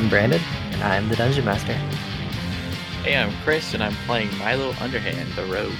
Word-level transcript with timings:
I'm 0.00 0.08
Brandon, 0.08 0.40
and 0.72 0.82
I'm 0.82 1.10
the 1.10 1.16
Dungeon 1.16 1.44
Master. 1.44 1.74
Hey, 3.04 3.16
I'm 3.18 3.30
Chris, 3.44 3.74
and 3.74 3.82
I'm 3.82 3.92
playing 4.06 4.34
Milo 4.38 4.72
Underhand, 4.80 5.30
the 5.34 5.44
Rogue. 5.44 5.74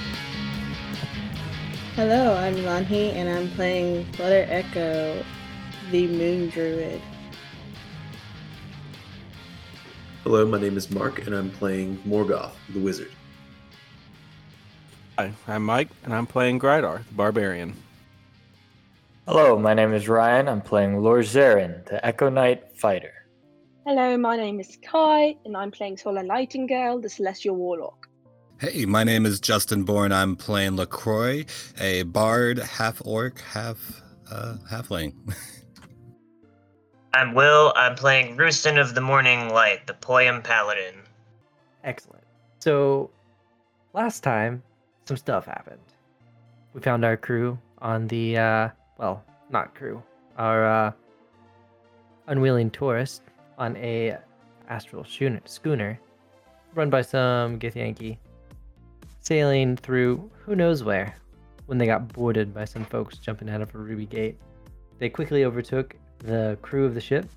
Hello, 1.95 2.35
I'm 2.35 2.53
Lanhi, 2.57 3.13
and 3.13 3.27
I'm 3.27 3.49
playing 3.55 4.05
Flutter 4.13 4.45
Echo, 4.47 5.25
the 5.89 6.05
Moon 6.05 6.49
Druid. 6.49 7.01
Hello, 10.23 10.45
my 10.45 10.59
name 10.59 10.77
is 10.77 10.91
Mark, 10.91 11.25
and 11.25 11.33
I'm 11.33 11.49
playing 11.49 11.97
Morgoth, 12.07 12.51
the 12.69 12.79
Wizard. 12.79 13.11
Hi, 15.17 15.33
I'm 15.47 15.65
Mike, 15.65 15.89
and 16.03 16.13
I'm 16.13 16.27
playing 16.27 16.59
Grydar, 16.59 17.07
the 17.07 17.13
Barbarian. 17.15 17.73
Hello, 19.27 19.57
my 19.57 19.73
name 19.73 19.95
is 19.95 20.07
Ryan. 20.07 20.47
I'm 20.47 20.61
playing 20.61 21.01
Lord 21.01 21.25
Zarin, 21.25 21.83
the 21.85 22.05
Echo 22.05 22.29
Knight 22.29 22.77
Fighter. 22.77 23.13
Hello, 23.83 24.15
my 24.15 24.37
name 24.37 24.59
is 24.59 24.77
Kai, 24.83 25.35
and 25.43 25.57
I'm 25.57 25.71
playing 25.71 25.97
Solar 25.97 26.21
Nightingale, 26.21 26.99
the 26.99 27.09
Celestial 27.09 27.55
Warlock. 27.55 28.07
Hey, 28.59 28.85
my 28.85 29.03
name 29.03 29.25
is 29.25 29.39
Justin 29.39 29.85
Bourne. 29.85 30.11
I'm 30.11 30.35
playing 30.35 30.75
Lacroix, 30.75 31.45
a 31.79 32.03
bard, 32.03 32.59
half 32.59 33.01
orc, 33.03 33.39
half 33.39 34.03
uh, 34.29 34.57
halfling. 34.69 35.15
I'm 37.15 37.33
Will. 37.33 37.73
I'm 37.75 37.95
playing 37.95 38.37
Roostin 38.37 38.79
of 38.79 38.93
the 38.93 39.01
Morning 39.01 39.49
Light, 39.49 39.87
the 39.87 39.93
Poyam 39.93 40.43
Paladin. 40.43 41.01
Excellent. 41.83 42.23
So, 42.59 43.09
last 43.93 44.21
time, 44.21 44.61
some 45.05 45.17
stuff 45.17 45.45
happened. 45.47 45.81
We 46.75 46.81
found 46.81 47.03
our 47.03 47.17
crew 47.17 47.57
on 47.79 48.07
the, 48.09 48.37
uh, 48.37 48.69
well, 48.99 49.23
not 49.49 49.73
crew, 49.73 50.03
our 50.37 50.65
uh, 50.67 50.91
unwilling 52.27 52.69
tourist 52.69 53.23
on 53.61 53.77
a 53.77 54.17
astral 54.69 55.05
schooner, 55.45 55.99
run 56.73 56.89
by 56.89 57.03
some 57.03 57.59
Githyanki, 57.59 58.17
sailing 59.19 59.77
through 59.77 60.29
who 60.43 60.55
knows 60.55 60.83
where 60.83 61.15
when 61.67 61.77
they 61.77 61.85
got 61.85 62.11
boarded 62.11 62.55
by 62.55 62.65
some 62.65 62.83
folks 62.83 63.19
jumping 63.19 63.49
out 63.51 63.61
of 63.61 63.73
a 63.75 63.77
ruby 63.77 64.07
gate. 64.07 64.39
They 64.97 65.09
quickly 65.09 65.45
overtook 65.45 65.95
the 66.17 66.57
crew 66.63 66.85
of 66.85 66.95
the 66.95 67.01
ship 67.01 67.29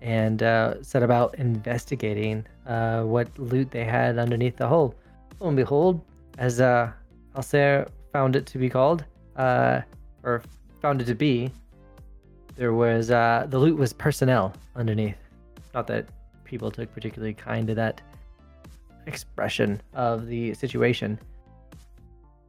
and 0.00 0.42
uh, 0.42 0.82
set 0.82 1.04
about 1.04 1.36
investigating 1.36 2.44
uh, 2.66 3.02
what 3.02 3.26
loot 3.38 3.70
they 3.70 3.84
had 3.84 4.18
underneath 4.18 4.56
the 4.56 4.66
hull. 4.66 4.96
Lo 5.38 5.48
and 5.48 5.56
behold, 5.56 6.00
as 6.38 6.60
uh, 6.60 6.90
Alcer 7.36 7.88
found 8.12 8.34
it 8.34 8.44
to 8.46 8.58
be 8.58 8.68
called, 8.68 9.04
uh, 9.36 9.80
or 10.24 10.42
found 10.82 11.00
it 11.00 11.04
to 11.04 11.14
be, 11.14 11.52
there 12.56 12.72
was 12.72 13.12
uh, 13.12 13.46
the 13.48 13.58
loot 13.58 13.78
was 13.78 13.92
personnel 13.92 14.52
underneath. 14.74 15.23
Not 15.74 15.86
that 15.88 16.08
people 16.44 16.70
took 16.70 16.92
particularly 16.94 17.34
kind 17.34 17.66
to 17.68 17.74
that 17.74 18.00
expression 19.06 19.80
of 19.92 20.26
the 20.26 20.54
situation. 20.54 21.18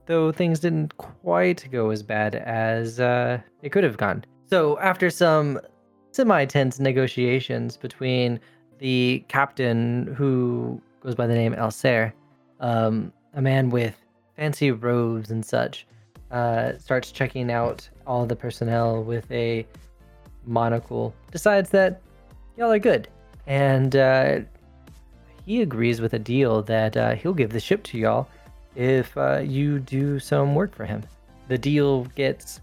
Though 0.06 0.32
things 0.32 0.60
didn't 0.60 0.96
quite 0.98 1.68
go 1.72 1.90
as 1.90 2.04
bad 2.04 2.36
as 2.36 3.00
uh, 3.00 3.40
it 3.64 3.72
could 3.72 3.84
have 3.84 3.98
gone. 3.98 4.24
So, 4.48 4.78
after 4.80 5.10
some 5.10 5.60
semi 6.12 6.46
tense 6.46 6.80
negotiations 6.80 7.76
between 7.78 8.40
the 8.78 9.24
captain, 9.28 10.14
who 10.16 10.80
goes 11.02 11.16
by 11.16 11.26
the 11.26 11.34
name 11.34 11.56
Alcer, 11.56 12.14
um, 12.60 13.12
a 13.34 13.42
man 13.42 13.70
with 13.70 13.96
fancy 14.36 14.70
robes 14.70 15.32
and 15.32 15.44
such, 15.44 15.88
uh, 16.30 16.78
starts 16.78 17.12
checking 17.12 17.52
out 17.52 17.90
all 18.06 18.26
the 18.26 18.36
personnel 18.36 19.04
with 19.04 19.30
a 19.32 19.66
monocle, 20.46 21.16
decides 21.32 21.72
that 21.72 22.02
y'all 22.58 22.72
are 22.72 22.80
good. 22.80 23.08
And 23.48 23.96
uh, 23.96 24.40
he 25.46 25.62
agrees 25.62 26.02
with 26.02 26.14
a 26.14 26.20
deal 26.20 26.62
that 26.64 26.98
uh, 26.98 27.16
he'll 27.16 27.34
give 27.34 27.52
the 27.52 27.60
ship 27.60 27.84
to 27.84 27.98
y'all 27.98 28.28
if 28.76 29.16
uh, 29.18 29.40
you 29.40 29.80
do 29.80 30.20
some 30.20 30.56
work 30.56 30.76
for 30.76 30.86
him. 30.86 31.04
The 31.48 31.58
deal 31.58 32.06
gets 32.16 32.62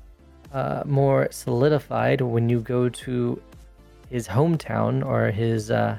uh, 0.52 0.82
more 0.84 1.28
solidified 1.30 2.20
when 2.20 2.48
you 2.48 2.60
go 2.60 2.88
to 2.88 3.40
his 4.10 4.28
hometown 4.28 5.04
or 5.04 5.30
his 5.30 5.70
uh, 5.70 5.96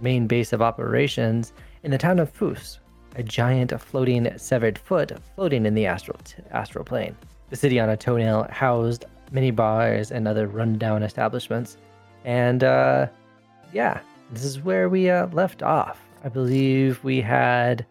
main 0.00 0.26
base 0.26 0.52
of 0.52 0.60
operations 0.60 1.52
in 1.84 1.90
the 1.90 1.98
town 1.98 2.18
of 2.18 2.30
Fus, 2.30 2.80
a 3.14 3.22
giant 3.22 3.78
floating 3.80 4.36
severed 4.36 4.78
foot 4.78 5.12
floating 5.34 5.64
in 5.64 5.74
the 5.74 5.86
astral 5.86 6.18
t- 6.24 6.42
astral 6.50 6.84
plane. 6.84 7.16
The 7.48 7.56
city 7.56 7.80
on 7.80 7.88
a 7.88 7.96
toenail 7.96 8.48
housed 8.50 9.06
many 9.32 9.50
bars 9.50 10.10
and 10.10 10.28
other 10.28 10.48
rundown 10.48 11.02
establishments, 11.02 11.78
and 12.24 12.62
uh, 12.64 13.06
yeah, 13.72 14.00
this 14.32 14.44
is 14.44 14.60
where 14.60 14.88
we 14.88 15.10
uh, 15.10 15.26
left 15.28 15.62
off. 15.62 16.00
I 16.24 16.28
believe 16.28 17.02
we 17.04 17.20
had 17.20 17.86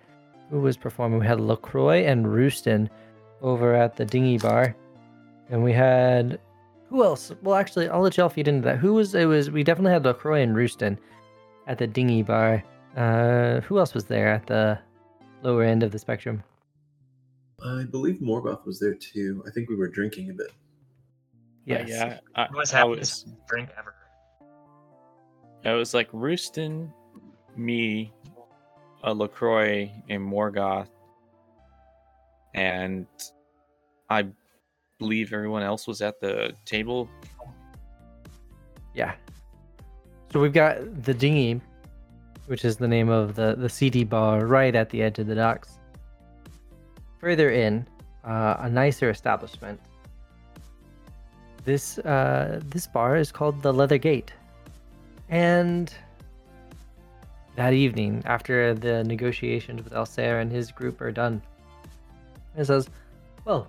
who 0.49 0.59
was 0.59 0.77
performing. 0.77 1.19
We 1.19 1.25
had 1.25 1.39
Lacroix 1.39 2.05
and 2.05 2.25
Roostin 2.25 2.89
over 3.41 3.73
at 3.75 3.95
the 3.95 4.05
Dingy 4.05 4.37
Bar, 4.37 4.75
and 5.49 5.63
we 5.63 5.73
had 5.73 6.39
who 6.89 7.03
else? 7.03 7.31
Well, 7.41 7.55
actually, 7.55 7.89
I'll 7.89 8.01
let 8.01 8.17
y'all 8.17 8.29
feed 8.29 8.47
into 8.47 8.61
that. 8.61 8.77
Who 8.77 8.93
was 8.93 9.15
it? 9.15 9.25
Was 9.25 9.49
we 9.51 9.63
definitely 9.63 9.91
had 9.91 10.05
Lacroix 10.05 10.41
and 10.41 10.55
Roostin 10.55 10.97
at 11.67 11.77
the 11.77 11.87
Dingy 11.87 12.23
Bar. 12.23 12.63
Uh, 12.95 13.61
who 13.61 13.79
else 13.79 13.93
was 13.93 14.05
there 14.05 14.29
at 14.29 14.47
the 14.47 14.79
lower 15.43 15.63
end 15.63 15.83
of 15.83 15.91
the 15.91 15.99
spectrum? 15.99 16.43
I 17.63 17.83
believe 17.83 18.19
Morgoth 18.19 18.65
was 18.65 18.79
there 18.79 18.93
too. 18.93 19.43
I 19.47 19.51
think 19.51 19.69
we 19.69 19.75
were 19.75 19.87
drinking 19.87 20.29
a 20.29 20.33
bit. 20.33 20.51
Yes. 21.65 21.89
yeah, 21.89 22.19
I, 22.35 22.47
What's 22.51 22.73
I 22.73 22.77
happened? 22.77 22.99
was, 22.99 23.25
Drink 23.47 23.69
ever. 23.77 23.95
It 25.73 25.77
was 25.77 25.93
like 25.93 26.11
Roostin, 26.11 26.91
me, 27.55 28.13
a 29.03 29.13
Lacroix, 29.13 29.91
and 30.09 30.21
Morgoth, 30.21 30.89
and 32.53 33.07
I 34.09 34.27
believe 34.99 35.33
everyone 35.33 35.63
else 35.63 35.87
was 35.87 36.01
at 36.01 36.19
the 36.19 36.53
table. 36.65 37.09
Yeah. 38.93 39.13
So 40.31 40.39
we've 40.39 40.53
got 40.53 41.03
the 41.03 41.13
dinghy, 41.13 41.61
which 42.47 42.65
is 42.65 42.77
the 42.77 42.87
name 42.87 43.09
of 43.09 43.35
the 43.35 43.55
the 43.57 43.69
CD 43.69 44.03
bar 44.03 44.45
right 44.45 44.75
at 44.75 44.89
the 44.89 45.01
edge 45.01 45.19
of 45.19 45.27
the 45.27 45.35
docks. 45.35 45.79
Further 47.19 47.49
in, 47.49 47.87
uh, 48.23 48.57
a 48.59 48.69
nicer 48.69 49.09
establishment. 49.09 49.79
This 51.63 51.97
uh, 51.99 52.61
this 52.65 52.85
bar 52.87 53.17
is 53.17 53.31
called 53.31 53.61
the 53.61 53.73
Leather 53.73 53.97
Gate, 53.97 54.31
and 55.29 55.93
that 57.55 57.73
evening, 57.73 58.21
after 58.25 58.73
the 58.73 59.03
negotiations 59.03 59.83
with 59.83 59.93
Alcer 59.93 60.41
and 60.41 60.51
his 60.51 60.71
group 60.71 61.01
are 61.01 61.11
done, 61.11 61.41
it 62.57 62.65
says, 62.65 62.89
"Well, 63.45 63.67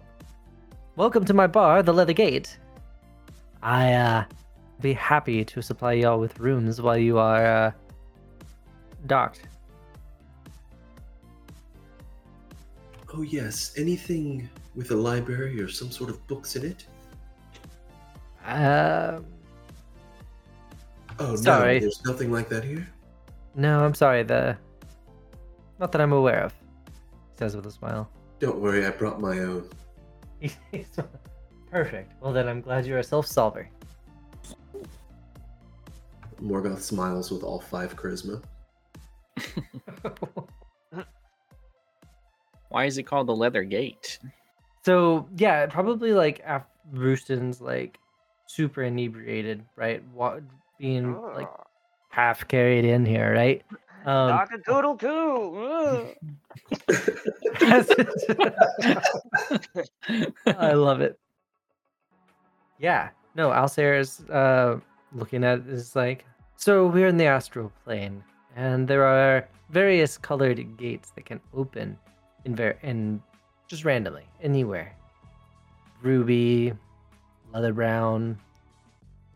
welcome 0.97 1.25
to 1.25 1.34
my 1.34 1.47
bar, 1.47 1.83
the 1.83 1.93
Leather 1.93 2.12
Gate. 2.12 2.59
I 3.62 3.93
uh, 3.94 4.25
be 4.81 4.93
happy 4.93 5.44
to 5.44 5.62
supply 5.62 5.94
y'all 5.94 6.21
with 6.21 6.39
rooms 6.39 6.81
while 6.81 6.99
you 6.99 7.19
are 7.19 7.47
uh, 7.47 7.73
docked. 9.06 9.49
Oh, 13.15 13.23
yes. 13.23 13.73
Anything 13.77 14.49
with 14.75 14.91
a 14.91 14.97
library 14.97 15.61
or 15.61 15.69
some 15.69 15.91
sort 15.91 16.11
of 16.11 16.27
books 16.27 16.56
in 16.56 16.67
it? 16.67 16.87
Uh, 18.44 19.21
Oh, 21.19 21.34
Sorry. 21.37 21.75
no. 21.75 21.81
There's 21.81 22.04
nothing 22.04 22.31
like 22.32 22.49
that 22.50 22.65
here? 22.65 22.87
no, 23.54 23.84
I'm 23.84 23.94
sorry. 23.94 24.22
The 24.22 24.56
not 25.78 25.93
that 25.93 26.00
I'm 26.00 26.12
aware 26.12 26.43
of. 26.43 26.53
He 27.32 27.38
says 27.38 27.54
with 27.56 27.66
a 27.66 27.71
smile. 27.71 28.10
Don't 28.38 28.59
worry, 28.60 28.84
I 28.87 28.91
brought 28.91 29.21
my 29.21 29.38
own. 29.41 29.69
Perfect. 31.71 32.12
Well, 32.22 32.32
then 32.32 32.49
I'm 32.49 32.60
glad 32.60 32.87
you're 32.87 32.99
a 32.99 33.05
self-solver. 33.05 33.69
Morgoth 36.43 36.81
smiles 36.81 37.31
with 37.31 37.43
all 37.43 37.61
five 37.61 37.96
charisma. 37.96 38.43
Why 42.69 42.85
is 42.85 42.99
it 42.99 43.05
called 43.05 43.26
the 43.29 43.37
Leather 43.37 43.64
Gate? 43.64 44.19
so 44.85 45.26
yeah, 45.37 45.67
probably 45.67 46.12
like 46.12 46.40
after 46.44 46.69
Roostin's 46.93 47.61
like 47.61 47.99
super 48.46 48.82
inebriated, 48.82 49.64
right? 49.76 50.02
Wa- 50.12 50.40
being 50.78 51.20
like 51.34 51.49
half 52.11 52.46
carried 52.49 52.84
in 52.84 53.05
here, 53.05 53.32
right? 53.32 53.62
Um, 54.05 54.28
Dr. 54.28 54.58
Doodle 54.64 54.96
too. 54.96 56.14
I 60.46 60.73
love 60.73 61.00
it. 61.00 61.19
Yeah. 62.78 63.11
No, 63.34 63.50
Alcer 63.50 63.99
is 63.99 64.20
uh, 64.31 64.78
looking 65.12 65.44
at 65.44 65.61
it 65.61 65.69
is 65.69 65.96
like, 65.96 66.25
so 66.56 66.87
we're 66.87 67.08
in 67.08 67.17
the 67.17 67.26
astral 67.26 67.73
plane, 67.84 68.23
and 68.55 68.88
there 68.88 69.05
are 69.05 69.46
various 69.70 70.17
colored 70.17 70.76
gates 70.78 71.11
that 71.17 71.26
can 71.26 71.40
open 71.52 71.99
in 72.44 72.55
ver- 72.56 72.78
in 72.82 73.20
just 73.69 73.84
randomly 73.84 74.26
anywhere. 74.40 74.94
Ruby, 76.02 76.73
leather 77.52 77.73
brown, 77.73 78.38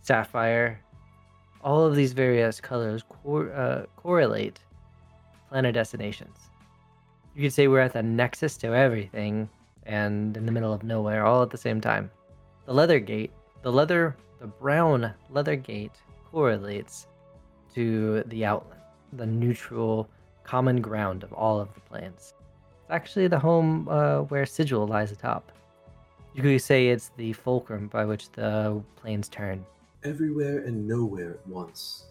sapphire, 0.02 0.80
all 1.62 1.84
of 1.84 1.94
these 1.94 2.12
various 2.12 2.60
colors 2.60 3.02
cor- 3.08 3.52
uh, 3.52 3.86
correlate 3.96 4.60
planet 5.48 5.74
destinations. 5.74 6.36
You 7.34 7.42
could 7.42 7.52
say 7.52 7.68
we're 7.68 7.80
at 7.80 7.92
the 7.92 8.02
nexus 8.02 8.56
to 8.58 8.68
everything 8.68 9.48
and 9.84 10.36
in 10.36 10.46
the 10.46 10.52
middle 10.52 10.72
of 10.72 10.82
nowhere 10.82 11.24
all 11.24 11.42
at 11.42 11.50
the 11.50 11.58
same 11.58 11.80
time. 11.80 12.10
The 12.66 12.74
leather 12.74 13.00
gate, 13.00 13.32
the 13.62 13.72
leather, 13.72 14.16
the 14.40 14.46
brown 14.46 15.12
leather 15.30 15.56
gate 15.56 15.92
correlates 16.30 17.06
to 17.74 18.22
the 18.26 18.44
outland, 18.44 18.80
the 19.12 19.26
neutral 19.26 20.08
common 20.44 20.80
ground 20.80 21.22
of 21.22 21.32
all 21.32 21.60
of 21.60 21.72
the 21.74 21.80
planes. 21.80 22.34
It's 22.82 22.90
actually 22.90 23.28
the 23.28 23.38
home 23.38 23.88
uh, 23.88 24.20
where 24.22 24.46
Sigil 24.46 24.86
lies 24.86 25.12
atop. 25.12 25.52
You 26.34 26.42
could 26.42 26.62
say 26.62 26.88
it's 26.88 27.10
the 27.16 27.32
fulcrum 27.32 27.88
by 27.88 28.04
which 28.04 28.30
the 28.32 28.82
planes 28.96 29.28
turn. 29.28 29.64
Everywhere 30.04 30.58
and 30.60 30.86
nowhere 30.88 31.32
at 31.32 31.46
once. 31.46 32.06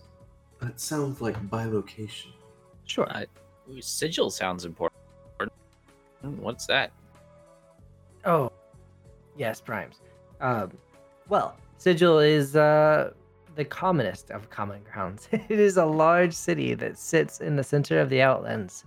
That 0.61 0.79
sounds 0.79 1.21
like 1.21 1.39
bilocation. 1.49 2.31
Sure. 2.85 3.09
I- 3.09 3.25
sigil 3.81 4.29
sounds 4.29 4.65
important. 4.65 4.99
What's 6.21 6.65
that? 6.65 6.91
Oh, 8.25 8.51
yes, 9.37 9.61
primes. 9.61 10.01
Um, 10.41 10.71
well, 11.29 11.55
Sigil 11.77 12.19
is 12.19 12.55
uh, 12.55 13.11
the 13.55 13.63
commonest 13.63 14.31
of 14.31 14.49
common 14.49 14.81
grounds. 14.91 15.29
it 15.31 15.59
is 15.59 15.77
a 15.77 15.85
large 15.85 16.33
city 16.33 16.73
that 16.75 16.97
sits 16.97 17.39
in 17.39 17.55
the 17.55 17.63
center 17.63 17.99
of 17.99 18.09
the 18.09 18.21
Outlands. 18.21 18.83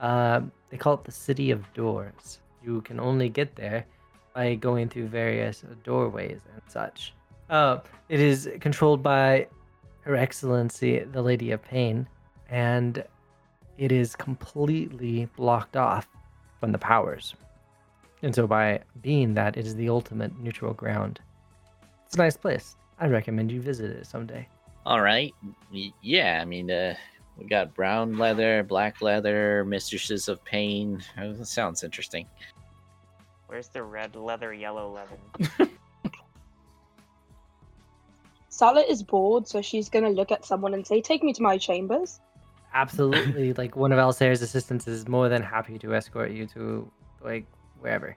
Um, 0.00 0.52
they 0.70 0.76
call 0.76 0.94
it 0.94 1.04
the 1.04 1.12
City 1.12 1.50
of 1.50 1.72
Doors. 1.72 2.40
You 2.62 2.82
can 2.82 3.00
only 3.00 3.28
get 3.28 3.56
there 3.56 3.86
by 4.34 4.54
going 4.56 4.88
through 4.88 5.08
various 5.08 5.64
doorways 5.84 6.40
and 6.52 6.62
such. 6.68 7.14
Uh, 7.48 7.78
it 8.08 8.20
is 8.20 8.48
controlled 8.60 9.02
by 9.02 9.46
Her 10.02 10.16
Excellency, 10.16 11.00
the 11.00 11.22
Lady 11.22 11.52
of 11.52 11.62
Pain, 11.62 12.08
and 12.48 13.04
it 13.78 13.92
is 13.92 14.16
completely 14.16 15.28
blocked 15.36 15.76
off 15.76 16.08
from 16.60 16.72
the 16.72 16.78
powers. 16.78 17.34
And 18.22 18.34
so, 18.34 18.46
by 18.46 18.80
being 19.02 19.34
that, 19.34 19.56
it 19.56 19.66
is 19.66 19.76
the 19.76 19.88
ultimate 19.88 20.38
neutral 20.40 20.72
ground. 20.72 21.20
It's 22.06 22.14
a 22.14 22.18
nice 22.18 22.36
place. 22.36 22.76
I'd 22.98 23.10
recommend 23.10 23.52
you 23.52 23.60
visit 23.60 23.90
it 23.90 24.06
someday. 24.06 24.48
All 24.86 25.00
right. 25.00 25.34
Yeah, 26.00 26.38
I 26.40 26.44
mean, 26.44 26.70
uh, 26.70 26.94
we 27.36 27.46
got 27.46 27.74
brown 27.74 28.16
leather, 28.16 28.62
black 28.62 29.02
leather, 29.02 29.64
mistresses 29.64 30.28
of 30.28 30.42
pain. 30.44 31.02
Oh, 31.20 31.32
that 31.32 31.46
sounds 31.46 31.84
interesting. 31.84 32.26
Where's 33.48 33.68
the 33.68 33.82
red 33.82 34.16
leather, 34.16 34.54
yellow 34.54 34.90
leather? 34.90 35.70
Sala 38.56 38.80
is 38.80 39.02
bored, 39.02 39.46
so 39.46 39.60
she's 39.60 39.90
gonna 39.90 40.08
look 40.08 40.32
at 40.32 40.46
someone 40.46 40.72
and 40.72 40.86
say, 40.86 41.02
"Take 41.02 41.22
me 41.22 41.34
to 41.34 41.42
my 41.42 41.58
chambers." 41.58 42.20
Absolutely, 42.72 43.52
like 43.62 43.76
one 43.76 43.92
of 43.92 43.98
Alsair's 43.98 44.40
assistants 44.40 44.88
is 44.88 45.06
more 45.06 45.28
than 45.28 45.42
happy 45.42 45.78
to 45.80 45.94
escort 45.94 46.30
you 46.30 46.46
to 46.54 46.90
like 47.22 47.44
wherever. 47.80 48.16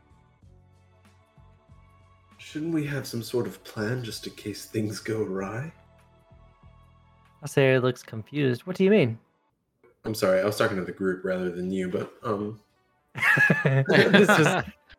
Shouldn't 2.37 2.73
we 2.73 2.85
have 2.85 3.05
some 3.05 3.21
sort 3.21 3.47
of 3.47 3.61
plan 3.65 4.01
just 4.01 4.27
in 4.27 4.33
case 4.35 4.65
things 4.65 5.01
go 5.01 5.23
awry? 5.23 5.73
Alsair 7.43 7.81
looks 7.81 8.01
confused. 8.01 8.65
What 8.65 8.77
do 8.77 8.85
you 8.85 8.91
mean? 8.91 9.19
I'm 10.05 10.15
sorry, 10.15 10.39
I 10.39 10.45
was 10.45 10.55
talking 10.55 10.77
to 10.77 10.85
the 10.85 10.93
group 10.93 11.25
rather 11.25 11.51
than 11.51 11.69
you, 11.69 11.89
but 11.89 12.13
um, 12.23 12.61
this 13.65 14.29
was 14.29 14.47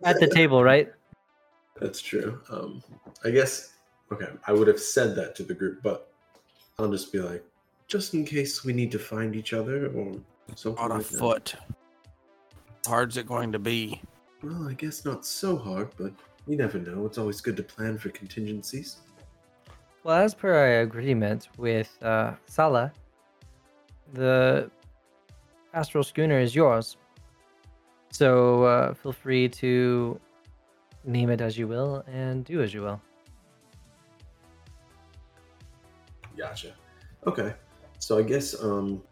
at 0.05 0.21
the 0.21 0.29
table, 0.31 0.63
right? 0.63 0.93
that's 1.81 2.03
true. 2.03 2.39
Um, 2.51 2.83
I 3.25 3.31
guess 3.31 3.73
okay, 4.13 4.29
I 4.47 4.53
would 4.53 4.69
have 4.69 4.81
said 4.81 5.15
that 5.17 5.35
to 5.37 5.43
the 5.43 5.55
group, 5.55 5.83
but 5.83 6.13
I'll 6.79 6.91
just 6.91 7.13
be 7.13 7.21
like, 7.21 7.45
just 7.87 8.15
in 8.15 8.25
case 8.25 8.65
we 8.65 8.73
need 8.73 8.91
to 8.93 8.99
find 8.99 9.35
each 9.35 9.53
other 9.53 9.87
or 9.89 10.15
something 10.55 10.83
On 10.85 10.91
a 10.93 10.95
like 10.97 11.07
that. 11.09 11.19
foot. 11.19 11.55
Hard's 12.87 13.17
it 13.17 13.27
going 13.27 13.53
to 13.53 13.59
be? 13.59 14.01
Well, 14.43 14.69
I 14.69 14.73
guess 14.73 15.05
not 15.05 15.27
so 15.27 15.57
hard, 15.57 15.91
but 15.97 16.13
you 16.47 16.57
never 16.57 16.79
know. 16.79 17.05
It's 17.05 17.19
always 17.19 17.41
good 17.41 17.57
to 17.59 17.63
plan 17.63 17.99
for 17.99 18.09
contingencies. 18.11 18.99
Well, 20.03 20.17
as 20.17 20.35
per 20.35 20.55
our 20.55 20.81
agreement 20.81 21.49
with 21.59 21.95
uh, 22.03 22.33
Sala, 22.47 22.91
the 24.15 24.71
astral 25.75 26.03
schooner 26.03 26.41
is 26.41 26.55
yours. 26.55 26.97
So 28.11 28.65
uh, 28.65 28.95
feel 28.95 29.13
free 29.13 29.49
to 29.49 30.19
name 31.05 31.29
it 31.31 31.41
as 31.41 31.59
you 31.59 31.69
will 31.69 32.03
and 32.11 32.45
do 32.45 32.63
as 32.63 32.73
you 32.73 32.83
will. 32.83 33.01
Gotcha. 36.37 36.75
Okay, 37.27 37.55
so 37.99 38.19
I 38.19 38.23
guess 38.23 38.55
um, 38.63 39.03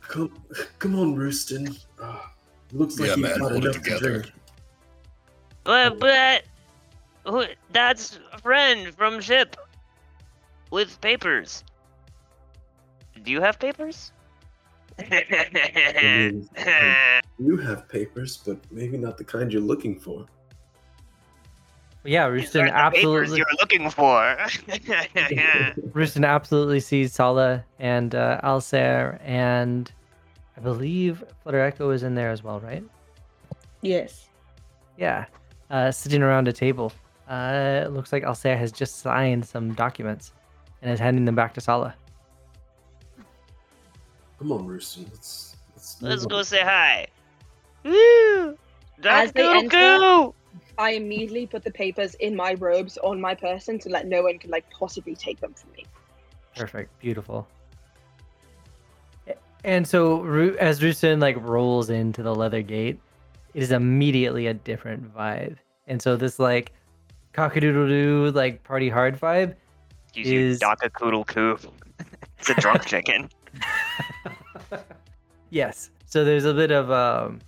come, 0.00 0.32
come 0.78 0.98
on, 0.98 1.16
Rooston. 1.16 1.78
Uh, 2.00 2.18
looks 2.72 2.98
like 2.98 3.08
Yeah, 3.10 3.14
you've 3.16 3.22
man, 3.30 3.38
got 3.38 3.50
hold 3.52 3.64
it 3.64 3.68
enough 3.68 3.74
to 3.74 3.80
together. 3.82 4.18
drink. 4.20 4.32
But, 5.64 5.98
but 6.00 6.42
who, 7.26 7.44
that's 7.70 8.18
a 8.32 8.38
friend 8.38 8.94
from 8.94 9.20
ship 9.20 9.56
with 10.70 11.00
papers. 11.00 11.64
Do 13.22 13.30
you 13.30 13.40
have 13.40 13.58
papers? 13.58 14.12
mean, 15.10 16.48
You 17.38 17.56
have 17.58 17.88
papers, 17.88 18.38
but 18.44 18.58
maybe 18.70 18.98
not 18.98 19.16
the 19.16 19.24
kind 19.24 19.52
you're 19.52 19.62
looking 19.62 19.98
for. 19.98 20.26
Yeah, 22.04 22.28
These 22.30 22.54
aren't 22.56 22.72
the 22.72 22.90
papers 22.90 23.32
absolutely, 23.32 23.38
you're 23.38 23.46
looking 23.60 23.90
for. 23.90 24.36
Rooston 25.92 26.26
absolutely 26.26 26.80
sees 26.80 27.12
Sala 27.12 27.64
and 27.78 28.14
uh, 28.14 28.40
Alsair, 28.42 29.20
and 29.22 29.90
I 30.56 30.60
believe 30.60 31.22
Flutter 31.42 31.60
Echo 31.60 31.90
is 31.90 32.02
in 32.02 32.16
there 32.16 32.30
as 32.30 32.42
well, 32.42 32.58
right? 32.60 32.82
Yes. 33.82 34.28
Yeah, 34.98 35.26
uh, 35.70 35.92
sitting 35.92 36.22
around 36.22 36.48
a 36.48 36.52
table. 36.52 36.92
Uh, 37.28 37.82
it 37.84 37.92
looks 37.92 38.12
like 38.12 38.24
Alsair 38.24 38.56
has 38.58 38.72
just 38.72 38.98
signed 38.98 39.46
some 39.46 39.72
documents 39.74 40.32
and 40.82 40.90
is 40.90 40.98
handing 40.98 41.24
them 41.24 41.36
back 41.36 41.54
to 41.54 41.60
Sala. 41.60 41.94
Come 44.38 44.50
on, 44.50 44.66
Rooston. 44.66 45.06
Let's 45.12 45.56
let's, 45.74 46.02
Let's 46.02 46.26
go 46.26 46.38
on. 46.38 46.44
say 46.44 46.62
hi. 46.62 47.06
Woo! 47.84 48.58
That's 48.98 49.30
they 49.32 49.48
enter- 49.48 49.98
cool. 49.98 50.34
I 50.78 50.90
immediately 50.92 51.46
put 51.46 51.64
the 51.64 51.70
papers 51.70 52.14
in 52.14 52.34
my 52.34 52.54
robes 52.54 52.98
on 53.02 53.20
my 53.20 53.34
person 53.34 53.80
so 53.80 53.90
that 53.90 54.06
no 54.06 54.22
one 54.22 54.38
could 54.38 54.50
like 54.50 54.68
possibly 54.70 55.14
take 55.14 55.40
them 55.40 55.52
from 55.54 55.72
me. 55.72 55.84
Perfect, 56.56 56.98
beautiful. 56.98 57.46
And 59.64 59.86
so, 59.86 60.24
as 60.58 60.80
Rooston 60.80 61.20
like 61.20 61.36
rolls 61.40 61.88
into 61.88 62.22
the 62.22 62.34
leather 62.34 62.62
gate, 62.62 62.98
it 63.54 63.62
is 63.62 63.70
immediately 63.70 64.48
a 64.48 64.54
different 64.54 65.14
vibe. 65.14 65.56
And 65.86 66.02
so, 66.02 66.16
this 66.16 66.38
like 66.40 66.72
cockadoodle 67.32 67.88
doo 67.88 68.30
like 68.34 68.62
party 68.64 68.88
hard 68.90 69.18
vibe 69.18 69.54
Excuse 70.08 70.28
is- 70.28 70.58
Daka 70.58 70.90
Koodle 70.90 71.26
Coo. 71.26 71.58
It's 72.38 72.50
a 72.50 72.54
drunk 72.54 72.84
chicken. 72.86 73.30
yes. 75.50 75.90
So 76.06 76.24
there's 76.24 76.44
a 76.44 76.52
bit 76.52 76.72
of 76.72 76.90
um 76.90 77.38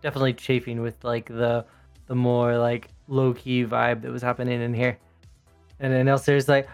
definitely 0.00 0.32
chafing 0.32 0.80
with 0.80 1.02
like 1.04 1.26
the 1.26 1.66
the 2.08 2.14
more 2.14 2.58
like 2.58 2.88
low 3.06 3.32
key 3.32 3.64
vibe 3.64 4.02
that 4.02 4.10
was 4.10 4.22
happening 4.22 4.60
in 4.60 4.74
here. 4.74 4.98
And 5.80 5.92
then 5.92 6.08
Alsair's 6.08 6.48
like 6.48 6.68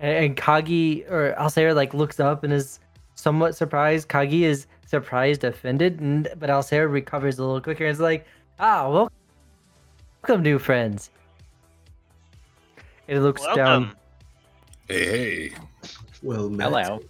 and, 0.00 0.24
and 0.24 0.36
Kagi 0.36 1.10
or 1.10 1.34
Alsair 1.38 1.74
like 1.74 1.94
looks 1.94 2.20
up 2.20 2.44
and 2.44 2.52
is 2.52 2.80
somewhat 3.14 3.56
surprised. 3.56 4.08
Kagi 4.08 4.42
is 4.42 4.66
surprised, 4.86 5.44
offended, 5.44 6.00
and 6.00 6.28
but 6.38 6.50
Alsair 6.50 6.88
recovers 6.88 7.38
a 7.38 7.44
little 7.44 7.60
quicker 7.60 7.84
and 7.84 7.92
is 7.92 8.00
like, 8.00 8.26
ah, 8.60 8.88
wel- 8.90 9.10
welcome 10.22 10.42
new 10.42 10.58
friends. 10.58 11.10
It 13.06 13.20
looks 13.20 13.42
down 13.54 13.96
Hey, 14.88 15.04
hey. 15.50 15.56
Well, 16.22 16.48
met. 16.48 16.64
Hello. 16.64 17.00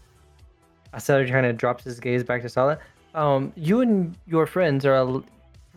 Asada 0.93 1.29
kind 1.31 1.47
of 1.47 1.57
drops 1.57 1.85
his 1.85 2.01
gaze 2.01 2.25
back 2.25 2.43
to 2.43 2.49
Sala. 2.49 2.79
Um, 3.15 3.53
you 3.57 3.81
and 3.83 4.17
your 4.27 4.47
friends 4.47 4.85
are 4.85 4.95
al- 4.95 5.25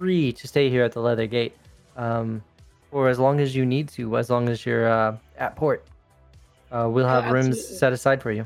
free 0.01 0.33
to 0.33 0.47
stay 0.47 0.67
here 0.67 0.83
at 0.83 0.93
the 0.93 0.99
Leather 0.99 1.27
Gate, 1.27 1.55
um, 1.95 2.41
for 2.89 3.07
as 3.07 3.19
long 3.19 3.39
as 3.39 3.55
you 3.55 3.67
need 3.67 3.87
to, 3.89 4.17
as 4.17 4.31
long 4.31 4.49
as 4.49 4.65
you're 4.65 4.89
uh, 4.89 5.15
at 5.37 5.55
port. 5.55 5.85
Uh, 6.71 6.89
we'll 6.89 7.05
Oh, 7.05 7.09
have 7.21 7.31
rooms 7.31 7.63
set 7.63 7.93
aside 7.93 8.19
for 8.19 8.31
you. 8.31 8.43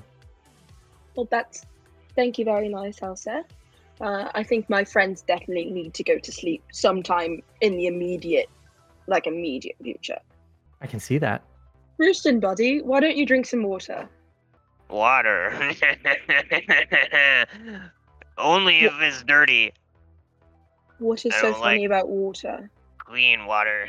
Well, 1.15 1.29
that's 1.31 1.65
thank 2.13 2.37
you 2.37 2.43
very 2.43 2.67
nice, 2.67 3.01
Elsa. 3.01 3.45
Uh, 4.01 4.27
I 4.35 4.43
think 4.43 4.69
my 4.69 4.83
friends 4.83 5.21
definitely 5.21 5.71
need 5.71 5.93
to 5.93 6.03
go 6.03 6.19
to 6.19 6.29
sleep 6.29 6.61
sometime 6.73 7.41
in 7.61 7.77
the 7.77 7.87
immediate, 7.87 8.49
like 9.07 9.25
immediate 9.25 9.77
future. 9.81 10.19
I 10.81 10.87
can 10.87 10.99
see 10.99 11.17
that. 11.19 11.41
Rooston, 11.97 12.41
buddy, 12.41 12.81
why 12.81 12.99
don't 12.99 13.15
you 13.15 13.25
drink 13.25 13.45
some 13.45 13.63
water? 13.63 14.09
Water. 14.89 15.53
Only 18.37 18.79
if 18.79 18.93
it's 18.99 19.23
dirty. 19.23 19.71
What 20.99 21.25
is 21.25 21.33
I 21.33 21.41
so 21.41 21.53
funny 21.53 21.79
like- 21.79 21.85
about 21.87 22.07
water? 22.09 22.69
Clean 22.99 23.45
water. 23.45 23.87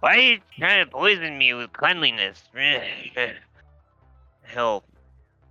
Why 0.00 0.16
are 0.16 0.18
you 0.20 0.38
trying 0.58 0.84
to 0.84 0.90
poison 0.90 1.38
me 1.38 1.54
with 1.54 1.72
cleanliness? 1.72 2.42
Hell, 4.42 4.84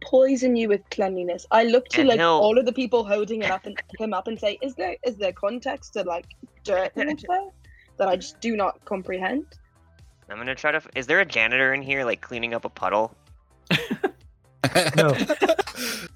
Poison 0.04 0.56
you 0.56 0.68
with 0.68 0.82
cleanliness. 0.92 1.46
I 1.50 1.64
look 1.64 1.88
to 1.90 2.02
And 2.02 2.10
like 2.10 2.20
he'll- 2.20 2.28
all 2.30 2.58
of 2.58 2.66
the 2.66 2.74
people 2.74 3.04
holding 3.06 3.42
him 3.42 3.52
up 3.52 3.66
and 3.66 3.82
him 3.98 4.14
up 4.14 4.28
and 4.28 4.38
say, 4.40 4.60
"Is 4.62 4.76
there 4.76 4.98
is 5.04 5.16
there 5.16 5.32
context 5.32 5.94
to 5.94 6.04
like 6.04 6.26
dirt 6.64 6.92
water 6.96 7.50
that 7.98 8.08
I 8.10 8.18
just 8.18 8.40
do 8.42 8.56
not 8.58 8.84
comprehend?" 8.86 9.46
I'm 10.30 10.38
gonna 10.38 10.56
try 10.56 10.72
to. 10.72 10.78
f- 10.78 10.88
Is 10.96 11.08
there 11.08 11.20
a 11.22 11.26
janitor 11.26 11.74
in 11.74 11.82
here, 11.82 12.04
like 12.06 12.22
cleaning 12.22 12.54
up 12.54 12.66
a 12.66 12.70
puddle? 12.70 13.16
No. 14.96 15.14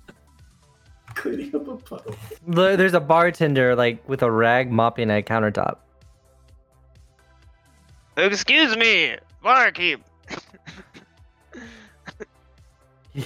Cleaning 1.28 1.54
up 1.56 1.68
a 1.68 1.76
puddle. 1.76 2.16
There's 2.48 2.94
a 2.94 3.02
bartender 3.02 3.76
like 3.76 4.08
with 4.08 4.22
a 4.22 4.32
rag 4.32 4.72
mopping 4.72 5.10
a 5.10 5.22
countertop. 5.22 5.78
Excuse 8.16 8.78
me, 8.78 9.18
barkeep. 9.44 10.00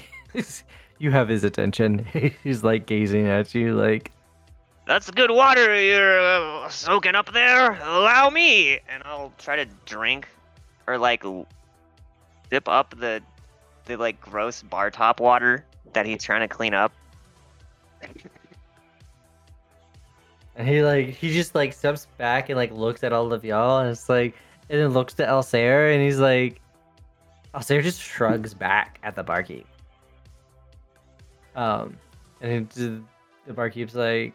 you 0.98 1.12
have 1.12 1.30
his 1.30 1.44
attention. 1.44 2.06
He's 2.44 2.64
like 2.64 2.88
gazing 2.88 3.28
at 3.28 3.54
you 3.54 3.76
like 3.76 4.12
That's 4.88 5.12
good 5.12 5.30
water 5.30 5.80
you're 5.80 6.20
uh, 6.20 6.70
soaking 6.70 7.14
up 7.14 7.32
there. 7.34 7.74
Allow 7.84 8.32
me, 8.32 8.80
and 8.90 9.04
I'll 9.06 9.32
try 9.38 9.58
to 9.58 9.66
drink, 9.86 10.28
or 10.88 10.98
like 10.98 11.24
dip 12.50 12.68
up 12.68 12.96
the, 13.00 13.22
the 13.86 13.96
like 13.96 14.20
gross 14.20 14.64
bar 14.64 14.90
top 14.90 15.20
water 15.20 15.64
that 15.94 16.08
he's 16.08 16.24
trying 16.24 16.42
to 16.42 16.48
clean 16.48 16.74
up. 16.74 16.92
and 20.56 20.68
he 20.68 20.84
like 20.84 21.10
he 21.10 21.34
just 21.34 21.56
like 21.56 21.74
steps 21.74 22.08
back 22.18 22.50
and 22.50 22.58
like 22.58 22.72
looks 22.72 23.04
at 23.04 23.14
all 23.14 23.32
of 23.34 23.44
y'all 23.46 23.80
and 23.80 23.90
it's 23.90 24.10
like 24.10 24.36
and 24.70 24.80
then 24.80 24.90
looks 24.90 25.14
to 25.16 25.28
Elsair 25.28 25.92
and 25.92 26.02
he's 26.02 26.20
like 26.20 26.62
Elsair 27.54 27.82
just 27.82 28.02
shrugs 28.02 28.54
back 28.54 29.00
at 29.04 29.16
the 29.16 29.24
barkeep. 29.24 29.68
Um 31.56 31.98
and 32.42 32.70
the- 32.70 33.02
the 33.48 33.54
barkeep's 33.54 33.96
like, 33.96 34.34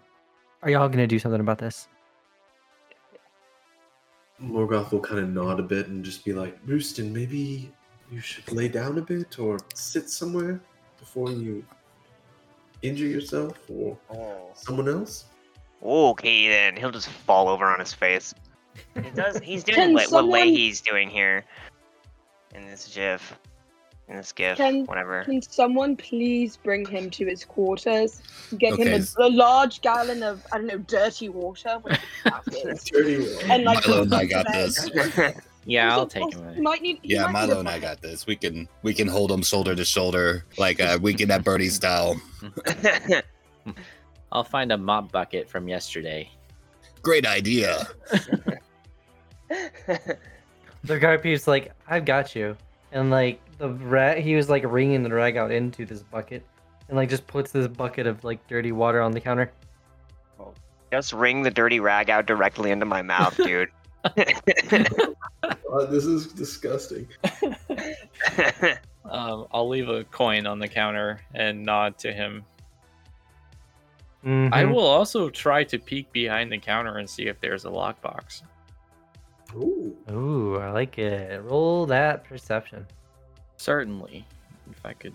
Are 0.63 0.71
y'all 0.71 0.89
gonna 0.89 1.07
do 1.07 1.19
something 1.19 1.41
about 1.41 1.59
this? 1.59 1.89
Morgoth 4.43 4.93
will 4.93 5.01
kind 5.01 5.21
of 5.21 5.29
nod 5.31 5.61
a 5.61 5.63
bit 5.63 5.89
and 5.89 6.05
just 6.05 6.25
be 6.25 6.33
like, 6.33 6.63
Rooston, 6.67 7.13
maybe 7.13 7.73
you 8.11 8.21
should 8.21 8.51
lay 8.53 8.69
down 8.69 8.99
a 8.99 9.01
bit 9.01 9.39
or 9.39 9.59
sit 9.75 10.11
somewhere 10.11 10.61
before 10.99 11.31
you 11.31 11.65
injure 12.83 13.07
yourself 13.07 13.59
or 13.69 13.97
oh. 14.11 14.51
someone 14.55 14.89
else. 14.89 15.25
Okay, 15.83 16.49
then 16.49 16.77
he'll 16.77 16.91
just 16.91 17.09
fall 17.09 17.49
over 17.49 17.67
on 17.67 17.79
his 17.81 17.93
face. 17.93 18.35
He 18.95 19.11
does. 19.11 19.39
He's 19.39 19.65
doing 19.65 19.77
Can 19.77 19.93
what, 19.95 20.03
what 20.05 20.11
someone- 20.11 20.41
Leahy's 20.41 20.81
doing 20.81 21.09
here 21.11 21.45
in 22.55 22.67
this 22.67 22.93
GIF, 22.95 23.39
in 24.09 24.17
this 24.17 24.33
GIF, 24.33 24.57
Can- 24.57 24.87
whatever. 24.87 25.25
Can 25.25 25.43
someone 25.43 25.97
please 25.97 26.57
bring 26.57 26.87
him 26.87 27.11
to 27.11 27.27
his 27.27 27.45
quarters? 27.45 28.23
Get 28.59 28.73
Okay, 28.75 28.91
him 28.91 29.05
a 29.19 29.29
large 29.29 29.81
gallon 29.83 30.23
of 30.23 30.45
I 30.53 30.59
don't 30.59 30.67
know 30.67 30.79
dirty 30.79 31.29
water. 31.29 31.79
whatever 31.83 32.03
that 32.25 32.43
is. 32.67 32.85
Dirty 32.85 33.19
one. 33.19 33.51
And 33.51 33.65
like 33.65 33.87
Milo 33.87 34.03
and 34.03 34.11
put 34.11 34.21
I 34.21 34.25
got 34.27 34.47
this. 34.53 34.89
Yeah, 35.67 35.93
I'll 35.93 36.07
take 36.07 36.33
him. 36.33 36.55
He 36.55 36.61
might 36.61 36.81
need. 36.81 37.01
he 37.03 37.15
Yeah, 37.15 37.27
might 37.27 37.43
need 37.43 37.49
Milo 37.49 37.57
a 37.57 37.61
and 37.61 37.69
I 37.69 37.79
got 37.79 38.01
this. 38.01 38.27
We 38.27 38.37
can 38.37 38.69
we 38.83 38.95
can 38.95 39.09
hold 39.09 39.31
them 39.31 39.43
shoulder 39.43 39.75
to 39.75 39.85
shoulder 39.85 40.45
like 40.57 40.81
uh, 40.81 40.99
weekend 41.03 41.33
at 41.33 41.45
Birdie 41.45 41.69
style. 41.69 42.21
I'll 44.33 44.45
find 44.45 44.73
a 44.73 44.79
mop 44.79 45.11
bucket 45.13 45.51
from 45.51 45.69
yesterday. 45.69 46.31
Great 47.03 47.27
idea. 47.27 47.89
The 50.87 51.01
barkeep's 51.01 51.49
like, 51.49 51.73
I've 51.89 52.05
got 52.05 52.37
you. 52.37 52.57
And 52.93 53.11
like 53.11 53.41
the 53.59 53.71
rat 53.71 54.19
he 54.19 54.37
was 54.37 54.49
like 54.49 54.65
wringing 54.65 55.03
the 55.03 55.11
rag 55.11 55.37
out 55.37 55.51
into 55.51 55.85
this 55.85 56.03
bucket 56.03 56.45
and 56.89 56.97
like 56.97 57.09
just 57.09 57.27
puts 57.27 57.51
this 57.51 57.67
bucket 57.67 58.07
of 58.07 58.23
like 58.23 58.47
dirty 58.47 58.73
water 58.73 59.01
on 59.03 59.13
the 59.13 59.21
counter. 59.21 59.51
Just 60.93 61.13
wring 61.13 61.43
the 61.43 61.51
dirty 61.51 61.81
rag 61.81 62.11
out 62.11 62.27
directly 62.27 62.71
into 62.71 62.87
my 62.87 63.03
mouth, 63.03 63.37
dude. 63.45 63.71
Uh, 65.73 65.85
this 65.87 66.05
is 66.07 66.29
disgusting. 66.29 67.07
Um, 69.09 69.47
I'll 69.53 69.69
leave 69.69 69.89
a 69.89 70.03
coin 70.03 70.49
on 70.49 70.59
the 70.59 70.67
counter 70.67 71.21
and 71.33 71.63
nod 71.63 71.97
to 71.99 72.13
him. 72.13 72.45
I 74.25 74.27
Mhm. 74.65 74.75
will 74.75 74.81
also 74.85 75.31
try 75.31 75.63
to 75.63 75.79
peek 75.79 76.11
behind 76.11 76.51
the 76.51 76.59
counter 76.59 76.99
and 76.99 77.09
see 77.09 77.29
if 77.29 77.39
there's 77.41 77.65
a 77.67 77.69
lockbox. 77.69 78.43
Ooh. 79.55 79.97
Ooh, 80.11 80.57
I 80.59 80.71
like 80.71 80.99
it. 80.99 81.41
Roll 81.43 81.87
that 81.87 82.25
perception. 82.25 82.85
Certainly, 83.59 84.27
if 84.73 84.85
I 84.85 84.93
could 84.93 85.15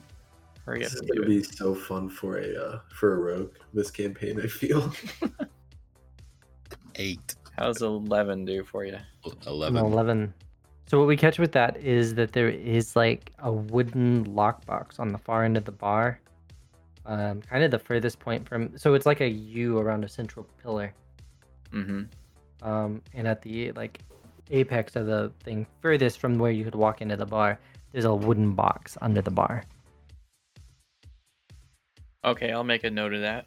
hurry 0.66 0.86
up 0.86 0.92
This 0.92 1.02
is 1.02 1.02
gonna 1.02 1.24
it. 1.24 1.28
be 1.28 1.44
so 1.44 1.76
fun 1.76 2.08
for 2.08 2.38
a 2.38 2.56
uh, 2.56 2.80
for 2.94 3.16
a 3.16 3.18
rogue 3.18 3.52
this 3.74 3.92
campaign. 3.92 4.40
I 4.40 4.48
feel. 4.48 4.90
Eight. 6.96 7.36
How's 7.62 7.84
eleven 7.84 8.44
do 8.44 8.64
for 8.64 8.86
you? 8.86 8.98
Eleven. 9.46 9.86
11. 9.86 10.34
So 10.88 10.98
what 10.98 11.08
we 11.08 11.16
catch 11.16 11.38
with 11.38 11.52
that 11.52 11.78
is 11.78 12.16
that 12.16 12.34
there 12.34 12.50
is 12.50 12.96
like 12.96 13.32
a 13.38 13.52
wooden 13.52 14.26
lockbox 14.26 15.00
on 15.00 15.12
the 15.12 15.20
far 15.20 15.44
end 15.44 15.58
of 15.58 15.66
the 15.66 15.72
bar. 15.72 16.20
Um, 17.06 17.40
kind 17.44 17.64
of 17.64 17.70
the 17.70 17.78
furthest 17.78 18.20
point 18.20 18.48
from 18.50 18.76
so 18.80 18.96
it's 18.96 19.06
like 19.06 19.22
a 19.22 19.30
U 19.30 19.78
around 19.78 20.04
a 20.04 20.10
central 20.10 20.48
pillar. 20.64 20.92
Mm-hmm. 21.72 22.68
Um, 22.68 23.02
and 23.14 23.28
at 23.28 23.44
the 23.44 23.72
like 23.74 24.00
apex 24.50 24.96
of 24.96 25.06
the 25.06 25.32
thing 25.44 25.68
furthest 25.82 26.20
from 26.20 26.40
where 26.40 26.52
you 26.52 26.64
could 26.64 26.76
walk 26.76 27.00
into 27.02 27.16
the 27.16 27.28
bar, 27.28 27.60
there's 27.92 28.06
a 28.06 28.16
wooden 28.16 28.54
box 28.54 28.98
under 29.02 29.22
the 29.22 29.32
bar. 29.32 29.66
Okay, 32.26 32.52
I'll 32.52 32.64
make 32.64 32.84
a 32.84 32.90
note 32.90 33.14
of 33.14 33.22
that. 33.22 33.46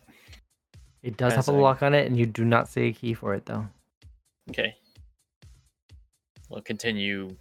It 1.03 1.17
does 1.17 1.33
As 1.33 1.47
have 1.47 1.55
a 1.55 1.59
I- 1.59 1.61
lock 1.61 1.83
on 1.83 1.95
it, 1.95 2.07
and 2.07 2.17
you 2.17 2.27
do 2.27 2.45
not 2.45 2.69
see 2.69 2.83
a 2.83 2.93
key 2.93 3.13
for 3.13 3.35
it 3.35 3.47
though. 3.47 3.67
Okay. 4.51 4.75
We'll 6.49 6.63
continue. 6.63 7.35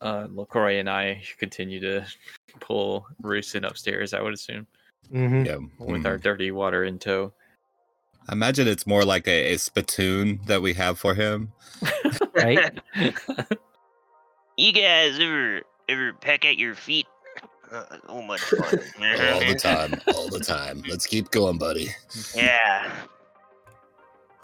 Uh, 0.00 0.26
LaCroix 0.30 0.78
and 0.78 0.88
I 0.88 1.22
continue 1.38 1.80
to 1.80 2.06
pull 2.60 3.06
Roostin 3.22 3.66
upstairs, 3.66 4.14
I 4.14 4.20
would 4.20 4.34
assume, 4.34 4.66
Mm-hmm. 5.12 5.44
Yeah. 5.46 5.56
with 5.78 6.02
mhm. 6.02 6.06
our 6.06 6.18
dirty 6.18 6.50
water 6.50 6.84
in 6.84 6.98
tow. 6.98 7.32
I 8.28 8.32
imagine 8.32 8.68
it's 8.68 8.86
more 8.86 9.04
like 9.04 9.26
a, 9.26 9.54
a 9.54 9.56
spittoon 9.58 10.40
that 10.46 10.60
we 10.60 10.74
have 10.74 10.98
for 10.98 11.14
him. 11.14 11.52
Right? 12.34 12.78
you 14.56 14.72
guys 14.72 15.18
ever 15.18 15.62
ever 15.88 16.12
peck 16.12 16.44
at 16.44 16.56
your 16.56 16.76
feet? 16.76 17.06
Uh, 17.72 17.84
so 18.06 18.22
much 18.22 18.40
fun. 18.40 18.78
all 19.00 19.40
the 19.40 19.58
time. 19.60 20.00
All 20.14 20.28
the 20.28 20.38
time. 20.38 20.82
Let's 20.88 21.04
keep 21.04 21.30
going, 21.32 21.58
buddy. 21.58 21.88
Yeah. 22.36 22.92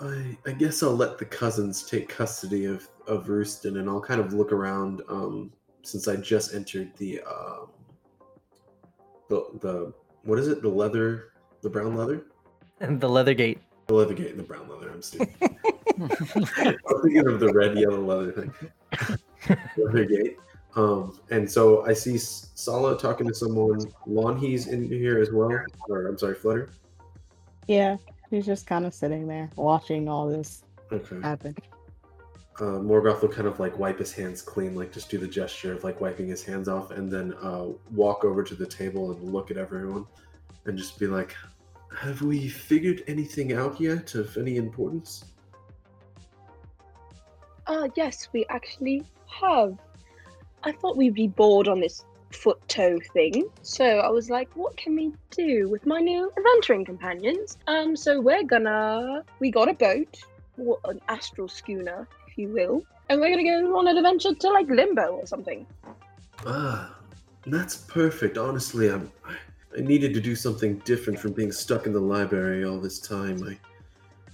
I 0.00 0.36
I 0.46 0.52
guess 0.52 0.82
I'll 0.82 0.96
let 0.96 1.18
the 1.18 1.24
cousins 1.24 1.82
take 1.84 2.08
custody 2.08 2.64
of 2.66 2.88
of 3.06 3.26
Rooston, 3.26 3.78
and 3.78 3.88
I'll 3.88 4.00
kind 4.00 4.20
of 4.20 4.32
look 4.32 4.52
around. 4.52 5.02
Um, 5.08 5.52
since 5.82 6.08
I 6.08 6.16
just 6.16 6.54
entered 6.54 6.90
the 6.96 7.20
um, 7.22 7.68
the 9.28 9.46
the 9.60 9.92
what 10.24 10.38
is 10.38 10.48
it? 10.48 10.62
The 10.62 10.68
leather, 10.68 11.32
the 11.62 11.70
brown 11.70 11.96
leather, 11.96 12.26
And 12.80 13.00
the 13.00 13.08
leather 13.08 13.34
gate. 13.34 13.58
the 13.86 13.94
leather 13.94 14.14
gate, 14.14 14.30
and 14.30 14.38
the 14.38 14.42
brown 14.44 14.68
leather. 14.68 14.90
I'm 14.90 15.02
stupid. 15.02 15.34
I'm 15.40 16.08
thinking 17.02 17.28
of 17.28 17.38
the 17.38 17.52
red, 17.54 17.78
yellow 17.78 18.00
leather 18.00 18.32
thing. 18.32 19.56
leather 19.76 20.04
gate. 20.04 20.38
Um, 20.76 21.20
and 21.30 21.48
so 21.48 21.86
I 21.86 21.92
see 21.92 22.16
S- 22.16 22.50
Sala 22.56 22.98
talking 22.98 23.28
to 23.28 23.34
someone. 23.34 23.78
Lanhi's 24.06 24.66
in 24.66 24.82
here 24.82 25.20
as 25.20 25.30
well. 25.30 25.52
Or 25.88 26.06
I'm 26.08 26.18
sorry, 26.18 26.34
Flutter. 26.34 26.70
Yeah, 27.68 27.96
he's 28.34 28.46
just 28.46 28.66
kind 28.66 28.84
of 28.84 28.92
sitting 28.92 29.26
there 29.26 29.48
watching 29.56 30.08
all 30.08 30.28
this 30.28 30.64
Okay. 30.92 31.20
happen. 31.22 31.56
uh, 32.60 32.78
Morgoth 32.80 33.22
will 33.22 33.28
kind 33.28 33.48
of 33.48 33.58
like 33.58 33.78
wipe 33.78 33.98
his 33.98 34.12
hands 34.12 34.42
clean, 34.42 34.74
like 34.74 34.92
just 34.92 35.08
do 35.10 35.18
the 35.18 35.26
gesture 35.26 35.72
of 35.72 35.82
like 35.82 36.00
wiping 36.00 36.28
his 36.28 36.42
hands 36.44 36.68
off, 36.68 36.90
and 36.90 37.10
then 37.10 37.32
uh, 37.42 37.66
walk 37.92 38.24
over 38.24 38.42
to 38.42 38.54
the 38.54 38.66
table 38.66 39.12
and 39.12 39.32
look 39.32 39.50
at 39.50 39.56
everyone, 39.56 40.06
and 40.66 40.76
just 40.78 40.98
be 40.98 41.06
like, 41.06 41.34
"Have 41.96 42.22
we 42.22 42.48
figured 42.48 43.02
anything 43.06 43.52
out 43.54 43.80
yet 43.80 44.14
of 44.14 44.36
any 44.36 44.56
importance?" 44.56 45.24
Ah, 47.66 47.86
yes, 47.96 48.28
we 48.32 48.44
actually 48.50 49.04
have. 49.40 49.76
I 50.62 50.72
thought 50.72 50.96
we'd 50.96 51.14
be 51.14 51.28
bored 51.28 51.66
on 51.66 51.80
this 51.80 52.04
foot 52.34 52.60
toe 52.68 52.98
thing, 53.12 53.48
so 53.62 53.84
I 53.84 54.08
was 54.08 54.30
like, 54.30 54.48
what 54.54 54.76
can 54.76 54.96
we 54.96 55.12
do 55.30 55.68
with 55.68 55.86
my 55.86 56.00
new 56.00 56.30
adventuring 56.36 56.84
companions? 56.84 57.56
Um, 57.66 57.96
so 57.96 58.20
we're 58.20 58.44
gonna. 58.44 59.24
We 59.40 59.50
got 59.50 59.68
a 59.68 59.74
boat, 59.74 60.18
or 60.58 60.78
an 60.84 61.00
astral 61.08 61.48
schooner, 61.48 62.06
if 62.28 62.36
you 62.36 62.48
will, 62.48 62.82
and 63.08 63.20
we're 63.20 63.30
gonna 63.30 63.44
go 63.44 63.78
on 63.78 63.88
an 63.88 63.96
adventure 63.96 64.34
to 64.34 64.48
like 64.50 64.68
Limbo 64.68 65.12
or 65.12 65.26
something. 65.26 65.66
Ah, 66.46 66.94
that's 67.46 67.76
perfect. 67.76 68.38
Honestly, 68.38 68.90
I'm. 68.90 69.10
I 69.76 69.80
needed 69.80 70.14
to 70.14 70.20
do 70.20 70.36
something 70.36 70.78
different 70.84 71.18
from 71.18 71.32
being 71.32 71.50
stuck 71.50 71.86
in 71.86 71.92
the 71.92 72.00
library 72.00 72.64
all 72.64 72.78
this 72.78 73.00
time. 73.00 73.42
I, 73.42 73.48
I'm 73.48 73.58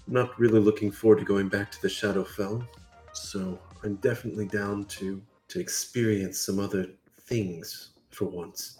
not 0.06 0.38
really 0.38 0.60
looking 0.60 0.90
forward 0.90 1.20
to 1.20 1.24
going 1.24 1.48
back 1.48 1.72
to 1.72 1.80
the 1.80 1.88
Shadowfell. 1.88 2.66
So 3.12 3.58
I'm 3.82 3.96
definitely 3.96 4.46
down 4.46 4.84
to 4.86 5.22
to 5.48 5.60
experience 5.60 6.40
some 6.40 6.60
other 6.60 6.86
things 7.22 7.89
for 8.10 8.26
once. 8.26 8.78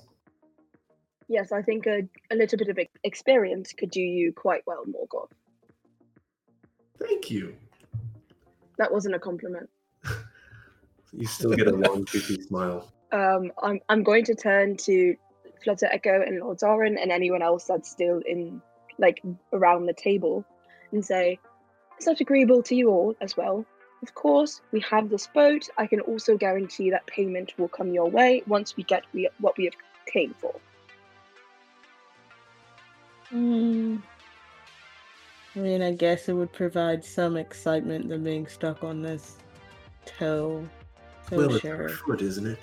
Yes, 1.29 1.53
I 1.53 1.63
think 1.63 1.87
a, 1.87 2.03
a 2.31 2.35
little 2.35 2.59
bit 2.59 2.69
of 2.69 2.79
experience 3.05 3.73
could 3.73 3.91
do 3.91 4.01
you 4.01 4.33
quite 4.33 4.63
well, 4.67 4.85
Morgoth. 4.85 5.31
Thank 6.99 7.31
you. 7.31 7.55
That 8.79 8.93
wasn't 8.93 9.15
a 9.15 9.19
compliment. 9.19 9.71
You 11.13 11.27
still 11.27 11.51
get 11.55 11.67
a 11.67 11.73
long, 11.73 12.05
toothy 12.05 12.41
smile. 12.41 12.93
Um, 13.11 13.51
I'm 13.61 13.81
I'm 13.89 14.05
going 14.05 14.25
to 14.27 14.35
turn 14.37 14.77
to 14.77 15.17
Flutter 15.63 15.89
Echo 15.91 16.23
and 16.23 16.39
Lord 16.39 16.61
Zoran 16.61 16.97
and 16.99 17.11
anyone 17.11 17.43
else 17.43 17.65
that's 17.65 17.91
still 17.91 18.23
in 18.27 18.63
like 18.99 19.21
around 19.53 19.87
the 19.87 19.93
table 19.93 20.45
and 20.93 21.05
say, 21.05 21.39
Is 21.99 22.05
that 22.05 22.21
agreeable 22.21 22.63
to 22.65 22.75
you 22.75 22.91
all 22.91 23.17
as 23.21 23.37
well? 23.37 23.65
Of 24.03 24.15
course, 24.15 24.63
we 24.73 24.81
have 24.81 25.11
this 25.11 25.27
boat. 25.27 25.69
I 25.77 25.87
can 25.87 26.01
also 26.01 26.37
guarantee 26.37 26.91
that 26.91 27.07
payment 27.07 27.53
will 27.59 27.69
come 27.69 27.93
your 27.93 28.09
way 28.09 28.43
once 28.47 28.77
we 28.77 28.83
get 28.85 29.05
we, 29.13 29.29
what 29.39 29.59
we 29.59 29.67
have 29.67 29.75
came 30.07 30.35
for. 30.41 30.55
Mm. 33.33 34.03
I 35.55 35.59
mean, 35.59 35.83
I 35.83 35.93
guess 35.93 36.29
it 36.29 36.33
would 36.33 36.53
provide 36.53 37.05
some 37.05 37.37
excitement 37.37 38.09
than 38.09 38.25
being 38.25 38.47
stuck 38.47 38.83
on 38.83 39.03
this 39.03 39.37
tow. 40.07 40.67
So 41.29 41.37
well, 41.37 41.55
it's 41.55 41.61
sure. 41.61 41.83
our 41.83 41.89
foot, 41.91 42.23
isn't 42.23 42.47
it? 42.47 42.59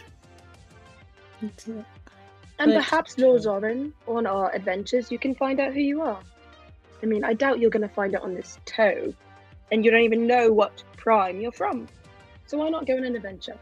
It's 1.41 1.67
a- 1.67 1.85
And 2.59 2.71
But- 2.71 2.75
perhaps, 2.75 3.17
Lord 3.19 3.43
Zoran, 3.43 3.93
on 4.07 4.25
our 4.25 4.51
adventures, 4.53 5.11
you 5.11 5.19
can 5.19 5.35
find 5.35 5.59
out 5.59 5.73
who 5.73 5.81
you 5.81 6.01
are. 6.01 6.19
I 7.03 7.05
mean, 7.05 7.23
I 7.23 7.33
doubt 7.33 7.59
you're 7.59 7.69
going 7.69 7.87
to 7.87 7.93
find 7.93 8.15
it 8.15 8.21
on 8.21 8.33
this 8.33 8.57
tow, 8.65 9.13
and 9.71 9.83
you 9.83 9.91
don't 9.91 10.01
even 10.01 10.27
know 10.27 10.51
what 10.51 10.83
prime 10.97 11.39
you're 11.39 11.51
from. 11.51 11.87
So 12.45 12.57
why 12.57 12.69
not 12.69 12.85
go 12.85 12.95
on 12.97 13.03
an 13.03 13.15
adventure? 13.15 13.57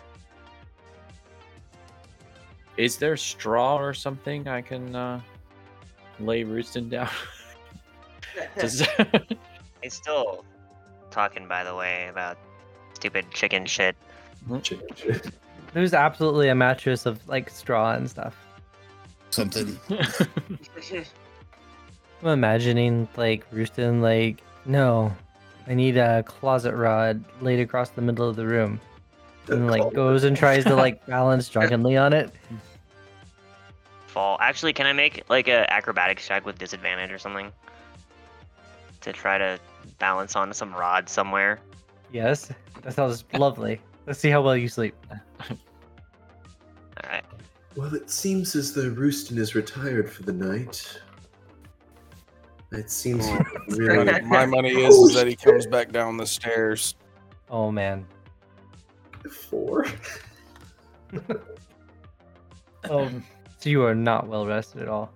Is 2.77 2.97
there 2.97 3.15
straw 3.17 3.77
or 3.77 3.93
something 3.93 4.47
I 4.47 4.61
can 4.61 4.95
uh, 4.95 5.21
lay 6.19 6.43
Roostin 6.43 6.89
down? 6.89 7.09
Just- 8.59 8.85
He's 9.81 9.93
still 9.93 10.43
talking, 11.11 11.47
by 11.47 11.63
the 11.63 11.75
way, 11.75 12.07
about 12.07 12.37
stupid 12.93 13.29
chicken 13.31 13.65
shit. 13.65 13.95
Chicken 14.61 14.87
shit. 14.95 15.27
There's 15.73 15.93
absolutely 15.93 16.49
a 16.49 16.55
mattress 16.55 17.05
of 17.05 17.25
like 17.27 17.49
straw 17.49 17.93
and 17.93 18.09
stuff. 18.09 18.35
Something. 19.29 19.77
I'm 22.23 22.29
imagining 22.29 23.07
like 23.15 23.49
Roostin 23.51 24.01
like, 24.01 24.41
no, 24.65 25.13
I 25.67 25.73
need 25.73 25.97
a 25.97 26.23
closet 26.23 26.75
rod 26.75 27.23
laid 27.41 27.59
across 27.59 27.89
the 27.89 28.01
middle 28.01 28.29
of 28.29 28.35
the 28.35 28.45
room. 28.45 28.79
And 29.47 29.69
like 29.69 29.93
goes 29.93 30.23
and 30.23 30.35
tries 30.35 30.63
to 30.65 30.75
like 30.75 31.05
balance 31.05 31.49
drunkenly 31.49 31.97
on 31.97 32.13
it. 32.13 32.31
Fall. 34.07 34.37
Actually, 34.41 34.73
can 34.73 34.85
I 34.85 34.93
make 34.93 35.23
like 35.29 35.47
a 35.47 35.71
acrobatics 35.71 36.27
check 36.27 36.45
with 36.45 36.57
disadvantage 36.57 37.11
or 37.11 37.19
something 37.19 37.51
to 39.01 39.13
try 39.13 39.37
to 39.37 39.59
balance 39.99 40.35
on 40.35 40.53
some 40.53 40.73
rod 40.73 41.09
somewhere? 41.09 41.59
Yes, 42.11 42.51
that 42.81 42.93
sounds 42.93 43.23
lovely. 43.33 43.81
Let's 44.07 44.19
see 44.19 44.29
how 44.29 44.41
well 44.41 44.55
you 44.55 44.67
sleep. 44.67 44.95
All 45.49 47.09
right. 47.09 47.25
Well, 47.75 47.93
it 47.93 48.09
seems 48.09 48.55
as 48.55 48.73
though 48.73 48.89
Rooston 48.89 49.37
is 49.37 49.53
retired 49.53 50.09
for 50.09 50.23
the 50.23 50.33
night. 50.33 50.99
It 52.75 52.89
seems 52.89 53.27
really. 53.69 54.05
My, 54.05 54.21
my 54.21 54.45
money 54.45 54.69
is, 54.69 54.95
is 54.95 55.15
that 55.15 55.27
he 55.27 55.35
comes 55.35 55.65
back 55.65 55.91
down 55.91 56.17
the 56.17 56.25
stairs. 56.25 56.95
Oh 57.49 57.71
man. 57.71 58.05
Four. 59.49 59.85
Oh, 62.89 63.09
so 63.59 63.69
you 63.69 63.83
are 63.83 63.95
not 63.95 64.27
well 64.27 64.45
rested 64.45 64.81
at 64.81 64.89
all. 64.89 65.11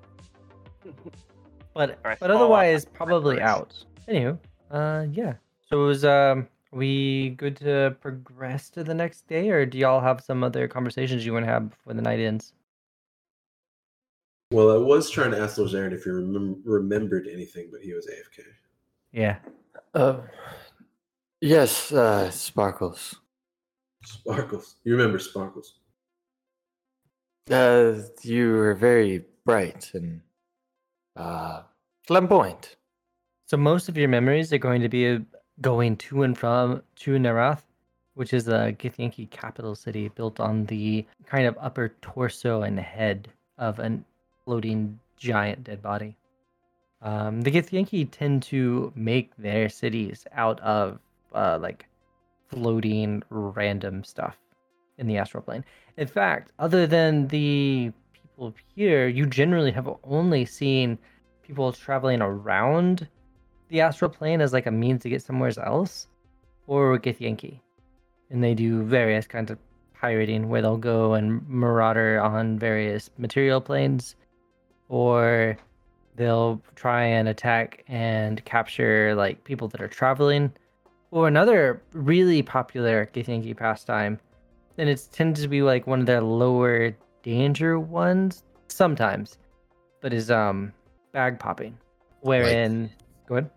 But 1.76 2.00
Or 2.04 2.12
I 2.12 2.18
but 2.20 2.32
otherwise 2.32 2.84
probably 2.84 3.40
out. 3.40 3.86
Anywho, 4.08 4.38
uh 4.72 5.06
yeah. 5.12 5.34
So 5.70 5.84
it 5.84 5.86
was 5.86 6.04
um 6.04 6.48
we 6.72 7.30
good 7.38 7.56
to 7.58 7.96
progress 8.02 8.70
to 8.72 8.84
the 8.84 8.94
next 8.94 9.28
day 9.28 9.50
or 9.50 9.66
do 9.66 9.78
y'all 9.78 10.02
have 10.02 10.22
some 10.22 10.44
other 10.44 10.68
conversations 10.68 11.26
you 11.26 11.32
want 11.32 11.46
to 11.46 11.52
have 11.52 11.70
before 11.70 11.94
the 11.94 12.02
night 12.02 12.20
ends? 12.20 12.54
Well, 14.52 14.72
I 14.72 14.78
was 14.78 15.12
trying 15.12 15.30
to 15.32 15.40
ask 15.40 15.58
Lozaren 15.58 15.94
if 15.94 16.04
he 16.06 16.10
remem- 16.10 16.62
remembered 16.64 17.28
anything, 17.28 17.70
but 17.72 17.82
he 17.82 17.94
was 17.94 18.08
AFK. 18.08 18.44
Yeah. 19.12 19.38
Uh, 19.94 20.22
yes, 21.40 21.92
uh, 21.92 22.32
Sparkles. 22.32 23.16
Sparkles. 24.04 24.78
You 24.84 24.94
remember 24.94 25.20
Sparkles? 25.20 25.76
Uh, 27.52 28.02
you 28.24 28.52
were 28.54 28.74
very 28.74 29.26
bright 29.46 29.92
and 29.94 30.22
uh, 31.16 31.62
flamboyant. 32.08 32.76
So 33.46 33.58
most 33.58 33.88
of 33.88 33.98
your 33.98 34.10
memories 34.10 34.52
are 34.52 34.58
going 34.58 34.82
to 34.82 34.90
be 34.90 35.10
uh, 35.10 35.20
going 35.62 35.96
to 35.98 36.24
and 36.24 36.36
from 36.36 36.82
Tu'narath, 36.96 37.64
which 38.16 38.34
is 38.34 38.48
a 38.48 38.76
Githyanki 38.80 39.30
capital 39.30 39.76
city 39.76 40.10
built 40.10 40.40
on 40.40 40.66
the 40.66 41.06
kind 41.28 41.46
of 41.46 41.56
upper 41.62 41.96
torso 42.02 42.64
and 42.64 42.80
head 42.80 43.28
of 43.60 43.78
an 43.80 44.06
floating 44.50 45.00
giant 45.16 45.64
dead 45.64 45.80
body. 45.80 46.18
Um, 47.04 47.42
the 47.42 47.52
Githyanki 47.52 48.10
tend 48.10 48.42
to 48.44 48.92
make 48.96 49.30
their 49.38 49.70
cities 49.70 50.26
out 50.34 50.60
of 50.62 50.98
uh, 51.36 51.60
like 51.62 51.86
floating 52.48 53.22
random 53.30 54.04
stuff 54.04 54.38
in 54.98 55.06
the 55.06 55.18
astral 55.18 55.44
plane. 55.44 55.64
In 55.98 56.08
fact, 56.08 56.52
other 56.58 56.88
than 56.88 57.28
the 57.28 57.92
people 58.12 58.56
here, 58.76 59.08
you 59.08 59.28
generally 59.28 59.72
have 59.72 59.88
only 60.04 60.46
seen 60.46 60.98
people 61.44 61.72
traveling 61.72 62.20
around 62.20 63.08
the 63.68 63.82
astral 63.82 64.10
plane 64.10 64.42
as 64.42 64.52
like 64.52 64.66
a 64.66 64.72
means 64.72 65.04
to 65.04 65.10
get 65.10 65.22
somewhere 65.22 65.54
else, 65.64 66.08
or 66.66 66.98
Githyanki. 66.98 67.60
And 68.32 68.44
they 68.44 68.56
do 68.56 68.82
various 68.82 69.28
kinds 69.28 69.52
of 69.52 69.60
pirating 69.94 70.50
where 70.50 70.64
they'll 70.64 70.78
go 70.78 71.14
and 71.14 71.48
marauder 71.48 72.20
on 72.20 72.58
various 72.58 73.12
material 73.20 73.62
planes, 73.62 74.16
or 74.90 75.58
they'll 76.16 76.62
try 76.76 77.06
and 77.06 77.30
attack 77.30 77.84
and 77.88 78.44
capture 78.44 79.16
like 79.16 79.44
people 79.46 79.70
that 79.70 79.82
are 79.82 79.88
traveling. 79.88 80.52
Or 81.12 81.28
another 81.28 81.82
really 81.94 82.44
popular 82.44 83.10
Githyanki 83.14 83.58
pastime, 83.58 84.20
and 84.78 84.90
it 84.90 85.08
tends 85.12 85.42
to 85.42 85.48
be 85.48 85.62
like 85.64 85.88
one 85.88 86.02
of 86.02 86.06
their 86.06 86.22
lower 86.22 86.96
danger 87.24 87.80
ones 87.80 88.44
sometimes, 88.68 89.38
but 90.02 90.14
is 90.14 90.30
um 90.30 90.72
bag 91.12 91.40
popping, 91.40 91.78
wherein 92.22 92.92
go 93.28 93.38
ahead. 93.38 93.50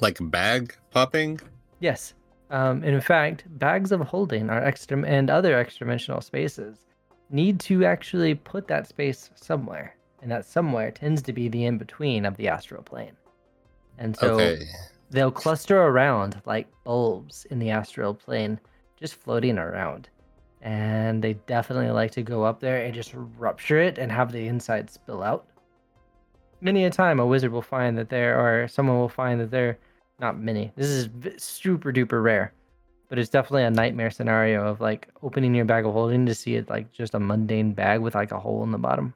Like 0.00 0.18
bag 0.20 0.74
popping? 0.90 1.40
Yes. 1.80 2.12
Um, 2.50 2.84
in 2.84 3.00
fact, 3.00 3.44
bags 3.58 3.92
of 3.92 4.00
holding 4.00 4.50
are 4.50 4.62
extra 4.62 5.02
and 5.02 5.30
other 5.30 5.56
extra-dimensional 5.58 6.20
spaces 6.20 6.86
need 7.30 7.60
to 7.60 7.84
actually 7.84 8.34
put 8.34 8.66
that 8.68 8.86
space 8.86 9.30
somewhere, 9.34 9.94
and 10.22 10.30
that 10.30 10.44
somewhere 10.44 10.90
tends 10.90 11.22
to 11.22 11.32
be 11.32 11.48
the 11.48 11.64
in-between 11.64 12.24
of 12.24 12.36
the 12.36 12.48
astral 12.48 12.82
plane. 12.82 13.16
And 13.98 14.16
so 14.16 14.34
okay. 14.34 14.64
they'll 15.10 15.30
cluster 15.30 15.80
around 15.82 16.40
like 16.46 16.68
bulbs 16.84 17.46
in 17.50 17.58
the 17.58 17.70
astral 17.70 18.14
plane, 18.14 18.60
just 18.98 19.14
floating 19.14 19.58
around. 19.58 20.08
And 20.62 21.22
they 21.22 21.34
definitely 21.34 21.90
like 21.90 22.10
to 22.12 22.22
go 22.22 22.42
up 22.44 22.60
there 22.60 22.84
and 22.84 22.94
just 22.94 23.12
rupture 23.14 23.78
it 23.78 23.98
and 23.98 24.10
have 24.10 24.32
the 24.32 24.48
inside 24.48 24.90
spill 24.90 25.22
out. 25.22 25.46
Many 26.60 26.84
a 26.84 26.90
time, 26.90 27.20
a 27.20 27.26
wizard 27.26 27.52
will 27.52 27.62
find 27.62 27.96
that 27.98 28.08
there, 28.08 28.38
or 28.38 28.66
someone 28.66 28.98
will 28.98 29.08
find 29.08 29.40
that 29.40 29.52
there, 29.52 29.78
not 30.18 30.40
many. 30.40 30.72
This 30.74 30.88
is 30.88 31.06
v- 31.06 31.38
super 31.38 31.92
duper 31.92 32.20
rare, 32.20 32.52
but 33.08 33.20
it's 33.20 33.30
definitely 33.30 33.62
a 33.62 33.70
nightmare 33.70 34.10
scenario 34.10 34.66
of 34.66 34.80
like 34.80 35.08
opening 35.22 35.54
your 35.54 35.64
bag 35.64 35.86
of 35.86 35.92
holding 35.92 36.26
to 36.26 36.34
see 36.34 36.56
it 36.56 36.68
like 36.68 36.90
just 36.90 37.14
a 37.14 37.20
mundane 37.20 37.72
bag 37.72 38.00
with 38.00 38.16
like 38.16 38.32
a 38.32 38.40
hole 38.40 38.64
in 38.64 38.72
the 38.72 38.78
bottom. 38.78 39.14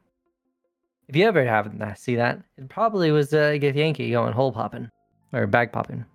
If 1.13 1.17
you 1.17 1.27
ever 1.29 1.45
happen 1.45 1.79
to 1.81 1.95
see 1.95 2.17
that, 2.17 2.41
it 2.57 2.71
probably 2.71 3.11
was 3.11 3.35
a 3.35 3.57
uh, 3.57 3.59
Githyanki 3.59 4.13
going 4.13 4.33
hole 4.33 4.51
popping 4.51 4.89
or 5.35 5.47
bag 5.47 5.71
popping. 5.71 6.07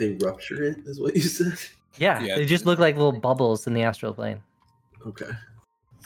They 0.00 0.14
rupture 0.20 0.64
it, 0.64 0.78
is 0.84 0.98
what 0.98 1.14
you 1.14 1.20
said? 1.22 1.56
Yeah, 1.96 2.20
Yeah. 2.20 2.34
they 2.34 2.44
just 2.44 2.66
look 2.66 2.80
like 2.80 2.96
little 2.96 3.12
bubbles 3.12 3.68
in 3.68 3.72
the 3.72 3.84
astral 3.84 4.12
plane. 4.12 4.42
Okay. 5.06 5.30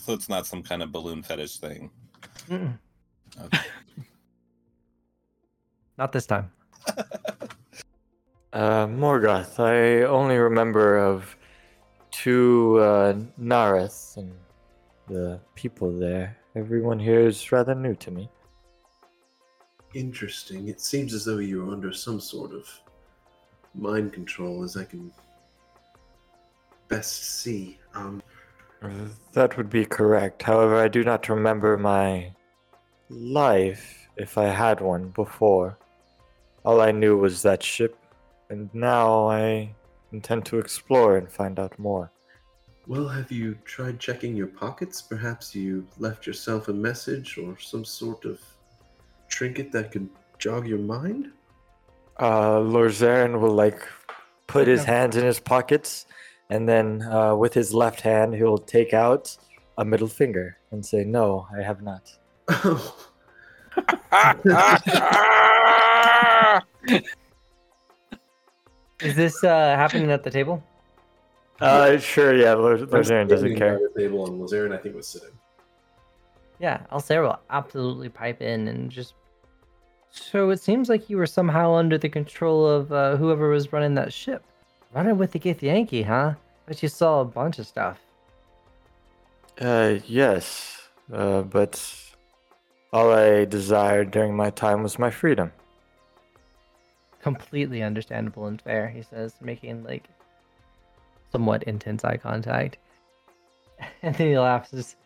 So 0.02 0.12
it's 0.12 0.28
not 0.28 0.46
some 0.46 0.62
kind 0.62 0.82
of 0.82 0.92
balloon 0.92 1.22
fetish 1.22 1.56
thing. 1.60 1.90
Mm-mm. 2.50 2.78
Okay. 3.42 3.58
Not 5.96 6.12
this 6.12 6.26
time. 6.26 6.52
Uh, 8.52 8.84
Morgoth, 8.88 9.60
I 9.60 10.02
only 10.06 10.36
remember 10.36 10.98
of 10.98 11.36
two 12.10 12.78
uh, 12.80 13.14
Nareth 13.40 14.16
and 14.16 14.32
the 15.06 15.38
people 15.54 15.96
there. 15.96 16.36
Everyone 16.56 16.98
here 16.98 17.20
is 17.20 17.52
rather 17.52 17.74
new 17.74 17.94
to 17.96 18.10
me. 18.10 18.28
Interesting. 19.94 20.68
It 20.68 20.80
seems 20.80 21.14
as 21.14 21.24
though 21.24 21.38
you 21.38 21.68
are 21.68 21.72
under 21.72 21.92
some 21.92 22.20
sort 22.20 22.52
of 22.52 22.68
mind 23.74 24.12
control, 24.12 24.64
as 24.64 24.76
I 24.76 24.84
can 24.84 25.12
best 26.88 27.40
see. 27.40 27.78
Um, 27.94 28.22
That 29.32 29.56
would 29.56 29.70
be 29.70 29.84
correct. 29.84 30.42
However, 30.42 30.76
I 30.76 30.88
do 30.88 31.04
not 31.04 31.28
remember 31.28 31.76
my 31.76 32.32
life 33.08 34.08
if 34.16 34.38
I 34.38 34.46
had 34.46 34.80
one 34.80 35.10
before. 35.10 35.78
All 36.64 36.80
I 36.80 36.90
knew 36.90 37.16
was 37.16 37.42
that 37.42 37.62
ship, 37.62 37.96
and 38.48 38.72
now 38.74 39.28
I 39.28 39.74
intend 40.12 40.46
to 40.46 40.58
explore 40.58 41.16
and 41.16 41.30
find 41.30 41.58
out 41.58 41.78
more. 41.78 42.10
Well, 42.86 43.08
have 43.08 43.30
you 43.30 43.56
tried 43.64 44.00
checking 44.00 44.34
your 44.34 44.46
pockets? 44.46 45.02
Perhaps 45.02 45.54
you 45.54 45.86
left 45.98 46.26
yourself 46.26 46.68
a 46.68 46.72
message 46.72 47.38
or 47.38 47.58
some 47.58 47.84
sort 47.84 48.24
of 48.24 48.40
trinket 49.28 49.70
that 49.72 49.92
could 49.92 50.08
jog 50.38 50.66
your 50.66 50.78
mind? 50.78 51.30
Uh, 52.20 52.60
Lord 52.60 52.90
Zarin 52.90 53.40
will 53.40 53.54
like 53.54 53.80
put 54.46 54.66
his 54.66 54.84
hands 54.84 55.16
in 55.16 55.24
his 55.24 55.40
pockets, 55.40 56.06
and 56.50 56.68
then 56.68 57.02
uh, 57.02 57.34
with 57.34 57.54
his 57.54 57.72
left 57.72 58.00
hand, 58.00 58.34
he'll 58.34 58.58
take 58.58 58.92
out 58.92 59.36
a 59.78 59.84
middle 59.84 60.08
finger 60.08 60.58
and 60.70 60.84
say, 60.84 61.04
"No, 61.04 61.46
I 61.56 61.62
have 61.62 61.82
not." 61.82 62.12
Oh, 62.48 62.96
Is 69.00 69.16
this 69.16 69.42
uh, 69.42 69.76
happening 69.76 70.10
at 70.10 70.24
the 70.24 70.30
table? 70.30 70.62
Uh, 71.60 71.98
sure, 71.98 72.34
yeah. 72.34 72.54
Lord, 72.54 72.90
Lord 72.90 73.10
I'm 73.10 73.28
doesn't 73.28 73.56
care. 73.56 73.78
by 73.78 73.86
the 73.92 74.00
table, 74.00 74.26
and 74.26 74.40
Lazarin, 74.40 74.72
I 74.72 74.78
think, 74.78 74.96
was 74.96 75.06
sitting. 75.06 75.30
Yeah, 76.58 76.82
Alcera 76.90 77.26
will 77.26 77.40
absolutely 77.50 78.08
pipe 78.08 78.40
in 78.42 78.68
and 78.68 78.90
just. 78.90 79.14
So 80.10 80.50
it 80.50 80.60
seems 80.60 80.88
like 80.88 81.08
you 81.08 81.16
were 81.16 81.26
somehow 81.26 81.74
under 81.74 81.96
the 81.96 82.08
control 82.08 82.66
of 82.66 82.92
uh, 82.92 83.16
whoever 83.16 83.48
was 83.48 83.72
running 83.72 83.94
that 83.94 84.12
ship. 84.12 84.44
Running 84.92 85.18
with 85.18 85.32
the 85.32 85.38
Githyanki, 85.38 86.04
huh? 86.04 86.34
But 86.66 86.82
you 86.82 86.88
saw 86.88 87.20
a 87.20 87.24
bunch 87.24 87.58
of 87.58 87.66
stuff. 87.66 88.00
Uh, 89.60 89.98
yes, 90.06 90.88
uh, 91.12 91.42
but 91.42 91.80
all 92.92 93.12
I 93.12 93.44
desired 93.44 94.10
during 94.10 94.34
my 94.34 94.50
time 94.50 94.82
was 94.82 94.98
my 94.98 95.10
freedom. 95.10 95.52
Completely 97.22 97.82
understandable 97.82 98.46
and 98.46 98.60
fair, 98.60 98.88
he 98.88 99.02
says, 99.02 99.34
making 99.40 99.84
like 99.84 100.04
somewhat 101.32 101.62
intense 101.64 102.04
eye 102.04 102.16
contact. 102.16 102.78
And 104.02 104.14
then 104.14 104.28
he 104.28 104.38
laughs. 104.38 104.70
Says, 104.70 104.96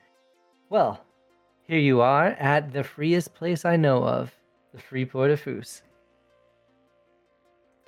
well, 0.68 1.00
here 1.68 1.78
you 1.78 2.00
are 2.00 2.26
at 2.26 2.72
the 2.72 2.82
freest 2.82 3.34
place 3.34 3.64
I 3.64 3.76
know 3.76 4.02
of, 4.02 4.32
the 4.72 4.80
Freeport 4.80 5.30
of 5.30 5.42
Foos. 5.42 5.82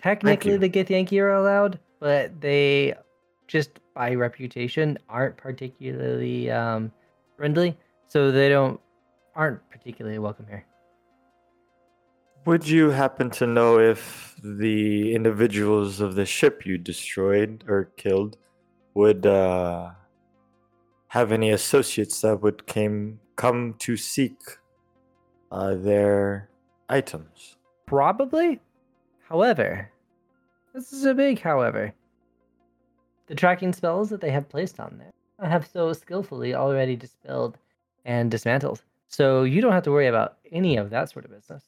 Technically, 0.00 0.56
the 0.56 0.68
Githyanki 0.68 1.20
are 1.20 1.34
allowed, 1.34 1.80
but 1.98 2.40
they, 2.40 2.94
just 3.48 3.80
by 3.94 4.14
reputation, 4.14 4.96
aren't 5.08 5.36
particularly 5.36 6.50
um, 6.50 6.92
friendly, 7.36 7.76
so 8.06 8.30
they 8.30 8.48
don't 8.48 8.80
aren't 9.34 9.68
particularly 9.70 10.18
welcome 10.18 10.46
here. 10.48 10.64
Would 12.46 12.68
you 12.68 12.90
happen 12.90 13.28
to 13.30 13.46
know 13.46 13.80
if 13.80 14.36
the 14.40 15.12
individuals 15.14 16.00
of 16.00 16.14
the 16.14 16.24
ship 16.24 16.64
you 16.64 16.78
destroyed 16.78 17.64
or 17.66 17.90
killed 17.96 18.36
would 18.94 19.26
uh, 19.26 19.90
have 21.08 21.32
any 21.32 21.50
associates 21.50 22.20
that 22.20 22.40
would 22.42 22.64
came 22.66 23.18
come 23.34 23.74
to 23.80 23.96
seek 23.96 24.38
uh, 25.50 25.74
their 25.74 26.48
items? 26.88 27.56
Probably. 27.84 28.60
However, 29.28 29.90
this 30.72 30.92
is 30.92 31.04
a 31.04 31.14
big 31.14 31.40
however. 31.40 31.92
The 33.26 33.34
tracking 33.34 33.72
spells 33.72 34.08
that 34.10 34.20
they 34.20 34.30
have 34.30 34.48
placed 34.48 34.78
on 34.78 34.98
there 34.98 35.12
I 35.38 35.48
have 35.48 35.66
so 35.66 35.92
skillfully 35.92 36.54
already 36.54 36.94
dispelled 36.96 37.58
and 38.04 38.30
dismantled. 38.30 38.82
So 39.08 39.42
you 39.42 39.60
don't 39.60 39.72
have 39.72 39.82
to 39.82 39.90
worry 39.90 40.06
about 40.06 40.38
any 40.52 40.76
of 40.76 40.90
that 40.90 41.10
sort 41.10 41.24
of 41.24 41.32
business, 41.32 41.64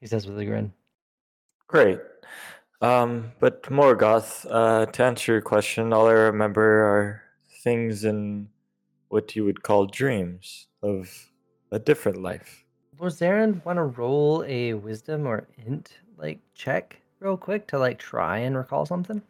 he 0.00 0.06
says 0.06 0.26
with 0.26 0.38
a 0.38 0.44
grin. 0.44 0.72
Great. 1.66 2.00
Um, 2.80 3.32
but 3.38 3.62
Morgoth, 3.64 4.46
uh, 4.50 4.86
to 4.86 5.04
answer 5.04 5.32
your 5.32 5.42
question, 5.42 5.92
all 5.92 6.08
I 6.08 6.12
remember 6.12 6.62
are 6.62 7.22
things 7.62 8.04
in 8.04 8.48
what 9.08 9.36
you 9.36 9.44
would 9.44 9.62
call 9.62 9.86
dreams 9.86 10.68
of 10.82 11.30
a 11.70 11.78
different 11.78 12.22
life. 12.22 12.64
Does 12.98 13.20
Zarin 13.20 13.64
want 13.64 13.76
to 13.76 13.84
roll 13.84 14.44
a 14.46 14.74
wisdom 14.74 15.26
or 15.26 15.46
int 15.66 15.98
like 16.16 16.38
check 16.54 17.00
real 17.18 17.36
quick 17.36 17.66
to 17.68 17.78
like 17.78 17.98
try 17.98 18.38
and 18.38 18.56
recall 18.56 18.86
something? 18.86 19.22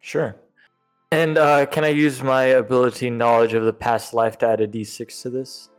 Sure. 0.00 0.36
And 1.12 1.38
uh, 1.38 1.66
can 1.66 1.84
I 1.84 1.88
use 1.88 2.22
my 2.22 2.44
ability 2.44 3.10
knowledge 3.10 3.54
of 3.54 3.64
the 3.64 3.72
past 3.72 4.14
life 4.14 4.38
to 4.38 4.48
add 4.48 4.60
a 4.60 4.68
d6 4.68 5.22
to 5.22 5.30
this? 5.30 5.70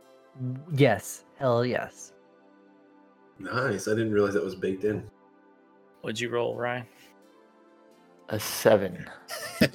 Yes. 0.72 1.24
Hell 1.38 1.64
yes. 1.64 2.12
Nice. 3.38 3.88
I 3.88 3.92
didn't 3.92 4.12
realize 4.12 4.34
that 4.34 4.44
was 4.44 4.54
baked 4.54 4.84
in. 4.84 5.08
What'd 6.00 6.20
you 6.20 6.30
roll, 6.30 6.56
Ryan? 6.56 6.86
A 8.28 8.38
seven. 8.38 9.08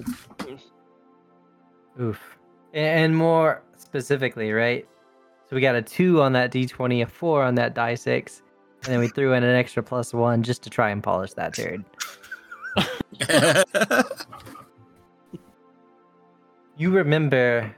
Oof. 1.99 2.19
And 2.73 3.15
more 3.15 3.63
specifically, 3.77 4.51
right? 4.51 4.87
So 5.49 5.55
we 5.55 5.61
got 5.61 5.75
a 5.75 5.81
two 5.81 6.21
on 6.21 6.33
that 6.33 6.51
d20, 6.51 7.03
a 7.03 7.05
four 7.05 7.43
on 7.43 7.55
that 7.55 7.73
die 7.75 7.95
six, 7.95 8.41
and 8.83 8.93
then 8.93 8.99
we 8.99 9.07
threw 9.07 9.33
in 9.33 9.43
an 9.43 9.55
extra 9.55 9.83
plus 9.83 10.13
one 10.13 10.43
just 10.43 10.63
to 10.63 10.69
try 10.69 10.89
and 10.89 11.03
polish 11.03 11.33
that 11.33 11.53
turd. 11.53 11.85
You 16.75 16.89
remember 16.89 17.73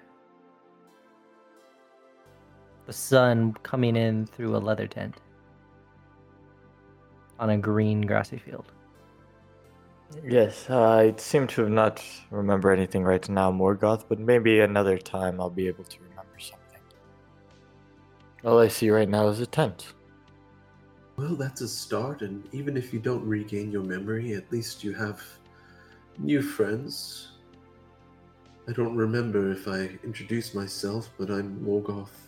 the 2.86 2.94
sun 2.94 3.54
coming 3.62 3.98
in 3.98 4.26
through 4.26 4.56
a 4.56 4.60
leather 4.60 4.88
tent 4.88 5.18
on 7.40 7.50
a 7.50 7.58
green 7.58 8.02
grassy 8.02 8.38
field. 8.38 8.72
Yes, 10.24 10.70
I 10.70 11.14
seem 11.18 11.48
to 11.48 11.62
have 11.62 11.72
not 11.72 12.04
remember 12.32 12.72
anything 12.72 13.04
right 13.04 13.28
now, 13.28 13.52
Morgoth, 13.52 14.06
but 14.08 14.20
maybe 14.20 14.60
another 14.60 14.98
time 14.98 15.42
I'll 15.42 15.50
be 15.50 15.68
able 15.68 15.84
to 15.84 15.98
remember 16.00 16.40
something. 16.40 16.80
All 18.44 18.60
I 18.60 18.68
see 18.68 18.90
right 18.90 19.10
now 19.10 19.28
is 19.28 19.40
a 19.40 19.46
tent. 19.46 19.94
Well, 21.18 21.36
that's 21.36 21.62
a 21.62 21.68
start, 21.68 22.22
and 22.22 22.48
even 22.52 22.78
if 22.78 22.94
you 22.94 23.00
don't 23.00 23.26
regain 23.26 23.72
your 23.72 23.84
memory, 23.84 24.34
at 24.34 24.52
least 24.52 24.84
you 24.84 24.94
have 24.94 25.22
new 26.18 26.42
friends. 26.42 27.30
I 28.68 28.74
don't 28.74 28.96
remember 28.96 29.52
if 29.52 29.68
I 29.68 29.98
introduced 30.04 30.56
myself, 30.56 31.10
but 31.18 31.30
I'm 31.30 31.60
Morgoth 31.66 32.25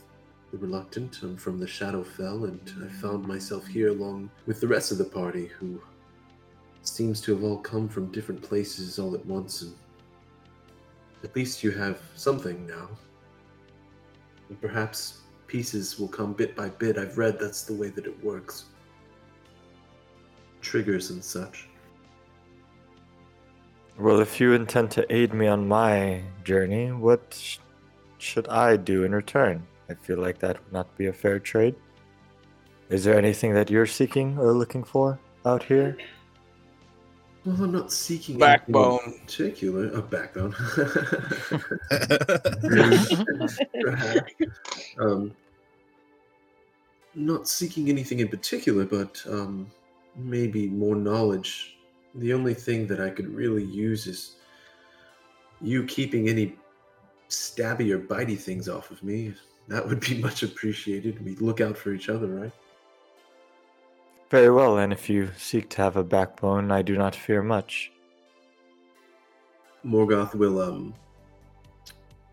the 0.51 0.57
Reluctant. 0.57 1.21
I'm 1.23 1.38
from 1.38 1.60
the 1.60 1.65
Shadowfell, 1.65 2.45
and 2.45 2.83
I 2.83 2.88
found 3.01 3.27
myself 3.27 3.65
here 3.67 3.89
along 3.89 4.29
with 4.45 4.62
the 4.62 4.67
rest 4.67 4.91
of 4.91 4.97
the 4.97 5.05
party, 5.05 5.47
who 5.47 5.81
seems 6.81 7.19
to 7.21 7.33
have 7.33 7.43
all 7.43 7.57
come 7.57 7.89
from 7.89 8.12
different 8.12 8.41
places 8.41 8.97
all 8.97 9.13
at 9.13 9.25
once, 9.25 9.62
and 9.62 9.75
at 11.23 11.36
least 11.36 11.63
you 11.63 11.71
have 11.71 11.99
something 12.15 12.65
now. 12.65 12.89
And 14.49 14.60
perhaps 14.62 15.21
pieces 15.47 15.99
will 15.99 16.07
come 16.07 16.33
bit 16.33 16.55
by 16.55 16.69
bit. 16.69 16.97
I've 16.97 17.17
read 17.17 17.39
that's 17.39 17.63
the 17.63 17.73
way 17.73 17.89
that 17.89 18.05
it 18.05 18.23
works. 18.23 18.65
Triggers 20.62 21.10
and 21.10 21.23
such. 21.23 21.67
Well, 23.99 24.19
if 24.19 24.39
you 24.39 24.53
intend 24.53 24.91
to 24.91 25.13
aid 25.13 25.33
me 25.33 25.47
on 25.47 25.67
my 25.67 26.21
journey, 26.43 26.91
what 26.91 27.36
sh- 27.38 27.57
should 28.19 28.47
I 28.47 28.77
do 28.77 29.03
in 29.03 29.13
return? 29.13 29.65
I 29.89 29.93
feel 29.93 30.17
like 30.17 30.39
that 30.39 30.63
would 30.63 30.73
not 30.73 30.97
be 30.97 31.08
a 31.08 31.13
fair 31.13 31.39
trade. 31.39 31.76
Is 32.89 33.04
there 33.04 33.17
anything 33.17 33.54
that 33.54 33.69
you're 33.69 33.86
seeking 33.86 34.38
or 34.38 34.54
looking 34.54 34.84
for 34.84 35.19
out 35.45 35.63
here? 35.63 35.97
Well, 37.45 37.63
I'm 37.63 37.71
not 37.71 37.91
seeking 37.93 38.38
Backbone. 38.38 39.00
anything 39.04 39.13
in 39.13 39.19
particular. 39.19 39.91
A 39.93 40.02
backbone. 40.02 40.54
um, 45.00 45.34
not 47.15 47.47
seeking 47.47 47.89
anything 47.89 48.19
in 48.19 48.28
particular, 48.28 48.86
but 48.86 49.23
um, 49.30 49.71
maybe 50.15 50.67
more 50.67 50.95
knowledge. 50.95 51.78
The 52.15 52.34
only 52.34 52.54
thing 52.54 52.86
that 52.88 53.00
I 53.00 53.10
could 53.10 53.34
really 53.34 53.63
use 53.63 54.08
is 54.08 54.36
you 55.62 55.86
keeping 55.86 56.28
any 56.28 56.56
stabby 57.30 57.91
or 57.91 58.00
bitey 58.00 58.38
things 58.38 58.67
off 58.67 58.91
of 58.91 59.02
me. 59.04 59.34
That 59.67 59.88
would 59.88 59.99
be 59.99 60.17
much 60.21 60.43
appreciated. 60.43 61.23
We 61.23 61.36
look 61.36 61.62
out 61.62 61.77
for 61.77 61.93
each 61.93 62.10
other, 62.10 62.27
right? 62.27 62.51
Very 64.30 64.49
well, 64.49 64.80
and 64.80 64.91
if 64.91 65.10
you 65.10 65.30
seek 65.38 65.69
to 65.69 65.82
have 65.82 65.95
a 65.95 66.03
backbone, 66.03 66.69
I 66.69 66.82
do 66.82 66.97
not 66.97 67.15
fear 67.15 67.41
much. 67.41 67.91
Morgoth 69.86 70.36
will 70.36 70.62
um 70.62 70.93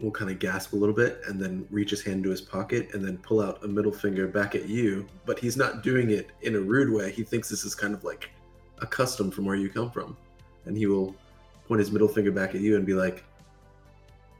will 0.01 0.11
kind 0.11 0.31
of 0.31 0.41
gasp 0.41 0.73
a 0.73 0.77
little 0.77 0.95
bit 0.95 1.21
and 1.29 1.41
then 1.41 1.67
reach 1.71 1.91
his 1.91 2.03
hand 2.03 2.25
to 2.25 2.31
his 2.31 2.41
pocket 2.41 2.93
and 2.95 3.05
then 3.05 3.17
pull 3.19 3.41
out 3.41 3.63
a 3.65 3.69
middle 3.69 3.93
finger 3.93 4.27
back 4.27 4.57
at 4.57 4.69
you. 4.69 5.07
But 5.25 5.39
he's 5.39 5.57
not 5.57 5.83
doing 5.85 6.11
it 6.11 6.31
in 6.43 6.57
a 6.57 6.61
rude 6.61 6.93
way. 6.93 7.13
He 7.13 7.23
thinks 7.23 7.49
this 7.49 7.65
is 7.65 7.77
kind 7.77 7.95
of 7.95 8.03
like 8.03 8.31
a 8.79 8.87
custom 8.87 9.31
from 9.31 9.45
where 9.45 9.55
you 9.57 9.69
come 9.69 9.91
from. 9.91 10.17
And 10.67 10.77
he 10.77 10.87
will 10.87 11.15
point 11.69 11.79
his 11.79 11.93
middle 11.93 12.09
finger 12.09 12.33
back 12.33 12.57
at 12.57 12.61
you 12.61 12.77
and 12.77 12.85
be 12.85 12.95
like, 12.95 13.25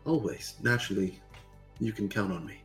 Always. 0.05 0.57
Naturally, 0.63 1.21
you 1.79 1.93
can 1.93 2.09
count 2.09 2.33
on 2.33 2.45
me. 2.45 2.64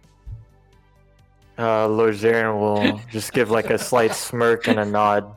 Uh, 1.60 1.90
Lord 1.90 2.16
will 2.22 3.02
just 3.12 3.34
give 3.34 3.52
like 3.52 3.70
a 3.70 3.78
slight 3.78 4.16
smirk 4.16 4.70
and 4.70 4.80
a 4.80 4.86
nod, 4.86 5.36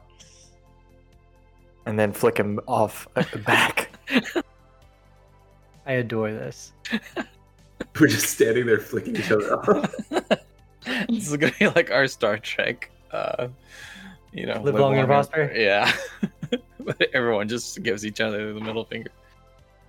and 1.84 1.98
then 1.98 2.12
flick 2.12 2.38
him 2.38 2.60
off 2.68 3.08
at 3.16 3.28
the 3.32 3.38
back. 3.38 3.90
I 5.84 5.94
adore 5.94 6.30
this. 6.30 6.72
We're 8.00 8.06
just 8.06 8.30
standing 8.30 8.66
there 8.66 8.78
flicking 8.78 9.16
each 9.16 9.32
other 9.32 9.58
off. 9.58 9.94
this 11.08 11.28
is 11.28 11.36
gonna 11.36 11.52
be 11.58 11.66
like 11.68 11.90
our 11.90 12.06
Star 12.06 12.38
Trek. 12.38 12.88
Uh, 13.10 13.48
you 14.32 14.46
know, 14.46 14.62
Live 14.62 14.76
long 14.76 14.96
and 14.96 15.08
prosper? 15.08 15.52
Yeah, 15.54 15.92
but 16.78 17.02
everyone 17.12 17.48
just 17.48 17.82
gives 17.82 18.06
each 18.06 18.20
other 18.20 18.54
the 18.54 18.60
middle 18.60 18.84
finger. 18.84 19.10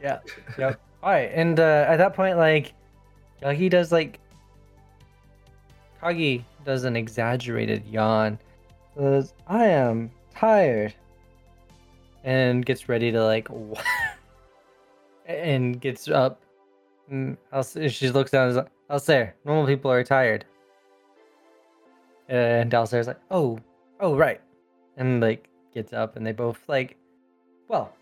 Yeah. 0.01 0.19
Yep. 0.57 0.81
All 1.03 1.11
right, 1.11 1.31
and 1.31 1.59
uh, 1.59 1.85
at 1.87 1.97
that 1.97 2.15
point, 2.15 2.37
like, 2.37 2.73
he 3.53 3.69
does 3.69 3.91
like, 3.91 4.19
Kagi 6.03 6.43
does 6.65 6.83
an 6.83 6.95
exaggerated 6.95 7.85
yawn. 7.87 8.37
Says, 8.97 9.33
"I 9.47 9.65
am 9.67 10.11
tired," 10.35 10.93
and 12.23 12.65
gets 12.65 12.89
ready 12.89 13.11
to 13.11 13.23
like, 13.23 13.47
and 15.25 15.79
gets 15.79 16.07
up. 16.07 16.41
And 17.09 17.37
she 17.89 18.09
looks 18.09 18.31
down 18.31 18.43
and 18.43 18.51
is 18.51 18.57
like, 18.57 18.71
Alsair, 18.89 19.35
normal 19.45 19.65
people 19.65 19.91
are 19.91 20.03
tired. 20.03 20.45
And 22.29 22.73
Alsair's 22.73 23.07
like, 23.07 23.19
oh, 23.31 23.59
oh, 23.99 24.15
right. 24.15 24.41
And 24.97 25.21
like 25.21 25.49
gets 25.73 25.93
up 25.93 26.15
and 26.15 26.25
they 26.25 26.31
both 26.31 26.59
like, 26.67 26.95
well, 27.67 27.93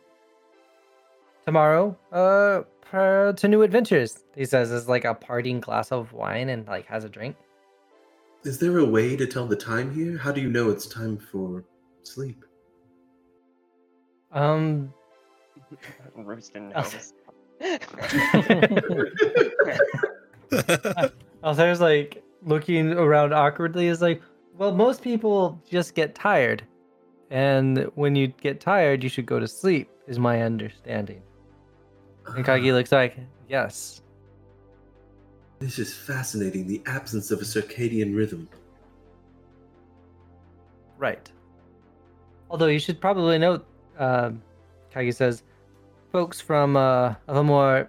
tomorrow, 1.46 1.98
uh, 2.12 2.64
to 3.34 3.48
new 3.48 3.62
adventures. 3.62 4.24
He 4.36 4.46
says 4.46 4.72
is 4.72 4.88
like 4.88 5.06
a 5.06 5.14
parting 5.14 5.60
glass 5.60 5.92
of 5.92 6.14
wine 6.14 6.50
and 6.50 6.68
like 6.68 6.86
has 6.88 7.04
a 7.04 7.10
drink. 7.10 7.36
Is 8.44 8.58
there 8.58 8.80
a 8.80 8.86
way 8.86 9.16
to 9.16 9.28
tell 9.28 9.46
the 9.46 9.56
time 9.56 9.94
here? 9.94 10.18
How 10.18 10.32
do 10.32 10.42
you 10.42 10.50
know 10.50 10.70
it's 10.72 10.88
time 10.88 11.18
for 11.18 11.64
sleep? 12.04 12.44
Um, 14.32 14.94
Roostin 16.18 16.72
Oh. 16.76 16.82
knows. 16.82 17.14
Alsair's 21.44 21.80
like 21.82 22.24
looking 22.44 22.94
around 22.94 23.34
awkwardly. 23.34 23.88
Is 23.88 24.02
like, 24.02 24.22
well, 24.58 24.72
most 24.74 25.02
people 25.04 25.62
just 25.70 25.94
get 25.94 26.16
tired, 26.16 26.64
and 27.30 27.90
when 27.96 28.16
you 28.16 28.28
get 28.28 28.60
tired, 28.60 29.04
you 29.04 29.10
should 29.10 29.26
go 29.26 29.40
to 29.40 29.48
sleep. 29.48 29.90
Is 30.08 30.18
my 30.18 30.42
understanding. 30.42 31.22
And 32.36 32.44
Kagi 32.46 32.74
looks 32.74 32.92
like, 32.92 33.18
yes. 33.48 34.01
This 35.62 35.78
is 35.78 35.94
fascinating. 35.94 36.66
The 36.66 36.82
absence 36.88 37.30
of 37.30 37.40
a 37.40 37.44
circadian 37.44 38.16
rhythm. 38.16 38.50
Right. 40.98 41.32
Although 42.50 42.66
you 42.66 42.80
should 42.80 43.00
probably 43.00 43.38
note, 43.38 43.64
uh, 44.00 44.32
Kagi 44.92 45.14
says, 45.14 45.44
folks 46.12 46.42
from 46.42 46.76
uh, 46.76 47.14
of 47.28 47.38
a 47.38 47.44
more 47.44 47.88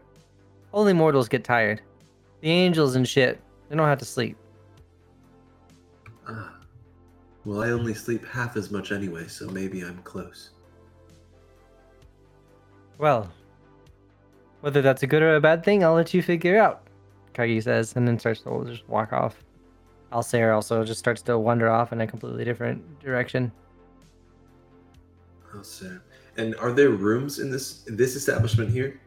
only 0.74 0.92
mortals 0.92 1.28
get 1.30 1.44
tired. 1.44 1.80
The 2.42 2.50
angels 2.50 2.94
and 2.94 3.08
shit, 3.08 3.40
they 3.70 3.76
don't 3.76 3.88
have 3.88 3.98
to 4.00 4.04
sleep. 4.04 4.36
Ah. 6.28 6.58
Well, 7.46 7.62
I 7.62 7.70
only 7.70 7.94
sleep 7.94 8.24
half 8.26 8.58
as 8.58 8.70
much 8.70 8.92
anyway, 8.92 9.28
so 9.28 9.48
maybe 9.48 9.80
I'm 9.80 9.98
close. 10.02 10.50
Well, 12.98 13.32
whether 14.60 14.82
that's 14.82 15.02
a 15.02 15.06
good 15.06 15.22
or 15.22 15.36
a 15.36 15.40
bad 15.40 15.64
thing, 15.64 15.82
I'll 15.82 15.94
let 15.94 16.12
you 16.12 16.22
figure 16.22 16.60
out. 16.60 16.81
Kagi 17.34 17.62
says, 17.62 17.94
and 17.96 18.06
then 18.06 18.18
starts 18.18 18.40
to 18.42 18.64
just 18.66 18.88
walk 18.88 19.12
off. 19.12 19.42
Alsair 20.12 20.52
also 20.52 20.84
just 20.84 20.98
starts 20.98 21.22
to 21.22 21.38
wander 21.38 21.70
off 21.70 21.92
in 21.92 22.00
a 22.00 22.06
completely 22.06 22.44
different 22.44 23.00
direction. 23.00 23.50
Oh, 25.54 25.62
so. 25.62 25.98
And 26.36 26.54
are 26.56 26.72
there 26.72 26.90
rooms 26.90 27.38
in 27.38 27.50
this 27.50 27.84
this 27.86 28.16
establishment 28.16 28.70
here? 28.70 29.00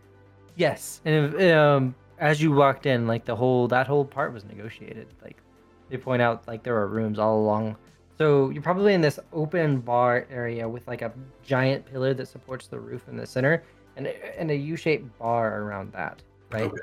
Yes, 0.56 1.02
and 1.06 1.36
if, 1.36 1.56
um, 1.56 1.96
as 2.20 2.42
you 2.42 2.52
walked 2.52 2.86
in, 2.86 3.08
like 3.08 3.26
the 3.26 3.36
whole 3.36 3.68
that 3.68 3.88
whole 3.88 4.06
part 4.06 4.34
was 4.34 4.46
negotiated. 4.46 5.08
Like 5.24 5.38
they 5.90 5.98
point 5.98 6.22
out, 6.22 6.48
like 6.48 6.64
there 6.64 6.76
are 6.78 6.88
rooms 6.88 7.20
all 7.20 7.40
along. 7.40 7.78
So 8.18 8.50
you're 8.50 8.64
probably 8.64 8.94
in 8.94 9.02
this 9.02 9.20
open 9.34 9.80
bar 9.80 10.26
area 10.30 10.68
with 10.70 10.88
like 10.88 11.02
a 11.02 11.12
giant 11.44 11.86
pillar 11.86 12.14
that 12.14 12.28
supports 12.28 12.68
the 12.68 12.80
roof 12.80 13.08
in 13.10 13.18
the 13.18 13.26
center, 13.26 13.64
and 13.98 14.08
and 14.08 14.52
a 14.52 14.56
U-shaped 14.56 15.18
bar 15.20 15.62
around 15.62 15.92
that. 15.94 16.22
Right. 16.52 16.64
Okay. 16.64 16.82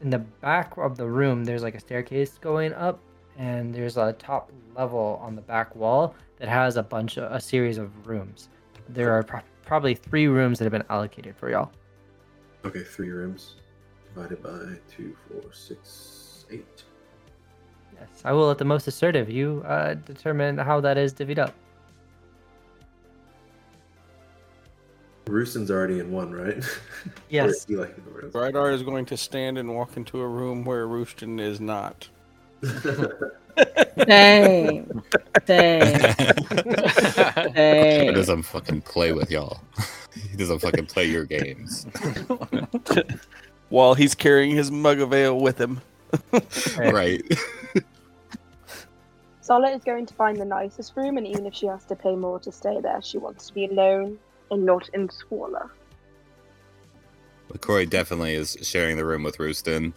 In 0.00 0.10
the 0.10 0.18
back 0.18 0.76
of 0.76 0.96
the 0.96 1.06
room, 1.06 1.44
there's 1.44 1.62
like 1.62 1.74
a 1.74 1.80
staircase 1.80 2.38
going 2.38 2.72
up, 2.72 3.00
and 3.36 3.74
there's 3.74 3.96
a 3.96 4.12
top 4.12 4.52
level 4.76 5.20
on 5.22 5.34
the 5.34 5.42
back 5.42 5.74
wall 5.74 6.14
that 6.38 6.48
has 6.48 6.76
a 6.76 6.82
bunch 6.82 7.16
of 7.16 7.32
a 7.32 7.40
series 7.40 7.78
of 7.78 8.06
rooms. 8.06 8.48
There 8.88 9.12
are 9.12 9.22
pro- 9.22 9.40
probably 9.64 9.94
three 9.94 10.28
rooms 10.28 10.58
that 10.58 10.64
have 10.64 10.72
been 10.72 10.84
allocated 10.88 11.36
for 11.36 11.50
y'all. 11.50 11.72
Okay, 12.64 12.82
three 12.82 13.10
rooms. 13.10 13.56
Divided 14.14 14.42
by 14.42 14.78
two, 14.90 15.16
four, 15.28 15.52
six, 15.52 16.46
eight. 16.50 16.84
Yes, 17.94 18.22
I 18.24 18.32
will 18.32 18.46
let 18.46 18.58
the 18.58 18.64
most 18.64 18.86
assertive 18.86 19.28
you 19.28 19.62
uh, 19.66 19.94
determine 19.94 20.58
how 20.58 20.80
that 20.80 20.96
is 20.96 21.12
divvied 21.12 21.38
up. 21.38 21.54
Roostin's 25.28 25.70
already 25.70 26.00
in 26.00 26.10
one, 26.10 26.32
right? 26.32 26.64
Yes. 27.28 27.44
Or 27.46 27.50
is 27.50 27.64
he 27.66 27.76
like 27.76 27.96
in 27.96 28.04
the 28.04 28.10
rest? 28.10 28.34
Brydar 28.34 28.72
is 28.72 28.82
going 28.82 29.06
to 29.06 29.16
stand 29.16 29.58
and 29.58 29.74
walk 29.74 29.96
into 29.96 30.20
a 30.20 30.26
room 30.26 30.64
where 30.64 30.86
Roostin 30.86 31.40
is 31.40 31.60
not. 31.60 32.08
Dang. 34.06 35.02
Dang. 35.46 36.00
He 38.06 38.12
doesn't 38.12 38.42
fucking 38.42 38.82
play 38.82 39.12
with 39.12 39.30
y'all. 39.30 39.60
He 40.30 40.36
doesn't 40.36 40.58
fucking 40.58 40.86
play 40.86 41.04
your 41.04 41.24
games. 41.24 41.86
While 43.68 43.94
he's 43.94 44.16
carrying 44.16 44.56
his 44.56 44.68
mug 44.68 44.98
of 45.00 45.12
ale 45.12 45.38
with 45.38 45.60
him. 45.60 45.80
right. 46.76 47.22
Sola 49.40 49.70
is 49.70 49.84
going 49.84 50.06
to 50.06 50.14
find 50.14 50.36
the 50.38 50.44
nicest 50.44 50.96
room, 50.96 51.18
and 51.18 51.26
even 51.26 51.46
if 51.46 51.54
she 51.54 51.66
has 51.66 51.84
to 51.84 51.94
pay 51.94 52.16
more 52.16 52.40
to 52.40 52.50
stay 52.50 52.80
there, 52.80 53.00
she 53.00 53.18
wants 53.18 53.46
to 53.46 53.54
be 53.54 53.66
alone 53.66 54.18
and 54.50 54.64
not 54.64 54.88
in 54.94 55.08
squalor. 55.10 55.70
LaCroix 57.50 57.86
definitely 57.86 58.34
is 58.34 58.56
sharing 58.62 58.96
the 58.96 59.04
room 59.04 59.22
with 59.22 59.38
Roostin. 59.38 59.92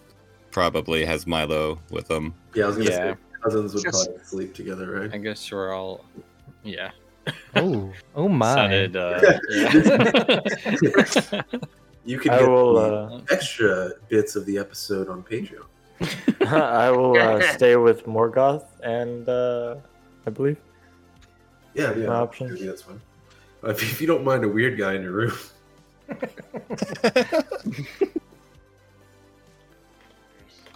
Probably 0.52 1.06
has 1.06 1.28
Milo 1.28 1.80
with 1.90 2.10
him. 2.10 2.34
Yeah, 2.54 2.66
I 2.66 2.68
was 2.68 2.78
gonna 2.78 2.90
Yeah. 2.90 3.14
say 3.14 3.18
cousins 3.42 3.74
would 3.74 3.84
Just- 3.84 4.06
probably 4.08 4.24
sleep 4.24 4.54
together, 4.54 4.92
right? 4.92 5.14
I 5.14 5.18
guess 5.18 5.52
we're 5.52 5.74
all, 5.74 6.06
yeah. 6.64 6.92
Oh, 7.56 7.92
oh 8.16 8.28
my! 8.28 8.56
Sounded, 8.56 8.96
uh. 8.96 9.22
You 12.04 12.18
can 12.18 12.32
I 12.32 12.40
get 12.40 12.50
will. 12.50 12.78
Uh, 12.80 13.22
extra 13.30 13.92
bits 14.10 14.36
of 14.36 14.48
the 14.48 14.58
episode 14.58 15.08
on 15.08 15.22
Patreon. 15.24 15.66
I 16.52 16.90
will 16.90 17.16
uh, 17.16 17.40
stay 17.54 17.76
with 17.76 18.08
Morgoth 18.08 18.66
and 18.84 19.30
uh, 19.30 19.76
I 20.26 20.32
believe. 20.32 20.58
Yeah, 21.76 21.94
yeah. 21.96 22.08
My 22.08 22.16
options. 22.16 22.60
That's 22.60 22.82
fine. 22.82 23.00
If, 23.68 23.84
if 23.84 24.02
you 24.02 24.08
don't 24.08 24.24
mind 24.24 24.44
a 24.44 24.50
weird 24.50 24.76
guy 24.76 24.96
in 24.96 25.04
your 25.04 25.12
room. 25.12 25.38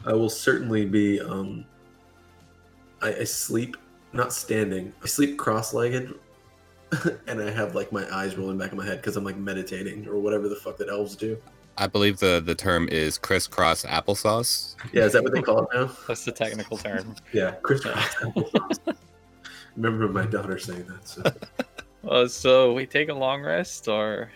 I 0.05 0.13
will 0.13 0.29
certainly 0.29 0.85
be. 0.85 1.19
Um, 1.19 1.65
I, 3.01 3.15
I 3.15 3.23
sleep 3.23 3.75
not 4.13 4.31
standing. 4.33 4.93
I 5.03 5.07
sleep 5.07 5.37
cross-legged, 5.37 6.13
and 7.27 7.41
I 7.41 7.49
have 7.49 7.73
like 7.75 7.91
my 7.91 8.05
eyes 8.15 8.35
rolling 8.37 8.57
back 8.57 8.71
in 8.71 8.77
my 8.77 8.85
head 8.85 9.01
because 9.01 9.17
I'm 9.17 9.23
like 9.23 9.37
meditating 9.37 10.07
or 10.07 10.19
whatever 10.19 10.47
the 10.47 10.55
fuck 10.55 10.77
that 10.77 10.89
elves 10.89 11.15
do. 11.15 11.37
I 11.77 11.87
believe 11.87 12.19
the, 12.19 12.41
the 12.45 12.55
term 12.55 12.87
is 12.89 13.17
crisscross 13.17 13.83
applesauce. 13.83 14.75
Yeah, 14.93 15.03
is 15.03 15.13
that 15.13 15.23
what 15.23 15.33
they 15.33 15.41
call 15.41 15.63
it 15.63 15.69
now? 15.73 15.91
That's 16.07 16.23
the 16.23 16.31
technical 16.31 16.77
term. 16.77 17.15
Yeah, 17.33 17.55
crisscross. 17.63 18.15
Remember 19.75 20.07
my 20.07 20.25
daughter 20.25 20.57
saying 20.57 20.85
that. 20.87 21.07
So. 21.07 21.23
Uh, 22.07 22.27
so 22.27 22.73
we 22.73 22.85
take 22.85 23.09
a 23.09 23.13
long 23.13 23.41
rest, 23.41 23.87
or 23.87 24.31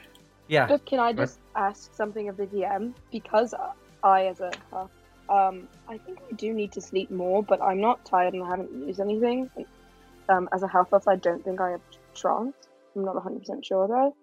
Yeah, 0.48 0.66
But 0.66 0.84
can 0.88 1.00
I 1.00 1.14
just 1.14 1.40
ask 1.56 1.94
something 1.94 2.28
of 2.28 2.36
the 2.36 2.48
DM? 2.48 2.96
Because 3.12 3.54
I, 4.04 4.26
as 4.26 4.40
a 4.40 4.52
half, 4.72 4.90
um, 5.30 5.68
I 5.88 6.00
think 6.00 6.18
I 6.28 6.34
do 6.36 6.54
need 6.54 6.72
to 6.72 6.82
sleep 6.82 7.12
more, 7.12 7.44
but 7.44 7.62
I'm 7.62 7.80
not 7.80 8.04
tired 8.04 8.34
and 8.34 8.44
I 8.44 8.50
haven't 8.50 8.88
used 8.88 9.00
anything. 9.00 9.50
Um, 10.28 10.50
as 10.52 10.64
a 10.64 10.68
half 10.68 10.92
elf, 10.92 11.08
I 11.08 11.18
don't 11.18 11.44
think 11.44 11.62
I 11.62 11.72
have 11.72 11.82
trance. 12.16 12.56
I'm 12.96 13.06
not 13.06 13.16
100% 13.16 13.64
sure 13.64 13.88
though. 13.88 14.16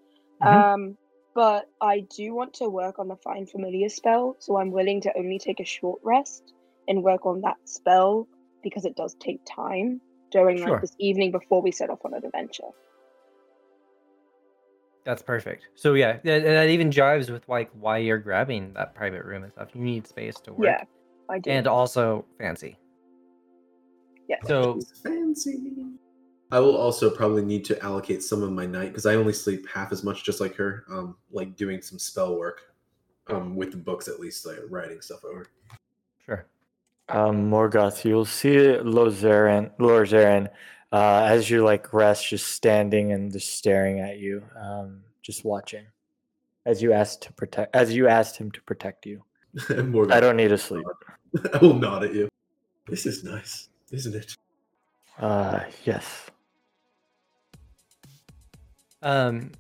Mhm. 0.43 0.75
Um, 0.75 0.99
but 1.35 1.71
I 1.81 2.01
do 2.01 2.35
want 2.35 2.55
to 2.55 2.69
work 2.69 2.99
on 2.99 3.07
the 3.07 3.17
Find 3.17 3.49
Familiar 3.49 3.89
spell, 3.89 4.35
so 4.41 4.57
I'm 4.57 4.73
willing 4.73 5.03
to 5.03 5.17
only 5.17 5.39
take 5.39 5.61
a 5.61 5.65
short 5.65 6.01
rest 6.03 6.53
and 6.89 7.05
work 7.05 7.25
on 7.25 7.43
that 7.43 7.59
spell 7.67 8.27
because 8.63 8.85
it 8.85 8.97
does 8.97 9.15
take 9.21 9.41
time 9.45 10.01
during 10.33 10.59
Sure. 10.59 10.71
like 10.71 10.81
this 10.81 10.97
evening 10.99 11.31
before 11.31 11.63
we 11.63 11.71
set 11.71 11.91
off 11.91 12.05
on 12.05 12.15
an 12.15 12.25
adventure. 12.25 12.71
That's 15.07 15.23
perfect. 15.23 15.69
So 15.77 15.95
yeah, 15.95 16.19
and 16.25 16.45
and 16.45 16.45
that 16.45 16.69
even 16.69 16.91
jives 16.91 17.31
with 17.31 17.49
like 17.49 17.71
why 17.79 17.99
you're 17.99 18.19
grabbing 18.19 18.73
that 18.75 18.93
private 18.97 19.25
room 19.25 19.45
and 19.45 19.53
stuff. 19.53 19.69
You 19.73 19.81
need 19.81 20.05
space 20.09 20.35
to 20.41 20.53
work. 20.53 20.65
Yeah, 20.65 20.83
I 21.31 21.39
do. 21.39 21.49
And 21.49 21.69
also 21.69 22.25
fancy. 22.39 22.77
Yeah. 24.29 24.39
So 24.47 24.81
fancy. 25.05 25.73
I 26.51 26.59
will 26.59 26.77
also 26.77 27.09
probably 27.09 27.45
need 27.45 27.65
to 27.67 27.81
allocate 27.85 28.21
some 28.25 28.43
of 28.43 28.51
my 28.51 28.67
night 28.67 28.89
because 28.89 29.07
I 29.07 29.15
only 29.15 29.33
sleep 29.33 29.69
half 29.73 29.93
as 29.93 30.03
much, 30.03 30.25
just 30.25 30.41
like 30.41 30.57
her. 30.57 30.85
Um, 30.91 31.17
like 31.31 31.55
doing 31.55 31.81
some 31.83 32.01
spell 32.01 32.37
work, 32.37 32.63
um, 33.29 33.55
with 33.55 33.71
the 33.71 33.77
books 33.77 34.09
at 34.09 34.19
least, 34.19 34.45
like 34.45 34.59
writing 34.69 35.01
stuff 35.01 35.25
over. 35.25 35.47
sure. 36.25 36.47
Um, 37.09 37.49
Morgoth, 37.49 38.05
you'll 38.05 38.25
see 38.25 38.57
Lozarin, 38.57 39.71
Lozarin, 39.79 40.49
uh, 40.93 41.25
as 41.25 41.51
you're 41.51 41.65
like 41.65 41.93
rest, 41.93 42.29
just 42.29 42.49
standing 42.49 43.13
and 43.13 43.33
just 43.33 43.55
staring 43.55 44.01
at 44.01 44.19
you, 44.19 44.43
um, 44.61 45.01
just 45.23 45.45
watching, 45.45 45.87
as 46.65 46.83
you 46.83 46.93
asked 46.93 47.23
to 47.23 47.33
protect, 47.33 47.75
as 47.75 47.93
you 47.95 48.09
asked 48.09 48.37
him 48.37 48.51
to 48.53 48.63
protect 48.63 49.07
you. 49.07 49.23
And 49.71 50.13
I 50.13 50.21
don't 50.21 50.37
need 50.37 50.49
to 50.49 50.59
sleep. 50.59 50.85
I 51.55 51.59
will 51.59 51.75
nod 51.75 52.05
at 52.05 52.15
you. 52.15 52.29
This 52.89 53.07
is 53.07 53.25
nice, 53.25 53.69
isn't 53.91 54.15
it? 54.15 54.37
Uh, 55.19 55.61
yes. 55.85 56.27
Um, 59.03 59.53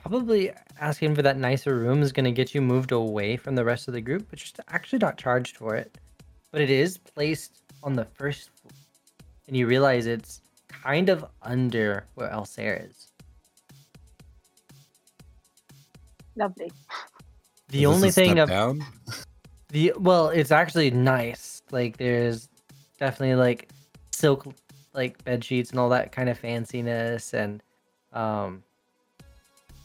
probably 0.00 0.50
asking 0.80 1.14
for 1.14 1.22
that 1.22 1.38
nicer 1.38 1.78
room 1.78 2.02
is 2.02 2.12
going 2.12 2.24
to 2.24 2.32
get 2.32 2.54
you 2.54 2.60
moved 2.60 2.92
away 2.92 3.36
from 3.36 3.54
the 3.54 3.64
rest 3.64 3.86
of 3.86 3.94
the 3.94 4.00
group, 4.00 4.26
but 4.28 4.40
you're 4.40 4.64
actually 4.68 4.98
not 4.98 5.16
charged 5.16 5.56
for 5.56 5.76
it. 5.76 5.96
But 6.50 6.60
it 6.60 6.70
is 6.70 6.98
placed 6.98 7.62
on 7.82 7.94
the 7.94 8.04
first, 8.04 8.50
floor, 8.50 8.51
and 9.46 9.56
you 9.56 9.66
realize 9.66 10.06
it's 10.06 10.40
kind 10.68 11.08
of 11.08 11.24
under 11.42 12.06
where 12.14 12.30
Alsair 12.30 12.86
is. 12.88 13.08
Lovely. 16.36 16.70
The 17.68 17.82
Is 17.82 17.88
only 17.88 18.10
thing 18.10 18.32
step 18.32 18.44
of 18.44 18.48
down? 18.48 18.80
the 19.68 19.92
well, 19.98 20.28
it's 20.28 20.50
actually 20.50 20.90
nice. 20.90 21.62
Like 21.70 21.96
there's 21.96 22.48
definitely 22.98 23.36
like 23.36 23.70
silk 24.12 24.46
like 24.94 25.22
bed 25.24 25.44
sheets 25.44 25.70
and 25.70 25.78
all 25.80 25.88
that 25.90 26.12
kind 26.12 26.28
of 26.28 26.40
fanciness 26.40 27.32
and 27.32 27.62
um 28.12 28.62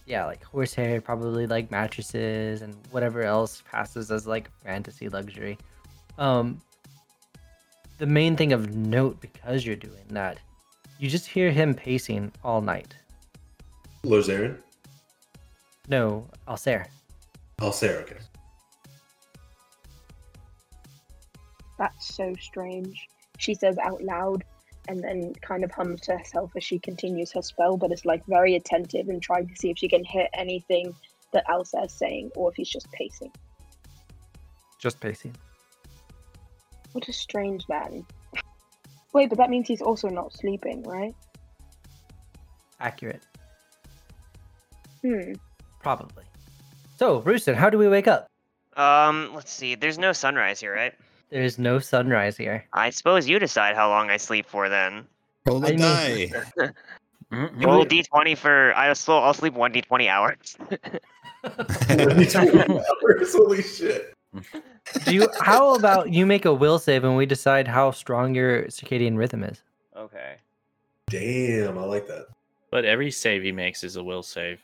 yeah, 0.06 0.26
like 0.26 0.44
horsehair, 0.44 1.02
probably 1.02 1.48
like 1.48 1.70
mattresses 1.70 2.62
and 2.62 2.76
whatever 2.92 3.24
else 3.24 3.62
passes 3.70 4.10
as 4.10 4.26
like 4.26 4.50
fantasy 4.64 5.10
luxury. 5.10 5.58
Um 6.18 6.62
the 7.98 8.06
main 8.06 8.36
thing 8.36 8.54
of 8.54 8.76
note 8.76 9.20
because 9.22 9.66
you're 9.66 9.76
doing 9.76 10.06
that, 10.10 10.38
you 11.00 11.10
just 11.10 11.28
hear 11.28 11.52
him 11.52 11.74
pacing 11.74 12.32
all 12.44 12.62
night. 12.62 12.96
Lazarin? 14.04 14.58
No, 15.88 16.28
Alsair. 16.48 16.88
I'll 17.60 17.72
say 17.72 17.96
okay. 17.98 18.18
That's 21.78 22.16
so 22.16 22.34
strange. 22.40 23.08
She 23.38 23.54
says 23.54 23.78
out 23.78 24.04
loud 24.04 24.44
and 24.88 25.04
then 25.04 25.34
kind 25.42 25.64
of 25.64 25.72
hums 25.72 26.02
to 26.02 26.18
herself 26.18 26.52
as 26.56 26.64
she 26.64 26.80
continues 26.80 27.32
her 27.34 27.42
spell, 27.42 27.78
but 27.78 27.92
is 27.92 28.06
like 28.06 28.26
very 28.28 28.56
attentive 28.56 29.10
and 29.10 29.22
trying 29.22 29.48
to 29.48 29.56
see 29.56 29.70
if 29.70 29.78
she 29.78 29.88
can 29.88 30.04
hit 30.04 30.30
anything 30.34 30.96
that 31.34 31.44
Elsa 31.50 31.84
is 31.86 31.94
saying 31.94 32.32
or 32.36 32.50
if 32.50 32.56
he's 32.56 32.70
just 32.70 32.92
pacing. 32.92 33.32
Just 34.80 35.00
pacing. 35.00 35.36
What 36.98 37.08
a 37.08 37.14
strange 37.14 37.70
man. 37.70 38.04
Wait, 39.14 39.30
but 39.30 39.38
that 39.38 39.52
means 39.52 39.68
he's 39.68 39.84
also 39.84 40.10
not 40.10 40.34
sleeping, 40.34 40.82
right? 40.82 41.14
Accurate. 42.80 43.22
Hmm. 45.04 45.34
Probably. 45.80 46.24
So, 46.98 47.22
Rooston, 47.22 47.54
how 47.54 47.70
do 47.70 47.78
we 47.78 47.88
wake 47.88 48.08
up? 48.08 48.32
Um, 48.76 49.30
let's 49.36 49.52
see. 49.52 49.76
There's 49.76 50.00
no 50.00 50.12
sunrise 50.12 50.60
here, 50.60 50.74
right? 50.74 50.96
There's 51.30 51.60
no 51.60 51.78
sunrise 51.78 52.36
here. 52.36 52.66
I 52.74 52.90
suppose 52.90 53.30
you 53.30 53.38
decide 53.38 53.76
how 53.76 53.90
long 53.90 54.10
I 54.10 54.18
sleep 54.18 54.48
for 54.48 54.68
then. 54.68 55.06
Roll 55.46 55.64
a 55.66 55.68
I 55.68 55.76
die. 55.76 56.32
Roll 57.32 57.86
d20 57.86 58.36
for 58.36 58.76
I 58.76 58.92
still 58.94 59.20
I'll 59.20 59.36
sleep 59.36 59.54
one 59.54 59.72
d20 59.72 60.10
hours. 60.10 60.58
Holy 63.34 63.62
shit. 63.62 64.17
Do 65.06 65.14
you? 65.14 65.28
How 65.42 65.76
about 65.76 66.12
you 66.12 66.26
make 66.26 66.46
a 66.46 66.54
will 66.54 66.80
save 66.80 67.04
and 67.04 67.18
we 67.18 67.26
decide 67.26 67.68
how 67.68 67.92
strong 67.92 68.36
your 68.36 68.64
circadian 68.66 69.18
rhythm 69.18 69.44
is? 69.44 69.62
okay. 69.96 70.36
Damn, 71.10 71.78
I 71.78 71.84
like 71.84 72.08
that. 72.08 72.28
But 72.70 72.84
every 72.84 73.12
save 73.12 73.42
he 73.44 73.52
makes 73.54 73.84
is 73.84 73.96
a 73.96 74.04
will 74.04 74.24
save. 74.24 74.60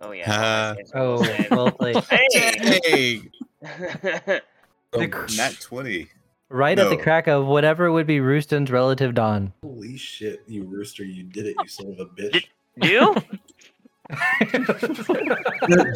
Oh 0.00 0.12
yeah. 0.12 0.74
Uh, 0.94 0.98
all 0.98 1.20
my 1.20 1.26
saves 1.26 1.52
are 1.52 1.56
Oh, 1.56 1.56
the 1.56 1.56
well 1.56 1.70
played. 1.70 1.96
Hey! 2.10 3.30
Hey! 3.62 4.40
The 4.92 5.08
cr- 5.08 5.26
nat 5.36 5.56
20. 5.60 6.06
Right 6.50 6.78
at 6.78 6.88
the 6.88 6.96
crack 6.96 7.26
of 7.26 7.46
whatever 7.46 7.90
would 7.90 8.06
be 8.06 8.20
Rooston's 8.20 8.70
relative 8.70 9.12
dawn. 9.14 9.52
Holy 9.64 9.96
shit, 9.96 10.44
you 10.46 10.62
rooster, 10.62 11.02
you 11.04 11.24
did 11.24 11.46
it, 11.46 11.56
you 11.60 11.66
son 11.66 11.88
of 11.88 11.98
a 11.98 12.06
bitch. 12.06 12.44
you? 12.76 13.16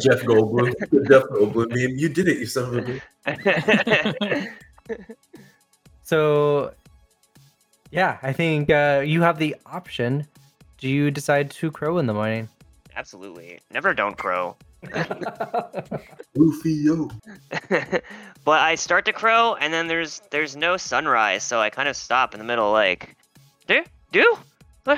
Jeff 0.01 0.21
Goldblum. 0.23 0.73
Jeff 1.07 1.23
Goldblum 1.23 1.69
meme. 1.69 1.97
You 1.97 2.09
did 2.09 2.27
it, 2.27 2.39
you 2.39 2.45
son 2.45 2.65
of 2.65 2.77
a 2.77 2.81
bitch. 3.27 4.51
So, 6.09 6.73
yeah, 7.91 8.17
I 8.23 8.33
think 8.33 8.71
uh, 8.71 9.03
you 9.05 9.21
have 9.21 9.37
the 9.37 9.55
option. 9.67 10.25
Do 10.79 10.89
you 10.89 11.11
decide 11.11 11.51
to 11.51 11.69
crow 11.69 11.99
in 11.99 12.07
the 12.07 12.15
morning? 12.15 12.49
Absolutely. 12.95 13.59
Never 13.71 13.93
don't 13.93 14.17
crow. 14.17 14.55
Rufio. 16.35 17.11
but 18.43 18.59
I 18.59 18.73
start 18.73 19.05
to 19.05 19.13
crow 19.13 19.53
and 19.53 19.71
then 19.71 19.87
there's 19.87 20.23
there's 20.31 20.55
no 20.55 20.77
sunrise, 20.77 21.43
so 21.43 21.59
I 21.59 21.69
kind 21.69 21.87
of 21.87 21.95
stop 21.95 22.33
in 22.33 22.39
the 22.39 22.45
middle 22.45 22.71
like 22.71 23.15
do 23.67 23.83
do 24.11 24.37
uh, 24.87 24.97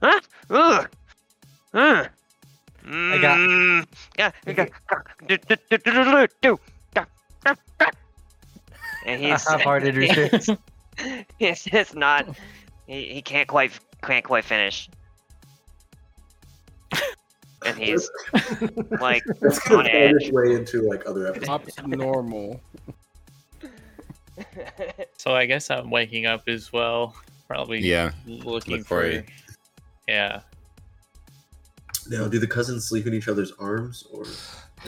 huh? 0.00 0.20
Ugh. 0.48 0.88
I 1.76 3.18
got. 3.20 3.38
Mm, 3.38 3.86
yeah. 4.18 4.30
I 4.46 4.52
got. 4.52 4.70
And 9.06 9.22
he's 9.22 9.46
half-hearted 9.46 9.96
retreats. 9.96 10.48
it's 11.38 11.64
just 11.64 11.94
not. 11.94 12.26
He, 12.86 13.14
he 13.14 13.22
can't 13.22 13.46
quite 13.48 13.78
can't 14.02 14.24
quite 14.24 14.44
finish. 14.44 14.88
And 17.64 17.76
he's 17.78 18.08
like 19.00 19.24
That's 19.40 19.58
on 19.70 19.84
going 19.84 19.88
edge. 19.88 20.30
way 20.30 20.54
into 20.54 20.82
like 20.82 21.06
other 21.06 21.28
episodes. 21.28 21.76
Normal. 21.86 22.60
So 25.16 25.34
I 25.34 25.46
guess 25.46 25.70
I'm 25.70 25.88
waking 25.90 26.26
up 26.26 26.42
as 26.46 26.70
well. 26.70 27.16
Probably 27.48 27.78
Yeah, 27.80 28.10
looking 28.26 28.76
look 28.76 28.86
for 28.86 29.10
for, 29.10 29.24
yeah, 30.06 30.40
now, 32.08 32.28
do 32.28 32.38
the 32.38 32.46
cousins 32.46 32.86
sleep 32.86 33.06
in 33.06 33.14
each 33.14 33.28
other's 33.28 33.52
arms, 33.58 34.04
or 34.12 34.24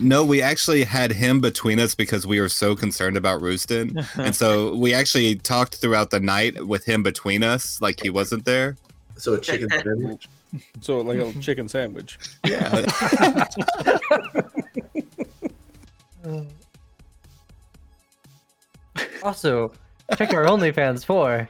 No, 0.01 0.25
we 0.25 0.43
actually 0.43 0.85
had 0.85 1.13
him 1.13 1.41
between 1.41 1.81
us 1.81 1.95
because 1.95 2.27
we 2.27 2.41
were 2.41 2.49
so 2.49 2.77
concerned 2.77 3.17
about 3.17 3.41
Rooston. 3.41 4.07
and 4.17 4.35
so 4.35 4.75
we 4.77 4.95
actually 4.95 5.37
talked 5.37 5.77
throughout 5.77 6.11
the 6.11 6.21
night 6.21 6.67
with 6.67 6.85
him 6.85 7.03
between 7.03 7.43
us, 7.43 7.81
like 7.81 8.01
he 8.01 8.11
wasn't 8.11 8.45
there. 8.45 8.77
so 9.17 9.35
a 9.35 9.41
chicken 9.41 9.69
sandwich? 9.71 10.29
So 10.81 11.03
like 11.03 11.19
a 11.19 11.31
chicken 11.41 11.69
sandwich. 11.69 12.19
Yeah. 12.43 12.87
also, 19.23 19.73
check 20.17 20.33
our 20.33 20.47
OnlyFans 20.47 21.05
for. 21.05 21.47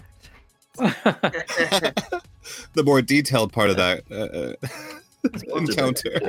the 0.76 2.12
more 2.84 3.02
detailed 3.02 3.52
part 3.52 3.70
of 3.70 3.76
that 3.76 4.02
uh, 4.10 4.14
uh, 4.14 4.54
encounter. 5.54 6.20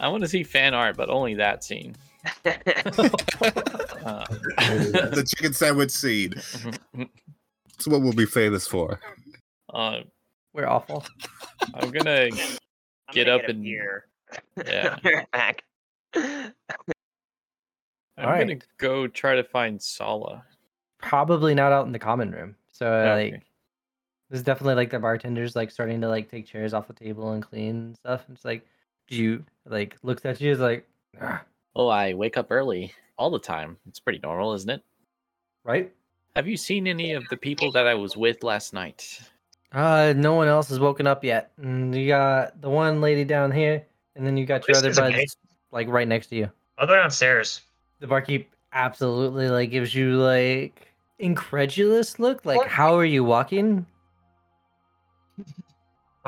I 0.00 0.08
want 0.08 0.22
to 0.22 0.28
see 0.28 0.42
fan 0.44 0.74
art, 0.74 0.96
but 0.96 1.08
only 1.10 1.34
that 1.34 1.64
scene. 1.64 1.94
Uh, 4.04 4.24
the 4.58 5.24
chicken 5.28 5.52
sandwich 5.52 5.90
scene. 5.90 6.34
It's 7.74 7.86
what 7.86 8.00
we'll 8.00 8.12
be 8.12 8.26
famous 8.26 8.66
for. 8.66 8.98
uh, 9.72 10.00
We're 10.52 10.66
awful. 10.66 11.04
I'm 11.74 11.90
gonna 11.92 12.30
I'm 12.30 12.32
get 13.12 13.26
gonna 13.26 13.36
up 13.36 13.40
get 13.42 13.50
and 13.50 13.62
beer. 13.62 14.06
yeah. 14.66 14.96
Back. 15.32 15.62
I'm 16.14 16.52
Alright. 18.18 18.48
gonna 18.48 18.58
go 18.78 19.06
try 19.06 19.36
to 19.36 19.44
find 19.44 19.80
Sala. 19.80 20.44
Probably 20.98 21.54
not 21.54 21.70
out 21.72 21.86
in 21.86 21.92
the 21.92 21.98
common 22.00 22.32
room. 22.32 22.56
So, 22.72 22.86
uh, 22.86 22.90
Okay. 23.12 23.32
like, 23.32 23.42
there's 24.30 24.42
definitely 24.42 24.74
like 24.74 24.90
the 24.90 24.98
bartenders 24.98 25.56
like 25.56 25.70
starting 25.70 26.00
to 26.02 26.08
like 26.08 26.30
take 26.30 26.46
chairs 26.46 26.74
off 26.74 26.86
the 26.88 26.92
table 26.92 27.32
and 27.32 27.42
clean 27.42 27.76
and 27.76 27.96
stuff. 27.96 28.24
It's 28.30 28.44
like, 28.44 28.66
do 29.08 29.16
you 29.16 29.44
like 29.66 29.96
looks 30.02 30.24
at 30.24 30.40
you 30.40 30.50
is 30.52 30.60
like, 30.60 30.86
"Ah," 31.20 31.42
Oh, 31.74 31.88
I 31.88 32.14
wake 32.14 32.36
up 32.36 32.48
early 32.50 32.92
all 33.16 33.30
the 33.30 33.38
time. 33.38 33.76
It's 33.88 34.00
pretty 34.00 34.20
normal, 34.22 34.52
isn't 34.54 34.70
it? 34.70 34.82
right? 35.64 35.92
Have 36.36 36.46
you 36.46 36.56
seen 36.56 36.86
any 36.86 37.12
of 37.12 37.28
the 37.30 37.36
people 37.36 37.72
that 37.72 37.86
I 37.86 37.94
was 37.94 38.16
with 38.16 38.42
last 38.42 38.72
night? 38.72 39.20
Uh, 39.72 40.14
no 40.16 40.34
one 40.34 40.48
else 40.48 40.68
has 40.68 40.78
woken 40.80 41.06
up 41.06 41.22
yet. 41.24 41.50
And 41.58 41.94
you 41.94 42.06
got 42.08 42.60
the 42.60 42.70
one 42.70 43.00
lady 43.00 43.24
down 43.24 43.50
here, 43.50 43.84
and 44.16 44.26
then 44.26 44.36
you 44.36 44.46
got 44.46 44.66
your 44.66 44.74
This 44.74 44.78
other 44.78 44.90
is 44.90 44.98
okay. 44.98 45.26
like 45.72 45.88
right 45.88 46.06
next 46.08 46.28
to 46.28 46.36
you. 46.36 46.50
I'll 46.78 46.86
go 46.86 46.94
downstairs. 46.94 47.62
The 48.00 48.06
barkeep 48.06 48.50
absolutely 48.72 49.48
like 49.48 49.70
gives 49.70 49.94
you 49.94 50.16
like 50.16 50.88
incredulous 51.18 52.18
look. 52.18 52.44
Like, 52.46 52.66
how 52.66 52.94
are 52.96 53.04
you 53.04 53.24
walking? 53.24 53.84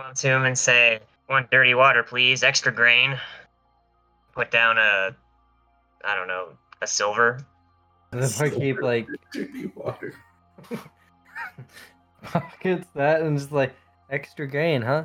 Go 0.00 0.06
up 0.08 0.14
to 0.16 0.28
him 0.28 0.44
and 0.46 0.56
say, 0.58 1.00
"One 1.26 1.46
dirty 1.50 1.74
water, 1.74 2.02
please. 2.02 2.42
Extra 2.42 2.72
grain." 2.72 3.18
Put 4.32 4.50
down 4.50 4.78
a, 4.78 5.14
I 6.04 6.14
don't 6.14 6.28
know, 6.28 6.50
a 6.80 6.86
silver. 6.86 7.40
And 8.12 8.22
I 8.24 8.48
keep 8.48 8.80
like 8.80 9.06
Dirty 9.32 9.66
water. 9.74 10.14
pockets 12.22 12.86
that 12.94 13.20
and 13.22 13.38
just 13.38 13.52
like 13.52 13.74
extra 14.10 14.46
grain, 14.46 14.80
huh? 14.82 15.04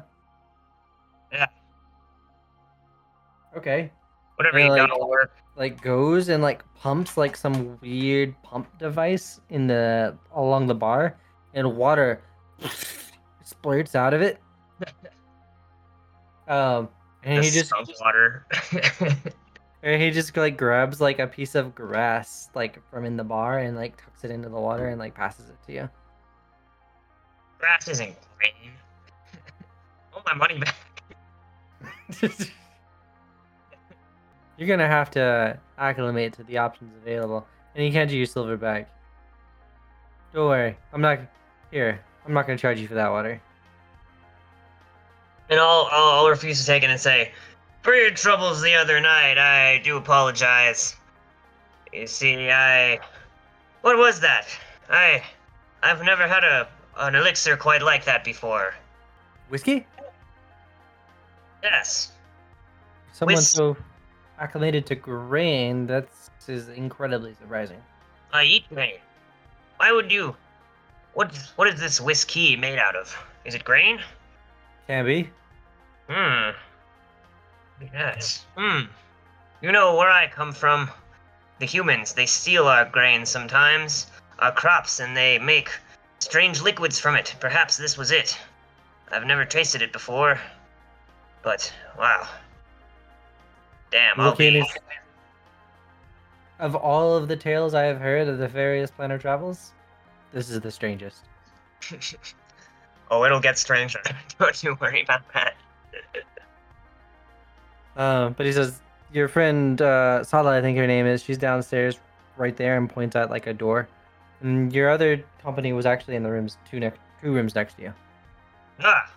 Yeah. 1.31 1.47
Okay. 3.57 3.91
Whatever 4.37 4.59
Yeah, 4.59 4.65
you 4.65 4.71
like- 4.71 4.89
got 4.89 4.99
will 4.99 5.09
work. 5.09 5.35
Like 5.57 5.81
goes 5.81 6.29
and 6.29 6.43
like 6.43 6.63
pumps 6.75 7.17
like 7.17 7.35
some 7.35 7.77
weird 7.81 8.35
pump 8.43 8.77
device 8.77 9.39
in 9.49 9.67
the 9.67 10.15
along 10.33 10.67
the 10.67 10.75
bar, 10.75 11.17
and 11.53 11.75
water 11.75 12.21
splurts 13.43 13.95
out 13.95 14.13
of 14.13 14.21
it. 14.21 14.39
Um, 16.47 16.89
and 17.23 17.43
he 17.43 17.49
just 17.49 17.73
water. 17.99 18.45
Or 19.85 19.97
he 19.97 20.09
just 20.09 20.35
like 20.35 20.57
grabs 20.57 20.99
like 20.99 21.19
a 21.19 21.27
piece 21.27 21.53
of 21.53 21.75
grass 21.75 22.49
like 22.55 22.81
from 22.89 23.05
in 23.05 23.17
the 23.17 23.23
bar 23.23 23.59
and 23.59 23.77
like 23.77 23.95
tucks 24.03 24.23
it 24.23 24.31
into 24.31 24.49
the 24.49 24.59
water 24.59 24.87
and 24.87 24.97
like 24.97 25.13
passes 25.13 25.47
it 25.47 25.57
to 25.67 25.73
you. 25.73 25.89
Grass 27.59 27.87
isn't 27.87 28.15
grain. 28.37 28.71
All 30.13 30.23
my 30.25 30.33
money 30.33 30.59
back. 30.59 30.75
You're 34.57 34.67
gonna 34.67 34.87
have 34.87 35.11
to 35.11 35.59
acclimate 35.77 36.33
to 36.33 36.43
the 36.43 36.57
options 36.57 36.95
available, 37.03 37.45
and 37.75 37.85
you 37.85 37.91
can't 37.91 38.09
do 38.09 38.17
your 38.17 38.25
silver 38.25 38.57
back. 38.57 38.89
Don't 40.33 40.47
worry, 40.47 40.75
I'm 40.93 41.01
not 41.01 41.19
here. 41.69 42.03
I'm 42.25 42.33
not 42.33 42.47
gonna 42.47 42.57
charge 42.57 42.79
you 42.79 42.87
for 42.87 42.95
that 42.95 43.11
water. 43.11 43.39
And 45.49 45.59
I'll, 45.59 45.87
I'll, 45.91 46.19
I'll 46.19 46.29
refuse 46.29 46.59
to 46.59 46.65
take 46.65 46.83
it 46.83 46.89
and 46.89 46.99
say, 46.99 47.31
for 47.81 47.93
your 47.93 48.11
troubles 48.11 48.61
the 48.61 48.73
other 48.73 48.99
night, 48.99 49.37
I 49.37 49.79
do 49.83 49.97
apologize. 49.97 50.95
You 51.93 52.07
see, 52.07 52.49
I, 52.49 52.99
what 53.81 53.97
was 53.97 54.19
that? 54.21 54.47
I, 54.89 55.21
I've 55.83 56.01
never 56.03 56.27
had 56.27 56.43
a 56.43 56.67
an 56.97 57.15
elixir 57.15 57.57
quite 57.57 57.81
like 57.81 58.05
that 58.05 58.23
before. 58.23 58.73
Whiskey? 59.49 59.85
Yes. 61.61 62.11
Someone 63.13 63.35
Whis- 63.35 63.49
so 63.49 63.75
acclimated 64.39 64.85
to 64.87 64.95
grain, 64.95 65.87
that's 65.87 66.29
is 66.47 66.69
incredibly 66.69 67.33
surprising. 67.41 67.81
I 68.31 68.43
eat 68.43 68.69
grain. 68.69 68.99
Why 69.77 69.91
would 69.91 70.11
you? 70.11 70.35
What 71.13 71.35
what 71.55 71.67
is 71.67 71.79
this 71.79 71.99
whiskey 71.99 72.55
made 72.55 72.77
out 72.77 72.95
of? 72.95 73.17
Is 73.45 73.55
it 73.55 73.63
grain? 73.63 73.99
Can 74.87 75.05
be. 75.05 75.29
Hmm. 76.09 76.51
Yes. 77.93 78.45
Hmm. 78.55 78.81
You 79.61 79.71
know 79.71 79.95
where 79.95 80.09
I 80.11 80.27
come 80.27 80.51
from. 80.53 80.89
The 81.59 81.65
humans, 81.65 82.13
they 82.13 82.25
steal 82.25 82.67
our 82.67 82.85
grain 82.85 83.25
sometimes, 83.25 84.07
our 84.39 84.51
crops, 84.51 84.99
and 84.99 85.15
they 85.15 85.39
make 85.39 85.69
strange 86.19 86.61
liquids 86.61 86.99
from 86.99 87.15
it. 87.15 87.33
Perhaps 87.39 87.77
this 87.77 87.97
was 87.97 88.11
it. 88.11 88.37
I've 89.11 89.25
never 89.25 89.45
tasted 89.45 89.81
it 89.81 89.93
before. 89.93 90.39
But, 91.43 91.71
wow. 91.97 92.27
Damn, 93.91 94.19
I'll 94.19 94.35
be. 94.35 94.59
is- 94.59 94.67
Of 96.59 96.75
all 96.75 97.15
of 97.15 97.27
the 97.27 97.35
tales 97.37 97.73
I 97.73 97.83
have 97.83 97.99
heard 97.99 98.27
of 98.27 98.37
the 98.37 98.47
various 98.47 98.91
planet 98.91 99.21
travels, 99.21 99.71
this 100.33 100.49
is 100.49 100.59
the 100.59 100.71
strangest. 100.71 101.23
oh, 103.11 103.23
it'll 103.25 103.39
get 103.39 103.57
stranger. 103.57 103.99
Don't 104.39 104.63
you 104.63 104.77
worry 104.79 105.01
about 105.03 105.21
that. 105.33 105.55
Um, 107.95 108.33
but 108.37 108.45
he 108.45 108.51
says 108.51 108.81
your 109.13 109.27
friend 109.27 109.81
uh, 109.81 110.23
Sala, 110.23 110.57
I 110.57 110.61
think 110.61 110.77
her 110.77 110.87
name 110.87 111.05
is. 111.05 111.23
She's 111.23 111.37
downstairs, 111.37 111.99
right 112.37 112.55
there, 112.55 112.77
and 112.77 112.89
points 112.89 113.15
at 113.15 113.29
like 113.29 113.47
a 113.47 113.53
door. 113.53 113.87
And 114.41 114.73
your 114.73 114.89
other 114.89 115.23
company 115.41 115.73
was 115.73 115.85
actually 115.85 116.15
in 116.15 116.23
the 116.23 116.31
rooms 116.31 116.57
two 116.69 116.79
next, 116.79 116.99
two 117.21 117.33
rooms 117.33 117.55
next 117.55 117.75
to 117.75 117.83
you. 117.83 117.93
Ah, 118.81 119.09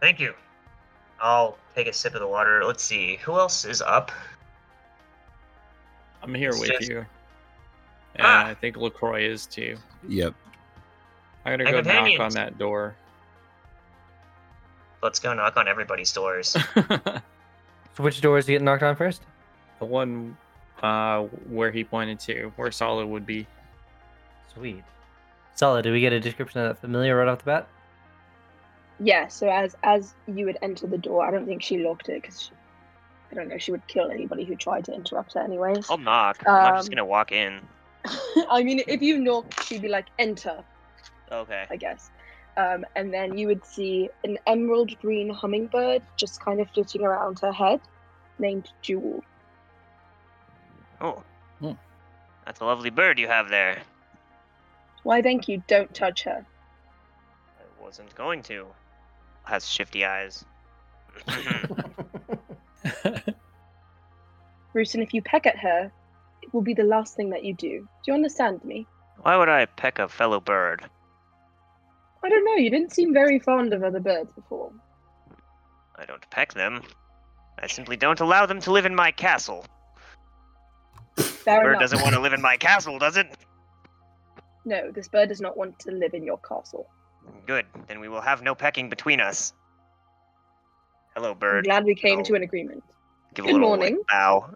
thank 0.00 0.20
you. 0.20 0.32
I'll 1.20 1.58
take 1.74 1.88
a 1.88 1.92
sip 1.92 2.14
of 2.14 2.20
the 2.20 2.28
water. 2.28 2.64
Let's 2.64 2.84
see, 2.84 3.16
who 3.16 3.38
else 3.38 3.64
is 3.64 3.82
up? 3.82 4.12
I'm 6.22 6.34
here 6.34 6.50
It's 6.50 6.60
with 6.60 6.70
just- 6.70 6.88
you. 6.90 6.98
And 8.14 8.26
Ah. 8.26 8.46
I 8.46 8.54
think 8.54 8.76
LaCroix 8.78 9.22
is 9.24 9.44
too. 9.46 9.76
Yep. 10.08 10.32
I'm 11.44 11.52
gonna 11.52 11.64
My 11.64 11.70
go 11.70 11.80
knock 11.82 12.20
on 12.20 12.30
that 12.32 12.56
door. 12.56 12.96
Let's 15.02 15.18
go 15.18 15.34
knock 15.34 15.56
on 15.56 15.68
everybody's 15.68 16.12
doors. 16.12 16.56
So 17.96 18.02
which 18.02 18.20
doors 18.20 18.44
do 18.44 18.52
you 18.52 18.58
get 18.58 18.62
knocked 18.62 18.82
on 18.82 18.94
first? 18.94 19.22
The 19.78 19.86
one 19.86 20.36
uh, 20.82 21.22
where 21.48 21.70
he 21.70 21.82
pointed 21.82 22.20
to, 22.20 22.52
where 22.56 22.70
Sala 22.70 23.06
would 23.06 23.24
be. 23.24 23.46
Sweet. 24.52 24.84
Sala, 25.54 25.80
did 25.80 25.92
we 25.92 26.00
get 26.02 26.12
a 26.12 26.20
description 26.20 26.60
of 26.60 26.68
that 26.68 26.78
familiar 26.78 27.16
right 27.16 27.26
off 27.26 27.38
the 27.38 27.44
bat? 27.46 27.68
Yeah, 29.00 29.28
so 29.28 29.48
as 29.48 29.76
as 29.82 30.12
you 30.26 30.44
would 30.44 30.58
enter 30.60 30.86
the 30.86 30.98
door, 30.98 31.24
I 31.26 31.30
don't 31.30 31.46
think 31.46 31.62
she 31.62 31.78
locked 31.78 32.10
it 32.10 32.20
because 32.20 32.50
I 33.32 33.34
don't 33.34 33.48
know 33.48 33.56
she 33.56 33.72
would 33.72 33.86
kill 33.86 34.10
anybody 34.10 34.44
who 34.44 34.56
tried 34.56 34.84
to 34.84 34.92
interrupt 34.92 35.32
her 35.32 35.40
anyways. 35.40 35.88
I'll 35.88 35.96
knock. 35.96 36.42
I'm 36.46 36.52
not 36.64 36.76
just 36.76 36.88
Um, 36.88 36.96
gonna 36.96 37.06
walk 37.06 37.32
in. 37.32 37.60
I 38.50 38.62
mean, 38.62 38.82
if 38.86 39.00
you 39.00 39.18
knock, 39.18 39.62
she'd 39.62 39.80
be 39.80 39.88
like, 39.88 40.06
"Enter," 40.18 40.62
Okay. 41.32 41.64
I 41.70 41.76
guess. 41.76 42.10
Um, 42.56 42.86
and 42.94 43.12
then 43.12 43.36
you 43.36 43.48
would 43.48 43.64
see 43.64 44.08
an 44.24 44.38
emerald 44.46 44.98
green 45.00 45.28
hummingbird 45.28 46.02
just 46.16 46.40
kind 46.40 46.60
of 46.60 46.70
flitting 46.70 47.02
around 47.02 47.40
her 47.40 47.52
head, 47.52 47.80
named 48.38 48.70
Jewel. 48.80 49.22
Oh. 51.00 51.22
Hmm. 51.60 51.72
That's 52.46 52.60
a 52.60 52.64
lovely 52.64 52.90
bird 52.90 53.18
you 53.18 53.28
have 53.28 53.50
there. 53.50 53.82
Why, 55.02 55.20
thank 55.20 55.48
you. 55.48 55.62
Don't 55.66 55.92
touch 55.94 56.22
her. 56.24 56.46
I 57.58 57.82
wasn't 57.82 58.14
going 58.14 58.42
to. 58.44 58.66
Has 59.44 59.68
shifty 59.68 60.04
eyes. 60.04 60.44
Rooston, 64.74 65.02
if 65.02 65.14
you 65.14 65.22
peck 65.22 65.46
at 65.46 65.58
her, 65.58 65.90
it 66.42 66.52
will 66.52 66.62
be 66.62 66.74
the 66.74 66.84
last 66.84 67.16
thing 67.16 67.30
that 67.30 67.44
you 67.44 67.54
do. 67.54 67.80
Do 67.80 67.86
you 68.06 68.14
understand 68.14 68.64
me? 68.64 68.86
Why 69.22 69.36
would 69.36 69.48
I 69.48 69.66
peck 69.66 69.98
a 69.98 70.08
fellow 70.08 70.40
bird? 70.40 70.84
I 72.26 72.28
don't 72.28 72.44
know. 72.44 72.54
You 72.56 72.70
didn't 72.70 72.92
seem 72.92 73.14
very 73.14 73.38
fond 73.38 73.72
of 73.72 73.84
other 73.84 74.00
birds 74.00 74.32
before. 74.32 74.72
I 75.96 76.04
don't 76.04 76.28
peck 76.30 76.52
them. 76.54 76.82
I 77.62 77.68
simply 77.68 77.96
don't 77.96 78.18
allow 78.18 78.46
them 78.46 78.60
to 78.62 78.72
live 78.72 78.84
in 78.84 78.94
my 78.96 79.12
castle. 79.12 79.64
Fair 81.16 81.62
bird 81.62 81.68
enough. 81.70 81.80
doesn't 81.82 82.02
want 82.02 82.14
to 82.14 82.20
live 82.20 82.32
in 82.32 82.42
my 82.42 82.56
castle, 82.56 82.98
does 82.98 83.16
it? 83.16 83.28
No, 84.64 84.90
this 84.90 85.06
bird 85.06 85.28
does 85.28 85.40
not 85.40 85.56
want 85.56 85.78
to 85.80 85.92
live 85.92 86.14
in 86.14 86.24
your 86.24 86.38
castle. 86.38 86.88
Good. 87.46 87.66
Then 87.86 88.00
we 88.00 88.08
will 88.08 88.20
have 88.20 88.42
no 88.42 88.56
pecking 88.56 88.90
between 88.90 89.20
us. 89.20 89.52
Hello, 91.14 91.32
bird. 91.32 91.58
I'm 91.58 91.62
glad 91.70 91.84
we 91.84 91.94
came 91.94 92.18
Oh. 92.18 92.22
to 92.24 92.34
an 92.34 92.42
agreement. 92.42 92.82
Give 93.34 93.46
Good 93.46 93.60
morning. 93.60 94.02
bow. 94.08 94.50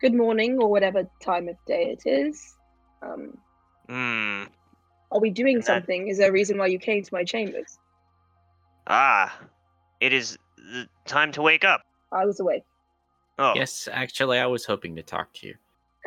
Good 0.00 0.14
morning, 0.14 0.58
or 0.60 0.70
whatever 0.70 1.08
time 1.20 1.48
of 1.48 1.56
day 1.66 1.90
it 1.98 2.08
is. 2.08 2.56
Um, 3.02 3.36
Hmm. 3.88 4.44
Are 5.12 5.20
we 5.20 5.30
doing 5.30 5.56
That- 5.58 5.66
something? 5.66 6.08
Is 6.08 6.18
there 6.18 6.28
a 6.30 6.32
reason 6.32 6.58
why 6.58 6.66
you 6.66 6.78
came 6.78 7.02
to 7.02 7.14
my 7.14 7.24
chambers? 7.24 7.78
Ah. 8.86 9.36
It 10.00 10.12
is 10.12 10.36
the 10.56 10.88
time 11.06 11.32
to 11.32 11.42
wake 11.42 11.64
up. 11.64 11.82
I 12.12 12.24
was 12.26 12.40
awake. 12.40 12.64
Oh. 13.38 13.52
Yes, 13.54 13.88
actually, 13.90 14.38
I 14.38 14.46
was 14.46 14.64
hoping 14.64 14.94
to 14.96 15.02
talk 15.02 15.32
to 15.34 15.46
you. 15.48 15.54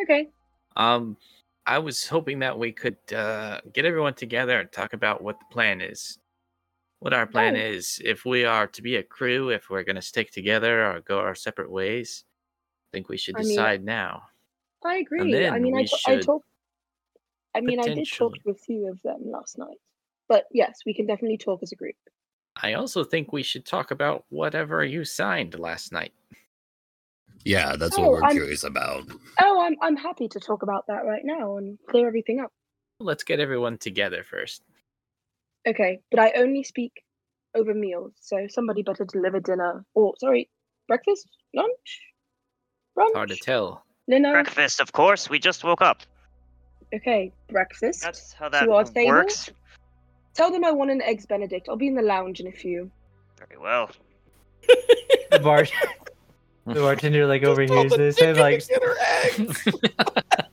Okay. 0.04 0.30
Um, 0.76 1.18
I 1.66 1.80
was 1.80 2.08
hoping 2.08 2.40
that 2.40 2.58
we 2.58 2.72
could 2.72 2.98
uh, 3.14 3.60
get 3.74 3.86
everyone 3.86 4.14
together 4.14 4.60
and 4.60 4.72
talk 4.72 4.94
about 4.94 5.22
what 5.24 5.40
the 5.40 5.46
plan 5.52 5.82
is. 5.82 6.20
What 7.00 7.14
our 7.14 7.26
plan 7.28 7.56
Oh. 7.56 7.60
is, 7.60 8.00
if 8.04 8.26
we 8.26 8.46
are 8.46 8.68
to 8.68 8.82
be 8.82 8.96
a 8.98 9.04
crew, 9.04 9.50
if 9.50 9.70
we're 9.70 9.84
going 9.84 9.96
to 9.98 10.02
stick 10.02 10.32
together 10.32 10.86
or 10.86 11.02
go 11.02 11.20
our 11.20 11.36
separate 11.36 11.72
ways. 11.72 12.24
I 12.90 12.98
think 12.98 13.10
we 13.10 13.18
should 13.18 13.36
I 13.36 13.40
mean, 13.40 13.50
decide 13.50 13.84
now. 13.84 14.24
I 14.86 14.98
agree. 14.98 15.34
I 15.36 15.52
then 15.52 15.62
mean, 15.64 15.74
I, 15.76 15.82
we 15.82 15.86
t- 15.88 15.98
I 16.08 16.12
should 16.14 16.22
talked. 16.24 16.46
I 17.58 17.62
mean, 17.62 17.80
I 17.80 17.84
did 17.84 18.08
talk 18.12 18.34
to 18.44 18.50
a 18.52 18.54
few 18.54 18.88
of 18.90 19.02
them 19.02 19.22
last 19.26 19.58
night. 19.58 19.78
But 20.30 20.46
yes, 20.52 20.80
we 20.86 20.94
can 20.94 21.08
definitely 21.08 21.38
talk 21.38 21.62
as 21.64 21.72
a 21.72 21.76
group. 21.76 21.96
I 22.62 22.74
also 22.74 23.04
think 23.04 23.32
we 23.32 23.44
should 23.44 23.66
talk 23.66 23.92
about 23.92 24.26
whatever 24.30 24.84
you 24.84 25.06
signed 25.06 25.58
last 25.58 25.92
night. 25.92 26.14
Yeah, 27.46 27.76
that's 27.76 27.98
Oh, 27.98 28.02
what 28.02 28.12
we're 28.12 28.24
I'm- 28.24 28.32
curious 28.36 28.64
about. 28.64 29.04
Oh, 29.42 29.62
I'm 29.62 29.76
I'm 29.82 29.96
happy 29.96 30.28
to 30.28 30.40
talk 30.40 30.64
about 30.64 30.86
that 30.88 31.06
right 31.06 31.24
now 31.24 31.58
and 31.58 31.78
clear 31.90 32.08
everything 32.08 32.40
up. 32.40 32.52
Let's 33.00 33.24
get 33.24 33.40
everyone 33.40 33.78
together 33.78 34.24
first. 34.24 34.64
Okay, 35.68 36.00
but 36.12 36.20
I 36.20 36.32
only 36.32 36.64
speak 36.64 37.04
over 37.56 37.74
meals. 37.74 38.14
So 38.22 38.48
somebody 38.50 38.84
better 38.84 39.06
deliver 39.06 39.40
dinner 39.40 39.86
or 39.94 40.14
sorry, 40.20 40.50
breakfast, 40.88 41.28
lunch, 41.54 42.02
brunch. 42.98 43.14
Hard 43.14 43.30
to 43.30 43.36
tell. 43.38 43.84
Dinner. 44.10 44.34
Breakfast, 44.34 44.80
of 44.80 44.92
course. 44.92 45.30
We 45.30 45.38
just 45.40 45.64
woke 45.64 45.82
up. 45.82 46.02
Okay, 46.94 47.32
breakfast. 47.50 48.02
That's 48.02 48.34
how 48.34 48.50
that 48.50 48.64
to 48.64 48.72
our 48.72 48.84
table. 48.86 49.10
works. 49.10 49.50
Tell 50.34 50.52
them 50.52 50.64
I 50.64 50.72
want 50.72 50.92
an 50.92 51.02
eggs 51.02 51.26
Benedict. 51.26 51.68
I'll 51.68 51.76
be 51.76 51.88
in 51.88 51.96
the 51.96 52.02
lounge 52.02 52.40
in 52.40 52.48
a 52.48 52.52
few. 52.52 52.90
Very 53.38 53.60
well. 53.60 53.90
The 55.32 55.40
bar, 55.40 55.66
the 56.66 56.76
bartender 56.76 57.26
like 57.28 57.44
overhears 57.44 57.92
this 57.92 58.22
and 58.22 58.38
like, 58.38 58.64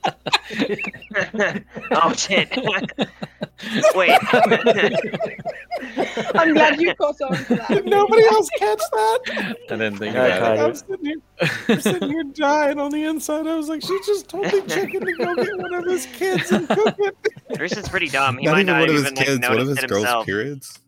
oh 1.92 2.12
shit. 2.14 2.50
Wait. 3.94 4.10
I'm 6.34 6.52
glad 6.54 6.80
you 6.80 6.94
caught 6.94 7.20
on 7.22 7.36
to 7.36 7.54
that. 7.56 7.68
Did 7.68 7.86
nobody 7.86 8.24
else 8.26 8.48
catch 8.58 8.80
that? 8.92 9.20
I 9.70 9.76
didn't 9.76 9.96
think 9.98 10.16
I 10.16 10.38
caught 10.38 10.56
it. 10.56 10.60
I'm 10.60 10.74
sitting 10.74 11.06
here, 11.06 11.16
I'm 11.68 11.80
sitting 11.80 12.10
here 12.10 12.24
dying 12.24 12.78
on 12.78 12.90
the 12.90 13.04
inside. 13.04 13.46
I 13.46 13.54
was 13.54 13.68
like, 13.68 13.82
she 13.82 13.98
just 14.04 14.28
told 14.28 14.44
me 14.52 14.60
chicken 14.62 15.04
to 15.06 15.12
go 15.12 15.34
get 15.34 15.56
one 15.58 15.74
of 15.74 15.84
his 15.86 16.06
kids 16.06 16.50
and 16.52 16.68
cook 16.68 16.94
it. 16.98 17.16
Bruce 17.56 17.76
is 17.76 17.88
pretty 17.88 18.08
dumb. 18.08 18.38
He 18.38 18.46
Not 18.46 18.52
might 18.52 18.60
even 18.60 18.66
not 18.74 18.80
one 18.80 18.88
of 18.90 18.94
his 18.94 19.02
even 19.04 19.14
like, 19.14 19.26
kids, 19.26 19.48
one 19.48 19.58
of 19.60 19.68
his 19.68 19.78
girls' 19.78 20.02
himself. 20.02 20.26
periods. 20.26 20.80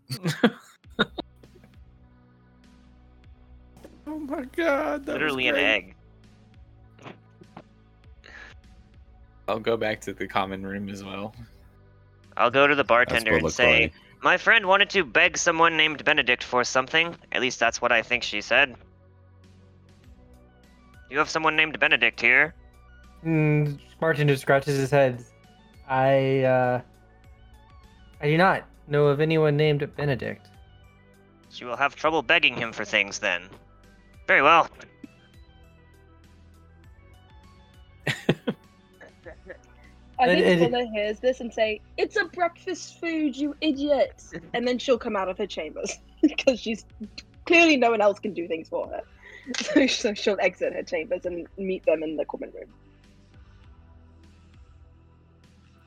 Oh 4.07 4.19
my 4.21 4.45
god. 4.57 5.05
That 5.07 5.15
was 5.15 5.23
Literally 5.23 5.49
an 5.49 5.57
egg. 5.57 5.96
I'll 9.49 9.61
go 9.61 9.77
back 9.77 10.01
to 10.03 10.13
the 10.13 10.27
common 10.27 10.67
room 10.67 10.89
as 10.89 11.05
well. 11.05 11.35
I'll 12.37 12.51
go 12.51 12.67
to 12.67 12.75
the 12.75 12.85
bartender 12.85 13.37
and 13.37 13.51
say, 13.53 13.83
like. 13.83 13.93
My 14.23 14.37
friend 14.37 14.67
wanted 14.67 14.91
to 14.91 15.05
beg 15.05 15.39
someone 15.39 15.77
named 15.77 16.05
Benedict 16.05 16.43
for 16.43 16.65
something. 16.65 17.15
At 17.33 17.41
least 17.41 17.61
that's 17.61 17.81
what 17.81 17.93
I 17.93 18.03
think 18.03 18.23
she 18.23 18.41
said. 18.41 18.75
You 21.11 21.19
have 21.19 21.31
someone 21.31 21.55
named 21.57 21.79
Benedict 21.79 22.21
here. 22.21 22.55
mm, 23.25 23.79
bartender 24.01 24.37
scratches 24.37 24.77
his 24.79 24.91
head. 24.91 25.25
I, 25.89 26.43
uh, 26.43 26.81
I 28.21 28.27
do 28.27 28.37
not 28.37 28.65
know 28.89 29.07
of 29.07 29.21
anyone 29.21 29.57
named 29.57 29.89
Benedict. 29.97 30.49
She 31.51 31.65
will 31.65 31.77
have 31.77 31.95
trouble 31.95 32.23
begging 32.23 32.57
him 32.57 32.73
for 32.73 32.85
things 32.85 33.21
then. 33.21 33.49
Very 34.27 34.43
well. 34.43 34.69
I 40.19 40.29
And- 40.29 40.41
think 40.45 40.63
and- 40.63 40.73
Fuller 40.73 40.87
hears 40.93 41.21
this 41.21 41.41
and 41.41 41.53
say, 41.53 41.81
"It's 41.97 42.17
a 42.17 42.25
breakfast 42.25 42.99
food, 43.01 43.37
you 43.37 43.55
idiot!" 43.61 44.23
And 44.55 44.67
then 44.67 44.79
she'll 44.79 44.99
come 44.99 45.15
out 45.17 45.29
of 45.29 45.37
her 45.39 45.47
chambers 45.47 45.99
because 46.23 46.59
she's 46.61 46.85
clearly 47.45 47.77
no 47.77 47.91
one 47.91 48.01
else 48.01 48.19
can 48.19 48.33
do 48.33 48.49
things 48.49 48.69
for 48.69 48.87
her. 48.89 49.03
So, 49.61 49.87
so 49.87 50.13
she'll 50.13 50.39
exit 50.41 50.73
her 50.73 50.83
chambers 50.83 51.25
and 51.25 51.47
meet 51.57 51.85
them 51.87 52.03
in 52.03 52.17
the 52.17 52.25
common 52.25 52.51
room. 52.51 52.69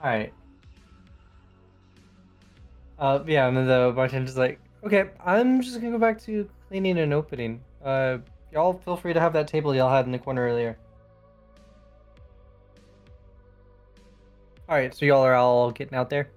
All 0.02 0.10
right. 0.10 0.34
Uh, 2.98 3.20
yeah, 3.28 3.48
and 3.48 3.58
then 3.58 3.68
the 3.68 3.92
bartender's 3.94 4.38
like, 4.38 4.60
okay, 4.86 5.10
I'm 5.26 5.62
just 5.62 5.76
gonna 5.82 5.92
go 5.92 5.98
back 5.98 6.22
to 6.22 6.50
cleaning 6.70 7.00
and 7.00 7.14
opening. 7.14 7.62
Uh, 7.84 8.20
y'all 8.54 8.74
feel 8.86 8.96
free 8.96 9.12
to 9.14 9.20
have 9.20 9.34
that 9.34 9.48
table 9.50 9.76
y'all 9.76 9.90
had 9.92 10.06
in 10.06 10.12
the 10.14 10.20
corner 10.20 10.46
earlier. 10.48 10.78
All 14.70 14.76
right, 14.76 14.94
so 14.94 15.04
y'all 15.04 15.24
are 15.26 15.34
all 15.34 15.72
getting 15.72 15.96
out 15.98 16.12
there. 16.12 16.30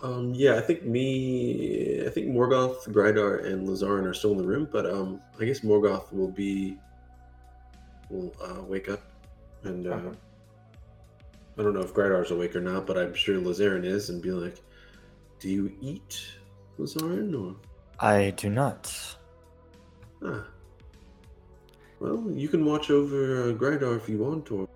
Um, 0.00 0.32
yeah, 0.32 0.54
I 0.54 0.60
think 0.60 0.84
me, 0.84 2.06
I 2.06 2.10
think 2.10 2.28
Morgoth, 2.28 2.86
Grydar, 2.88 3.44
and 3.46 3.66
Lazarin 3.66 4.04
are 4.04 4.14
still 4.14 4.30
in 4.30 4.38
the 4.38 4.46
room, 4.46 4.68
but 4.70 4.86
um, 4.88 5.20
I 5.40 5.44
guess 5.44 5.60
Morgoth 5.60 6.12
will 6.12 6.30
be, 6.30 6.76
will 8.10 8.32
uh, 8.40 8.62
wake 8.62 8.88
up, 8.88 9.02
and 9.64 9.88
uh, 9.88 9.90
Okay. 9.94 10.18
I 11.58 11.62
don't 11.62 11.72
know 11.74 11.80
if 11.80 11.92
Grydar's 11.94 12.30
awake 12.30 12.54
or 12.54 12.60
not, 12.60 12.86
but 12.86 12.96
I'm 12.96 13.14
sure 13.14 13.40
Lazarin 13.40 13.84
is, 13.84 14.10
and 14.10 14.22
be 14.22 14.30
like, 14.30 14.56
"Do 15.40 15.48
you 15.48 15.72
eat, 15.80 16.24
Lazarin, 16.78 17.34
or 17.34 17.56
I 17.98 18.30
do 18.36 18.50
not. 18.50 19.16
ah? 20.22 20.44
Well, 21.98 22.30
you 22.30 22.46
can 22.48 22.64
watch 22.64 22.90
over 22.90 23.48
uh, 23.48 23.52
Grydar 23.54 23.96
if 23.96 24.08
you 24.08 24.18
want, 24.18 24.52
or 24.52 24.68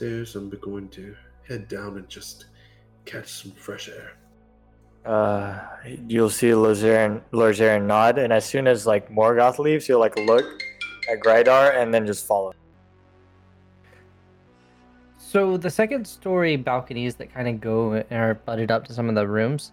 upstairs. 0.00 0.36
I'm 0.36 0.48
going 0.48 0.88
to 0.88 1.14
head 1.48 1.68
down 1.68 1.98
and 1.98 2.08
just 2.08 2.46
catch 3.04 3.28
some 3.28 3.52
fresh 3.52 3.88
air." 3.88 4.16
Uh, 5.04 5.58
you'll 6.06 6.30
see 6.30 6.48
Lazarin, 6.48 7.22
Lazarin 7.32 7.86
nod, 7.86 8.18
and 8.18 8.32
as 8.32 8.44
soon 8.44 8.66
as 8.66 8.86
like 8.86 9.10
Morgoth 9.10 9.58
leaves, 9.58 9.86
he'll 9.86 9.98
like 9.98 10.16
look 10.18 10.62
at 11.10 11.20
Grydar 11.20 11.76
and 11.76 11.92
then 11.92 12.06
just 12.06 12.26
follow. 12.26 12.52
So 15.16 15.56
the 15.56 15.70
second 15.70 16.06
story 16.06 16.56
balconies 16.56 17.14
that 17.16 17.32
kind 17.32 17.48
of 17.48 17.60
go 17.60 17.92
and 17.92 18.12
are 18.12 18.34
butted 18.34 18.70
up 18.70 18.84
to 18.86 18.92
some 18.92 19.08
of 19.08 19.14
the 19.14 19.26
rooms, 19.26 19.72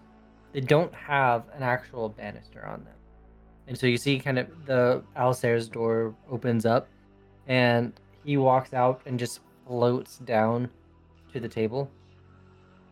they 0.53 0.61
don't 0.61 0.93
have 0.93 1.43
an 1.53 1.63
actual 1.63 2.09
banister 2.09 2.65
on 2.65 2.84
them. 2.86 2.93
And 3.67 3.78
so 3.78 3.88
you 3.88 3.97
see 3.97 4.19
kind 4.19 4.39
of 4.39 4.47
the 4.65 5.03
Alistair's 5.15 5.67
door 5.67 6.15
opens 6.32 6.65
up 6.65 6.88
and 7.47 7.91
he 8.23 8.38
walks 8.38 8.73
out 8.73 9.01
and 9.05 9.19
just 9.19 9.41
floats 9.68 10.18
down 10.20 10.70
to 11.34 11.39
the 11.39 11.49
table. 11.49 11.91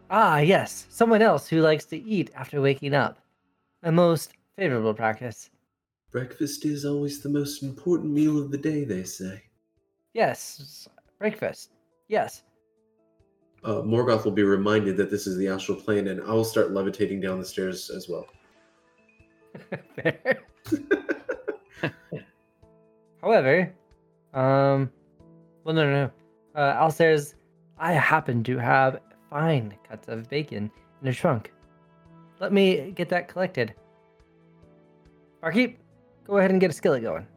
Ah, 0.10 0.40
yes, 0.40 0.86
someone 0.90 1.22
else 1.22 1.48
who 1.48 1.62
likes 1.62 1.86
to 1.86 1.98
eat 1.98 2.30
after 2.36 2.62
waking 2.62 2.94
up. 2.94 3.20
A 3.84 3.92
most 3.92 4.34
favorable 4.56 4.94
practice. 4.94 5.50
Breakfast 6.12 6.66
is 6.66 6.86
always 6.86 7.22
the 7.22 7.30
most 7.30 7.64
important 7.64 8.12
meal 8.12 8.38
of 8.38 8.52
the 8.52 8.58
day, 8.58 8.84
they 8.84 9.04
say. 9.04 9.42
Yes, 10.14 10.88
breakfast. 11.20 11.72
Yes. 12.08 12.44
Uh, 13.64 13.82
Morgoth 13.82 14.26
will 14.26 14.32
be 14.32 14.44
reminded 14.44 14.96
that 14.98 15.10
this 15.10 15.26
is 15.26 15.38
the 15.38 15.48
astral 15.48 15.80
plane, 15.80 16.08
and 16.08 16.22
I 16.22 16.34
will 16.34 16.44
start 16.44 16.72
levitating 16.72 17.20
down 17.20 17.40
the 17.40 17.46
stairs 17.46 17.90
as 17.90 18.08
well. 18.08 18.28
Fair. 19.96 20.44
However, 23.22 23.74
um, 24.34 24.92
well, 25.64 25.74
no, 25.74 25.84
no, 25.84 25.92
no. 25.92 26.12
Uh, 26.56 26.74
Alistair's, 26.78 27.36
I 27.78 27.94
happen 27.94 28.44
to 28.46 28.58
have 28.58 29.02
fine 29.30 29.74
cuts 29.88 30.08
of 30.08 30.30
bacon 30.30 30.72
in 31.02 31.08
a 31.08 31.14
trunk. 31.14 31.52
Let 32.40 32.54
me 32.54 32.92
get 32.92 33.10
that 33.10 33.28
collected. 33.28 33.74
Barkeep, 35.42 35.78
go 36.26 36.38
ahead 36.38 36.52
and 36.52 36.62
get 36.62 36.70
a 36.70 36.74
skillet 36.74 37.04
going. 37.04 37.28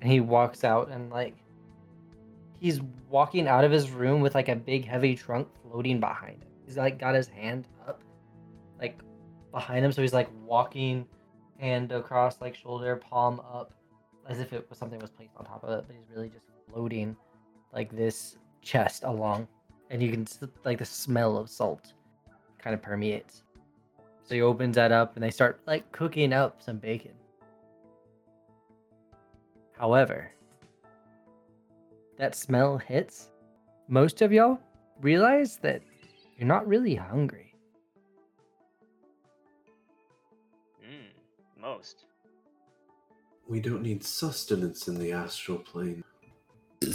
And 0.00 0.10
he 0.10 0.20
walks 0.20 0.64
out 0.64 0.90
and 0.90 1.10
like, 1.10 1.36
he's 2.58 2.80
walking 3.08 3.46
out 3.46 3.64
of 3.64 3.70
his 3.70 3.90
room 3.90 4.20
with 4.20 4.34
like 4.34 4.48
a 4.48 4.56
big 4.56 4.84
heavy 4.84 5.14
trunk 5.14 5.48
floating 5.62 6.00
behind 6.00 6.42
him. 6.42 6.48
He's 6.66 6.76
like 6.76 6.98
got 6.98 7.14
his 7.14 7.28
hand 7.28 7.68
up, 7.86 8.02
like 8.80 8.98
behind 9.52 9.84
him, 9.84 9.92
so 9.92 10.02
he's 10.02 10.12
like 10.12 10.28
walking 10.44 11.06
hand 11.58 11.92
across 11.92 12.40
like 12.40 12.56
shoulder, 12.56 12.96
palm 12.96 13.40
up, 13.40 13.72
as 14.28 14.40
if 14.40 14.52
it 14.52 14.68
was 14.68 14.78
something 14.78 14.98
was 14.98 15.10
placed 15.10 15.36
on 15.36 15.44
top 15.44 15.62
of 15.62 15.70
it, 15.70 15.84
but 15.86 15.94
he's 15.94 16.08
really 16.14 16.28
just 16.28 16.46
floating 16.72 17.16
like 17.72 17.94
this 17.94 18.36
chest 18.60 19.04
along, 19.04 19.48
and 19.90 20.02
you 20.02 20.10
can 20.10 20.26
like 20.64 20.78
the 20.78 20.84
smell 20.84 21.36
of 21.36 21.50
salt 21.50 21.92
kind 22.58 22.74
of 22.74 22.82
permeates. 22.82 23.42
So 24.24 24.34
he 24.34 24.42
opens 24.42 24.76
that 24.76 24.92
up, 24.92 25.16
and 25.16 25.22
they 25.22 25.30
start 25.30 25.60
like 25.66 25.90
cooking 25.92 26.32
up 26.32 26.62
some 26.62 26.78
bacon. 26.78 27.12
However, 29.72 30.30
that 32.18 32.34
smell 32.36 32.78
hits. 32.78 33.30
Most 33.88 34.22
of 34.22 34.32
y'all 34.32 34.60
realize 35.00 35.56
that 35.58 35.82
you're 36.38 36.46
not 36.46 36.66
really 36.68 36.94
hungry. 36.94 37.54
Mm, 40.84 41.60
most. 41.60 42.04
We 43.48 43.60
don't 43.60 43.82
need 43.82 44.04
sustenance 44.04 44.86
in 44.86 44.98
the 44.98 45.12
astral 45.12 45.58
plane. 45.58 46.04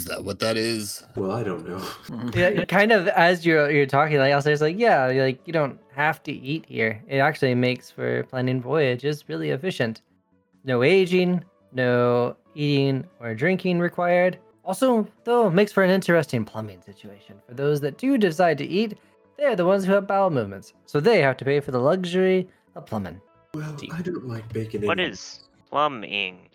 Is 0.08 0.16
that 0.16 0.24
what 0.24 0.38
that 0.38 0.56
is? 0.56 1.04
Well, 1.16 1.32
I 1.32 1.42
don't 1.42 1.68
know. 1.68 1.84
yeah, 2.34 2.64
kind 2.64 2.92
of 2.92 3.08
as 3.08 3.44
you're 3.44 3.70
you're 3.70 3.84
talking, 3.84 4.16
like 4.16 4.32
I'll 4.32 4.40
say, 4.40 4.54
it's 4.54 4.62
like, 4.62 4.78
yeah, 4.78 5.04
like 5.08 5.46
you 5.46 5.52
don't 5.52 5.78
have 5.94 6.22
to 6.22 6.32
eat 6.32 6.64
here. 6.66 7.02
It 7.08 7.18
actually 7.18 7.54
makes 7.54 7.90
for 7.90 8.22
planning 8.22 8.62
voyages 8.62 9.28
really 9.28 9.50
efficient. 9.50 10.00
No 10.64 10.82
aging, 10.82 11.44
no 11.72 12.36
eating 12.54 13.04
or 13.20 13.34
drinking 13.34 13.80
required. 13.80 14.38
Also, 14.64 15.06
though, 15.24 15.50
makes 15.50 15.72
for 15.72 15.84
an 15.84 15.90
interesting 15.90 16.42
plumbing 16.42 16.80
situation. 16.80 17.36
For 17.46 17.52
those 17.52 17.78
that 17.82 17.98
do 17.98 18.16
decide 18.16 18.56
to 18.58 18.64
eat, 18.64 18.96
they're 19.36 19.56
the 19.56 19.66
ones 19.66 19.84
who 19.84 19.92
have 19.92 20.06
bowel 20.06 20.30
movements, 20.30 20.72
so 20.86 21.00
they 21.00 21.20
have 21.20 21.36
to 21.36 21.44
pay 21.44 21.60
for 21.60 21.70
the 21.70 21.80
luxury 21.80 22.48
of 22.76 22.86
plumbing. 22.86 23.20
Well, 23.52 23.76
I 23.92 24.00
don't 24.00 24.26
like 24.26 24.50
bacon. 24.54 24.86
What 24.86 24.98
anyway. 24.98 25.12
is 25.12 25.40
plumbing? 25.68 26.48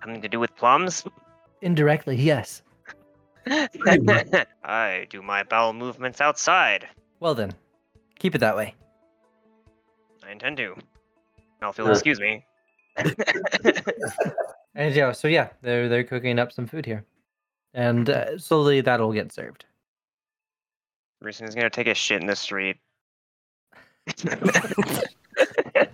Something 0.00 0.22
to 0.22 0.28
do 0.28 0.38
with 0.38 0.54
plums? 0.54 1.02
Indirectly, 1.64 2.14
yes. 2.16 2.62
I 3.46 5.06
do 5.08 5.22
my 5.22 5.42
bowel 5.44 5.72
movements 5.72 6.20
outside. 6.20 6.86
Well 7.20 7.34
then, 7.34 7.54
keep 8.18 8.34
it 8.34 8.38
that 8.38 8.54
way. 8.54 8.74
I 10.26 10.30
intend 10.30 10.58
to. 10.58 10.76
Now, 11.62 11.70
if 11.70 11.78
you'll 11.78 11.88
Uh, 11.88 11.92
excuse 11.92 12.20
me. 12.20 12.44
And 14.76 14.92
yeah, 14.92 15.12
so 15.12 15.28
yeah, 15.28 15.50
they're 15.62 15.88
they're 15.88 16.02
cooking 16.02 16.40
up 16.40 16.50
some 16.50 16.66
food 16.66 16.84
here, 16.84 17.04
and 17.74 18.10
uh, 18.10 18.36
slowly 18.38 18.80
that'll 18.80 19.12
get 19.12 19.30
served. 19.32 19.66
Rooston's 21.22 21.54
gonna 21.54 21.70
take 21.70 21.86
a 21.86 21.94
shit 21.94 22.20
in 22.20 22.26
the 22.26 22.34
street. 22.34 22.76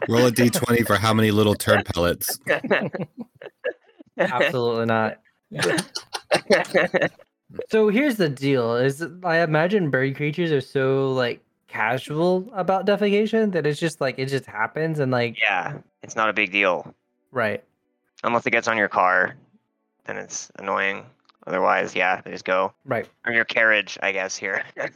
Roll 0.08 0.26
a 0.26 0.32
d20 0.32 0.86
for 0.86 0.96
how 0.96 1.12
many 1.12 1.30
little 1.30 1.54
turd 1.54 1.84
pellets. 1.84 2.40
Absolutely 4.16 4.86
not. 4.86 5.18
So 7.68 7.88
here's 7.88 8.16
the 8.16 8.28
deal: 8.28 8.76
is 8.76 9.04
I 9.24 9.38
imagine 9.40 9.90
bird 9.90 10.14
creatures 10.16 10.52
are 10.52 10.60
so 10.60 11.12
like 11.12 11.40
casual 11.66 12.48
about 12.52 12.86
defecation 12.86 13.52
that 13.52 13.66
it's 13.66 13.80
just 13.80 14.00
like 14.00 14.18
it 14.18 14.26
just 14.26 14.46
happens 14.46 14.98
and 15.00 15.10
like 15.10 15.36
yeah, 15.40 15.78
it's 16.02 16.14
not 16.14 16.28
a 16.28 16.32
big 16.32 16.52
deal. 16.52 16.94
right. 17.32 17.62
Unless 18.22 18.46
it 18.46 18.50
gets 18.50 18.68
on 18.68 18.76
your 18.76 18.88
car, 18.88 19.34
then 20.04 20.16
it's 20.18 20.52
annoying. 20.58 21.04
Otherwise, 21.46 21.94
yeah, 21.94 22.20
they 22.20 22.30
just 22.30 22.44
go. 22.44 22.72
Right. 22.84 23.08
Or 23.26 23.32
your 23.32 23.46
carriage, 23.46 23.98
I 24.02 24.12
guess, 24.12 24.36
here. 24.36 24.62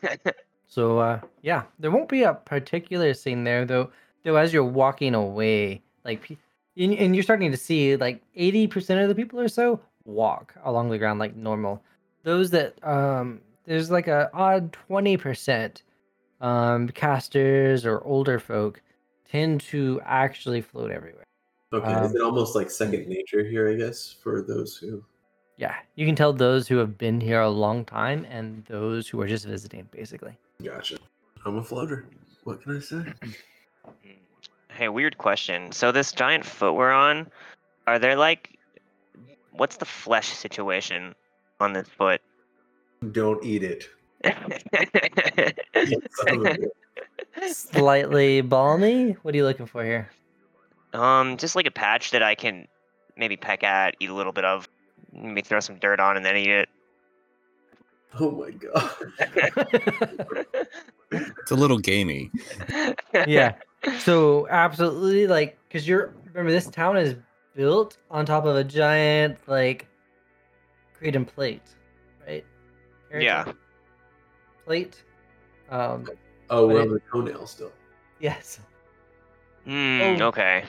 So 0.67 0.99
uh 0.99 1.21
yeah, 1.43 1.63
there 1.79 1.91
won't 1.93 2.09
be 2.09 2.25
a 2.25 2.35
particular 2.35 3.15
scene 3.15 3.45
there 3.45 3.65
though. 3.65 3.91
Though 4.25 4.37
as 4.37 4.53
you're 4.53 4.65
walking 4.65 5.15
away, 5.15 5.83
like 6.05 6.37
and 6.77 6.93
and 6.95 7.15
you're 7.15 7.23
starting 7.23 7.53
to 7.53 7.57
see 7.57 7.97
like 7.97 8.21
80% 8.37 9.03
of 9.03 9.09
the 9.09 9.15
people 9.15 9.39
or 9.39 9.47
so 9.49 9.81
walk 10.05 10.55
along 10.65 10.91
the 10.91 10.99
ground 10.99 11.19
like 11.19 11.37
normal. 11.37 11.83
Those 12.23 12.51
that 12.51 12.75
um 12.87 13.41
there's 13.67 13.91
like 13.91 14.09
a 14.09 14.31
odd 14.35 14.77
20% 14.91 15.83
um 16.41 16.89
casters 16.89 17.87
or 17.87 18.01
older 18.05 18.39
folk 18.39 18.83
tend 19.31 19.61
to 19.63 20.01
actually 20.05 20.61
float 20.61 20.91
everywhere. 20.91 21.25
Okay, 21.73 21.93
Um, 21.93 22.05
is 22.05 22.15
it 22.15 22.23
almost 22.23 22.55
like 22.55 22.71
second 22.71 23.09
nature 23.09 23.45
here? 23.45 23.69
I 23.69 23.75
guess 23.75 24.15
for 24.23 24.43
those 24.43 24.77
who. 24.77 25.05
Yeah, 25.57 25.75
you 25.95 26.05
can 26.07 26.17
tell 26.17 26.33
those 26.33 26.67
who 26.67 26.77
have 26.79 26.99
been 26.99 27.21
here 27.21 27.41
a 27.41 27.49
long 27.49 27.85
time 27.85 28.27
and 28.29 28.65
those 28.67 29.09
who 29.09 29.21
are 29.21 29.27
just 29.29 29.47
visiting 29.47 29.89
basically. 29.91 30.37
Gotcha. 30.63 30.99
I'm 31.47 31.59
a 31.59 31.63
floater. 31.63 32.07
What 32.45 32.63
can 32.63 32.77
I 32.77 32.81
say? 32.81 33.05
hey, 34.71 34.89
weird 34.89 35.19
question. 35.19 35.73
So 35.73 35.93
this 35.93 36.13
giant 36.13 36.45
foot 36.45 36.75
we're 36.75 36.93
on, 36.93 37.31
are 37.87 37.99
there 37.99 38.17
like, 38.17 38.54
what's 39.57 39.77
the 39.77 39.85
flesh 39.85 40.29
situation 40.29 41.15
on 41.61 41.73
this 41.73 41.89
foot? 41.89 42.21
Don't 43.13 43.43
eat 43.45 43.63
it. 43.63 43.89
Son 44.25 44.35
of 46.29 46.47
a 46.47 46.57
bitch. 46.57 46.69
Slightly 47.49 48.41
balmy. 48.41 49.13
What 49.23 49.35
are 49.35 49.37
you 49.37 49.45
looking 49.45 49.67
for 49.67 49.85
here? 49.85 50.11
um, 50.95 51.37
just 51.37 51.57
like 51.57 51.67
a 51.67 51.71
patch 51.71 52.13
that 52.13 52.23
I 52.23 52.35
can 52.35 52.67
maybe 53.17 53.37
peck 53.37 53.63
at, 53.63 53.97
eat 54.01 54.09
a 54.09 54.15
little 54.15 54.33
bit 54.33 54.45
of, 54.45 54.69
maybe 55.13 55.43
throw 55.43 55.61
some 55.61 55.77
dirt 55.77 56.01
on, 56.01 56.17
and 56.17 56.25
then 56.25 56.37
eat 56.37 56.49
it. 56.51 56.69
oh 58.21 58.31
my 58.31 58.51
god. 58.51 58.91
It's 61.11 61.53
a 61.53 61.55
little 61.55 61.79
gamey. 61.79 62.29
yeah. 63.29 63.55
So 64.01 64.49
absolutely, 64.49 65.29
like, 65.29 65.57
because 65.69 65.87
you're 65.87 66.13
remember 66.27 66.51
this 66.51 66.67
town 66.67 66.97
is 66.97 67.15
built 67.55 67.99
on 68.11 68.27
top 68.27 68.45
of 68.45 68.57
a 68.57 68.65
giant 68.65 69.39
like 69.47 69.87
keratin 71.01 71.27
plate, 71.27 71.63
right? 72.27 72.45
Yeah. 73.13 73.53
Plate. 74.65 75.03
Um. 75.71 76.09
Oh, 76.51 76.67
we're 76.67 76.83
on 76.83 76.89
it- 76.89 76.91
the 76.93 77.01
toenail 77.11 77.47
still. 77.47 77.73
Yes. 78.21 78.61
Hmm. 79.65 80.01
Oh. 80.03 80.27
Okay. 80.27 80.65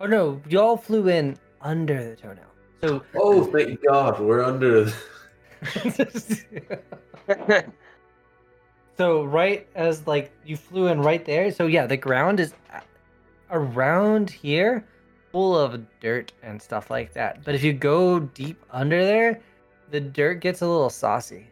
Oh 0.00 0.06
no, 0.06 0.40
y'all 0.48 0.76
flew 0.76 1.08
in 1.08 1.38
under 1.60 2.10
the 2.10 2.16
toenail. 2.16 2.44
So 2.82 3.02
Oh, 3.14 3.44
thank 3.44 3.82
God, 3.82 4.20
we're 4.20 4.42
under. 4.42 4.92
so 8.96 9.24
right 9.24 9.66
as 9.74 10.06
like 10.06 10.32
you 10.44 10.56
flew 10.56 10.88
in 10.88 11.00
right 11.00 11.24
there. 11.24 11.50
So 11.50 11.66
yeah, 11.66 11.86
the 11.86 11.96
ground 11.96 12.40
is 12.40 12.54
around 13.50 14.30
here, 14.30 14.84
full 15.34 15.58
of 15.58 15.84
dirt 15.98 16.32
and 16.44 16.62
stuff 16.62 16.92
like 16.92 17.12
that. 17.12 17.42
But 17.42 17.56
if 17.56 17.64
you 17.64 17.72
go 17.72 18.20
deep 18.20 18.56
under 18.70 19.04
there, 19.04 19.40
the 19.90 20.00
dirt 20.00 20.34
gets 20.34 20.62
a 20.62 20.66
little 20.66 20.88
saucy. 20.88 21.48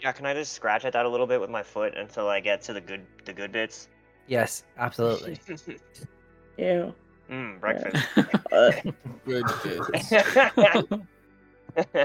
Yeah. 0.00 0.12
Can 0.12 0.24
I 0.24 0.32
just 0.32 0.54
scratch 0.54 0.86
at 0.86 0.94
that 0.94 1.04
a 1.04 1.08
little 1.08 1.26
bit 1.26 1.42
with 1.42 1.50
my 1.50 1.62
foot 1.62 1.94
until 1.94 2.26
I 2.26 2.40
get 2.40 2.62
to 2.62 2.72
the 2.72 2.80
good 2.80 3.04
the 3.26 3.34
good 3.34 3.52
bits? 3.52 3.90
Yes, 4.28 4.64
absolutely. 4.78 5.38
Ew. 6.56 6.94
Mmm. 7.30 7.60
Breakfast. 7.60 8.06
Good 9.26 9.44
kids. 9.62 10.10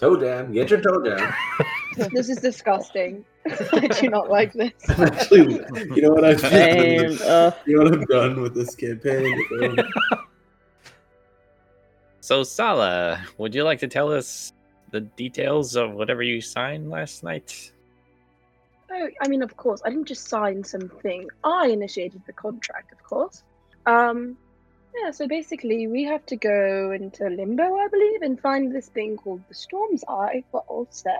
Toe 0.00 0.16
down. 0.16 0.52
Get 0.52 0.70
your 0.70 0.80
toe 0.80 1.02
down. 1.02 1.34
this 2.12 2.28
is 2.28 2.38
disgusting. 2.38 3.24
I 3.72 3.88
do 3.88 4.08
not 4.10 4.28
like 4.30 4.52
this. 4.52 4.72
Actually, 4.88 5.60
you 5.94 6.02
know 6.02 6.10
what 6.10 6.24
I've 6.24 6.40
done? 6.40 7.18
uh, 7.22 7.50
You 7.66 7.76
know 7.76 7.84
what 7.90 8.00
I've 8.00 8.08
done 8.08 8.40
with 8.42 8.54
this 8.54 8.74
campaign? 8.74 9.38
So, 12.20 12.42
Sala, 12.42 13.24
would 13.38 13.54
you 13.54 13.64
like 13.64 13.78
to 13.80 13.88
tell 13.88 14.12
us 14.12 14.52
the 14.90 15.00
details 15.00 15.76
of 15.76 15.92
whatever 15.94 16.22
you 16.22 16.40
signed 16.40 16.90
last 16.90 17.22
night? 17.22 17.72
Oh, 18.90 19.08
I 19.22 19.28
mean, 19.28 19.42
of 19.42 19.56
course, 19.56 19.80
I 19.84 19.90
didn't 19.90 20.08
just 20.08 20.28
sign 20.28 20.62
something. 20.64 21.28
I 21.44 21.68
initiated 21.68 22.22
the 22.26 22.32
contract, 22.32 22.92
of 22.92 23.02
course. 23.02 23.42
Um, 23.86 24.36
yeah. 24.94 25.10
So 25.10 25.26
basically, 25.26 25.86
we 25.86 26.04
have 26.04 26.24
to 26.26 26.36
go 26.36 26.92
into 26.92 27.28
limbo, 27.28 27.76
I 27.76 27.88
believe, 27.88 28.22
and 28.22 28.38
find 28.40 28.74
this 28.74 28.88
thing 28.88 29.16
called 29.16 29.42
the 29.48 29.54
Storm's 29.54 30.04
Eye 30.08 30.44
for 30.50 30.64
Ulster. 30.68 31.16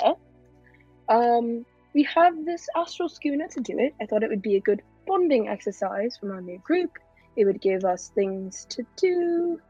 Um, 1.09 1.65
we 1.95 2.03
have 2.05 2.45
this 2.45 2.67
astral 2.77 3.09
schooner 3.09 3.49
to 3.49 3.61
do 3.61 3.79
it. 3.79 3.95
I 4.01 4.07
thought 4.07 4.23
it 4.23 4.31
would 4.31 4.43
be 4.43 4.57
a 4.57 4.61
good 4.61 4.83
bonding 5.07 5.49
exercise 5.49 6.17
from 6.17 6.31
our 6.31 6.41
new 6.41 6.59
group. 6.59 6.99
It 7.37 7.45
would 7.45 7.61
give 7.61 7.85
us 7.85 8.11
things 8.15 8.67
to 8.71 8.85
do. 8.97 9.61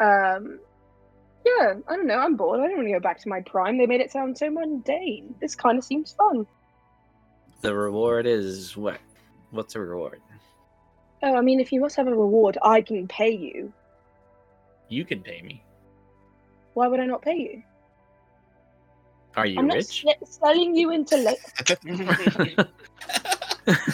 Um, 0.00 0.58
yeah, 1.44 1.74
I 1.88 1.96
don't 1.96 2.06
know. 2.06 2.18
I'm 2.18 2.36
bored. 2.36 2.60
I 2.60 2.66
don't 2.66 2.76
want 2.76 2.88
to 2.88 2.92
go 2.94 3.00
back 3.00 3.20
to 3.20 3.28
my 3.28 3.40
prime. 3.40 3.78
They 3.78 3.86
made 3.86 4.00
it 4.00 4.10
sound 4.10 4.36
so 4.36 4.50
mundane. 4.50 5.34
This 5.40 5.54
kind 5.54 5.78
of 5.78 5.84
seems 5.84 6.12
fun. 6.12 6.46
The 7.60 7.74
reward 7.74 8.26
is 8.26 8.76
what? 8.76 8.98
What's 9.50 9.74
the 9.74 9.80
reward? 9.80 10.20
Oh, 11.22 11.34
I 11.34 11.40
mean, 11.40 11.60
if 11.60 11.72
you 11.72 11.80
must 11.80 11.96
have 11.96 12.06
a 12.06 12.14
reward, 12.14 12.56
I 12.62 12.80
can 12.80 13.06
pay 13.06 13.30
you. 13.30 13.72
You 14.88 15.04
can 15.04 15.22
pay 15.22 15.42
me. 15.42 15.62
Why 16.74 16.88
would 16.88 17.00
I 17.00 17.06
not 17.06 17.22
pay 17.22 17.36
you? 17.36 17.62
Are 19.40 19.46
you 19.46 19.58
I'm 19.58 19.68
not 19.68 19.76
rich? 19.78 20.04
selling 20.24 20.76
you 20.76 20.90
into 20.90 21.16
la- 21.24 21.32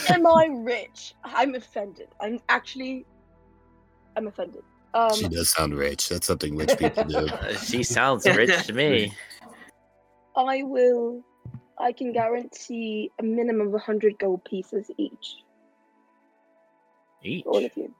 Am 0.08 0.26
I 0.26 0.48
rich? 0.50 1.14
I'm 1.24 1.54
offended. 1.54 2.08
I'm 2.20 2.40
actually, 2.48 3.06
I'm 4.16 4.26
offended. 4.26 4.62
Um, 4.92 5.14
She 5.14 5.28
does 5.28 5.48
sound 5.50 5.74
rich. 5.74 6.08
That's 6.08 6.26
something 6.26 6.56
rich 6.56 6.76
people 6.76 7.04
do. 7.04 7.28
Uh, 7.42 7.54
she 7.54 7.84
sounds 7.84 8.26
rich 8.26 8.66
to 8.66 8.72
me. 8.72 9.12
I 10.36 10.64
will. 10.64 11.22
I 11.78 11.92
can 11.92 12.12
guarantee 12.12 13.12
a 13.20 13.22
minimum 13.22 13.68
of 13.68 13.72
100 13.74 14.18
gold 14.18 14.42
pieces 14.44 14.90
each. 14.98 15.36
Each 17.22 17.44
for 17.44 17.50
All 17.50 17.64
of 17.64 17.70
you. 17.76 17.94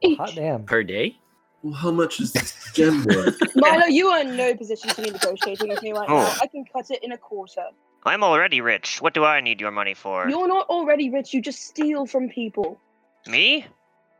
Each. 0.00 0.16
Hot 0.16 0.32
damn. 0.34 0.64
per 0.64 0.82
day. 0.82 1.18
Well, 1.62 1.74
how 1.74 1.90
much 1.90 2.20
is 2.20 2.32
this 2.32 2.54
gem 2.74 3.04
worth? 3.08 3.38
Milo, 3.56 3.86
you 3.86 4.08
are 4.08 4.20
in 4.20 4.36
no 4.36 4.54
position 4.54 4.90
to 4.90 5.02
be 5.02 5.10
negotiating 5.10 5.68
with 5.68 5.82
me 5.82 5.92
right 5.92 6.08
now. 6.08 6.16
Oh. 6.16 6.38
I 6.40 6.46
can 6.46 6.64
cut 6.72 6.90
it 6.90 7.02
in 7.02 7.12
a 7.12 7.18
quarter. 7.18 7.64
I'm 8.04 8.22
already 8.22 8.60
rich. 8.60 9.00
What 9.00 9.12
do 9.14 9.24
I 9.24 9.40
need 9.40 9.60
your 9.60 9.70
money 9.70 9.94
for? 9.94 10.28
You're 10.28 10.48
not 10.48 10.68
already 10.68 11.10
rich. 11.10 11.34
You 11.34 11.42
just 11.42 11.64
steal 11.64 12.06
from 12.06 12.28
people. 12.28 12.78
Me? 13.26 13.66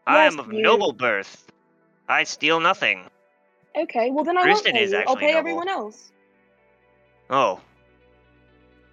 I 0.06 0.24
am 0.24 0.38
of 0.40 0.52
you. 0.52 0.62
noble 0.62 0.92
birth. 0.92 1.46
I 2.08 2.24
steal 2.24 2.60
nothing. 2.60 3.04
Okay, 3.76 4.10
well 4.10 4.24
then 4.24 4.36
I 4.36 4.46
won't 4.46 4.64
pay 4.64 4.82
is 4.82 4.92
you. 4.92 5.02
I'll 5.06 5.16
pay 5.16 5.26
noble. 5.26 5.38
everyone 5.38 5.68
else. 5.68 6.10
Oh, 7.30 7.60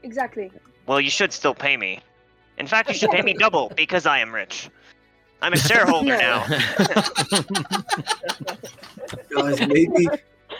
Exactly. 0.04 0.52
well, 0.86 1.00
you 1.02 1.10
should 1.10 1.34
still 1.34 1.56
pay 1.56 1.78
me. 1.78 2.00
In 2.58 2.68
fact, 2.68 2.90
you 2.90 2.96
should 2.96 3.10
pay 3.10 3.22
me 3.22 3.34
double 3.40 3.72
because 3.76 4.06
I 4.06 4.20
am 4.20 4.34
rich. 4.34 4.70
I'm 5.42 5.54
a 5.54 5.58
shareholder 5.58 6.18
now. 6.18 6.46
Guys, 9.36 9.60
maybe 9.68 10.08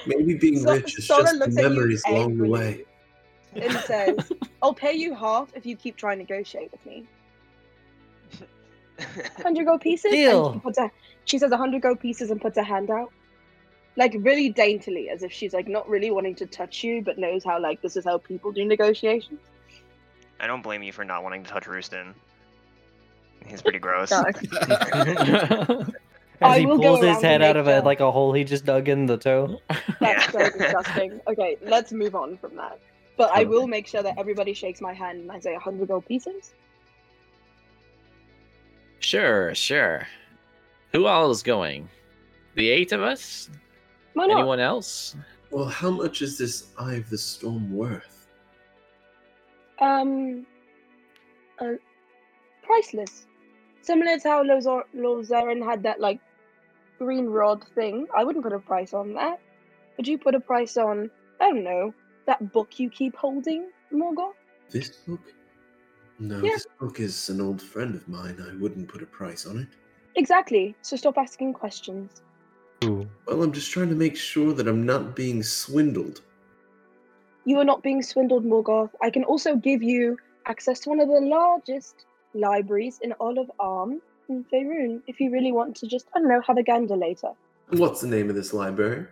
maybe 0.06 0.36
being 0.36 0.60
So- 0.60 0.74
rich 0.74 0.98
is 1.00 1.08
Sora 1.08 1.24
just 1.24 1.34
the 1.34 1.40
looks 1.40 1.58
at 1.58 1.64
you 1.64 1.70
memories 1.70 2.04
along 2.08 2.38
the 2.38 2.48
way. 2.48 2.84
and 3.54 3.72
says, 3.80 4.32
"I'll 4.62 4.74
pay 4.74 4.94
you 4.94 5.16
half 5.16 5.50
if 5.56 5.66
you 5.66 5.76
keep 5.76 5.96
trying 5.96 6.18
to 6.18 6.24
negotiate 6.24 6.72
with 6.72 6.86
me." 6.86 7.06
Hundred 9.44 9.66
gold 9.66 9.82
pieces. 9.82 10.06
and 10.06 10.14
Deal. 10.14 10.54
she, 10.54 10.60
puts 10.60 10.78
a, 10.78 10.92
she 11.26 11.38
says 11.38 11.52
hundred 11.54 11.82
gold 11.82 12.00
pieces 12.00 12.32
and 12.32 12.40
puts 12.42 12.58
her 12.58 12.64
hand 12.64 12.90
out, 12.90 13.12
like 13.98 14.16
really 14.20 14.50
daintily, 14.50 15.10
as 15.10 15.24
if 15.24 15.32
she's 15.32 15.54
like 15.54 15.68
not 15.68 15.88
really 15.90 16.12
wanting 16.12 16.36
to 16.36 16.46
touch 16.46 16.84
you, 16.84 17.02
but 17.02 17.18
knows 17.18 17.44
how 17.44 17.60
like 17.60 17.82
this 17.82 17.96
is 17.98 18.06
how 18.06 18.18
people 18.20 18.52
do 18.52 18.64
negotiations. 18.66 19.40
I 20.40 20.48
don't 20.48 20.62
blame 20.62 20.84
you 20.84 20.92
for 20.94 21.04
not 21.06 21.24
wanting 21.24 21.44
to 21.44 21.50
touch 21.50 21.64
Rooston. 21.66 22.14
He's 23.48 23.62
pretty 23.62 23.80
gross. 23.80 24.12
As 26.42 26.52
I 26.52 26.60
he 26.60 26.66
will 26.66 26.78
pulls 26.78 27.04
his 27.04 27.22
head 27.22 27.42
out 27.42 27.56
of 27.56 27.68
a 27.68 27.80
like 27.82 28.02
a 28.02 28.12
hole 28.12 28.34
he 28.34 28.44
just 28.44 28.66
dug 28.66 28.90
in 28.90 29.06
the 29.06 29.18
toe. 29.18 29.62
That's 30.02 30.32
so 30.32 30.50
disgusting. 30.50 31.22
Okay, 31.28 31.58
let's 31.62 31.94
move 31.94 32.14
on 32.14 32.38
from 32.38 32.56
that. 32.58 32.80
But 33.18 33.32
I 33.34 33.46
will 33.46 33.68
make 33.68 33.88
sure 33.88 34.04
that 34.04 34.18
everybody 34.18 34.54
shakes 34.54 34.82
my 34.82 34.94
hand 34.94 35.22
and 35.22 35.32
I 35.32 35.40
say 35.40 35.54
100 35.54 35.88
gold 35.88 36.06
pieces. 36.06 36.54
Sure, 39.00 39.56
sure. 39.56 40.06
Who 40.92 41.06
all 41.06 41.32
is 41.32 41.42
going? 41.42 41.88
The 42.56 42.70
eight 42.70 42.92
of 42.92 43.02
us? 43.02 43.50
Why 44.14 44.26
not? 44.26 44.40
Anyone 44.40 44.60
else? 44.60 45.16
Well, 45.52 45.66
how 45.66 45.92
much 45.92 46.22
is 46.22 46.38
this 46.38 46.68
Eye 46.78 46.96
of 46.96 47.10
the 47.10 47.18
Storm 47.18 47.74
worth? 47.74 48.28
Um, 49.80 50.46
uh, 51.60 51.74
priceless. 52.64 53.28
Similar 53.86 54.18
to 54.18 54.28
how 54.30 54.44
Lozor- 54.44 54.86
Lazarin 54.96 55.64
had 55.64 55.84
that 55.84 56.00
like 56.00 56.20
green 56.98 57.28
rod 57.28 57.64
thing. 57.76 58.08
I 58.18 58.24
wouldn't 58.24 58.44
put 58.44 58.54
a 58.54 58.60
price 58.60 58.94
on 58.96 59.14
that. 59.14 59.40
Would 59.98 60.08
you 60.08 60.18
put 60.18 60.34
a 60.34 60.40
price 60.40 60.76
on? 60.76 61.12
I 61.40 61.50
don't 61.52 61.64
know 61.64 61.94
that 62.26 62.52
book 62.52 62.80
you 62.80 62.90
keep 62.90 63.16
holding, 63.16 63.70
Morgoth. 63.94 64.34
This 64.72 64.90
book? 65.08 65.22
No, 66.18 66.38
Yeah. 66.42 66.54
this 66.56 66.66
book 66.80 67.00
is 67.00 67.30
an 67.30 67.40
old 67.40 67.62
friend 67.62 67.94
of 67.94 68.08
mine. 68.08 68.38
I 68.42 68.56
wouldn't 68.60 68.88
put 68.88 69.04
a 69.04 69.06
price 69.06 69.46
on 69.46 69.60
it. 69.60 69.68
Exactly. 70.16 70.76
So 70.82 70.96
stop 70.96 71.20
asking 71.20 71.54
questions. 71.54 72.24
Ooh. 72.86 73.08
Well, 73.28 73.44
I'm 73.44 73.52
just 73.52 73.70
trying 73.72 73.90
to 73.90 73.96
make 73.96 74.16
sure 74.16 74.52
that 74.54 74.68
I'm 74.68 74.84
not 74.86 75.16
being 75.16 75.44
swindled. 75.44 76.22
You 77.46 77.60
are 77.60 77.66
not 77.66 77.84
being 77.84 78.02
swindled, 78.02 78.46
Morgoth. 78.46 78.90
I 79.04 79.12
can 79.12 79.24
also 79.26 79.56
give 79.56 79.84
you 79.84 80.18
access 80.48 80.80
to 80.82 80.90
one 80.90 81.00
of 81.00 81.08
the 81.08 81.22
largest 81.22 82.06
libraries 82.36 83.00
in 83.02 83.14
all 83.14 83.40
of 83.40 83.50
Amn 83.60 84.00
in 84.30 84.46
Faerun 84.52 85.02
if 85.08 85.20
you 85.20 85.32
really 85.32 85.52
want 85.52 85.76
to 85.78 85.88
just, 85.88 86.06
I 86.16 86.20
don't 86.20 86.28
know, 86.30 86.42
have 86.42 86.58
a 86.58 86.64
gander 86.64 86.96
later. 86.96 87.30
What's 87.70 88.02
the 88.02 88.08
name 88.08 88.30
of 88.30 88.36
this 88.36 88.54
library? 88.54 89.08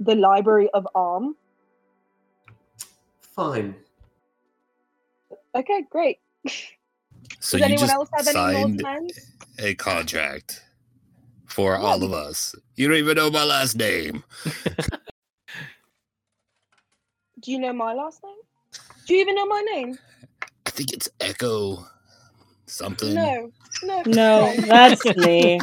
The 0.00 0.14
Library 0.14 0.68
of 0.74 0.86
Amn. 0.94 1.34
Fine. 3.20 3.76
Okay, 5.54 5.84
great. 5.90 6.18
So 7.40 7.58
Does 7.58 7.66
you 7.68 7.74
anyone 7.74 7.80
just 7.80 7.92
else 7.92 8.08
have 8.14 8.28
any 8.28 8.38
more 8.38 8.52
signed 8.52 8.78
demands? 8.78 9.18
a 9.58 9.74
contract 9.74 10.62
for 11.46 11.76
all 11.76 12.04
of 12.04 12.12
us. 12.12 12.54
You 12.76 12.86
don't 12.88 12.98
even 12.98 13.16
know 13.16 13.30
my 13.30 13.44
last 13.44 13.76
name. 13.76 14.22
Do 17.40 17.50
you 17.50 17.58
know 17.58 17.72
my 17.72 17.94
last 17.94 18.22
name? 18.22 18.36
Do 19.06 19.14
you 19.14 19.20
even 19.20 19.34
know 19.34 19.46
my 19.46 19.60
name? 19.72 19.98
I 20.72 20.74
think 20.74 20.94
it's 20.94 21.10
Echo 21.20 21.84
something. 22.64 23.12
No. 23.12 23.50
No. 23.82 24.02
No, 24.06 24.54
no. 24.54 24.54
that's 24.62 25.04
me. 25.16 25.60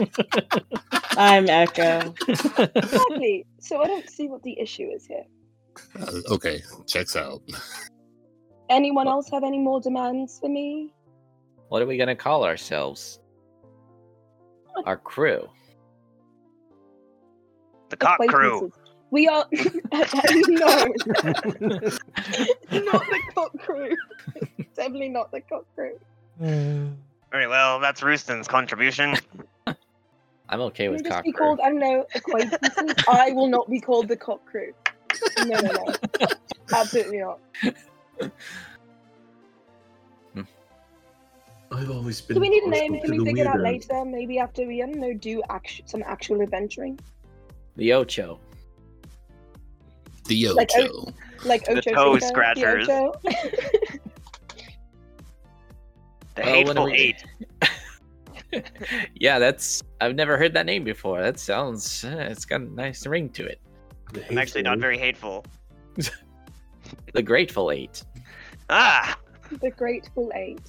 I'm 1.18 1.50
Echo. 1.50 2.14
Exactly. 2.28 3.48
So 3.60 3.82
I 3.82 3.88
don't 3.88 4.08
see 4.08 4.28
what 4.28 4.44
the 4.44 4.60
issue 4.60 4.88
is 4.94 5.08
here. 5.08 5.24
Uh, 6.00 6.34
okay, 6.34 6.62
checks 6.86 7.16
out. 7.16 7.42
Anyone 8.70 9.08
else 9.08 9.32
have 9.32 9.44
any 9.44 9.58
more 9.58 9.82
demands 9.82 10.38
for 10.40 10.48
me? 10.48 10.94
What 11.70 11.82
are 11.82 11.88
we 11.88 11.98
gonna 11.98 12.16
call 12.16 12.46
ourselves? 12.46 13.20
Our 14.86 14.98
crew. 14.98 15.50
The 17.90 17.98
cock 17.98 18.20
crew. 18.28 18.72
Acquaintances. 19.12 19.12
We 19.12 19.28
are 19.28 19.46
no, 22.72 22.80
not 22.92 23.04
the 23.10 23.20
cock 23.34 23.58
crew. 23.60 23.96
Definitely 24.76 25.10
not 25.10 25.32
the 25.32 25.42
cock 25.42 25.66
crew. 25.76 26.00
Very 26.40 27.48
well, 27.48 27.80
that's 27.80 28.02
Rooston's 28.04 28.48
contribution. 28.48 29.16
I'm 30.52 30.62
okay 30.62 30.86
Can 30.86 30.92
we 30.92 30.96
with 30.98 31.04
just 31.06 31.14
cock 31.16 31.24
be 31.24 31.32
crew. 31.32 31.46
called? 31.46 31.60
I 31.60 31.70
don't 31.70 31.80
know, 31.80 32.06
acquaintances. 32.16 33.04
I 33.08 33.32
will 33.32 33.48
not 33.48 33.70
be 33.70 33.80
called 33.80 34.08
the 34.08 34.18
cock 34.18 34.44
crew. 34.46 34.74
No, 35.46 35.60
no, 35.60 35.72
no. 35.72 35.86
Absolutely 36.74 37.18
not. 37.20 37.40
Hmm. 40.34 40.42
I've 41.72 41.92
always 41.92 42.22
been. 42.22 42.36
Do 42.36 42.42
we 42.42 42.50
need 42.50 42.64
a 42.64 42.70
name? 42.70 43.00
Can 43.00 43.12
we 43.12 43.18
the 43.20 43.26
figure 43.26 43.44
it 43.44 43.48
out 43.48 43.60
later? 43.60 44.06
Maybe 44.06 44.40
after 44.40 44.66
we, 44.66 44.82
I 44.82 44.88
don't 44.88 45.00
know, 45.00 45.14
do 45.14 45.42
act- 45.50 45.82
some 45.86 46.04
actual 46.06 46.42
adventuring. 46.42 47.00
The 47.76 47.94
Ocho. 47.94 48.40
The 50.30 50.48
Ocho. 50.48 50.56
Like 50.56 50.72
o- 50.78 51.14
Like 51.46 51.66
The 51.66 51.72
Ocho 51.80 51.82
toe 51.82 52.14
Cinco, 52.14 52.20
the 52.20 52.26
scratchers. 52.28 52.88
Ocho. 52.90 53.14
The 56.36 56.44
Oh, 56.48 56.64
when 56.64 56.78
are 56.78 56.86
hateful 56.86 56.86
we- 56.86 56.94
eight. 58.54 58.64
yeah, 59.16 59.40
that's 59.40 59.84
I've 60.00 60.16
never 60.16 60.38
heard 60.38 60.54
that 60.54 60.66
name 60.66 60.84
before. 60.86 61.22
That 61.22 61.38
sounds 61.40 62.06
uh, 62.06 62.28
it's 62.32 62.46
got 62.46 62.62
a 62.62 62.74
nice 62.74 63.06
ring 63.06 63.30
to 63.32 63.46
it. 63.46 63.60
I'm 64.30 64.38
actually 64.38 64.62
not 64.64 64.80
very 64.80 64.98
hateful. 64.98 65.46
The 67.14 67.22
Grateful 67.22 67.70
Eight. 67.72 68.04
Ah! 68.70 69.16
the 69.62 69.70
Grateful 69.72 70.32
Eight. 70.36 70.62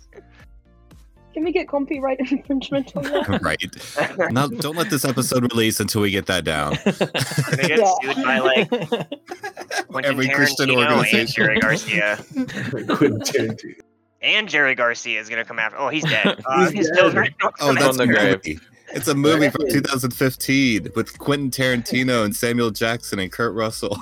Can 1.33 1.45
we 1.45 1.53
get 1.53 1.68
copyright 1.68 2.18
infringement 2.31 2.95
on 2.97 3.05
that? 3.05 3.41
right. 3.43 4.33
Now, 4.33 4.49
don't 4.49 4.76
let 4.76 4.91
this 4.91 5.05
episode 5.05 5.43
release 5.53 5.78
until 5.81 6.03
we 6.03 6.11
get 6.11 6.26
that 6.26 6.45
down. 6.45 6.76
Gonna 6.85 7.68
get 7.68 7.78
Yeah. 7.78 7.93
sued 8.14 8.24
by 8.24 8.39
like 8.41 8.68
Quentin 9.89 10.12
Every 10.12 10.28
Christian 10.28 10.68
Tarantino 10.70 10.83
and 10.87 10.93
organization. 10.95 11.45
Jerry 11.45 11.59
Garcia. 11.61 12.18
Quentin 12.97 13.57
And 14.22 14.49
Jerry 14.49 14.74
Garcia 14.74 15.20
is 15.20 15.28
gonna 15.28 15.45
come 15.45 15.59
after. 15.59 15.78
Oh, 15.78 15.89
he's 15.89 16.05
dead. 16.05 16.41
Uh, 16.45 16.64
He's 16.70 16.78
his 16.78 16.89
dead. 16.89 16.97
children. 16.99 17.35
Oh, 17.43 17.51
coming 17.59 17.74
that's 17.83 17.97
the 17.97 18.03
a 18.03 18.07
grave. 18.07 18.37
movie. 18.45 18.59
It's 18.93 19.07
a 19.09 19.14
movie 19.14 19.51
from 19.51 19.68
2015 19.70 20.89
with 20.97 21.16
Quentin 21.18 21.51
Tarantino 21.51 22.24
and 22.24 22.35
Samuel 22.35 22.70
Jackson 22.72 23.20
and 23.20 23.31
Kurt 23.31 23.55
Russell. 23.55 23.97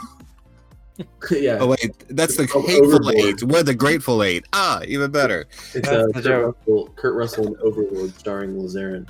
yeah. 1.31 1.59
Oh 1.61 1.69
wait, 1.69 1.93
that's 2.09 2.37
the 2.37 2.43
It's 2.45 2.53
called 2.53 2.67
hateful 2.67 2.87
Overboard. 2.95 3.15
eight. 3.17 3.43
We're 3.43 3.63
the 3.63 3.75
grateful 3.75 4.23
eight. 4.23 4.45
Ah, 4.53 4.81
even 4.87 5.11
better. 5.11 5.47
It's 5.75 5.89
That's 5.89 5.89
uh, 5.89 6.07
Kurt, 6.15 6.25
joke. 6.25 6.57
Russell, 6.67 6.89
Kurt 6.97 7.15
Russell 7.15 7.47
and 7.49 7.57
Overlord 7.59 8.15
starring 8.19 8.55
Lazarin. 8.55 9.07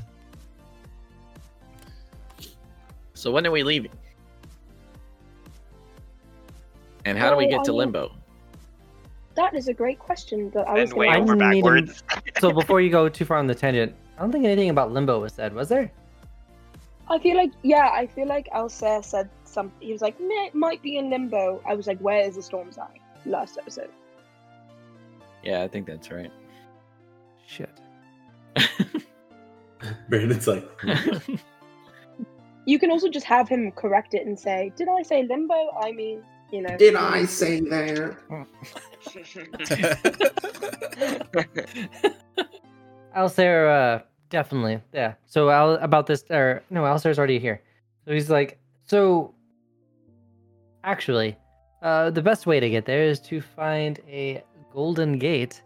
So 3.15 3.31
when 3.31 3.47
are 3.47 3.51
we 3.51 3.63
leaving? 3.63 3.91
And 7.05 7.17
how 7.19 7.31
do 7.31 7.37
we 7.37 7.47
Oh, 7.47 7.51
get 7.51 7.61
I 7.61 7.65
to 7.65 7.71
mean- 7.71 7.79
Limbo? 7.79 8.13
That 9.35 9.55
is 9.55 9.69
a 9.69 9.73
great 9.75 9.99
question 10.01 10.51
that 10.51 10.67
I 10.69 10.73
was 10.75 10.91
And 10.91 10.91
going 10.91 11.09
way 11.09 11.15
to 11.15 11.19
I 11.21 11.23
over 11.23 11.37
need 11.81 11.89
him- 11.89 11.95
so 12.41 12.53
before 12.53 12.81
you 12.81 12.91
go 12.91 13.09
too 13.09 13.25
far 13.25 13.39
on 13.39 13.47
the 13.47 13.55
tangent, 13.55 13.95
I 14.17 14.23
don't 14.23 14.33
think 14.33 14.45
anything 14.45 14.69
about 14.71 14.91
limbo 14.93 15.21
was 15.21 15.33
said, 15.33 15.55
was 15.55 15.69
there? 15.69 15.91
I 17.09 17.19
feel 17.21 17.37
like, 17.37 17.53
yeah, 17.63 17.89
I 17.93 18.07
feel 18.09 18.27
like 18.27 18.49
Alsair 18.53 19.01
said 19.03 19.31
something. 19.59 19.87
He 19.87 19.93
was 19.93 20.03
like, 20.03 20.21
"Meh, 20.21 20.47
it 20.47 20.55
might 20.55 20.81
be 20.83 20.99
in 20.99 21.11
limbo. 21.11 21.61
I 21.67 21.75
was 21.75 21.87
like, 21.89 21.99
where 21.99 22.23
is 22.23 22.37
the 22.37 22.43
storm's 22.43 22.79
eye? 22.79 23.01
Last 23.27 23.59
episode. 23.59 23.91
Yeah, 25.43 25.63
I 25.63 25.69
think 25.69 25.87
that's 25.87 26.11
right. 26.11 26.31
Shit. 27.47 27.71
Brandon's 30.09 30.47
like, 30.47 30.69
You 32.67 32.79
can 32.79 32.91
also 32.91 33.09
just 33.09 33.27
have 33.27 33.49
him 33.49 33.73
correct 33.73 34.15
it 34.15 34.27
and 34.27 34.39
say, 34.39 34.73
did 34.77 34.89
I 34.89 35.03
say 35.03 35.25
limbo? 35.25 35.55
I 35.81 35.91
mean, 35.91 36.23
you 36.53 36.63
know. 36.63 36.77
did 36.77 36.95
I 36.95 37.25
say 37.25 37.61
that? 37.61 38.17
Alsair, 43.17 43.71
uh, 43.71 44.03
definitely, 44.29 44.81
yeah. 44.93 45.15
So 45.27 45.51
Al, 45.51 45.75
about 45.77 46.07
this, 46.07 46.25
or 46.31 46.63
no, 46.71 46.85
Alsair's 46.85 47.19
already 47.19 47.39
here. 47.39 47.63
So 48.05 48.13
he's 48.13 48.31
like, 48.31 48.59
so 48.85 49.35
actually, 50.89 51.37
uh, 51.83 52.11
the 52.11 52.23
best 52.23 52.47
way 52.47 52.59
to 52.61 52.71
get 52.71 52.87
there 52.87 53.03
is 53.03 53.21
to 53.21 53.41
find 53.41 54.01
a 54.09 54.43
golden 54.73 55.19
gate 55.19 55.63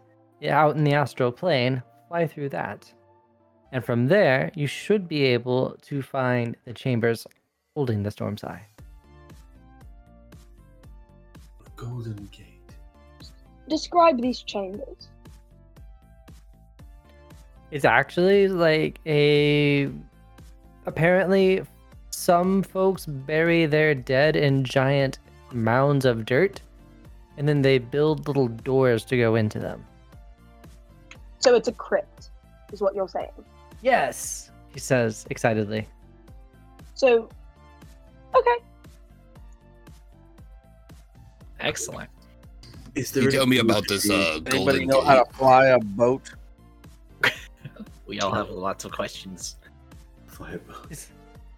out 0.49 0.75
in 0.75 0.83
the 0.83 0.93
astral 0.93 1.31
plane. 1.31 1.81
Fly 2.09 2.27
through 2.27 2.49
that, 2.49 2.91
and 3.71 3.83
from 3.83 4.07
there, 4.07 4.51
you 4.53 4.67
should 4.67 5.07
be 5.07 5.23
able 5.23 5.75
to 5.81 6.01
find 6.01 6.55
the 6.65 6.73
chambers 6.73 7.25
holding 7.75 8.03
the 8.03 8.11
storm's 8.11 8.43
eye. 8.43 8.63
Golden 11.75 12.29
Gate. 12.31 12.71
Describe 13.67 14.21
these 14.21 14.43
chambers. 14.43 15.07
It's 17.71 17.85
actually 17.85 18.47
like 18.47 18.99
a. 19.07 19.89
Apparently, 20.85 21.63
some 22.13 22.61
folks 22.63 23.05
bury 23.05 23.65
their 23.65 23.95
dead 23.95 24.35
in 24.35 24.63
giant 24.63 25.19
mounds 25.51 26.05
of 26.05 26.25
dirt, 26.25 26.61
and 27.37 27.47
then 27.49 27.61
they 27.63 27.79
build 27.79 28.27
little 28.27 28.47
doors 28.47 29.03
to 29.05 29.17
go 29.17 29.35
into 29.35 29.59
them. 29.59 29.83
So 31.39 31.55
it's 31.55 31.67
a 31.67 31.71
crypt, 31.73 32.29
is 32.71 32.81
what 32.81 32.95
you're 32.95 33.07
saying. 33.07 33.31
Yes, 33.81 34.51
he 34.73 34.79
says 34.79 35.25
excitedly. 35.29 35.87
So, 36.93 37.27
okay. 38.35 38.55
Excellent. 41.59 42.09
Is 42.95 43.11
there 43.11 43.23
You 43.23 43.31
tell 43.31 43.47
me 43.47 43.57
about 43.59 43.87
this 43.87 44.07
mystery? 44.07 44.23
uh, 44.25 44.55
Anybody 44.55 44.59
golden 44.85 44.87
know 44.87 44.99
gate. 45.01 45.07
how 45.07 45.23
to 45.23 45.33
fly 45.33 45.65
a 45.67 45.79
boat? 45.79 46.29
We 48.05 48.19
all 48.19 48.31
have 48.33 48.49
lots 48.49 48.83
of 48.85 48.91
questions. 48.91 49.55
Fly 50.27 50.57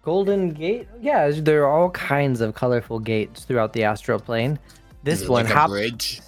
Golden 0.06 0.50
Gate? 0.50 0.86
Yeah, 1.00 1.32
there 1.32 1.64
are 1.64 1.68
all 1.68 1.90
kinds 1.90 2.40
of 2.40 2.54
colorful 2.54 3.00
gates 3.00 3.42
throughout 3.42 3.72
the 3.72 3.82
astral 3.82 4.20
plane. 4.20 4.56
This 5.02 5.28
one 5.28 5.46
like 5.46 5.52
a 5.52 5.56
hap- 5.56 5.68
bridge. 5.68 6.20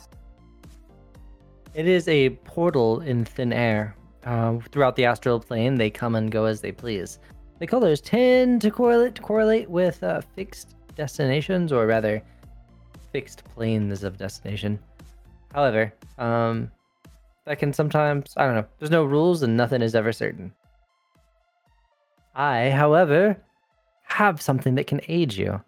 It 1.74 1.87
is 1.87 2.09
a 2.09 2.31
portal 2.31 3.03
in 3.03 3.24
thin 3.24 3.53
air. 3.53 3.95
Uh, 4.24 4.59
throughout 4.72 4.97
the 4.97 5.05
astral 5.05 5.39
plane, 5.39 5.76
they 5.76 5.91
come 5.91 6.16
and 6.16 6.29
go 6.29 6.45
as 6.45 6.61
they 6.61 6.72
please. 6.72 7.20
The 7.61 7.68
colors 7.68 8.01
tend 8.01 8.62
to 8.62 8.72
correlate 8.72 9.14
to 9.14 9.22
correlate 9.22 9.70
with 9.70 10.03
uh, 10.03 10.22
fixed 10.35 10.74
destinations, 10.97 11.70
or 11.70 11.87
rather, 11.87 12.20
fixed 13.12 13.45
planes 13.45 14.03
of 14.03 14.18
destination. 14.18 14.81
However, 15.55 15.95
um, 16.18 16.72
that 17.45 17.61
can 17.61 17.72
sometimes 17.72 18.35
I 18.37 18.45
don't 18.45 18.57
know. 18.57 18.66
There's 18.81 18.91
no 18.91 19.05
rules, 19.05 19.45
and 19.45 19.57
nothing 19.57 19.83
is 19.83 19.95
ever 19.95 20.12
certain. 20.12 20.53
I, 22.35 22.70
however, 22.70 23.37
have 24.09 24.43
something 24.43 24.75
that 24.75 24.87
can 24.87 25.01
aid 25.09 25.33
you. 25.35 25.63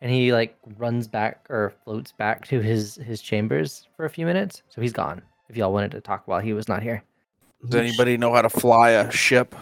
And 0.00 0.12
he 0.12 0.32
like 0.32 0.56
runs 0.76 1.08
back 1.08 1.46
or 1.48 1.74
floats 1.84 2.12
back 2.12 2.46
to 2.48 2.60
his 2.60 2.96
his 2.96 3.20
chambers 3.22 3.88
for 3.96 4.04
a 4.04 4.10
few 4.10 4.26
minutes. 4.26 4.62
So 4.68 4.80
he's 4.80 4.92
gone. 4.92 5.22
If 5.48 5.56
y'all 5.56 5.72
wanted 5.72 5.90
to 5.92 6.00
talk 6.00 6.26
while 6.28 6.40
he 6.40 6.52
was 6.52 6.68
not 6.68 6.82
here. 6.82 7.02
Does 7.64 7.74
anybody 7.76 8.16
know 8.18 8.32
how 8.34 8.42
to 8.42 8.50
fly 8.50 8.90
a 8.90 9.10
ship? 9.10 9.54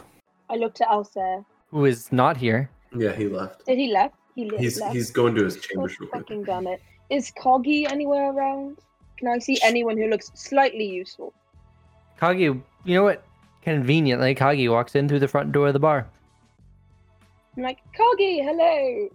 I 0.51 0.57
looked 0.57 0.81
at 0.81 0.89
Elsa. 0.91 1.45
Who 1.71 1.85
is 1.85 2.11
not 2.13 2.37
here? 2.37 2.69
Yeah, 2.97 3.13
he 3.13 3.29
left. 3.29 3.65
Did 3.67 3.79
he 3.79 3.93
left? 3.93 4.15
He 4.35 4.51
li- 4.51 4.59
He's 4.59 4.81
left. 4.81 4.95
he's 4.95 5.11
going 5.11 5.35
to 5.37 5.45
his 5.45 5.57
chambers 5.61 5.99
real 6.01 6.09
quick. 6.11 6.23
fucking 6.23 6.45
damn 6.45 6.67
it. 6.67 6.81
Is 7.11 7.31
Coggy 7.41 7.91
anywhere 7.91 8.33
around? 8.33 8.79
Can 9.17 9.29
I 9.29 9.39
see 9.39 9.59
anyone 9.63 9.97
who 9.97 10.09
looks 10.09 10.31
slightly 10.35 10.85
useful? 10.85 11.33
Kagi, 12.21 12.61
you 12.85 12.95
know 12.95 13.05
what? 13.05 13.23
Conveniently, 13.63 14.35
Kagi 14.35 14.69
walks 14.71 14.95
in 14.97 15.09
through 15.09 15.21
the 15.21 15.29
front 15.29 15.53
door 15.53 15.69
of 15.69 15.73
the 15.73 15.79
bar. 15.79 16.09
I'm 17.57 17.63
like, 17.63 17.79
Coggy, 17.99 18.43
hello. 18.43 19.09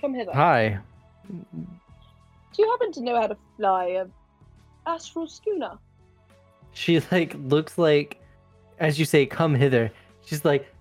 Come 0.00 0.14
hither. 0.14 0.32
Hi. 0.32 0.78
Do 1.28 2.62
you 2.62 2.70
happen 2.70 2.92
to 2.92 3.00
know 3.02 3.20
how 3.20 3.28
to 3.28 3.36
fly 3.56 3.86
a 3.86 4.06
astral 4.86 5.28
schooner? 5.28 5.78
She 6.72 7.00
like 7.12 7.36
looks 7.44 7.78
like, 7.78 8.20
as 8.78 8.98
you 8.98 9.04
say, 9.04 9.26
come 9.26 9.54
hither. 9.54 9.90
She's 10.24 10.44
like 10.44 10.72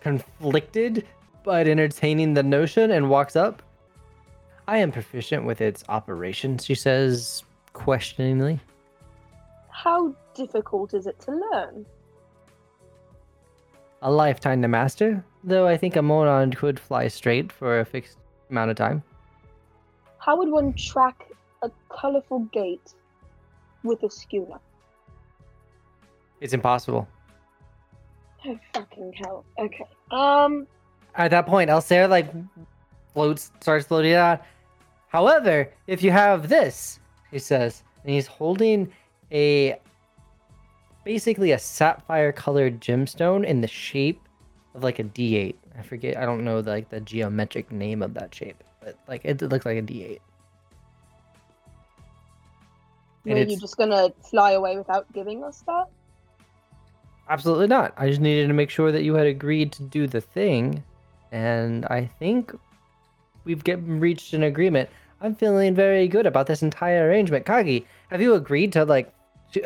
conflicted, 0.00 1.06
but 1.42 1.66
entertaining 1.66 2.34
the 2.34 2.42
notion 2.42 2.90
and 2.92 3.10
walks 3.10 3.34
up. 3.34 3.62
I 4.68 4.78
am 4.78 4.92
proficient 4.92 5.44
with 5.44 5.60
its 5.60 5.82
operation, 5.88 6.58
she 6.58 6.76
says 6.76 7.42
questioningly. 7.72 8.60
How 9.70 10.14
difficult 10.34 10.94
is 10.94 11.06
it 11.06 11.18
to 11.20 11.32
learn? 11.32 11.86
A 14.02 14.10
lifetime 14.10 14.62
to 14.62 14.68
master, 14.68 15.24
though 15.44 15.66
I 15.66 15.76
think 15.76 15.96
a 15.96 16.02
Monon 16.02 16.52
could 16.52 16.80
fly 16.80 17.08
straight 17.08 17.52
for 17.52 17.80
a 17.80 17.84
fixed 17.84 18.16
amount 18.50 18.70
of 18.70 18.76
time. 18.76 19.02
How 20.18 20.36
would 20.38 20.48
one 20.48 20.72
track 20.72 21.28
a 21.62 21.70
colorful 21.90 22.40
gate 22.52 22.94
with 23.84 24.02
a 24.02 24.10
schooner? 24.10 24.58
It's 26.40 26.54
impossible. 26.54 27.06
Oh 28.46 28.58
fucking 28.72 29.12
hell. 29.12 29.44
Okay. 29.58 29.86
Um 30.10 30.66
At 31.14 31.30
that 31.32 31.46
point, 31.46 31.68
Alsair 31.68 32.08
like 32.08 32.32
floats, 33.12 33.52
starts 33.60 33.86
floating 33.86 34.14
out. 34.14 34.42
However, 35.08 35.70
if 35.86 36.02
you 36.02 36.10
have 36.10 36.48
this, 36.48 37.00
he 37.30 37.38
says, 37.38 37.82
and 38.02 38.14
he's 38.14 38.26
holding 38.26 38.90
a 39.30 39.78
basically 41.04 41.52
a 41.52 41.58
sapphire 41.58 42.32
colored 42.32 42.80
gemstone 42.80 43.44
in 43.44 43.60
the 43.60 43.68
shape 43.68 44.20
of 44.74 44.82
like 44.82 44.98
a 44.98 45.04
D8. 45.04 45.54
I 45.78 45.82
forget, 45.82 46.16
I 46.16 46.26
don't 46.26 46.44
know 46.44 46.62
the, 46.62 46.70
like 46.70 46.90
the 46.90 47.00
geometric 47.00 47.72
name 47.72 48.02
of 48.02 48.14
that 48.14 48.34
shape, 48.34 48.62
but 48.82 48.98
like 49.08 49.22
it 49.24 49.40
looks 49.42 49.66
like 49.66 49.78
a 49.78 49.82
D8. 49.82 50.20
And 53.26 53.34
were 53.34 53.44
you 53.44 53.58
just 53.58 53.76
gonna 53.76 54.12
fly 54.28 54.52
away 54.52 54.76
without 54.78 55.10
giving 55.12 55.44
us 55.44 55.62
that? 55.66 55.86
Absolutely 57.28 57.66
not. 57.66 57.92
I 57.96 58.08
just 58.08 58.20
needed 58.20 58.48
to 58.48 58.54
make 58.54 58.70
sure 58.70 58.90
that 58.90 59.02
you 59.02 59.14
had 59.14 59.26
agreed 59.26 59.72
to 59.72 59.82
do 59.82 60.06
the 60.06 60.20
thing, 60.20 60.82
and 61.30 61.84
I 61.86 62.10
think 62.18 62.52
we've 63.44 63.62
get 63.62 63.78
reached 63.82 64.32
an 64.32 64.42
agreement. 64.42 64.88
I'm 65.20 65.34
feeling 65.34 65.74
very 65.74 66.08
good 66.08 66.26
about 66.26 66.46
this 66.46 66.62
entire 66.62 67.08
arrangement. 67.08 67.44
Kagi, 67.46 67.84
have 68.10 68.20
you 68.20 68.34
agreed 68.34 68.72
to 68.72 68.84
like? 68.84 69.12
He 69.52 69.60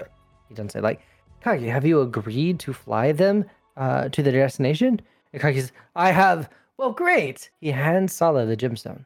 doesn't 0.51 0.73
say 0.73 0.81
like. 0.81 1.01
Kagi, 1.45 1.71
have 1.71 1.85
you 1.85 2.01
agreed 2.01 2.59
to 2.61 2.73
fly 2.73 3.13
them 3.13 3.45
uh, 3.77 4.09
to 4.09 4.23
their 4.23 4.33
destination? 4.33 5.01
And 5.33 5.43
says, 5.43 5.73
"I 5.95 6.11
have." 6.11 6.49
Well, 6.77 6.93
great. 6.93 7.51
He 7.61 7.71
hands 7.71 8.13
Sala 8.13 8.47
the 8.47 8.57
gemstone, 8.57 9.05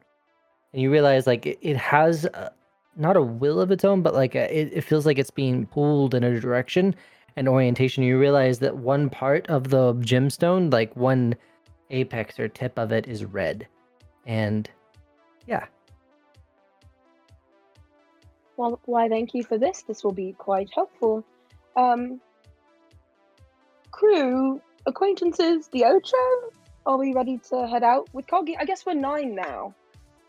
and 0.73 0.83
you 0.83 0.91
realize 0.91 1.27
like 1.27 1.47
it, 1.47 1.59
it 1.61 1.77
has 1.77 2.25
a, 2.27 2.53
not 2.97 3.17
a 3.17 3.23
will 3.23 3.61
of 3.61 3.71
its 3.71 3.85
own, 3.85 4.03
but 4.03 4.15
like 4.15 4.35
a, 4.35 4.57
it, 4.57 4.71
it 4.73 4.81
feels 4.83 5.05
like 5.05 5.19
it's 5.19 5.31
being 5.31 5.67
pulled 5.67 6.15
in 6.15 6.23
a 6.23 6.41
direction 6.41 6.95
and 7.37 7.49
orientation, 7.49 8.03
you 8.03 8.19
realize 8.19 8.59
that 8.59 8.77
one 8.77 9.09
part 9.09 9.47
of 9.49 9.69
the 9.69 9.95
gemstone, 9.95 10.73
like 10.73 10.95
one 10.97 11.37
apex 11.91 12.39
or 12.41 12.49
tip 12.49 12.77
of 12.77 12.91
it, 12.91 13.07
is 13.07 13.25
red. 13.25 13.67
And 14.27 14.69
yeah, 15.47 15.67
Well, 18.59 18.81
why, 18.87 19.09
thank 19.09 19.35
you 19.35 19.45
for 19.45 19.57
this. 19.57 19.83
This 19.83 20.03
will 20.03 20.13
be 20.13 20.33
quite 20.33 20.69
helpful. 20.75 21.25
Um, 21.77 22.21
crew, 23.91 24.61
acquaintances, 24.87 25.69
the 25.69 25.85
Ocho? 25.85 26.53
Are 26.87 26.97
we 26.97 27.13
ready 27.13 27.39
to 27.51 27.67
head 27.67 27.83
out 27.83 28.09
with 28.13 28.27
Coggy? 28.27 28.55
I 28.59 28.65
guess 28.65 28.87
we're 28.87 28.95
nine 28.95 29.35
now, 29.35 29.75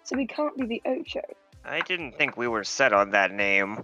so 0.03 0.16
we 0.16 0.26
can't 0.26 0.55
be 0.57 0.66
the 0.66 0.82
Ocho. 0.86 1.22
I 1.64 1.82
didn't 1.82 2.14
think 2.18 2.38
we 2.38 2.47
were 2.47 2.64
set 2.64 2.93
on 2.93 3.12
that 3.12 3.32
name. 3.32 3.84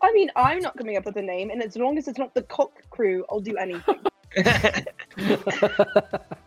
I 0.00 0.12
mean, 0.12 0.30
I'm 0.36 0.60
not 0.60 0.76
coming 0.76 0.96
up 0.96 1.04
with 1.06 1.16
a 1.16 1.22
name, 1.22 1.50
and 1.50 1.62
as 1.62 1.76
long 1.76 1.98
as 1.98 2.08
it's 2.08 2.18
not 2.18 2.34
the 2.34 2.42
Cock 2.42 2.72
Crew, 2.90 3.24
I'll 3.30 3.40
do 3.40 3.56
anything. 3.56 4.00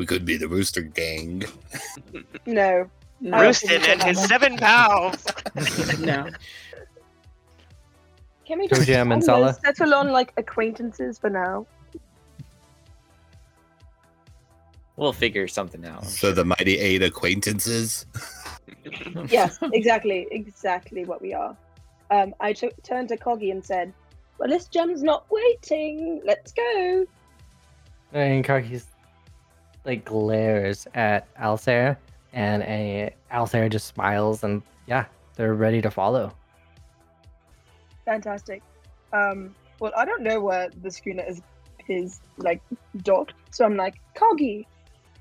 We 0.00 0.06
could 0.06 0.24
be 0.24 0.38
the 0.38 0.48
Rooster 0.48 0.80
Gang. 0.80 1.44
no. 2.46 2.88
No. 3.20 3.36
Rooston 3.36 3.86
and 3.86 4.02
his 4.02 4.18
seven 4.24 4.56
pals. 4.56 5.26
no. 6.00 6.30
Can 8.50 8.58
we 8.58 8.66
Toe 8.66 8.74
just 8.74 8.88
Jam 8.88 9.12
and 9.12 9.22
I 9.22 9.26
don't 9.26 9.42
know, 9.42 9.52
Sala? 9.52 9.60
settle 9.64 9.94
on 9.94 10.10
like 10.10 10.32
acquaintances 10.36 11.20
for 11.20 11.30
now? 11.30 11.68
We'll 14.96 15.12
figure 15.12 15.46
something 15.46 15.86
out. 15.86 16.04
So 16.04 16.32
the 16.32 16.44
mighty 16.44 16.76
eight 16.76 17.00
acquaintances. 17.00 18.06
yes, 19.28 19.56
exactly, 19.72 20.26
exactly 20.32 21.04
what 21.04 21.22
we 21.22 21.32
are. 21.32 21.56
Um, 22.10 22.34
I 22.40 22.52
turned 22.52 23.10
to 23.10 23.16
Coggy 23.16 23.52
and 23.52 23.64
said, 23.64 23.92
"Well, 24.38 24.48
this 24.48 24.66
gem's 24.66 25.04
not 25.04 25.26
waiting. 25.30 26.20
Let's 26.24 26.50
go." 26.50 27.06
and 28.12 28.44
Kagi's 28.44 28.86
like 29.84 30.04
glares 30.04 30.88
at 30.94 31.28
Alsair, 31.38 31.96
and 32.32 32.64
a 32.64 33.14
Alsair 33.30 33.68
just 33.68 33.86
smiles, 33.86 34.42
and 34.42 34.60
yeah, 34.88 35.04
they're 35.36 35.54
ready 35.54 35.80
to 35.82 35.90
follow. 35.92 36.32
Fantastic. 38.04 38.62
Um, 39.12 39.54
well, 39.80 39.92
I 39.96 40.04
don't 40.04 40.22
know 40.22 40.40
where 40.40 40.68
the 40.82 40.90
schooner 40.90 41.24
is 41.24 41.40
is 41.88 42.20
like 42.36 42.62
docked, 42.98 43.34
so 43.50 43.64
I'm 43.64 43.76
like, 43.76 43.96
Coggy, 44.14 44.64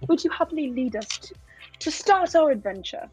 would 0.07 0.23
you 0.23 0.29
happily 0.29 0.71
lead 0.71 0.95
us 0.95 1.07
to, 1.07 1.33
to 1.79 1.91
start 1.91 2.35
our 2.35 2.51
adventure? 2.51 3.09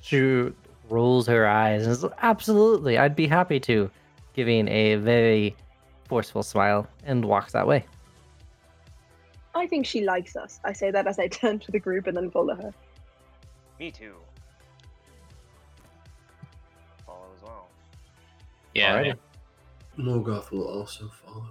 She 0.00 0.50
rolls 0.88 1.26
her 1.26 1.46
eyes 1.46 1.86
and 1.86 1.96
says, 1.96 2.10
Absolutely, 2.22 2.96
I'd 2.96 3.16
be 3.16 3.26
happy 3.26 3.60
to, 3.60 3.90
giving 4.34 4.68
a 4.68 4.94
very 4.96 5.56
forceful 6.08 6.42
smile, 6.42 6.86
and 7.04 7.24
walks 7.24 7.52
that 7.52 7.66
way. 7.66 7.84
I 9.54 9.66
think 9.66 9.86
she 9.86 10.04
likes 10.04 10.36
us. 10.36 10.60
I 10.64 10.72
say 10.72 10.90
that 10.90 11.06
as 11.06 11.18
I 11.18 11.28
turn 11.40 11.58
to 11.60 11.72
the 11.72 11.80
group 11.80 12.06
and 12.06 12.16
then 12.16 12.30
follow 12.30 12.54
her. 12.54 12.72
Me 13.78 13.90
too. 13.90 14.14
Yeah. 18.76 18.92
Alrighty. 18.92 19.16
Morgoth 19.98 20.50
will 20.50 20.68
also 20.68 21.08
follow. 21.08 21.48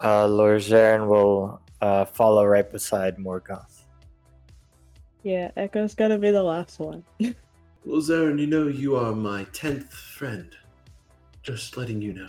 Uh, 0.00 0.28
Lazarin 0.28 1.08
will 1.08 1.60
uh, 1.80 2.04
follow 2.04 2.46
right 2.46 2.70
beside 2.70 3.16
Morgoth. 3.16 3.82
Yeah, 5.24 5.50
Echo's 5.56 5.96
gotta 5.96 6.18
be 6.18 6.30
the 6.30 6.42
last 6.42 6.78
one. 6.78 7.04
Well, 7.84 8.02
Zarin, 8.02 8.38
you 8.38 8.46
know 8.46 8.66
you 8.66 8.96
are 8.96 9.14
my 9.14 9.44
tenth 9.44 9.90
friend. 9.90 10.54
Just 11.42 11.78
letting 11.78 12.02
you 12.02 12.12
know. 12.12 12.28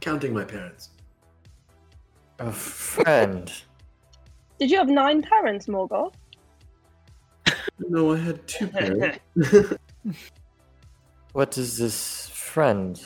Counting 0.00 0.34
my 0.34 0.42
parents. 0.42 0.88
A 2.40 2.50
friend. 2.50 3.52
Did 4.58 4.72
you 4.72 4.78
have 4.78 4.88
nine 4.88 5.22
parents, 5.22 5.66
Morgoth? 5.66 6.14
No, 7.78 8.14
I 8.14 8.16
had 8.16 8.44
two 8.48 8.66
parents. 8.78 9.20
What 11.32 11.56
is 11.58 11.76
this 11.78 12.28
friend? 12.30 13.00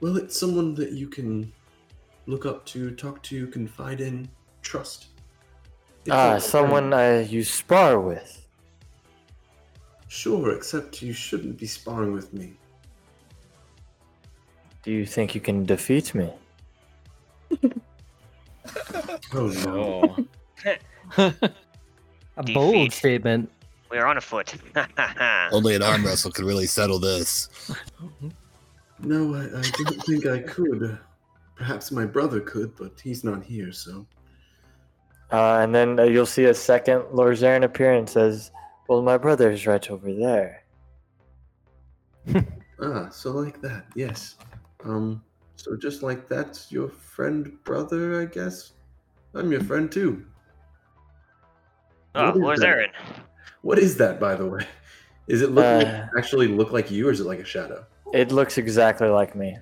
Well, 0.00 0.16
it's 0.16 0.38
someone 0.38 0.74
that 0.74 0.92
you 0.92 1.08
can 1.08 1.52
look 2.26 2.44
up 2.44 2.66
to, 2.66 2.90
talk 2.90 3.22
to, 3.24 3.46
confide 3.48 4.00
in, 4.00 4.28
trust. 4.62 5.06
It's 6.04 6.10
Ah, 6.10 6.32
like 6.32 6.40
someone 6.40 6.90
friend. 6.90 7.26
uh, 7.26 7.28
you 7.28 7.42
spar 7.44 8.00
with. 8.00 8.46
Sure, 10.08 10.54
except 10.54 11.02
you 11.02 11.12
shouldn't 11.12 11.58
be 11.58 11.66
sparring 11.66 12.12
with 12.12 12.32
me. 12.32 12.54
Do 14.82 14.92
you 14.92 15.04
think 15.06 15.34
you 15.34 15.40
can 15.40 15.64
defeat 15.64 16.14
me? 16.14 16.32
Oh 19.34 19.48
no. 19.64 20.16
A 22.36 22.42
bold 22.42 22.90
Defeat. 22.90 22.92
statement. 22.92 23.50
We 23.90 23.98
are 23.98 24.06
on 24.06 24.16
a 24.16 24.20
foot. 24.20 24.54
Only 25.52 25.76
an 25.76 25.82
arm 25.82 26.04
wrestle 26.04 26.30
could 26.32 26.44
really 26.44 26.66
settle 26.66 26.98
this. 26.98 27.48
No, 29.00 29.34
I, 29.34 29.58
I 29.58 29.62
didn't 29.62 30.00
think 30.02 30.26
I 30.26 30.40
could. 30.40 30.98
Perhaps 31.54 31.92
my 31.92 32.04
brother 32.04 32.40
could, 32.40 32.74
but 32.76 32.98
he's 33.00 33.24
not 33.24 33.44
here, 33.44 33.72
so. 33.72 34.06
Uh, 35.32 35.58
and 35.62 35.74
then 35.74 35.98
uh, 35.98 36.04
you'll 36.04 36.26
see 36.26 36.44
a 36.44 36.54
second 36.54 37.04
Lord 37.12 37.36
Zarin 37.36 37.64
appear 37.64 37.94
and 37.94 38.08
says, 38.08 38.50
Well, 38.88 39.02
my 39.02 39.16
brother's 39.18 39.66
right 39.66 39.90
over 39.90 40.12
there. 40.12 40.62
Ah, 42.78 43.08
so 43.08 43.30
like 43.30 43.62
that, 43.62 43.86
yes. 43.94 44.36
Um, 44.84 45.22
so 45.54 45.76
just 45.76 46.02
like 46.02 46.28
that's 46.28 46.70
your 46.70 46.90
friend 46.90 47.56
brother, 47.64 48.20
I 48.20 48.26
guess? 48.26 48.72
I'm 49.32 49.50
your 49.50 49.62
friend 49.62 49.90
too. 49.90 50.26
oh, 52.14 52.26
What 52.26 52.36
is 52.36 52.42
Lord 52.42 52.58
that? 52.60 52.90
Zarin. 53.66 53.68
What 53.68 53.78
is 53.78 53.96
that, 53.96 54.20
by 54.20 54.34
the 54.34 54.46
way? 54.46 54.66
Is 55.28 55.42
it 55.42 55.50
look 55.50 55.64
like, 55.64 55.86
Uh, 55.86 56.06
actually 56.18 56.48
look 56.48 56.72
like 56.72 56.90
you, 56.90 57.08
or 57.08 57.10
is 57.10 57.20
it 57.20 57.26
like 57.26 57.40
a 57.40 57.44
shadow? 57.44 57.84
It 58.12 58.30
looks 58.30 58.58
exactly 58.58 59.08
like 59.08 59.34
me. 59.34 59.58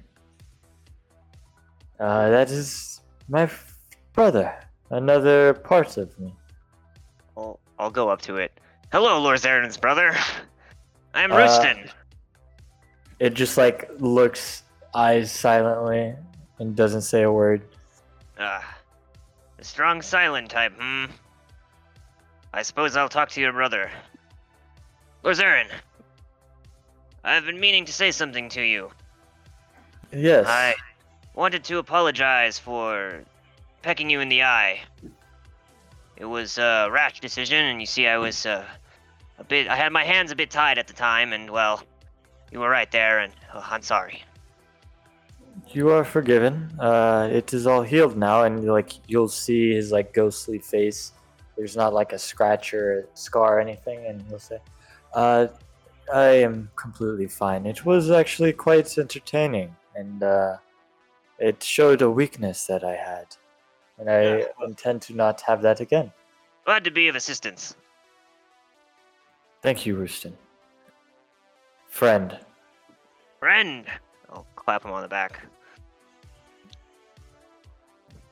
Uh, 1.99 2.29
that 2.31 2.51
is 2.51 3.01
my 3.29 3.43
f- 3.43 3.75
brother. 4.13 4.55
Another 4.91 5.55
part 5.55 5.97
of 5.97 6.19
me. 6.19 6.35
I'll, 7.37 7.59
I'll 7.79 7.91
go 7.91 8.09
up 8.11 8.21
to 8.23 8.37
it. 8.37 8.53
Hello, 8.93 9.21
Lord 9.21 9.41
Zarin's 9.41 9.79
brother. 9.79 10.15
I'm 11.15 11.33
Uh, 11.33 11.37
Rooston. 11.37 11.91
It 13.21 13.35
just 13.35 13.57
like 13.57 13.89
looks 13.99 14.65
eyes 14.95 15.33
silently 15.33 16.15
and 16.59 16.77
doesn't 16.77 17.03
say 17.03 17.23
a 17.23 17.33
word. 17.33 17.63
Ah, 18.39 18.77
the 19.57 19.65
strong 19.65 20.03
silent 20.03 20.51
type, 20.51 20.73
hmm? 20.79 21.07
I 22.55 22.63
suppose 22.63 22.97
I'll 22.97 23.09
talk 23.09 23.31
to 23.31 23.41
your 23.41 23.53
brother. 23.53 23.91
Zarin, 25.25 25.67
I've 27.25 27.45
been 27.45 27.59
meaning 27.59 27.85
to 27.87 27.93
say 27.93 28.13
something 28.13 28.49
to 28.51 28.63
you. 28.63 28.93
Yes. 30.13 30.47
I 30.47 30.77
wanted 31.35 31.65
to 31.65 31.79
apologize 31.79 32.57
for 32.57 33.25
pecking 33.83 34.09
you 34.09 34.21
in 34.21 34.29
the 34.29 34.45
eye. 34.45 34.83
It 36.17 36.27
was 36.27 36.57
a 36.57 36.89
rash 36.93 37.19
decision, 37.19 37.59
and 37.59 37.81
you 37.81 37.87
see, 37.87 38.07
I 38.07 38.19
was 38.19 38.47
uh, 38.47 38.65
a 39.41 39.45
bit. 39.45 39.67
I 39.67 39.75
had 39.75 39.93
my 39.93 40.05
hands 40.05 40.31
a 40.31 40.37
bit 40.37 40.53
tied 40.53 40.79
at 40.79 40.87
the 40.87 40.93
time, 40.93 41.33
and 41.33 41.51
well, 41.51 41.83
you 42.53 42.61
were 42.61 42.71
right 42.71 42.91
there, 42.93 43.19
and 43.19 43.33
oh, 43.53 43.67
I'm 43.69 43.83
sorry. 43.83 44.23
You 45.71 45.91
are 45.91 46.05
forgiven. 46.05 46.71
Uh, 46.79 47.29
it 47.33 47.53
is 47.53 47.67
all 47.67 47.83
healed 47.83 48.17
now, 48.17 48.45
and 48.45 48.65
like 48.65 48.93
you'll 49.09 49.27
see 49.27 49.75
his 49.75 49.91
like 49.91 50.13
ghostly 50.13 50.61
face. 50.61 51.14
There's 51.57 51.77
not 51.77 51.95
like 51.95 52.13
a 52.13 52.19
scratch 52.19 52.75
or 52.75 53.01
a 53.01 53.17
scar 53.17 53.59
or 53.59 53.61
anything, 53.61 54.07
and 54.07 54.23
he'll 54.23 54.39
say, 54.39 54.59
uh, 55.15 55.47
"I 56.13 56.27
am 56.43 56.71
completely 56.77 57.29
fine. 57.29 57.67
It 57.67 57.85
was 57.85 58.11
actually 58.11 58.53
quite 58.53 58.99
entertaining, 58.99 59.75
and 59.95 60.23
uh, 60.23 60.57
it 61.39 61.63
showed 61.63 62.03
a 62.03 62.11
weakness 62.11 62.67
that 62.67 62.83
I 62.85 62.97
had, 62.97 63.27
and 63.99 64.11
I 64.11 64.23
Yeah. 64.39 64.45
intend 64.63 65.03
to 65.03 65.15
not 65.15 65.41
have 65.43 65.63
that 65.63 65.81
again." 65.81 66.13
Glad 66.65 66.85
to 66.85 66.91
be 66.91 67.09
of 67.09 67.15
assistance. 67.17 67.77
Thank 69.63 69.87
you, 69.87 69.97
Rooston. 69.97 70.35
Friend. 71.89 72.39
Friend! 73.39 73.87
I'll 74.31 74.47
clap 74.57 74.85
him 74.85 74.91
on 74.91 75.03
the 75.03 75.09
back. 75.09 75.41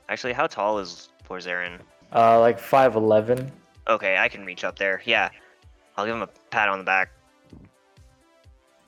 Actually, 0.09 0.33
how 0.33 0.47
tall 0.47 0.79
is 0.79 1.11
Porzarin? 1.25 1.81
Uh, 2.15 2.39
like 2.41 2.59
five 2.59 2.97
eleven. 2.97 3.51
Okay, 3.89 4.17
I 4.19 4.29
can 4.29 4.45
reach 4.45 4.65
up 4.65 4.79
there. 4.79 5.03
Yeah. 5.05 5.31
I'll 5.97 6.07
give 6.07 6.15
him 6.15 6.23
a 6.23 6.29
pat 6.51 6.69
on 6.69 6.79
the 6.79 6.85
back. 6.85 7.11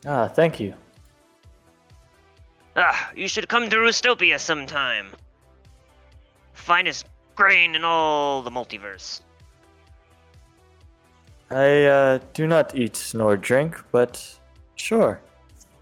Ah, 0.06 0.28
thank 0.28 0.60
you. 0.60 0.74
Ah, 2.76 3.10
you 3.14 3.28
should 3.28 3.48
come 3.48 3.68
to 3.70 3.76
Rustopia 3.76 4.38
sometime. 4.38 5.08
Finest 6.52 7.06
grain 7.34 7.74
in 7.74 7.84
all 7.84 8.42
the 8.42 8.50
multiverse. 8.50 9.20
I 11.50 11.84
uh, 11.84 12.18
do 12.32 12.46
not 12.46 12.74
eat 12.74 13.12
nor 13.14 13.36
drink, 13.36 13.76
but 13.92 14.38
sure. 14.76 15.20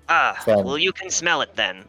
Ah, 0.08 0.36
Fun. 0.44 0.64
well, 0.64 0.78
you 0.78 0.92
can 0.92 1.08
smell 1.08 1.40
it 1.40 1.54
then. 1.54 1.84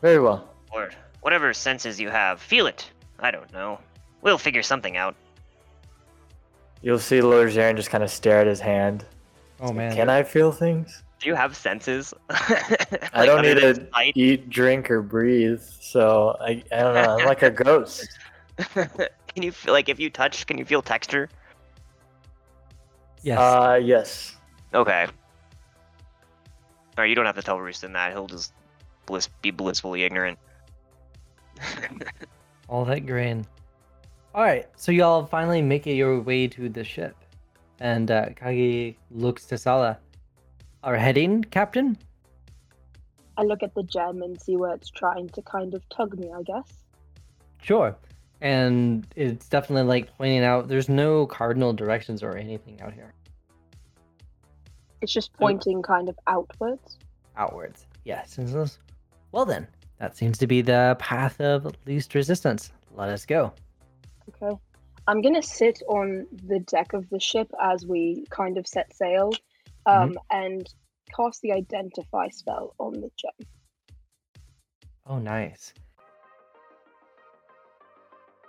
Very 0.00 0.20
well. 0.20 0.48
Or 0.70 0.90
whatever 1.26 1.52
senses 1.52 1.98
you 1.98 2.08
have. 2.08 2.40
Feel 2.40 2.68
it. 2.68 2.88
I 3.18 3.32
don't 3.32 3.52
know. 3.52 3.80
We'll 4.22 4.38
figure 4.38 4.62
something 4.62 4.96
out. 4.96 5.16
You'll 6.82 7.00
see 7.00 7.20
Lord 7.20 7.48
Zarin 7.48 7.74
just 7.74 7.90
kind 7.90 8.04
of 8.04 8.10
stare 8.12 8.38
at 8.38 8.46
his 8.46 8.60
hand. 8.60 9.04
Oh 9.58 9.72
man. 9.72 9.92
Can 9.92 10.08
I 10.08 10.22
feel 10.22 10.52
things? 10.52 11.02
Do 11.18 11.28
you 11.28 11.34
have 11.34 11.56
senses? 11.56 12.14
I 12.30 13.26
don't 13.26 13.42
need 13.42 13.58
to 13.58 13.88
eat, 14.14 14.48
drink, 14.48 14.88
or 14.88 15.02
breathe, 15.02 15.60
so 15.80 16.36
I, 16.40 16.62
I 16.70 16.82
don't 16.82 16.94
know. 16.94 17.18
I'm 17.18 17.26
like 17.26 17.42
a 17.42 17.50
ghost. 17.50 18.08
can 18.74 19.42
you 19.42 19.50
feel 19.50 19.72
like 19.72 19.88
if 19.88 19.98
you 19.98 20.10
touch, 20.10 20.46
can 20.46 20.58
you 20.58 20.64
feel 20.64 20.80
texture? 20.80 21.28
Yes. 23.22 23.40
Uh, 23.40 23.80
yes. 23.82 24.36
Okay. 24.72 25.08
Alright, 26.96 27.08
you 27.08 27.16
don't 27.16 27.26
have 27.26 27.34
to 27.34 27.42
tell 27.42 27.56
Rooston 27.56 27.94
that. 27.94 28.12
He'll 28.12 28.28
just 28.28 28.52
bliss 29.06 29.28
be 29.42 29.50
blissfully 29.50 30.04
ignorant. 30.04 30.38
All 32.68 32.84
that 32.84 33.06
grain. 33.06 33.46
All 34.34 34.42
right, 34.42 34.66
so 34.76 34.92
y'all 34.92 35.24
finally 35.24 35.62
make 35.62 35.86
it 35.86 35.94
your 35.94 36.20
way 36.20 36.46
to 36.48 36.68
the 36.68 36.84
ship, 36.84 37.16
and 37.80 38.10
uh, 38.10 38.30
Kagi 38.30 38.96
looks 39.10 39.46
to 39.46 39.56
Sala. 39.56 39.98
Are 40.82 40.96
heading, 40.96 41.42
Captain? 41.44 41.96
I 43.38 43.42
look 43.42 43.62
at 43.62 43.74
the 43.74 43.82
gem 43.82 44.22
and 44.22 44.40
see 44.40 44.56
where 44.56 44.72
it's 44.72 44.90
trying 44.90 45.28
to 45.30 45.42
kind 45.42 45.74
of 45.74 45.86
tug 45.88 46.18
me, 46.18 46.30
I 46.32 46.42
guess. 46.42 46.84
Sure. 47.62 47.96
And 48.40 49.06
it's 49.16 49.48
definitely 49.48 49.88
like 49.88 50.16
pointing 50.16 50.44
out 50.44 50.68
there's 50.68 50.88
no 50.88 51.26
cardinal 51.26 51.72
directions 51.72 52.22
or 52.22 52.36
anything 52.36 52.80
out 52.80 52.92
here. 52.92 53.12
It's 55.00 55.12
just 55.12 55.32
pointing 55.34 55.82
kind 55.82 56.08
of 56.08 56.18
outwards. 56.26 56.98
Outwards. 57.36 57.86
Yes. 58.04 58.38
Well 59.32 59.44
then, 59.44 59.66
that 59.98 60.16
seems 60.16 60.38
to 60.38 60.46
be 60.46 60.62
the 60.62 60.96
path 60.98 61.40
of 61.40 61.66
least 61.86 62.14
resistance. 62.14 62.72
Let 62.94 63.08
us 63.08 63.24
go. 63.26 63.52
Okay. 64.28 64.56
I'm 65.08 65.22
gonna 65.22 65.42
sit 65.42 65.82
on 65.88 66.26
the 66.46 66.58
deck 66.60 66.92
of 66.92 67.08
the 67.10 67.20
ship 67.20 67.50
as 67.62 67.86
we 67.86 68.24
kind 68.30 68.58
of 68.58 68.66
set 68.66 68.94
sail, 68.94 69.32
um, 69.86 70.18
and 70.30 70.68
cast 71.14 71.42
the 71.42 71.52
identify 71.52 72.28
spell 72.28 72.74
on 72.78 72.94
the 72.94 73.10
gem. 73.16 73.48
Oh, 75.06 75.18
nice. 75.18 75.72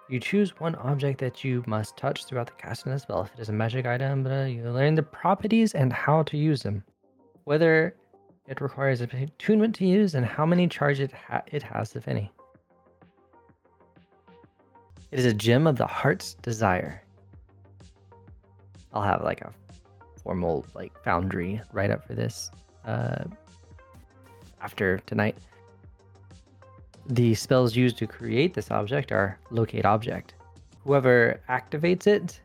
You 0.10 0.20
choose 0.20 0.58
one 0.60 0.76
object 0.76 1.20
that 1.20 1.44
you 1.44 1.64
must 1.68 1.98
touch 1.98 2.26
throughout 2.26 2.48
the 2.48 2.54
casting 2.54 2.92
of 2.92 2.96
the 2.96 3.02
spell. 3.02 3.24
If 3.24 3.34
it 3.34 3.40
is 3.42 3.50
a 3.50 3.54
magic 3.54 3.86
item, 3.86 4.26
uh, 4.26 4.46
you 4.46 4.64
learn 4.72 4.96
the 4.96 5.04
properties 5.04 5.76
and 5.76 5.92
how 5.92 6.24
to 6.24 6.38
use 6.38 6.64
them. 6.64 6.84
Whether 7.44 7.96
it 8.48 8.62
requires 8.62 9.02
attunement 9.02 9.76
to 9.76 9.86
use 9.86 10.16
and 10.16 10.26
how 10.26 10.46
many 10.46 10.68
charge 10.68 11.00
it, 11.00 11.12
ha- 11.12 11.44
it 11.48 11.62
has, 11.64 11.96
if 11.96 12.08
any. 12.08 12.32
It 15.12 15.20
is 15.20 15.26
a 15.26 15.34
gem 15.34 15.68
of 15.68 15.78
the 15.78 15.88
heart's 15.88 16.36
desire. 16.36 17.04
I'll 18.94 19.02
have 19.02 19.22
like 19.24 19.42
a 19.42 19.52
formal 20.24 20.66
like 20.74 20.92
foundry 21.04 21.62
write 21.72 21.92
up 21.92 22.06
for 22.06 22.14
this 22.14 22.52
uh, 22.86 23.26
after 24.62 24.98
tonight. 25.00 25.38
The 27.10 27.36
spells 27.36 27.76
used 27.76 27.98
to 28.00 28.08
create 28.08 28.54
this 28.54 28.70
object 28.72 29.12
are 29.12 29.40
locate 29.50 29.86
object. 29.86 30.34
Whoever 30.84 31.40
activates 31.50 32.08
it 32.08 32.42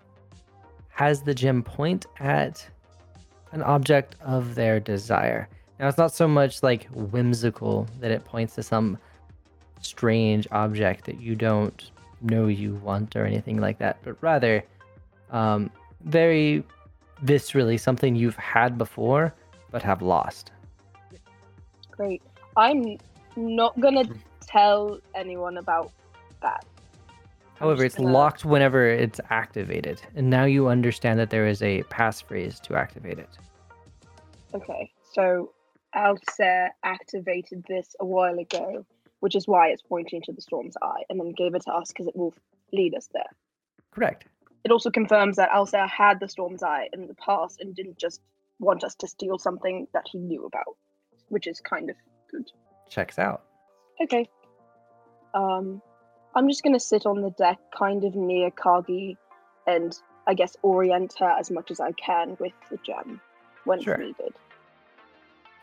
has 0.91 1.23
the 1.23 1.35
gem 1.35 1.63
point 1.63 2.07
at 2.21 2.69
an 3.53 3.63
object 3.63 4.17
of 4.21 4.55
their 4.55 4.79
desire. 4.79 5.49
Now, 5.83 5.89
it's 5.89 5.99
not 5.99 6.15
so 6.15 6.29
much 6.29 6.63
like 6.63 6.87
whimsical 6.93 7.89
that 7.99 8.13
it 8.13 8.25
points 8.25 8.55
to 8.55 8.63
some 8.63 8.97
strange 9.81 10.47
object 10.53 11.07
that 11.07 11.21
you 11.21 11.35
don't 11.35 11.91
know 12.21 12.47
you 12.47 12.77
want 12.77 13.17
or 13.17 13.27
anything 13.27 13.61
like 13.61 13.79
that, 13.79 13.97
but 14.05 14.17
rather 14.23 14.63
um, 15.33 15.73
very 16.05 16.63
viscerally 17.25 17.81
something 17.81 18.15
you've 18.15 18.37
had 18.37 18.79
before 18.79 19.35
but 19.73 19.83
have 19.83 20.03
lost. 20.03 20.53
Great. 21.91 22.23
I'm 22.57 22.97
not 23.35 23.79
gonna 23.81 24.05
tell 24.41 25.01
anyone 25.17 25.57
about 25.57 25.91
that. 26.43 26.65
However, 27.57 27.85
it's 27.85 27.97
gonna- 27.97 28.13
locked 28.13 28.45
whenever 28.45 28.87
it's 28.87 29.19
activated, 29.31 30.01
and 30.15 30.31
now 30.31 30.45
you 30.45 30.69
understand 30.69 31.19
that 31.19 31.31
there 31.31 31.49
is 31.49 31.61
a 31.61 31.83
passphrase 31.85 32.61
to 32.61 32.77
activate 32.77 33.19
it. 33.19 33.31
Okay, 34.55 34.93
so 35.13 35.51
Alsair 35.95 36.75
activated 36.83 37.65
this 37.69 37.95
a 38.01 38.05
while 38.05 38.39
ago, 38.39 38.85
which 39.21 39.35
is 39.35 39.47
why 39.47 39.69
it's 39.69 39.83
pointing 39.83 40.23
to 40.23 40.33
the 40.33 40.41
storm's 40.41 40.77
eye, 40.83 41.03
and 41.09 41.19
then 41.21 41.33
gave 41.33 41.55
it 41.55 41.63
to 41.63 41.73
us 41.73 41.89
because 41.89 42.07
it 42.07 42.17
will 42.17 42.35
lead 42.73 42.95
us 42.95 43.09
there. 43.13 43.31
Correct. 43.91 44.27
It 44.65 44.71
also 44.71 44.91
confirms 44.91 45.37
that 45.37 45.51
Alsair 45.51 45.87
had 45.87 46.21
the 46.21 46.29
storm's 46.29 46.63
eye 46.63 46.89
in 46.93 47.07
the 47.07 47.15
past 47.15 47.61
and 47.61 47.75
didn't 47.75 47.99
just 47.99 48.21
want 48.61 48.85
us 48.85 48.95
to 48.97 49.09
steal 49.09 49.39
something 49.39 49.89
that 49.93 50.07
he 50.11 50.19
knew 50.19 50.47
about, 50.47 50.77
which 51.29 51.47
is 51.47 51.61
kind 51.61 51.91
of 51.91 51.97
good. 52.31 52.51
Checks 52.89 53.19
out. 53.19 53.43
Okay. 54.01 54.29
Um, 55.35 55.83
I'm 56.35 56.49
just 56.49 56.63
gonna 56.63 56.81
sit 56.81 57.07
on 57.07 57.23
the 57.23 57.31
deck, 57.31 57.59
kind 57.77 58.05
of 58.05 58.15
near 58.15 58.51
Kagi, 58.51 59.17
and 59.67 59.99
I 60.27 60.35
guess 60.35 60.57
orient 60.63 61.15
her 61.19 61.31
as 61.39 61.51
much 61.51 61.71
as 61.71 61.81
I 61.81 61.93
can 61.93 62.37
with 62.39 62.53
the 62.71 62.79
gem 62.79 63.21
when 63.65 63.81
Sure. 63.81 63.95
it's 63.95 64.19
needed. 64.19 64.35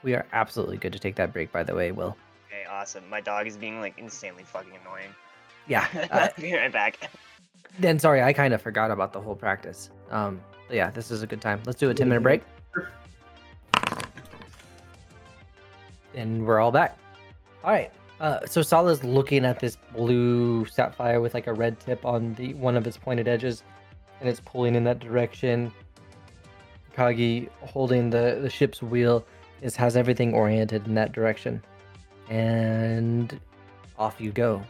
We 0.03 0.13
are 0.15 0.25
absolutely 0.33 0.77
good 0.77 0.93
to 0.93 0.99
take 0.99 1.15
that 1.15 1.33
break, 1.33 1.51
by 1.51 1.63
the 1.63 1.75
way, 1.75 1.91
Will. 1.91 2.15
Okay, 2.47 2.63
awesome. 2.69 3.07
My 3.09 3.21
dog 3.21 3.47
is 3.47 3.57
being 3.57 3.79
like 3.81 3.97
insanely 3.97 4.43
fucking 4.43 4.71
annoying. 4.81 5.09
Yeah. 5.67 5.87
Uh, 6.11 6.27
Be 6.39 6.55
right 6.55 6.71
back. 6.71 7.09
then 7.79 7.99
sorry, 7.99 8.21
I 8.23 8.33
kind 8.33 8.53
of 8.53 8.61
forgot 8.61 8.91
about 8.91 9.13
the 9.13 9.21
whole 9.21 9.35
practice. 9.35 9.89
Um, 10.09 10.41
yeah, 10.69 10.89
this 10.89 11.11
is 11.11 11.21
a 11.21 11.27
good 11.27 11.41
time. 11.41 11.61
Let's 11.65 11.79
do 11.79 11.89
a 11.89 11.93
10 11.93 12.07
minute 12.07 12.21
break. 12.23 12.41
And 16.15 16.45
we're 16.45 16.59
all 16.59 16.71
back. 16.71 16.97
All 17.63 17.71
right. 17.71 17.91
Uh, 18.19 18.45
so 18.45 18.61
Sala's 18.61 19.03
looking 19.03 19.45
at 19.45 19.59
this 19.59 19.77
blue 19.93 20.65
sapphire 20.65 21.21
with 21.21 21.33
like 21.33 21.47
a 21.47 21.53
red 21.53 21.79
tip 21.79 22.05
on 22.05 22.33
the 22.33 22.53
one 22.55 22.75
of 22.75 22.85
its 22.85 22.97
pointed 22.97 23.27
edges, 23.27 23.63
and 24.19 24.27
it's 24.27 24.41
pulling 24.41 24.75
in 24.75 24.83
that 24.83 24.99
direction. 24.99 25.71
Kagi 26.97 27.47
holding 27.61 28.09
the 28.09 28.39
the 28.41 28.49
ship's 28.49 28.81
wheel 28.81 29.25
is 29.61 29.75
has 29.75 29.97
everything 29.97 30.33
oriented 30.33 30.87
in 30.87 30.95
that 30.95 31.11
direction, 31.11 31.61
and 32.29 33.39
off 33.97 34.19
you 34.19 34.31
go. 34.31 34.63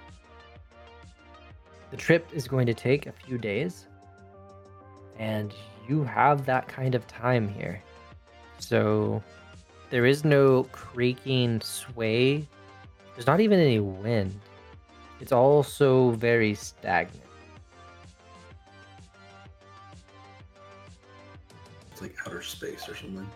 The 1.91 1.97
trip 1.97 2.27
is 2.33 2.47
going 2.47 2.65
to 2.67 2.73
take 2.73 3.07
a 3.07 3.11
few 3.11 3.37
days, 3.37 3.87
and 5.17 5.53
you 5.87 6.03
have 6.03 6.45
that 6.45 6.67
kind 6.67 6.95
of 6.95 7.07
time 7.07 7.47
here. 7.47 7.81
So 8.59 9.23
there 9.89 10.05
is 10.05 10.23
no 10.23 10.63
creaking 10.71 11.61
sway. 11.61 12.47
There's 13.15 13.27
not 13.27 13.39
even 13.39 13.59
any 13.59 13.79
wind. 13.79 14.39
It's 15.19 15.31
also 15.31 16.11
very 16.11 16.53
stagnant. 16.55 17.25
It's 21.91 22.01
like 22.01 22.15
outer 22.25 22.41
space 22.41 22.87
or 22.87 22.95
something. 22.95 23.27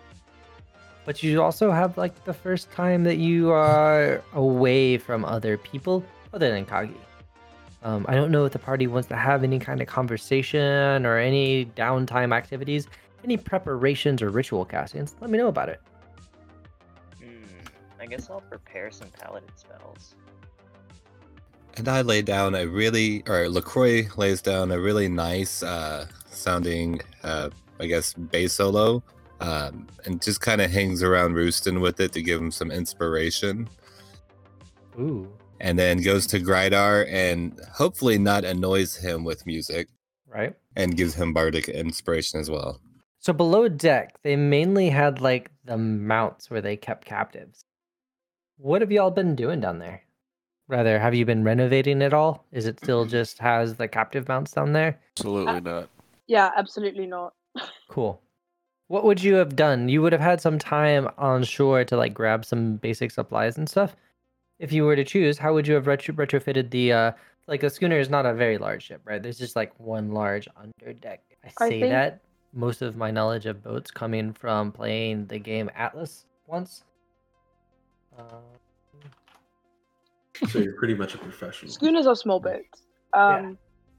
But 1.06 1.22
you 1.22 1.41
also 1.41 1.72
have 1.72 1.97
like 1.97 2.24
the 2.24 2.34
first 2.34 2.72
time 2.72 3.04
that 3.04 3.18
you 3.18 3.51
are 3.51 4.24
away 4.34 4.97
from 4.97 5.26
other 5.26 5.58
people 5.58 6.04
other 6.34 6.49
than 6.49 6.66
Kagi. 6.66 6.95
Um, 7.84 8.06
I 8.08 8.16
don't 8.16 8.32
know 8.32 8.45
if 8.45 8.54
the 8.54 8.60
party 8.60 8.88
wants 8.88 9.10
to 9.10 9.18
have 9.18 9.43
any 9.43 9.60
kind 9.60 9.82
of 9.82 9.88
conversation 9.88 11.06
or 11.06 11.18
any 11.18 11.66
downtime 11.66 12.34
activities, 12.34 12.88
any 13.26 13.36
preparations 13.36 14.22
or 14.22 14.30
ritual 14.30 14.64
castings. 14.64 15.16
Let 15.20 15.30
me 15.30 15.38
know 15.38 15.49
about 15.49 15.68
it. 15.68 15.82
Hmm, 17.20 17.43
I 17.99 18.06
guess 18.06 18.30
I'll 18.30 18.41
prepare 18.41 18.89
some 18.89 19.10
paladin 19.10 19.49
spells. 19.56 20.16
And 21.76 21.89
I 21.89 22.01
lay 22.01 22.22
down 22.22 22.56
a 22.56 22.66
really, 22.66 23.24
or 23.28 23.49
LaCroix 23.49 24.08
lays 24.16 24.41
down 24.41 24.72
a 24.72 24.80
really 24.80 25.10
nice 25.10 25.64
uh, 25.64 26.06
sounding, 26.30 27.01
uh, 27.24 27.49
I 27.80 27.88
guess, 27.88 28.14
bass 28.14 28.54
solo, 28.54 29.04
um, 29.40 29.88
and 30.06 30.22
just 30.22 30.42
kind 30.42 30.62
of 30.62 30.72
hangs 30.72 31.04
around 31.04 31.34
Rooston 31.34 31.82
with 31.82 32.00
it 32.00 32.12
to 32.14 32.22
give 32.22 32.40
him 32.40 32.52
some 32.52 32.72
inspiration. 32.72 33.70
Ooh, 35.00 35.28
And 35.60 35.78
then 35.80 36.02
goes 36.02 36.28
to 36.28 36.40
Grydar 36.40 37.08
and 37.10 37.60
hopefully 37.74 38.18
not 38.18 38.46
annoys 38.46 38.96
him 38.96 39.24
with 39.24 39.46
music 39.46 39.88
right? 40.28 40.54
and 40.76 40.96
gives 40.98 41.16
him 41.16 41.34
bardic 41.34 41.68
inspiration 41.68 42.40
as 42.40 42.50
well. 42.50 42.80
So 43.20 43.34
below 43.34 43.68
deck, 43.70 44.16
they 44.24 44.36
mainly 44.36 44.90
had 44.90 45.22
like 45.22 45.50
the 45.66 45.78
mounts 45.78 46.50
where 46.52 46.62
they 46.62 46.76
kept 46.76 47.06
captives. 47.06 47.64
What 48.58 48.82
have 48.82 48.92
y'all 48.92 49.12
been 49.12 49.36
doing 49.36 49.62
down 49.62 49.80
there? 49.80 50.04
Rather, 50.68 51.00
have 51.00 51.14
you 51.16 51.26
been 51.26 51.44
renovating 51.44 52.02
it 52.02 52.14
all? 52.14 52.46
Is 52.52 52.66
it 52.66 52.80
still 52.80 53.06
just 53.18 53.40
has 53.40 53.76
the 53.76 53.88
captive 53.88 54.28
mounts 54.28 54.52
down 54.52 54.74
there? 54.74 55.00
Absolutely 55.18 55.62
not. 55.62 55.90
Yeah, 56.28 56.52
absolutely 56.56 57.08
not. 57.08 57.34
Cool. 57.90 58.22
What 58.94 59.06
would 59.06 59.24
you 59.24 59.34
have 59.34 59.56
done? 59.56 59.89
You 59.89 60.04
would 60.04 60.12
have 60.12 60.22
had 60.22 60.39
some 60.39 60.60
time 60.60 61.10
on 61.18 61.44
shore 61.44 61.84
to 61.84 61.98
like 61.98 62.14
grab 62.14 62.46
some 62.46 62.76
basic 62.76 63.10
supplies 63.10 63.58
and 63.58 63.68
stuff. 63.68 63.96
If 64.60 64.72
you 64.72 64.84
were 64.86 64.96
to 64.96 65.04
choose, 65.04 65.39
how 65.39 65.52
would 65.56 65.66
you 65.68 65.74
have 65.74 65.88
retro- 65.88 66.14
retrofitted 66.14 66.70
the 66.70 66.94
uh 66.94 67.12
like 67.48 67.64
a 67.64 67.72
schooner 67.72 67.98
is 67.98 68.12
not 68.12 68.28
a 68.28 68.36
very 68.36 68.60
large 68.60 68.84
ship, 68.84 69.02
right? 69.04 69.20
There's 69.24 69.39
just 69.39 69.56
like 69.56 69.74
one 69.80 70.12
large 70.12 70.48
underdeck. 70.64 71.18
I 71.44 71.52
I 71.60 71.70
say 71.70 71.80
think- 71.80 71.91
that 71.91 72.22
most 72.54 72.84
of 72.84 72.96
my 72.96 73.10
knowledge 73.10 73.48
of 73.48 73.64
boats 73.64 73.89
coming 73.89 74.32
from 74.32 74.72
playing 74.72 75.26
the 75.26 75.39
game 75.39 75.72
Atlas 75.74 76.26
once. 76.46 76.84
Uh, 78.16 78.41
So 80.50 80.60
you're 80.60 80.78
pretty 80.78 80.94
much 80.94 81.16
a 81.16 81.18
professional. 81.18 81.72
Schooners 81.72 82.06
are 82.06 82.16
small 82.16 82.39
boats. 82.39 82.84
Um, 83.14 83.58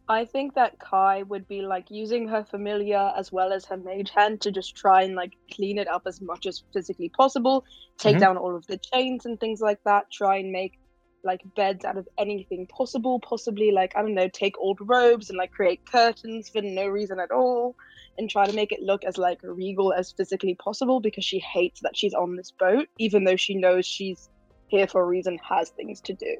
I 0.09 0.27
think 0.27 0.55
that 0.55 0.79
Kai 0.79 1.23
would 1.23 1.49
be 1.49 1.63
like 1.63 1.91
using 1.91 2.29
her 2.29 2.45
familiar 2.45 3.13
as 3.17 3.33
well 3.33 3.53
as 3.53 3.65
her 3.67 3.77
mage 3.79 4.11
hand 4.11 4.43
to 4.43 4.53
just 4.53 4.77
try 4.77 5.03
and 5.03 5.15
like 5.15 5.33
clean 5.55 5.79
it 5.79 5.89
up 5.89 6.03
as 6.07 6.21
much 6.21 6.45
as 6.45 6.63
physically 6.75 7.09
possible, 7.09 7.65
take 7.99 8.17
Mhm. 8.17 8.21
down 8.21 8.37
all 8.37 8.55
of 8.55 8.67
the 8.67 8.79
chains 8.79 9.25
and 9.25 9.41
things 9.41 9.61
like 9.63 9.83
that, 9.85 10.11
try 10.11 10.37
and 10.37 10.53
make 10.53 10.75
like 11.23 11.41
beds 11.57 11.87
out 11.87 11.97
of 11.97 12.07
anything 12.19 12.67
possible, 12.67 13.19
possibly 13.21 13.71
like 13.71 13.97
I 13.97 14.03
don't 14.03 14.15
know, 14.15 14.29
take 14.29 14.59
old 14.59 14.79
robes 14.83 15.31
and 15.31 15.39
like 15.39 15.53
create 15.53 15.81
curtains 15.91 16.51
for 16.51 16.61
no 16.61 16.87
reason 16.87 17.19
at 17.19 17.31
all 17.31 17.75
and 18.19 18.29
try 18.29 18.47
to 18.47 18.53
make 18.53 18.73
it 18.73 18.83
look 18.83 19.05
as 19.05 19.17
like 19.17 19.41
regal 19.43 19.95
as 19.95 20.13
physically 20.13 20.55
possible 20.57 21.01
because 21.01 21.25
she 21.25 21.39
hates 21.39 21.81
that 21.81 21.97
she's 21.97 22.13
on 22.13 22.37
this 22.37 22.53
boat 22.59 22.89
even 22.99 23.25
though 23.25 23.37
she 23.37 23.55
knows 23.55 23.87
she's 23.87 24.29
here 24.69 24.87
for 24.87 25.01
a 25.03 25.07
reason, 25.07 25.39
has 25.49 25.71
things 25.71 26.01
to 26.03 26.13
do. 26.13 26.37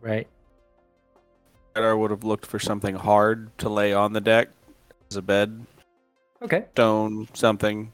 right. 0.00 0.26
I 1.84 1.92
would 1.92 2.10
have 2.10 2.24
looked 2.24 2.46
for 2.46 2.58
something 2.58 2.94
hard 2.94 3.56
to 3.58 3.68
lay 3.68 3.92
on 3.92 4.12
the 4.12 4.20
deck 4.20 4.48
as 5.10 5.16
a 5.16 5.22
bed, 5.22 5.64
Okay. 6.42 6.64
stone, 6.72 7.28
something. 7.34 7.92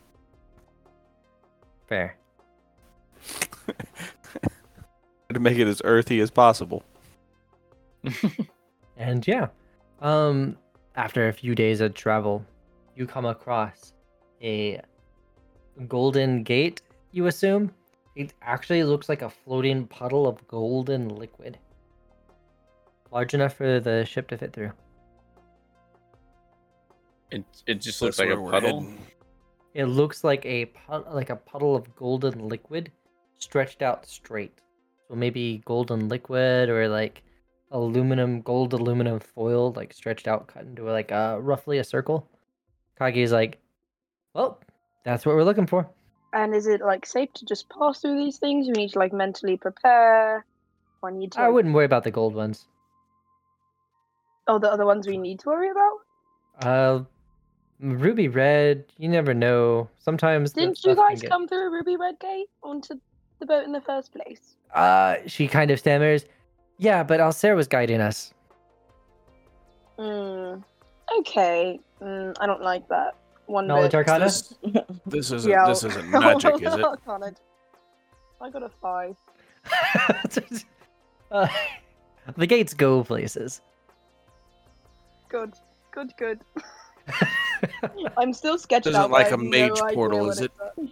Fair. 1.88 2.16
to 5.32 5.40
make 5.40 5.58
it 5.58 5.66
as 5.66 5.80
earthy 5.84 6.20
as 6.20 6.30
possible. 6.30 6.84
And 8.96 9.26
yeah, 9.26 9.48
um, 10.00 10.56
after 10.94 11.28
a 11.28 11.32
few 11.32 11.54
days 11.54 11.80
of 11.80 11.94
travel, 11.94 12.44
you 12.94 13.06
come 13.06 13.26
across 13.26 13.92
a 14.40 14.80
golden 15.88 16.42
gate. 16.44 16.80
You 17.10 17.26
assume 17.26 17.72
it 18.14 18.34
actually 18.42 18.84
looks 18.84 19.08
like 19.08 19.22
a 19.22 19.30
floating 19.30 19.86
puddle 19.88 20.28
of 20.28 20.46
golden 20.46 21.08
liquid, 21.08 21.58
large 23.14 23.32
enough 23.32 23.54
for 23.54 23.80
the 23.80 24.04
ship 24.04 24.28
to 24.28 24.36
fit 24.36 24.52
through. 24.52 24.72
It, 27.30 27.44
it 27.66 27.74
just 27.80 28.02
looks 28.02 28.16
That's 28.18 28.28
like 28.28 28.38
a 28.38 28.42
puddle. 28.50 28.80
heading. 28.82 28.98
It 29.74 29.84
looks 29.86 30.22
like 30.22 30.44
a 30.46 30.66
pu- 30.66 31.04
like 31.10 31.30
a 31.30 31.36
puddle 31.36 31.74
of 31.74 31.94
golden 31.96 32.48
liquid 32.48 32.92
stretched 33.38 33.82
out 33.82 34.06
straight. 34.06 34.52
So 35.08 35.14
maybe 35.14 35.62
golden 35.64 36.08
liquid 36.08 36.68
or 36.68 36.88
like 36.88 37.22
aluminum 37.72 38.40
gold 38.42 38.72
aluminum 38.72 39.18
foil 39.20 39.72
like 39.72 39.92
stretched 39.92 40.28
out 40.28 40.46
cut 40.46 40.62
into 40.62 40.84
like 40.84 41.10
a 41.10 41.40
roughly 41.40 41.78
a 41.78 41.84
circle. 41.84 42.28
Kagi's 43.00 43.32
like, 43.32 43.58
"Well, 44.34 44.60
that's 45.04 45.26
what 45.26 45.34
we're 45.34 45.42
looking 45.44 45.66
for." 45.66 45.88
And 46.32 46.54
is 46.54 46.66
it 46.66 46.80
like 46.80 47.04
safe 47.06 47.32
to 47.34 47.44
just 47.44 47.68
pass 47.68 48.00
through 48.00 48.16
these 48.16 48.38
things? 48.38 48.66
You 48.66 48.72
need 48.74 48.90
to 48.92 48.98
like 48.98 49.12
mentally 49.12 49.56
prepare. 49.56 50.44
Or 51.02 51.10
need 51.10 51.32
to. 51.32 51.40
I 51.40 51.46
like- 51.46 51.54
wouldn't 51.54 51.74
worry 51.74 51.84
about 51.84 52.04
the 52.04 52.10
gold 52.12 52.34
ones. 52.34 52.66
Oh, 54.46 54.58
the 54.58 54.70
other 54.70 54.84
ones 54.86 55.06
we 55.06 55.16
need 55.16 55.38
to 55.40 55.48
worry 55.48 55.70
about. 55.70 55.98
Uh 56.62 57.04
ruby 57.80 58.28
red, 58.28 58.84
you 58.98 59.08
never 59.08 59.34
know. 59.34 59.88
Sometimes 59.98 60.52
Didn't 60.52 60.82
you 60.84 60.94
guys 60.94 61.20
get- 61.20 61.30
come 61.30 61.48
through 61.48 61.66
a 61.66 61.70
ruby 61.70 61.96
red 61.96 62.18
gate 62.20 62.46
onto 62.62 62.94
the 63.40 63.46
boat 63.46 63.64
in 63.64 63.72
the 63.72 63.80
first 63.80 64.12
place? 64.12 64.56
Uh 64.74 65.16
she 65.26 65.48
kind 65.48 65.70
of 65.70 65.78
stammers. 65.78 66.24
Yeah, 66.78 67.02
but 67.02 67.20
Alsair 67.20 67.54
was 67.56 67.68
guiding 67.68 68.00
us. 68.00 68.32
Hmm. 69.98 70.56
Okay. 71.20 71.78
Mm, 72.02 72.34
I 72.40 72.46
don't 72.46 72.62
like 72.62 72.88
that. 72.88 73.14
one 73.46 73.66
Knowledge 73.66 73.92
bit. 73.92 73.98
Arcana? 73.98 74.24
This, 74.24 74.54
this 75.06 75.30
isn't 75.30 75.50
Yeah, 75.50 75.66
this 75.66 75.84
isn't 75.84 76.10
magic, 76.10 76.54
is 76.62 76.74
it? 76.74 76.84
Arcana. 76.84 77.32
I 78.40 78.50
got 78.50 78.62
a 78.62 78.68
five. 78.68 79.16
uh, 81.30 81.48
the 82.36 82.46
gates 82.46 82.74
go 82.74 83.04
places. 83.04 83.60
Good, 85.28 85.54
good, 85.90 86.12
good. 86.18 86.40
I'm 88.16 88.32
still 88.32 88.58
sketching 88.58 88.90
Isn't 88.92 89.02
out. 89.02 89.10
like 89.10 89.30
but 89.30 89.32
I 89.32 89.36
a 89.36 89.38
have 89.38 89.40
mage 89.40 89.78
no 89.78 89.84
idea 89.86 89.94
portal, 89.94 90.20
what 90.20 90.28
is 90.30 90.40
it? 90.40 90.52
it's 90.78 90.90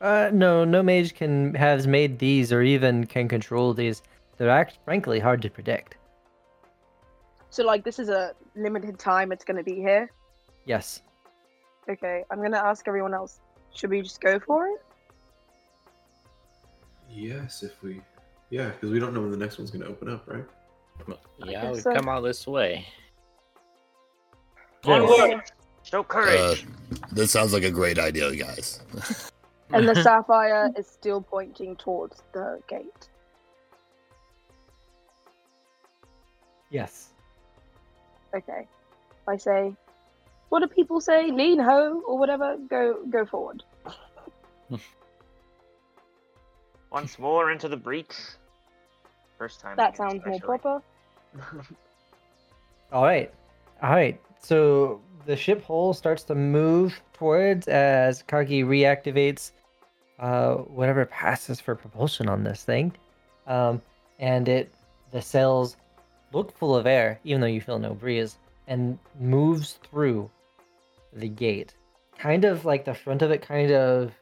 at. 0.00 0.06
Uh, 0.06 0.30
no, 0.32 0.64
no 0.64 0.82
mage 0.82 1.14
can 1.14 1.54
has 1.54 1.86
made 1.86 2.18
these 2.18 2.52
or 2.52 2.62
even 2.62 3.06
can 3.06 3.28
control 3.28 3.74
these. 3.74 4.02
They're 4.38 4.48
act 4.48 4.78
frankly 4.84 5.18
hard 5.20 5.42
to 5.42 5.50
predict. 5.50 5.96
So 7.50 7.64
like, 7.64 7.84
this 7.84 7.98
is 7.98 8.08
a 8.08 8.32
limited 8.56 8.98
time. 8.98 9.32
It's 9.32 9.44
gonna 9.44 9.62
be 9.62 9.74
here. 9.74 10.10
Yes. 10.64 11.02
Okay, 11.88 12.24
I'm 12.30 12.40
gonna 12.40 12.56
ask 12.56 12.86
everyone 12.88 13.12
else. 13.12 13.40
Should 13.74 13.90
we 13.90 14.00
just 14.02 14.20
go 14.20 14.38
for 14.38 14.68
it? 14.68 14.82
Yes, 17.10 17.62
if 17.62 17.82
we. 17.82 18.00
Yeah, 18.50 18.68
because 18.68 18.90
we 18.90 18.98
don't 18.98 19.14
know 19.14 19.20
when 19.20 19.30
the 19.30 19.36
next 19.36 19.58
one's 19.58 19.70
going 19.70 19.82
to 19.82 19.88
open 19.88 20.08
up, 20.08 20.26
right? 20.26 20.44
Yeah, 21.44 21.62
guess 21.62 21.76
we 21.76 21.80
so. 21.80 21.94
come 21.94 22.08
all 22.08 22.22
this 22.22 22.46
way. 22.46 22.86
Onward! 24.84 25.42
Show 25.82 26.00
Uh, 26.00 26.04
courage. 26.04 26.66
this 27.12 27.30
sounds 27.30 27.52
like 27.52 27.64
a 27.64 27.70
great 27.70 27.98
idea, 27.98 28.34
guys. 28.34 28.80
And 29.72 29.88
the 29.88 29.94
sapphire 30.02 30.70
is 30.76 30.88
still 30.88 31.20
pointing 31.20 31.76
towards 31.76 32.22
the 32.32 32.60
gate. 32.66 33.08
Yes. 36.70 37.10
Okay. 38.34 38.66
I 39.28 39.36
say, 39.36 39.72
what 40.48 40.60
do 40.60 40.66
people 40.66 41.00
say? 41.00 41.30
Lean 41.30 41.60
ho 41.60 42.02
or 42.06 42.18
whatever. 42.18 42.56
Go, 42.68 43.04
go 43.10 43.24
forward. 43.24 43.62
Once 46.90 47.18
more 47.18 47.52
into 47.52 47.68
the 47.68 47.76
breach. 47.76 48.14
First 49.38 49.60
time. 49.60 49.76
That 49.76 49.96
here, 49.96 50.08
sounds 50.08 50.26
more 50.26 50.40
proper. 50.40 50.82
All 52.92 53.04
right. 53.04 53.32
All 53.82 53.90
right. 53.90 54.20
So 54.42 55.00
the 55.26 55.36
ship 55.36 55.64
hull 55.64 55.94
starts 55.94 56.24
to 56.24 56.34
move 56.34 57.00
towards 57.12 57.68
as 57.68 58.22
Kagi 58.22 58.64
reactivates 58.64 59.52
uh, 60.18 60.56
whatever 60.56 61.04
passes 61.06 61.60
for 61.60 61.74
propulsion 61.74 62.28
on 62.28 62.44
this 62.44 62.62
thing, 62.62 62.92
um, 63.46 63.80
and 64.18 64.48
it 64.48 64.72
the 65.10 65.22
sails 65.22 65.76
look 66.32 66.56
full 66.56 66.76
of 66.76 66.86
air, 66.86 67.18
even 67.24 67.40
though 67.40 67.46
you 67.46 67.60
feel 67.60 67.78
no 67.78 67.94
breeze, 67.94 68.36
and 68.66 68.98
moves 69.18 69.78
through 69.90 70.30
the 71.14 71.28
gate. 71.28 71.74
Kind 72.18 72.44
of 72.44 72.64
like 72.64 72.84
the 72.84 72.94
front 72.94 73.22
of 73.22 73.30
it, 73.30 73.40
kind 73.40 73.72
of 73.72 74.12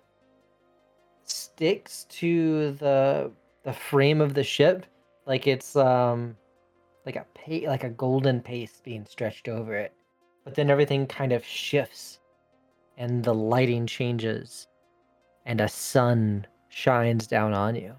sticks 1.25 2.05
to 2.11 2.73
the 2.73 3.31
the 3.65 3.73
frame 3.73 4.21
of 4.21 4.35
the 4.35 4.45
ship, 4.45 4.87
like 5.27 5.47
it's 5.47 5.75
um 5.75 6.37
like 7.09 7.17
a 7.17 7.27
pa- 7.35 7.71
like 7.71 7.85
a 7.85 7.89
golden 7.89 8.39
paste 8.39 8.85
being 8.85 9.07
stretched 9.07 9.49
over 9.49 9.75
it. 9.75 9.95
But 10.45 10.55
then 10.55 10.69
everything 10.69 11.07
kind 11.07 11.33
of 11.33 11.43
shifts 11.43 12.21
and 12.99 13.25
the 13.25 13.33
lighting 13.33 13.87
changes 13.87 14.67
and 15.47 15.63
a 15.63 15.69
sun 15.69 16.47
shines 16.69 17.27
down 17.27 17.55
on 17.55 17.77
you. 17.77 17.95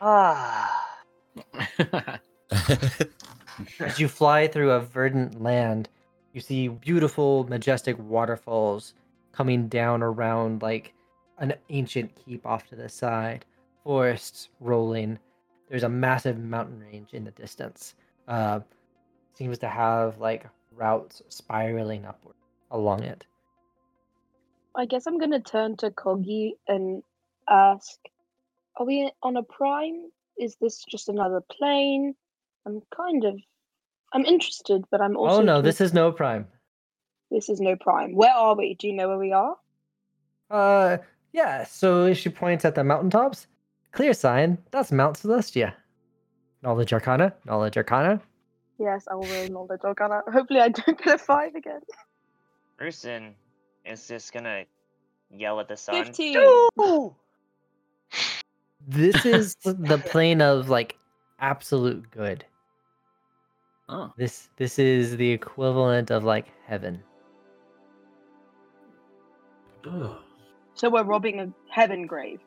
Ah. 0.00 0.94
As 3.80 3.98
you 3.98 4.08
fly 4.08 4.48
through 4.48 4.70
a 4.70 4.80
verdant 4.80 5.42
land, 5.42 5.90
you 6.32 6.40
see 6.40 6.68
beautiful, 6.68 7.44
majestic 7.44 7.98
waterfalls 7.98 8.94
coming 9.32 9.68
down 9.68 10.02
around 10.02 10.62
like 10.62 10.94
an 11.36 11.52
ancient 11.68 12.12
keep 12.16 12.46
off 12.46 12.66
to 12.68 12.76
the 12.76 12.88
side, 12.88 13.44
forests 13.82 14.48
rolling. 14.58 15.18
There's 15.68 15.84
a 15.84 15.88
massive 15.90 16.38
mountain 16.38 16.80
range 16.80 17.12
in 17.12 17.24
the 17.24 17.30
distance. 17.32 17.94
Uh, 18.26 18.60
seems 19.34 19.58
to 19.58 19.68
have 19.68 20.18
like 20.18 20.46
routes 20.72 21.22
spiraling 21.28 22.04
upward 22.04 22.36
along 22.70 23.02
it. 23.02 23.24
I 24.76 24.86
guess 24.86 25.06
I'm 25.06 25.18
gonna 25.18 25.40
turn 25.40 25.76
to 25.78 25.90
Kagi 25.90 26.52
and 26.66 27.02
ask, 27.48 27.98
are 28.76 28.86
we 28.86 29.12
on 29.22 29.36
a 29.36 29.42
prime? 29.42 30.10
Is 30.38 30.56
this 30.60 30.84
just 30.84 31.08
another 31.08 31.40
plane? 31.40 32.14
I'm 32.66 32.82
kind 32.94 33.24
of, 33.24 33.38
I'm 34.12 34.24
interested, 34.24 34.84
but 34.90 35.00
I'm 35.00 35.16
also. 35.16 35.40
oh 35.40 35.42
no, 35.42 35.62
this 35.62 35.80
is 35.80 35.92
no 35.94 36.10
prime. 36.10 36.46
This 37.30 37.48
is 37.48 37.60
no 37.60 37.76
prime. 37.76 38.14
Where 38.14 38.34
are 38.34 38.56
we? 38.56 38.74
Do 38.74 38.86
you 38.88 38.94
know 38.94 39.08
where 39.08 39.18
we 39.18 39.32
are? 39.32 39.56
Uh, 40.50 40.98
yeah. 41.32 41.64
So 41.64 42.14
she 42.14 42.28
points 42.28 42.64
at 42.64 42.74
the 42.74 42.84
mountaintops. 42.84 43.46
Clear 43.92 44.12
sign. 44.12 44.58
That's 44.70 44.92
Mount 44.92 45.16
Celestia. 45.16 45.74
Knowledge 46.64 46.94
Arcana. 46.94 47.34
Knowledge 47.44 47.76
Arcana. 47.76 48.20
Yes, 48.78 49.06
I 49.10 49.14
will 49.14 49.26
roll 49.26 49.48
knowledge 49.48 49.82
arcana. 49.84 50.22
Hopefully, 50.32 50.60
I 50.60 50.70
don't 50.70 50.98
get 50.98 51.14
a 51.14 51.18
five 51.18 51.54
again. 51.54 51.80
Rooston 52.80 53.34
is 53.84 54.08
just 54.08 54.32
gonna 54.32 54.64
yell 55.30 55.60
at 55.60 55.68
the 55.68 55.76
sun. 55.76 56.06
15. 56.06 56.70
"No!" 56.76 57.14
This 58.88 59.24
is 59.24 59.54
the 59.64 59.98
plane 59.98 60.40
of 60.40 60.70
like 60.70 60.96
absolute 61.38 62.10
good. 62.10 62.44
oh. 63.88 64.12
This 64.16 64.48
this 64.56 64.78
is 64.78 65.16
the 65.16 65.30
equivalent 65.30 66.10
of 66.10 66.24
like 66.24 66.46
heaven. 66.66 67.02
Oh. 69.86 70.18
So 70.72 70.90
we're 70.90 71.04
robbing 71.04 71.40
a 71.40 71.52
heaven 71.70 72.06
grave. 72.06 72.40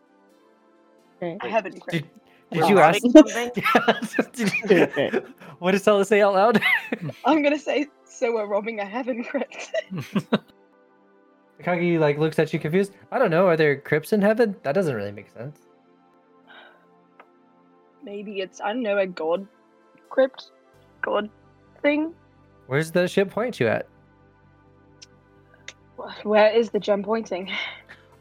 Okay. 1.22 1.38
A 1.42 1.48
heaven 1.48 1.74
grave. 1.80 2.02
Did, 2.02 2.10
did 2.52 2.70
you 2.70 2.80
ask? 2.80 3.02
robbing? 3.14 3.52
Did 4.34 4.92
you- 5.14 5.22
what 5.60 5.72
does 5.72 5.82
Stella 5.82 6.06
say 6.06 6.22
out 6.22 6.34
loud? 6.34 6.62
I'm 7.26 7.42
gonna 7.44 7.60
say, 7.60 7.88
so 8.06 8.34
we're 8.34 8.46
robbing 8.48 8.80
a 8.80 8.86
heaven 8.86 9.24
crypt. 9.24 9.72
Kagi 11.64 12.00
like 12.00 12.18
looks 12.18 12.38
at 12.40 12.54
you 12.54 12.60
confused. 12.60 12.94
I 13.12 13.18
don't 13.20 13.32
know. 13.32 13.48
Are 13.48 13.58
there 13.58 13.76
crypts 13.78 14.14
in 14.14 14.22
heaven? 14.22 14.56
That 14.64 14.74
doesn't 14.74 14.96
really 14.96 15.12
make 15.12 15.30
sense. 15.30 15.60
Maybe 18.04 18.40
it's, 18.42 18.62
I 18.62 18.68
don't 18.74 18.84
know, 18.84 18.98
a 19.00 19.08
god 19.08 19.48
crypt? 20.10 20.52
God 21.02 21.30
thing? 21.82 22.14
Where's 22.68 22.92
the 22.92 23.08
ship 23.08 23.30
point 23.30 23.60
you 23.60 23.68
at? 23.68 23.88
Where 26.24 26.52
is 26.52 26.70
the 26.70 26.80
gem 26.80 27.04
pointing? 27.04 27.52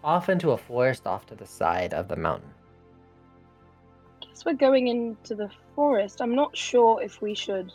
Off 0.03 0.29
into 0.29 0.53
a 0.53 0.57
forest 0.57 1.07
off 1.07 1.27
to 1.27 1.35
the 1.35 1.47
side 1.47 1.93
of 1.93 2.09
the 2.09 2.17
mountain. 2.17 2.49
Guess 4.47 4.53
we're 4.53 4.59
going 4.59 4.87
into 4.89 5.35
the 5.35 5.51
forest. 5.75 6.21
I'm 6.21 6.35
not 6.35 6.57
sure 6.57 7.03
if 7.03 7.21
we 7.21 7.35
should 7.35 7.73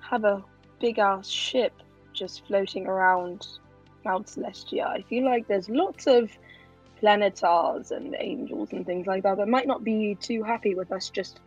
have 0.00 0.24
a 0.24 0.44
big 0.80 0.98
ass 0.98 1.28
ship 1.28 1.72
just 2.12 2.46
floating 2.46 2.86
around 2.86 3.46
Mount 4.04 4.26
Celestia. 4.26 4.86
I 4.86 5.02
feel 5.02 5.24
like 5.24 5.48
there's 5.48 5.68
lots 5.68 6.06
of 6.06 6.30
planetars 7.00 7.90
and 7.90 8.14
angels 8.18 8.72
and 8.72 8.84
things 8.84 9.06
like 9.06 9.22
that 9.22 9.38
that 9.38 9.48
might 9.48 9.66
not 9.66 9.82
be 9.82 10.16
too 10.20 10.42
happy 10.42 10.74
with 10.74 10.92
us 10.92 11.08
just, 11.08 11.40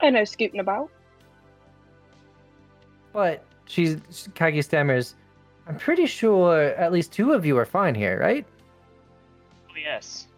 I 0.00 0.06
don't 0.06 0.14
know, 0.14 0.24
scooting 0.24 0.60
about. 0.60 0.90
But 3.12 3.44
she's 3.66 3.96
Kagi 4.34 4.64
stammers. 4.64 5.14
I'm 5.66 5.76
pretty 5.76 6.06
sure 6.06 6.60
at 6.60 6.92
least 6.92 7.12
two 7.12 7.32
of 7.32 7.44
you 7.44 7.58
are 7.58 7.66
fine 7.66 7.94
here, 7.94 8.18
right? 8.18 8.46
Oh, 9.70 9.76
yes. 9.76 10.28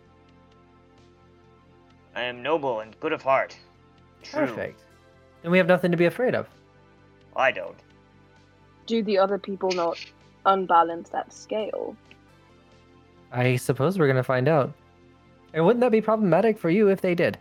I 2.14 2.22
am 2.22 2.42
noble 2.42 2.80
and 2.80 2.98
good 3.00 3.12
of 3.12 3.22
heart. 3.22 3.56
True. 4.22 4.46
Perfect. 4.46 4.80
Then 5.42 5.50
we 5.50 5.58
have 5.58 5.66
nothing 5.66 5.90
to 5.90 5.96
be 5.96 6.04
afraid 6.06 6.34
of. 6.34 6.48
I 7.34 7.50
don't. 7.50 7.78
Do 8.86 9.02
the 9.02 9.18
other 9.18 9.38
people 9.38 9.70
not 9.70 9.98
unbalance 10.44 11.08
that 11.10 11.32
scale? 11.32 11.96
I 13.32 13.56
suppose 13.56 13.98
we're 13.98 14.08
gonna 14.08 14.22
find 14.22 14.48
out. 14.48 14.72
And 15.54 15.64
wouldn't 15.64 15.80
that 15.80 15.92
be 15.92 16.00
problematic 16.00 16.58
for 16.58 16.70
you 16.70 16.88
if 16.88 17.00
they 17.00 17.14
did? 17.14 17.38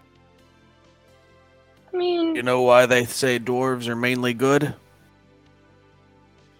I 1.93 1.97
mean, 1.97 2.35
You 2.35 2.43
know 2.43 2.61
why 2.61 2.85
they 2.85 3.05
say 3.05 3.39
dwarves 3.39 3.87
are 3.87 3.95
mainly 3.95 4.33
good? 4.33 4.73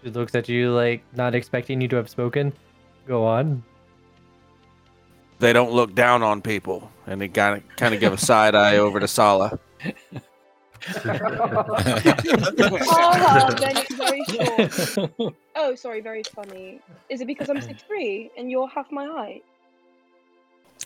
She 0.04 0.10
looks 0.10 0.36
at 0.36 0.50
you 0.50 0.72
like 0.72 1.04
not 1.16 1.36
expecting 1.36 1.80
you 1.80 1.88
to 1.90 1.96
have 1.96 2.10
spoken. 2.10 2.54
Go 3.08 3.26
on. 3.26 3.64
They 5.40 5.54
don't 5.54 5.72
look 5.72 5.96
down 5.96 6.22
on 6.22 6.42
people, 6.42 6.92
and 7.12 7.22
he 7.22 7.28
kind 7.28 7.58
of 7.58 7.64
kind 7.78 7.94
of 7.94 8.00
give 8.00 8.14
a 8.14 8.18
side 8.18 8.56
eye 8.56 8.78
over 8.78 9.00
to 9.00 9.08
Sala. 9.08 9.60
oh, 9.86 9.94
then 13.60 13.78
it's 13.78 13.94
very 13.96 14.24
short. 15.10 15.36
Oh, 15.56 15.76
sorry, 15.76 16.02
very 16.02 16.24
funny. 16.24 16.80
Is 17.10 17.22
it 17.22 17.28
because 17.28 17.50
I'm 17.50 17.62
six 17.62 17.84
three 17.84 18.32
and 18.38 18.50
you're 18.50 18.68
half 18.68 18.92
my 18.92 19.06
height? 19.06 19.44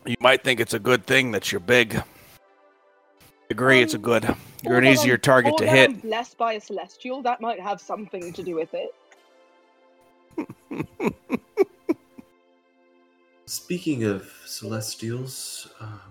You 0.06 0.16
might 0.20 0.44
think 0.44 0.60
it's 0.60 0.74
a 0.74 0.80
good 0.80 1.06
thing 1.06 1.32
that 1.32 1.52
you're 1.52 1.62
big. 1.62 1.96
I 1.98 2.04
Agree, 3.52 3.82
it's 3.82 3.94
a 3.94 3.98
good. 4.00 4.28
You're 4.64 4.80
an 4.80 4.86
easier 4.88 5.14
I'm- 5.14 5.22
target 5.22 5.58
to 5.58 5.68
hit. 5.68 5.92
I'm 5.92 5.98
blessed 5.98 6.38
by 6.38 6.54
a 6.54 6.60
celestial. 6.62 7.22
That 7.22 7.40
might 7.42 7.60
have 7.62 7.80
something 7.80 8.34
to 8.34 8.44
do 8.44 8.56
with 8.56 8.74
it. 8.74 8.90
Speaking 13.46 14.04
of 14.04 14.30
celestials, 14.46 15.70
um, 15.80 16.02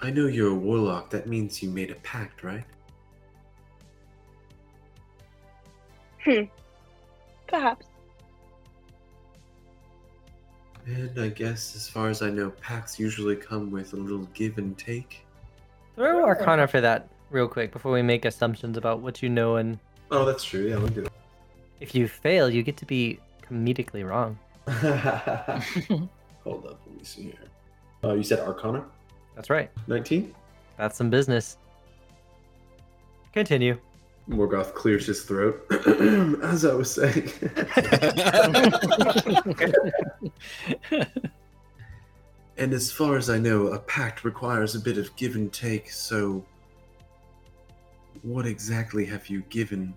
I 0.00 0.10
know 0.10 0.26
you're 0.26 0.50
a 0.50 0.54
warlock. 0.54 1.10
That 1.10 1.26
means 1.26 1.62
you 1.62 1.70
made 1.70 1.90
a 1.90 1.96
pact, 1.96 2.44
right? 2.44 2.64
Hmm. 6.24 6.42
Perhaps. 7.46 7.86
And 10.86 11.18
I 11.18 11.28
guess, 11.28 11.76
as 11.76 11.88
far 11.88 12.08
as 12.08 12.22
I 12.22 12.30
know, 12.30 12.50
pacts 12.50 12.98
usually 12.98 13.36
come 13.36 13.70
with 13.70 13.92
a 13.92 13.96
little 13.96 14.26
give 14.34 14.58
and 14.58 14.76
take. 14.78 15.26
Throw 15.96 16.24
Arcana 16.24 16.66
for 16.66 16.80
that 16.80 17.08
real 17.30 17.48
quick 17.48 17.72
before 17.72 17.92
we 17.92 18.02
make 18.02 18.24
assumptions 18.24 18.76
about 18.76 19.00
what 19.00 19.22
you 19.22 19.28
know. 19.28 19.56
And 19.56 19.78
Oh, 20.10 20.24
that's 20.24 20.44
true. 20.44 20.68
Yeah, 20.68 20.76
let 20.76 20.96
me 20.96 21.02
do 21.02 21.08
if 21.80 21.94
you 21.94 22.08
fail, 22.08 22.50
you 22.50 22.62
get 22.62 22.76
to 22.78 22.86
be 22.86 23.18
comedically 23.42 24.06
wrong. 24.06 24.38
Hold 26.44 26.66
up, 26.66 26.80
let 26.86 26.96
me 26.96 27.04
see 27.04 27.22
here. 27.22 27.34
Uh, 28.04 28.14
you 28.14 28.22
said 28.22 28.40
Arcana? 28.40 28.84
That's 29.38 29.50
right. 29.50 29.70
19? 29.86 30.34
That's 30.78 30.98
some 30.98 31.10
business. 31.10 31.58
Continue. 33.32 33.78
Morgoth 34.28 34.74
clears 34.74 35.06
his 35.06 35.22
throat. 35.22 35.64
As 36.42 36.64
I 36.64 36.74
was 36.74 36.90
saying. 36.90 37.30
and 42.56 42.72
as 42.72 42.90
far 42.90 43.16
as 43.16 43.30
I 43.30 43.38
know, 43.38 43.68
a 43.68 43.78
pact 43.78 44.24
requires 44.24 44.74
a 44.74 44.80
bit 44.80 44.98
of 44.98 45.14
give 45.14 45.36
and 45.36 45.52
take, 45.52 45.88
so. 45.92 46.44
What 48.22 48.44
exactly 48.44 49.04
have 49.06 49.28
you 49.28 49.42
given? 49.50 49.94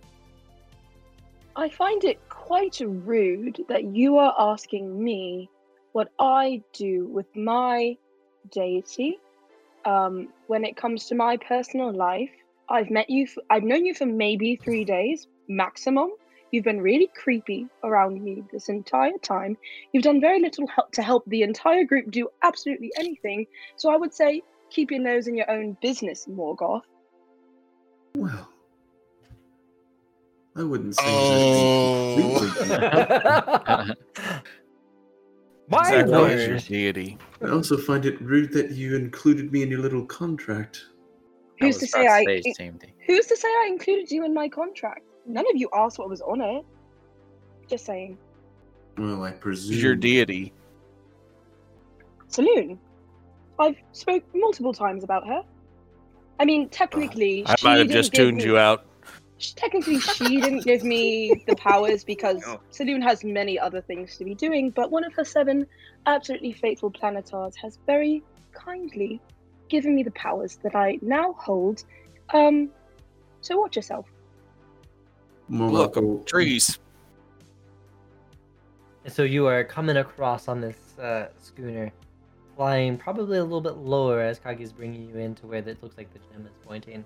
I 1.55 1.67
find 1.67 2.03
it 2.03 2.19
quite 2.29 2.79
rude 2.85 3.59
that 3.69 3.85
you 3.85 4.19
are 4.19 4.35
asking 4.37 5.03
me 5.03 5.49
what 5.93 6.09
I 6.19 6.61
do 6.73 7.07
with 7.07 7.35
my 7.35 7.97
deity. 8.51 9.17
Um, 9.85 10.29
when 10.47 10.63
it 10.63 10.75
comes 10.77 11.07
to 11.07 11.15
my 11.15 11.37
personal 11.37 11.91
life, 11.93 12.29
I've 12.69 12.89
met 12.89 13.09
you. 13.09 13.27
For, 13.27 13.41
I've 13.49 13.63
known 13.63 13.85
you 13.85 13.93
for 13.93 14.05
maybe 14.05 14.55
three 14.55 14.83
days 14.85 15.27
maximum. 15.47 16.11
You've 16.51 16.65
been 16.65 16.81
really 16.81 17.09
creepy 17.15 17.67
around 17.83 18.21
me 18.21 18.43
this 18.51 18.67
entire 18.69 19.17
time. 19.21 19.57
You've 19.93 20.03
done 20.03 20.19
very 20.19 20.39
little 20.41 20.67
help 20.67 20.91
to 20.93 21.01
help 21.01 21.23
the 21.27 21.43
entire 21.43 21.85
group 21.85 22.11
do 22.11 22.27
absolutely 22.43 22.91
anything. 22.97 23.47
So 23.77 23.89
I 23.89 23.95
would 23.95 24.13
say 24.13 24.41
keep 24.69 24.91
your 24.91 24.99
nose 24.99 25.27
in 25.27 25.35
your 25.35 25.49
own 25.49 25.77
business, 25.81 26.25
Morgoth. 26.29 26.81
Well, 28.17 28.49
I 30.57 30.63
wouldn't 30.63 30.95
say 30.95 31.03
Oh. 31.05 32.39
that 32.39 32.55
completely. 32.57 33.95
My 35.69 35.79
exactly 35.79 36.33
as 36.33 36.45
your 36.45 36.55
word. 36.55 36.63
deity. 36.65 37.17
I 37.43 37.49
also 37.49 37.77
find 37.77 38.05
it 38.05 38.21
rude 38.21 38.51
that 38.53 38.71
you 38.71 38.95
included 38.95 39.51
me 39.51 39.63
in 39.63 39.71
your 39.71 39.79
little 39.79 40.05
contract. 40.05 40.85
Who's 41.59 41.77
to 41.77 41.87
say 41.87 42.07
I? 42.07 42.23
say 42.23 42.53
same 42.53 42.77
thing. 42.77 42.93
Who's 43.07 43.25
to 43.27 43.37
say 43.37 43.47
I 43.47 43.69
included 43.71 44.11
you 44.11 44.25
in 44.25 44.33
my 44.33 44.47
contract? 44.47 45.01
None 45.25 45.45
of 45.49 45.55
you 45.55 45.69
asked 45.73 45.99
what 45.99 46.09
was 46.09 46.21
on 46.21 46.41
it. 46.41 46.65
Just 47.67 47.85
saying. 47.85 48.17
Well, 48.97 49.23
I 49.23 49.31
presume. 49.31 49.79
Your 49.79 49.95
deity? 49.95 50.53
Selûne. 52.29 52.77
I've 53.59 53.77
spoke 53.91 54.23
multiple 54.33 54.73
times 54.73 55.03
about 55.03 55.27
her. 55.27 55.43
I 56.39 56.45
mean, 56.45 56.69
technically, 56.69 57.43
I 57.45 57.55
she 57.55 57.67
might 57.67 57.77
have 57.79 57.89
just 57.89 58.13
tuned 58.13 58.37
me- 58.37 58.43
you 58.43 58.57
out. 58.57 58.85
Sh- 59.41 59.53
Technically, 59.53 59.99
she 59.99 60.39
didn't 60.39 60.63
give 60.63 60.83
me 60.83 61.43
the 61.47 61.55
powers 61.55 62.03
because 62.03 62.43
Oh. 62.47 62.59
Selûne 62.71 63.01
has 63.03 63.23
many 63.23 63.57
other 63.59 63.81
things 63.81 64.17
to 64.17 64.23
be 64.25 64.35
doing. 64.35 64.69
But 64.69 64.91
one 64.91 65.03
of 65.03 65.13
her 65.13 65.23
seven 65.25 65.65
absolutely 66.05 66.53
faithful 66.53 66.91
planetars 66.91 67.55
has 67.55 67.79
very 67.87 68.23
kindly 68.51 69.19
given 69.69 69.95
me 69.95 70.03
the 70.03 70.11
powers 70.11 70.57
that 70.63 70.75
I 70.75 70.99
now 71.01 71.33
hold. 71.33 71.83
Um, 72.33 72.69
so 73.41 73.57
watch 73.57 73.75
yourself. 73.75 74.05
Morgoth 75.49 75.95
Look, 75.95 76.25
trees. 76.27 76.79
And 79.03 79.11
so 79.13 79.23
you 79.23 79.47
are 79.47 79.63
coming 79.63 79.97
across 79.97 80.47
on 80.47 80.61
this 80.61 80.77
uh, 80.99 81.29
schooner, 81.39 81.91
flying 82.55 82.97
probably 82.97 83.39
a 83.39 83.43
little 83.43 83.61
bit 83.61 83.77
lower 83.77 84.21
as 84.21 84.39
Kagi's 84.39 84.71
bringing 84.71 85.09
you 85.09 85.15
into 85.17 85.47
where 85.47 85.57
it 85.67 85.81
looks 85.81 85.97
like 85.97 86.13
the 86.13 86.19
gem 86.31 86.45
is 86.45 86.53
pointing. 86.65 87.03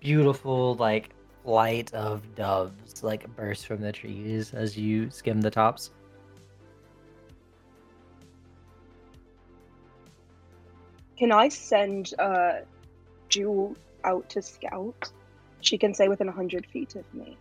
Beautiful, 0.00 0.76
like 0.76 1.10
flight 1.46 1.94
of 1.94 2.34
doves, 2.34 3.04
like 3.04 3.24
burst 3.36 3.68
from 3.68 3.80
the 3.80 3.92
trees 3.92 4.52
as 4.52 4.76
you 4.76 5.08
skim 5.12 5.40
the 5.40 5.50
tops. 5.50 5.92
Can 11.16 11.30
I 11.30 11.48
send 11.48 12.14
uh, 12.18 12.62
Jewel 13.28 13.76
out 14.02 14.28
to 14.30 14.42
scout? 14.42 15.08
She 15.60 15.78
can 15.78 15.94
stay 15.94 16.08
within 16.08 16.26
100 16.26 16.66
feet 16.66 16.96
of 16.96 17.14
me. 17.14 17.38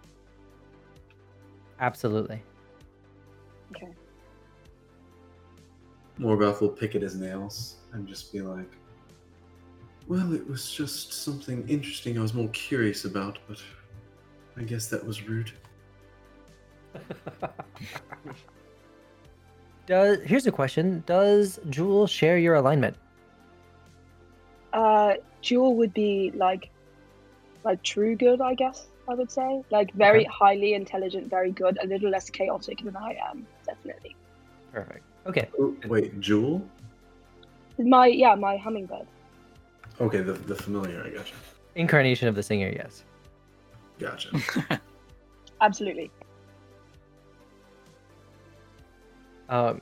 Absolutely. 1.80 2.44
Okay. 3.76 3.92
Morgoth 6.20 6.62
will 6.62 6.70
pick 6.70 6.94
at 6.94 7.02
his 7.02 7.16
nails 7.16 7.78
and 7.92 8.08
just 8.08 8.32
be 8.32 8.42
like, 8.42 8.72
Well, 10.08 10.32
it 10.32 10.48
was 10.48 10.72
just 10.72 11.12
something 11.12 11.68
interesting 11.68 12.20
I 12.20 12.22
was 12.22 12.36
more 12.36 12.50
curious 12.50 13.06
about, 13.06 13.40
but 13.48 13.60
I 14.58 14.64
guess 14.64 14.88
that 14.88 15.06
was 15.06 15.24
rude. 15.28 15.52
Does 19.86 20.20
here's 20.24 20.48
a 20.48 20.52
question: 20.52 21.04
Does 21.06 21.60
Jewel 21.70 22.08
share 22.08 22.38
your 22.38 22.56
alignment? 22.56 22.96
Uh, 24.74 25.14
Jewel 25.42 25.76
would 25.76 25.94
be 25.94 26.32
like, 26.36 26.70
like 27.64 27.82
true 27.84 28.16
good, 28.16 28.42
I 28.42 28.56
guess 28.56 28.88
I 29.08 29.14
would 29.14 29.32
say. 29.32 29.62
Like 29.70 29.94
very 29.94 30.22
Okay. 30.22 30.30
highly 30.32 30.74
intelligent, 30.74 31.30
very 31.30 31.52
good, 31.52 31.78
a 31.82 31.88
little 31.88 32.10
less 32.10 32.30
chaotic 32.30 32.80
than 32.84 32.96
I 32.96 33.16
am, 33.30 33.46
definitely. 33.66 34.16
Perfect. 34.74 35.04
Okay. 35.28 35.48
Oh, 35.60 35.76
wait, 35.88 36.20
Jewel? 36.20 36.62
My 37.78 38.08
yeah, 38.08 38.36
my 38.36 38.58
hummingbird. 38.58 39.08
Okay, 40.02 40.22
the, 40.22 40.34
the 40.34 40.56
familiar, 40.56 41.04
I 41.06 41.10
gotcha. 41.10 41.36
Incarnation 41.76 42.28
of 42.28 42.36
the 42.36 42.44
singer, 42.44 42.70
yes. 42.76 43.04
Gotcha. 44.00 44.30
Absolutely. 45.62 46.12
Um, 49.50 49.82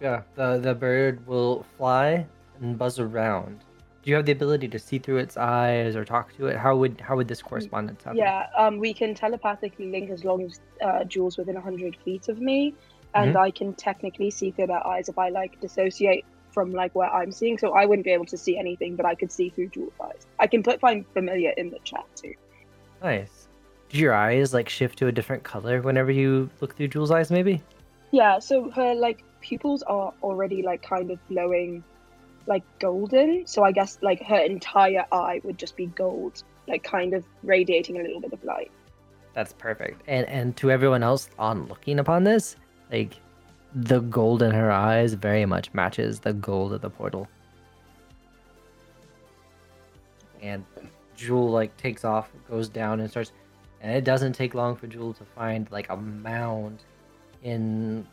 yeah, 0.00 0.22
the 0.34 0.58
the 0.58 0.74
bird 0.74 1.26
will 1.26 1.64
fly 1.76 2.26
and 2.60 2.78
buzz 2.78 2.98
around. 2.98 3.60
Do 4.02 4.10
you 4.10 4.16
have 4.16 4.26
the 4.26 4.32
ability 4.32 4.66
to 4.68 4.78
see 4.78 4.98
through 4.98 5.18
its 5.18 5.36
eyes 5.36 5.94
or 5.94 6.04
talk 6.04 6.36
to 6.36 6.46
it? 6.46 6.56
How 6.56 6.76
would 6.76 7.00
how 7.00 7.16
would 7.16 7.28
this 7.28 7.40
correspondence 7.40 8.02
happen? 8.02 8.18
Yeah, 8.18 8.46
um, 8.58 8.78
we 8.78 8.92
can 8.92 9.14
telepathically 9.14 9.90
link 9.90 10.10
as 10.10 10.24
long 10.24 10.42
as 10.42 10.60
uh, 10.84 11.04
Jules 11.04 11.38
within 11.38 11.54
100 11.54 11.96
feet 12.04 12.28
of 12.28 12.40
me, 12.40 12.74
and 13.14 13.36
I 13.36 13.50
can 13.50 13.74
technically 13.74 14.30
see 14.30 14.50
through 14.50 14.66
their 14.68 14.84
eyes 14.86 15.08
if 15.08 15.18
I 15.18 15.28
like 15.28 15.60
dissociate 15.60 16.24
from 16.50 16.72
like 16.72 16.94
where 16.94 17.10
I'm 17.10 17.30
seeing. 17.30 17.58
So 17.58 17.72
I 17.72 17.86
wouldn't 17.86 18.04
be 18.04 18.10
able 18.10 18.26
to 18.26 18.36
see 18.36 18.58
anything, 18.58 18.96
but 18.96 19.06
I 19.06 19.14
could 19.14 19.30
see 19.30 19.50
through 19.50 19.68
Jules' 19.68 19.92
eyes. 20.02 20.26
I 20.38 20.48
can 20.48 20.62
put 20.62 20.80
find 20.80 21.06
familiar 21.14 21.50
in 21.56 21.70
the 21.70 21.78
chat 21.84 22.04
too. 22.16 22.34
Nice. 23.02 23.48
Did 23.88 24.00
your 24.00 24.14
eyes 24.14 24.54
like 24.54 24.68
shift 24.68 24.98
to 25.00 25.08
a 25.08 25.12
different 25.12 25.42
color 25.42 25.82
whenever 25.82 26.10
you 26.10 26.48
look 26.60 26.76
through 26.76 26.88
Jules' 26.88 27.10
eyes? 27.10 27.30
Maybe. 27.30 27.62
Yeah, 28.10 28.38
so 28.38 28.70
her 28.70 28.94
like 28.94 29.24
pupils 29.40 29.82
are 29.82 30.12
already 30.22 30.62
like 30.62 30.82
kind 30.82 31.10
of 31.10 31.18
glowing 31.28 31.82
like 32.46 32.62
golden. 32.78 33.46
So 33.46 33.64
I 33.64 33.72
guess 33.72 33.98
like 34.02 34.22
her 34.22 34.38
entire 34.38 35.04
eye 35.12 35.40
would 35.44 35.58
just 35.58 35.76
be 35.76 35.86
gold, 35.86 36.42
like 36.68 36.82
kind 36.82 37.14
of 37.14 37.24
radiating 37.42 37.98
a 37.98 38.02
little 38.02 38.20
bit 38.20 38.32
of 38.32 38.42
light. 38.44 38.70
That's 39.34 39.52
perfect. 39.52 40.02
And 40.06 40.26
and 40.28 40.56
to 40.58 40.70
everyone 40.70 41.02
else 41.02 41.28
on 41.38 41.66
looking 41.66 41.98
upon 41.98 42.24
this, 42.24 42.56
like 42.90 43.16
the 43.74 44.00
gold 44.00 44.42
in 44.42 44.50
her 44.50 44.70
eyes 44.70 45.14
very 45.14 45.46
much 45.46 45.72
matches 45.72 46.20
the 46.20 46.32
gold 46.32 46.72
of 46.72 46.82
the 46.82 46.90
portal. 46.90 47.28
And 50.42 50.64
Jewel 51.22 51.50
like 51.50 51.76
takes 51.76 52.04
off, 52.04 52.30
goes 52.50 52.68
down 52.68 53.00
and 53.00 53.08
starts 53.08 53.32
and 53.80 53.92
it 53.92 54.04
doesn't 54.04 54.32
take 54.32 54.54
long 54.54 54.76
for 54.76 54.86
Jewel 54.86 55.12
to 55.14 55.24
find 55.24 55.70
like 55.70 55.88
a 55.88 55.96
mound 55.96 56.82
in 57.42 58.06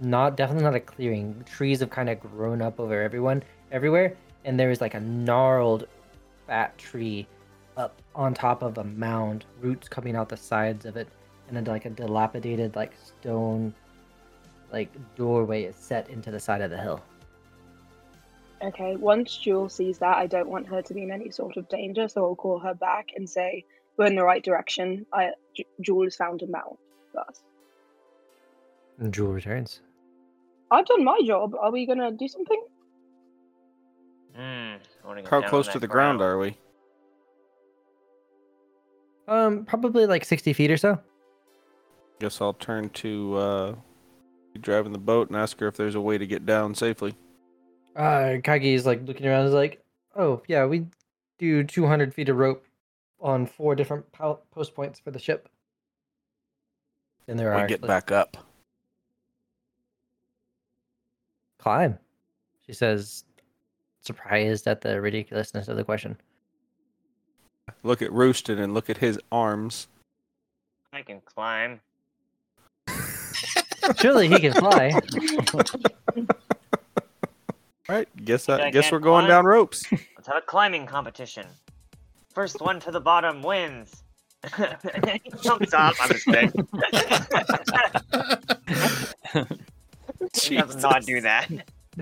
not 0.00 0.36
definitely 0.36 0.64
not 0.64 0.74
a 0.74 0.80
clearing. 0.80 1.44
Trees 1.46 1.80
have 1.80 1.90
kind 1.90 2.08
of 2.08 2.20
grown 2.20 2.62
up 2.62 2.80
over 2.80 3.02
everyone 3.02 3.42
everywhere 3.70 4.16
and 4.44 4.58
there 4.58 4.70
is 4.70 4.80
like 4.80 4.94
a 4.94 5.00
gnarled 5.00 5.86
fat 6.46 6.76
tree 6.78 7.26
up 7.76 8.00
on 8.14 8.32
top 8.32 8.62
of 8.62 8.78
a 8.78 8.84
mound, 8.84 9.44
roots 9.60 9.88
coming 9.88 10.16
out 10.16 10.28
the 10.28 10.36
sides 10.36 10.86
of 10.86 10.96
it, 10.96 11.08
and 11.48 11.56
then 11.56 11.64
like 11.64 11.84
a 11.84 11.90
dilapidated 11.90 12.76
like 12.76 12.92
stone 13.04 13.74
like 14.72 14.90
doorway 15.16 15.64
is 15.64 15.76
set 15.76 16.08
into 16.08 16.30
the 16.30 16.40
side 16.40 16.62
of 16.62 16.70
the 16.70 16.78
hill. 16.78 17.02
Okay, 18.64 18.96
once 18.96 19.36
Jewel 19.36 19.68
sees 19.68 19.98
that, 19.98 20.16
I 20.16 20.26
don't 20.26 20.48
want 20.48 20.66
her 20.68 20.80
to 20.80 20.94
be 20.94 21.02
in 21.02 21.10
any 21.10 21.30
sort 21.30 21.56
of 21.58 21.68
danger, 21.68 22.08
so 22.08 22.24
I'll 22.24 22.34
call 22.34 22.58
her 22.60 22.72
back 22.74 23.08
and 23.14 23.28
say, 23.28 23.64
We're 23.98 24.06
in 24.06 24.16
the 24.16 24.24
right 24.24 24.42
direction. 24.42 25.04
I, 25.12 25.32
J- 25.54 25.66
Jewel 25.82 26.04
has 26.04 26.16
found 26.16 26.40
a 26.42 26.46
mount 26.46 26.78
for 27.12 27.20
us. 27.20 27.42
And 28.98 29.12
Jewel 29.12 29.32
returns. 29.32 29.80
I've 30.70 30.86
done 30.86 31.04
my 31.04 31.20
job. 31.26 31.54
Are 31.60 31.70
we 31.70 31.84
gonna 31.84 32.10
do 32.12 32.26
something? 32.26 32.64
Hmm. 34.34 34.74
How 35.26 35.42
close 35.42 35.68
to 35.68 35.78
the 35.78 35.86
ground 35.86 36.22
are 36.22 36.38
we? 36.38 36.56
Um, 39.28 39.64
probably 39.64 40.06
like 40.06 40.24
sixty 40.24 40.52
feet 40.52 40.70
or 40.70 40.76
so. 40.76 40.98
Guess 42.20 42.40
I'll 42.40 42.54
turn 42.54 42.88
to 42.90 43.36
uh, 43.36 43.74
driving 44.60 44.92
the 44.92 44.98
boat 44.98 45.28
and 45.28 45.36
ask 45.36 45.58
her 45.60 45.66
if 45.66 45.76
there's 45.76 45.94
a 45.94 46.00
way 46.00 46.18
to 46.18 46.26
get 46.26 46.46
down 46.46 46.74
safely. 46.74 47.14
Uh, 47.96 48.38
Kagi 48.42 48.74
is 48.74 48.86
like 48.86 49.06
looking 49.06 49.26
around. 49.26 49.46
Is 49.46 49.52
like, 49.54 49.82
oh 50.16 50.42
yeah, 50.48 50.64
we 50.66 50.86
do 51.38 51.62
two 51.64 51.86
hundred 51.86 52.12
feet 52.14 52.28
of 52.28 52.36
rope 52.36 52.64
on 53.20 53.46
four 53.46 53.74
different 53.74 54.04
post 54.12 54.74
points 54.74 54.98
for 54.98 55.10
the 55.10 55.18
ship. 55.18 55.48
And 57.28 57.38
there 57.38 57.50
We 57.50 57.62
are 57.62 57.66
get 57.66 57.74
actually- 57.76 57.88
back 57.88 58.10
up. 58.12 58.36
climb. 61.58 61.98
She 62.66 62.74
says, 62.74 63.24
surprised 64.02 64.66
at 64.66 64.82
the 64.82 65.00
ridiculousness 65.00 65.68
of 65.68 65.76
the 65.78 65.84
question. 65.84 66.16
Look 67.82 68.02
at 68.02 68.10
Rooston 68.10 68.58
and 68.60 68.74
look 68.74 68.90
at 68.90 68.98
his 68.98 69.18
arms. 69.32 69.88
I 70.92 71.00
can 71.02 71.22
climb. 71.24 71.80
Surely 73.98 74.28
he 74.28 74.38
can 74.38 74.52
fly. 74.52 74.92
Right? 77.88 78.08
Guess 78.24 78.48
I 78.48 78.66
I 78.66 78.70
guess 78.70 78.90
we're 78.90 78.98
going 78.98 79.26
climb. 79.26 79.30
down 79.30 79.44
ropes. 79.46 79.84
Let's 79.90 80.26
have 80.26 80.36
a 80.36 80.40
climbing 80.40 80.86
competition. 80.86 81.46
First 82.34 82.60
one 82.60 82.80
to 82.80 82.90
the 82.90 83.00
bottom 83.00 83.42
wins. 83.42 84.02
he 84.56 85.30
jumps 85.42 85.72
off. 85.74 85.96
I'm 86.00 86.08
just 86.10 86.24
kidding. 86.26 86.52
he 90.42 90.56
does 90.56 90.76
not 90.76 91.04
do 91.04 91.20
that. 91.20 91.50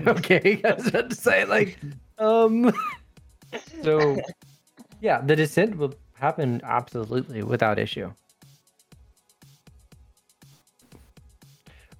okay, 0.07 0.61
I 0.65 0.73
was 0.73 0.87
about 0.87 1.09
to 1.09 1.15
say 1.15 1.45
like, 1.45 1.77
um. 2.17 2.73
So, 3.83 4.17
yeah, 5.01 5.21
the 5.21 5.35
descent 5.35 5.77
will 5.77 5.93
happen 6.13 6.61
absolutely 6.63 7.43
without 7.43 7.79
issue. 7.79 8.11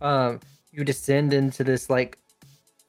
Um, 0.01 0.39
you 0.71 0.83
descend 0.83 1.33
into 1.33 1.63
this 1.63 1.89
like 1.89 2.17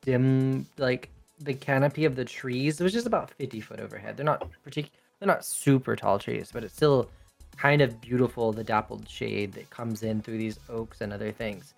dim, 0.04 0.66
like 0.78 1.10
the 1.40 1.54
canopy 1.54 2.04
of 2.04 2.14
the 2.14 2.24
trees, 2.24 2.80
which 2.80 2.94
is 2.94 3.06
about 3.06 3.30
fifty 3.30 3.60
foot 3.60 3.80
overhead. 3.80 4.16
They're 4.16 4.24
not 4.24 4.48
particular, 4.62 4.96
they're 5.18 5.26
not 5.26 5.44
super 5.44 5.96
tall 5.96 6.18
trees, 6.18 6.50
but 6.52 6.62
it's 6.62 6.76
still 6.76 7.10
kind 7.56 7.82
of 7.82 8.00
beautiful. 8.00 8.52
The 8.52 8.64
dappled 8.64 9.08
shade 9.08 9.52
that 9.54 9.68
comes 9.70 10.02
in 10.02 10.20
through 10.20 10.38
these 10.38 10.58
oaks 10.68 11.00
and 11.00 11.12
other 11.12 11.32
things. 11.32 11.74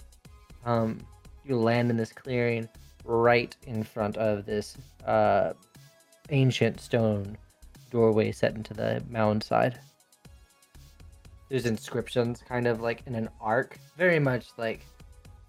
Um, 0.65 0.99
you 1.45 1.57
land 1.57 1.91
in 1.91 1.97
this 1.97 2.13
clearing 2.13 2.69
right 3.05 3.57
in 3.67 3.85
front 3.85 4.17
of 4.17 4.47
this 4.47 4.77
uh, 5.07 5.53
ancient 6.31 6.81
stone 6.81 7.39
doorway 7.91 8.33
set 8.33 8.57
into 8.57 8.75
the 8.75 9.03
mound 9.09 9.43
side. 9.45 9.79
There's 11.49 11.67
inscriptions 11.67 12.43
kind 12.47 12.67
of 12.67 12.81
like 12.81 13.03
in 13.07 13.15
an 13.15 13.29
arc, 13.41 13.79
very 13.97 14.19
much 14.19 14.49
like 14.57 14.85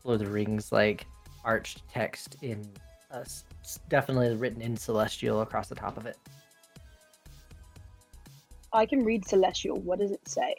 Lord 0.03 0.21
of 0.21 0.27
the 0.27 0.31
Rings, 0.31 0.71
like 0.71 1.07
arched 1.47 1.87
text 1.87 2.35
in 2.41 2.61
uh, 3.09 3.19
s- 3.19 3.45
s- 3.61 3.79
definitely 3.89 4.35
written 4.35 4.61
in 4.61 4.75
celestial 4.75 5.41
across 5.41 5.69
the 5.69 5.75
top 5.75 5.97
of 5.97 6.05
it. 6.05 6.17
I 8.73 8.85
can 8.85 9.03
read 9.03 9.25
Celestial. 9.25 9.79
What 9.79 9.99
does 9.99 10.11
it 10.11 10.27
say? 10.27 10.53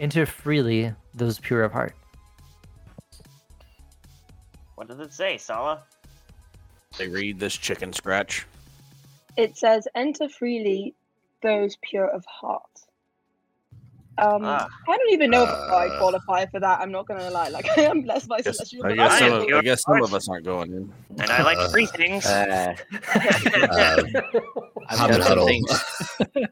Enter 0.00 0.26
freely 0.26 0.92
those 1.14 1.38
pure 1.38 1.62
of 1.62 1.72
heart. 1.72 1.94
What 4.74 4.88
does 4.88 4.98
it 4.98 5.12
say, 5.12 5.38
Sala? 5.38 5.84
They 6.98 7.06
read 7.06 7.38
this 7.38 7.56
chicken 7.56 7.92
scratch. 7.92 8.46
It 9.36 9.56
says, 9.56 9.86
"Enter 9.94 10.28
freely, 10.28 10.94
those 11.40 11.76
pure 11.82 12.08
of 12.08 12.24
heart." 12.26 12.62
Um, 14.18 14.42
Ah. 14.44 14.66
I 14.88 14.96
don't 14.96 15.12
even 15.12 15.30
know 15.30 15.44
if 15.44 15.48
Uh. 15.48 15.76
I 15.76 15.88
qualify 15.98 16.44
for 16.46 16.60
that. 16.60 16.80
I'm 16.80 16.90
not 16.92 17.06
gonna 17.06 17.30
lie. 17.30 17.48
Like 17.48 17.66
I 17.78 17.82
am 17.82 18.02
blessed 18.02 18.28
by 18.28 18.40
Guess- 18.40 18.56
celestial. 18.56 18.86
I 18.86 18.94
guess 18.94 19.18
some 19.18 19.32
of, 19.32 19.46
pure 19.46 19.58
I 19.58 19.62
guess 19.62 19.82
some 19.82 20.02
of 20.02 20.12
us 20.14 20.28
aren't 20.28 20.44
going 20.44 20.72
in. 20.72 20.92
And 21.18 21.30
I 21.30 21.42
like 21.42 21.70
free 21.70 21.86
things. 21.86 22.26
Uh, 22.26 22.74
Uh, 22.92 24.02
I've 24.88 25.10
done 25.10 25.22
some 25.22 25.46
things. 25.46 25.84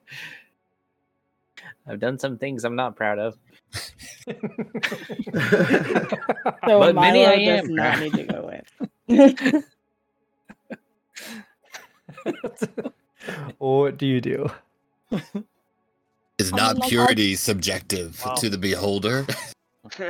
I've 1.89 2.01
done 2.01 2.19
some 2.19 2.37
things 2.39 2.65
I'm 2.65 2.77
not 2.77 2.97
proud 2.97 3.19
of. 3.19 3.37
So 4.27 4.35
But 6.65 6.95
many 6.95 7.25
Milo 7.25 7.33
I 7.33 7.45
does 7.45 7.69
am, 7.69 7.75
not 7.75 7.99
need 8.01 8.13
to 8.15 8.25
go 8.25 8.51
in. 9.07 9.65
what 13.59 13.97
do 13.99 14.07
you 14.07 14.21
do? 14.21 14.51
Is 16.39 16.53
I 16.53 16.57
not 16.57 16.75
mean, 16.75 16.81
like, 16.81 16.87
I- 16.87 16.89
purity 16.91 17.35
subjective 17.37 18.23
Wow. 18.25 18.35
to 18.35 18.49
the 18.49 18.59
beholder? 18.59 19.27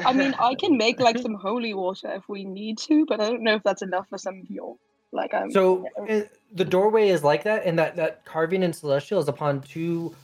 I 0.05 0.13
mean, 0.13 0.35
I 0.39 0.55
can 0.57 0.77
make 0.77 0.99
like 1.01 1.19
some 1.19 1.35
holy 1.43 1.73
water 1.75 2.13
if 2.15 2.29
we 2.29 2.45
need 2.45 2.79
to, 2.79 3.07
but 3.07 3.21
I 3.21 3.29
don't 3.29 3.43
know 3.43 3.55
if 3.55 3.63
that's 3.63 3.83
enough 3.83 4.09
for 4.09 4.19
some 4.19 4.41
of 4.41 4.51
your 4.51 4.77
like. 5.13 5.33
I'm, 5.35 5.51
So 5.51 5.87
yeah. 6.07 6.17
uh, 6.17 6.23
the 6.53 6.65
doorway 6.65 7.09
is 7.11 7.23
like 7.23 7.45
that, 7.45 7.65
and 7.65 7.79
that 7.79 7.95
that 7.97 8.25
carving 8.25 8.63
in 8.63 8.73
celestial 8.73 9.21
is 9.21 9.29
upon 9.29 9.61
two 9.63 10.15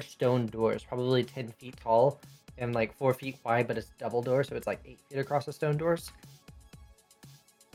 stone 0.00 0.46
doors, 0.46 0.84
probably 0.84 1.22
ten 1.24 1.48
feet 1.48 1.76
tall 1.76 2.20
and 2.56 2.74
like 2.74 2.96
four 2.96 3.12
feet 3.14 3.36
wide, 3.44 3.68
but 3.68 3.76
it's 3.78 3.90
double 3.98 4.22
door, 4.22 4.42
so 4.42 4.56
it's 4.56 4.66
like 4.66 4.80
eight 4.84 4.98
feet 5.08 5.18
across 5.18 5.44
the 5.44 5.52
stone 5.52 5.76
doors, 5.76 6.10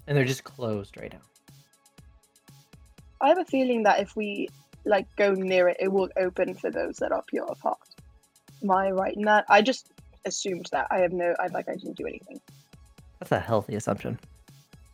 and 0.08 0.18
they're 0.18 0.26
just 0.26 0.44
closed 0.44 0.98
right 0.98 1.14
now. 1.14 1.22
I 3.22 3.30
have 3.30 3.38
a 3.38 3.46
feeling 3.46 3.84
that 3.84 4.00
if 4.02 4.16
we 4.18 4.50
like 4.86 5.08
go 5.16 5.34
near 5.34 5.68
it, 5.70 5.78
it 5.80 5.92
will 5.92 6.10
open 6.18 6.54
for 6.56 6.70
those 6.72 6.98
that 6.98 7.12
are 7.12 7.24
pure 7.28 7.46
of 7.46 7.60
heart. 7.60 7.78
Am 8.62 8.72
I 8.72 8.92
right 8.92 9.16
in 9.16 9.24
that? 9.24 9.46
I 9.50 9.62
just 9.62 9.92
assumed 10.26 10.68
that. 10.72 10.88
I 10.92 11.00
have 11.00 11.12
no. 11.12 11.36
I 11.40 11.48
like. 11.48 11.68
I 11.70 11.76
didn't 11.76 11.98
do 11.98 12.06
anything. 12.06 12.40
That's 13.20 13.32
a 13.32 13.40
healthy 13.40 13.76
assumption. 13.76 14.20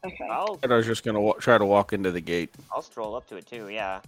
Okay. 0.06 0.28
I'll 0.30 0.60
And 0.64 0.72
I 0.72 0.78
was 0.78 0.86
just 0.86 1.04
gonna 1.04 1.22
wa- 1.22 1.34
try 1.34 1.58
to 1.58 1.66
walk 1.66 1.94
into 1.94 2.12
the 2.12 2.22
gate. 2.22 2.54
I'll 2.74 2.82
stroll 2.82 3.16
up 3.16 3.28
to 3.28 3.36
it 3.36 3.46
too. 3.46 3.70
Yeah. 3.70 4.02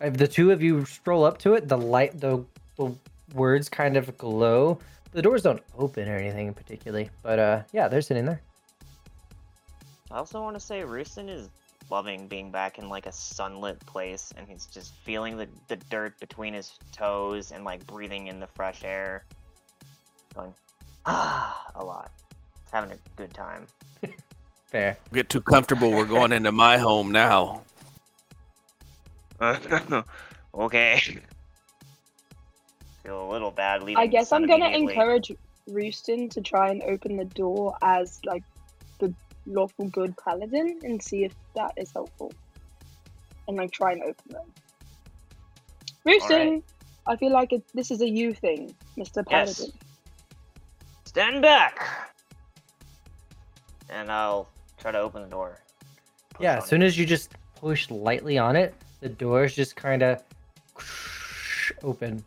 If 0.00 0.16
the 0.16 0.28
two 0.28 0.50
of 0.50 0.62
you 0.62 0.84
stroll 0.84 1.24
up 1.24 1.38
to 1.38 1.54
it, 1.54 1.68
the 1.68 1.78
light, 1.78 2.20
the 2.20 2.44
the 2.76 2.94
words 3.34 3.68
kind 3.68 3.96
of 3.96 4.16
glow. 4.18 4.78
The 5.12 5.22
doors 5.22 5.42
don't 5.42 5.62
open 5.78 6.08
or 6.08 6.16
anything 6.16 6.52
particularly, 6.52 7.08
but 7.22 7.38
uh, 7.38 7.62
yeah, 7.72 7.88
they're 7.88 8.02
sitting 8.02 8.26
there. 8.26 8.40
I 10.10 10.18
also 10.18 10.42
want 10.42 10.54
to 10.54 10.60
say 10.60 10.82
Rooston 10.82 11.28
is 11.28 11.48
loving 11.90 12.28
being 12.28 12.50
back 12.50 12.78
in 12.78 12.88
like 12.88 13.06
a 13.06 13.12
sunlit 13.12 13.84
place, 13.86 14.32
and 14.36 14.48
he's 14.48 14.66
just 14.66 14.94
feeling 14.96 15.36
the 15.36 15.48
the 15.68 15.76
dirt 15.76 16.18
between 16.20 16.54
his 16.54 16.78
toes 16.92 17.52
and 17.52 17.64
like 17.64 17.86
breathing 17.86 18.26
in 18.26 18.40
the 18.40 18.46
fresh 18.46 18.84
air, 18.84 19.24
going 20.34 20.54
ah 21.04 21.70
a 21.74 21.84
lot. 21.84 22.10
He's 22.64 22.72
having 22.72 22.92
a 22.92 22.98
good 23.16 23.32
time. 23.32 23.66
Fair. 24.66 24.96
Get 25.12 25.28
too 25.28 25.40
comfortable. 25.40 25.90
We're 25.90 26.04
going 26.04 26.32
into 26.32 26.52
my 26.52 26.76
home 26.76 27.12
now. 27.12 27.62
okay. 30.54 31.00
Feel 33.04 33.28
a 33.28 33.30
little 33.30 33.50
bad 33.50 33.82
leaving. 33.82 33.98
I 33.98 34.06
guess 34.06 34.32
I'm 34.32 34.46
gonna 34.46 34.68
encourage 34.68 35.30
Rooston 35.68 36.30
to 36.30 36.40
try 36.40 36.70
and 36.70 36.82
open 36.82 37.16
the 37.16 37.24
door 37.24 37.76
as 37.82 38.20
like 38.24 38.42
the 38.54 38.55
lawful 39.46 39.88
good 39.88 40.16
paladin 40.16 40.80
and 40.82 41.02
see 41.02 41.24
if 41.24 41.34
that 41.54 41.72
is 41.76 41.90
helpful. 41.92 42.32
And 43.48 43.56
like 43.56 43.70
try 43.70 43.92
and 43.92 44.02
open 44.02 44.32
them. 44.32 44.52
Rooston, 46.06 46.46
Alright. 46.46 46.64
I 47.06 47.16
feel 47.16 47.32
like 47.32 47.52
it, 47.52 47.62
this 47.74 47.90
is 47.90 48.00
a 48.00 48.08
you 48.08 48.32
thing, 48.32 48.74
Mr. 48.96 49.26
Paladin. 49.26 49.66
Yes. 49.66 49.72
Stand 51.04 51.42
back. 51.42 52.12
And 53.88 54.10
I'll 54.10 54.48
try 54.78 54.92
to 54.92 54.98
open 54.98 55.22
the 55.22 55.28
door. 55.28 55.60
Push 56.34 56.44
Yeah, 56.44 56.58
as 56.58 56.66
soon 56.66 56.82
it. 56.82 56.86
as 56.86 56.98
you 56.98 57.06
just 57.06 57.32
push 57.54 57.90
lightly 57.90 58.38
on 58.38 58.56
it, 58.56 58.74
the 59.00 59.08
doors 59.08 59.54
just 59.54 59.76
kind 59.76 60.02
of 60.02 60.22
open. 61.82 62.24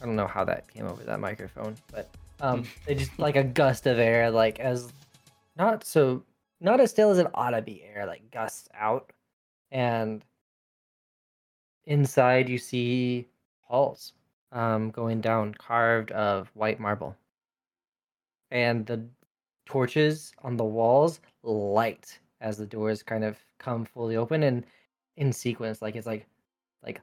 I 0.00 0.06
don't 0.06 0.16
know 0.16 0.26
how 0.26 0.44
that 0.44 0.68
came 0.72 0.86
over 0.86 1.02
that 1.04 1.20
microphone, 1.20 1.76
but 1.92 2.08
um, 2.40 2.64
they 2.86 2.94
just 2.94 3.18
like 3.18 3.36
a 3.36 3.44
gust 3.44 3.86
of 3.86 3.98
air, 3.98 4.30
like 4.30 4.60
as 4.60 4.92
not 5.56 5.84
so 5.84 6.22
not 6.64 6.80
as 6.80 6.90
still 6.90 7.10
as 7.10 7.18
it 7.18 7.26
ought 7.34 7.50
to 7.50 7.62
be 7.62 7.82
air, 7.82 8.06
like 8.06 8.30
gusts 8.30 8.68
out, 8.74 9.12
and 9.70 10.24
inside 11.84 12.48
you 12.48 12.58
see 12.58 13.28
halls 13.60 14.14
um, 14.52 14.90
going 14.90 15.20
down, 15.20 15.54
carved 15.54 16.10
of 16.12 16.50
white 16.54 16.80
marble, 16.80 17.14
and 18.50 18.86
the 18.86 19.04
torches 19.66 20.32
on 20.42 20.56
the 20.56 20.64
walls 20.64 21.20
light 21.42 22.18
as 22.40 22.56
the 22.56 22.66
doors 22.66 23.02
kind 23.02 23.24
of 23.24 23.38
come 23.58 23.84
fully 23.84 24.16
open 24.16 24.42
and 24.42 24.64
in 25.16 25.32
sequence 25.32 25.80
like 25.80 25.96
it's 25.96 26.06
like 26.06 26.26
like 26.82 27.00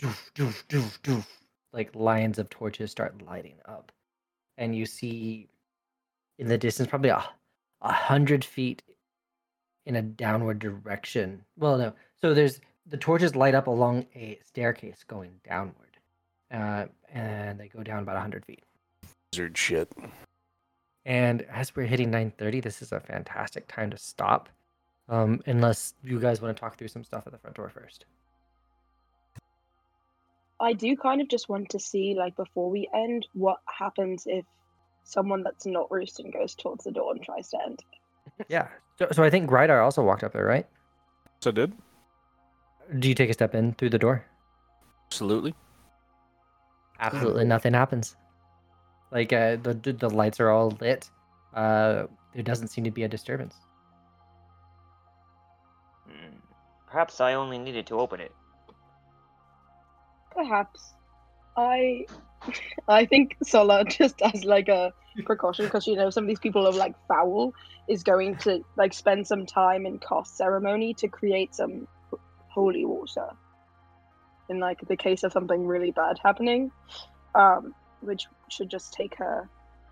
doof, 0.00 0.32
doof, 0.34 0.64
doof, 0.68 1.00
doof, 1.02 1.26
like 1.72 1.94
lines 1.94 2.38
of 2.38 2.48
torches 2.50 2.90
start 2.90 3.20
lighting 3.26 3.56
up. 3.66 3.92
And 4.56 4.74
you 4.74 4.86
see 4.86 5.48
in 6.38 6.48
the 6.48 6.58
distance 6.58 6.88
probably 6.88 7.10
a, 7.10 7.24
a 7.82 7.92
hundred 7.92 8.44
feet 8.44 8.82
in 9.88 9.96
a 9.96 10.02
downward 10.02 10.58
direction. 10.58 11.42
Well, 11.56 11.78
no. 11.78 11.92
So 12.20 12.34
there's 12.34 12.60
the 12.86 12.98
torches 12.98 13.34
light 13.34 13.54
up 13.54 13.66
along 13.66 14.06
a 14.14 14.38
staircase 14.44 15.02
going 15.08 15.32
downward, 15.48 15.96
uh, 16.52 16.84
and 17.12 17.58
they 17.58 17.68
go 17.68 17.82
down 17.82 18.02
about 18.02 18.16
a 18.16 18.20
hundred 18.20 18.44
feet. 18.44 18.62
Wizard 19.32 19.56
shit. 19.56 19.90
And 21.06 21.42
as 21.50 21.74
we're 21.74 21.86
hitting 21.86 22.10
9:30, 22.10 22.60
this 22.62 22.82
is 22.82 22.92
a 22.92 23.00
fantastic 23.00 23.66
time 23.66 23.90
to 23.90 23.96
stop, 23.96 24.50
um, 25.08 25.40
unless 25.46 25.94
you 26.04 26.20
guys 26.20 26.42
want 26.42 26.54
to 26.54 26.60
talk 26.60 26.76
through 26.76 26.88
some 26.88 27.02
stuff 27.02 27.26
at 27.26 27.32
the 27.32 27.38
front 27.38 27.56
door 27.56 27.70
first. 27.70 28.04
I 30.60 30.74
do 30.74 30.96
kind 30.96 31.22
of 31.22 31.28
just 31.28 31.48
want 31.48 31.70
to 31.70 31.78
see, 31.78 32.14
like, 32.14 32.36
before 32.36 32.68
we 32.68 32.90
end, 32.92 33.26
what 33.32 33.60
happens 33.66 34.24
if 34.26 34.44
someone 35.04 35.42
that's 35.44 35.64
not 35.64 35.88
Rooston 35.88 36.30
goes 36.32 36.54
towards 36.54 36.84
the 36.84 36.90
door 36.90 37.12
and 37.12 37.22
tries 37.22 37.48
to 37.50 37.58
end. 37.64 37.82
Yeah. 38.48 38.68
So, 38.98 39.08
so 39.12 39.22
I 39.22 39.30
think 39.30 39.48
Grydar 39.48 39.82
also 39.82 40.02
walked 40.02 40.24
up 40.24 40.32
there, 40.32 40.44
right? 40.44 40.66
So 41.40 41.52
did 41.52 41.72
Do 42.98 43.08
you 43.08 43.14
take 43.14 43.30
a 43.30 43.32
step 43.32 43.54
in 43.54 43.74
through 43.74 43.90
the 43.90 43.98
door? 43.98 44.24
absolutely. 45.06 45.54
Absolutely 47.00 47.44
nothing 47.44 47.74
happens. 47.74 48.16
Like 49.12 49.32
uh, 49.32 49.56
the 49.56 49.74
the 49.74 49.92
the 49.92 50.10
lights 50.10 50.40
are 50.40 50.50
all 50.50 50.76
lit. 50.80 51.10
Uh, 51.54 52.06
there 52.34 52.42
doesn't 52.42 52.68
seem 52.68 52.84
to 52.84 52.90
be 52.90 53.04
a 53.04 53.08
disturbance. 53.08 53.54
Hmm. 56.06 56.36
Perhaps 56.86 57.20
I 57.20 57.34
only 57.34 57.58
needed 57.58 57.86
to 57.88 57.98
open 57.98 58.20
it. 58.20 58.32
Perhaps. 60.30 60.94
I 61.58 62.06
I 62.88 63.04
think 63.04 63.36
Sala 63.42 63.84
just 63.98 64.22
as 64.22 64.44
like 64.44 64.68
a 64.68 64.92
precaution 65.24 65.64
because 65.64 65.86
you 65.86 65.96
know 65.96 66.10
some 66.10 66.24
of 66.24 66.28
these 66.28 66.38
people 66.38 66.66
are 66.66 66.72
like 66.72 66.94
foul 67.08 67.52
is 67.88 68.02
going 68.02 68.36
to 68.36 68.62
like 68.76 68.94
spend 68.94 69.26
some 69.26 69.44
time 69.44 69.84
in 69.84 69.98
cost 69.98 70.36
ceremony 70.36 70.94
to 70.94 71.08
create 71.08 71.54
some 71.54 71.88
holy 72.48 72.84
water. 72.84 73.28
In 74.48 74.60
like 74.60 74.80
the 74.86 74.96
case 74.96 75.24
of 75.24 75.32
something 75.32 75.66
really 75.66 75.90
bad 75.90 76.18
happening 76.22 76.70
um 77.34 77.74
which 78.00 78.26
should 78.48 78.70
just 78.70 78.94
take 78.94 79.14
her 79.16 79.46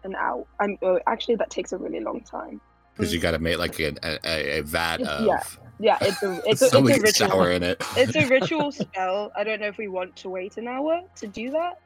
an 0.04 0.14
hour 0.14 0.46
i'm 0.60 0.78
oh, 0.80 0.98
actually 1.06 1.34
that 1.36 1.50
takes 1.50 1.72
a 1.72 1.78
really 1.78 2.00
long 2.00 2.20
time. 2.22 2.60
Because 2.96 3.12
you 3.12 3.20
got 3.20 3.32
to 3.32 3.38
make 3.38 3.58
like 3.58 3.78
a, 3.78 3.92
a, 4.02 4.58
a 4.58 4.62
vat 4.62 5.02
of 5.02 5.26
yeah 5.26 5.42
yeah 5.78 5.98
it's 6.00 6.22
a 6.22 6.40
it's 6.46 6.62
a, 6.62 6.66
it's 6.66 6.74
a 6.74 6.82
ritual 6.82 7.28
shower 7.28 7.50
in 7.50 7.62
it. 7.62 7.82
it's 7.96 8.16
a 8.16 8.26
ritual 8.26 8.72
spell. 8.82 9.30
I 9.36 9.44
don't 9.44 9.60
know 9.60 9.68
if 9.68 9.76
we 9.78 9.88
want 9.88 10.16
to 10.16 10.28
wait 10.30 10.56
an 10.56 10.68
hour 10.68 11.02
to 11.16 11.26
do 11.26 11.50
that. 11.50 11.80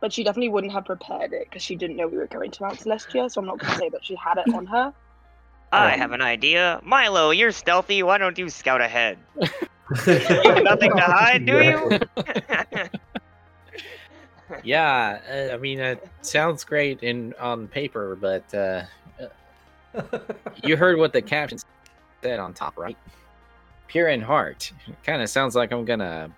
But 0.00 0.12
she 0.12 0.24
definitely 0.24 0.48
wouldn't 0.48 0.72
have 0.72 0.84
prepared 0.84 1.32
it 1.32 1.44
because 1.48 1.62
she 1.62 1.76
didn't 1.76 1.94
know 1.96 2.08
we 2.08 2.16
were 2.18 2.26
going 2.26 2.50
to 2.50 2.62
Mount 2.64 2.80
Celestia, 2.80 3.30
so 3.30 3.40
I'm 3.40 3.46
not 3.46 3.60
going 3.60 3.72
to 3.72 3.78
say 3.78 3.88
that 3.90 4.04
she 4.04 4.16
had 4.16 4.36
it 4.36 4.52
on 4.52 4.66
her. 4.66 4.92
I 5.70 5.92
Um, 5.92 5.98
have 6.00 6.10
an 6.10 6.20
idea. 6.20 6.80
Milo, 6.82 7.30
you're 7.30 7.52
stealthy. 7.52 8.02
Why 8.02 8.18
don't 8.18 8.36
you 8.36 8.48
scout 8.48 8.80
ahead? 8.80 9.16
you 9.40 9.48
have 10.18 10.64
nothing 10.64 10.90
to 10.96 11.02
hide, 11.02 11.46
do 11.46 11.62
you? 11.62 12.00
Yeah, 14.64 15.18
uh, 15.30 15.54
I 15.54 15.56
mean, 15.56 15.78
it 15.80 16.06
sounds 16.20 16.62
great 16.64 17.02
in 17.02 17.32
on 17.40 17.68
paper, 17.68 18.16
but 18.20 18.52
uh, 18.54 18.82
you 20.62 20.76
heard 20.76 20.98
what 20.98 21.12
the 21.14 21.22
caption 21.22 21.58
said 22.22 22.38
on 22.38 22.54
top, 22.54 22.78
right? 22.78 22.96
Pure 23.88 24.08
in 24.08 24.20
heart. 24.20 24.72
Kind 25.04 25.20
of 25.22 25.28
sounds 25.28 25.54
like 25.54 25.72
I'm 25.72 25.84
gonna 25.84 26.30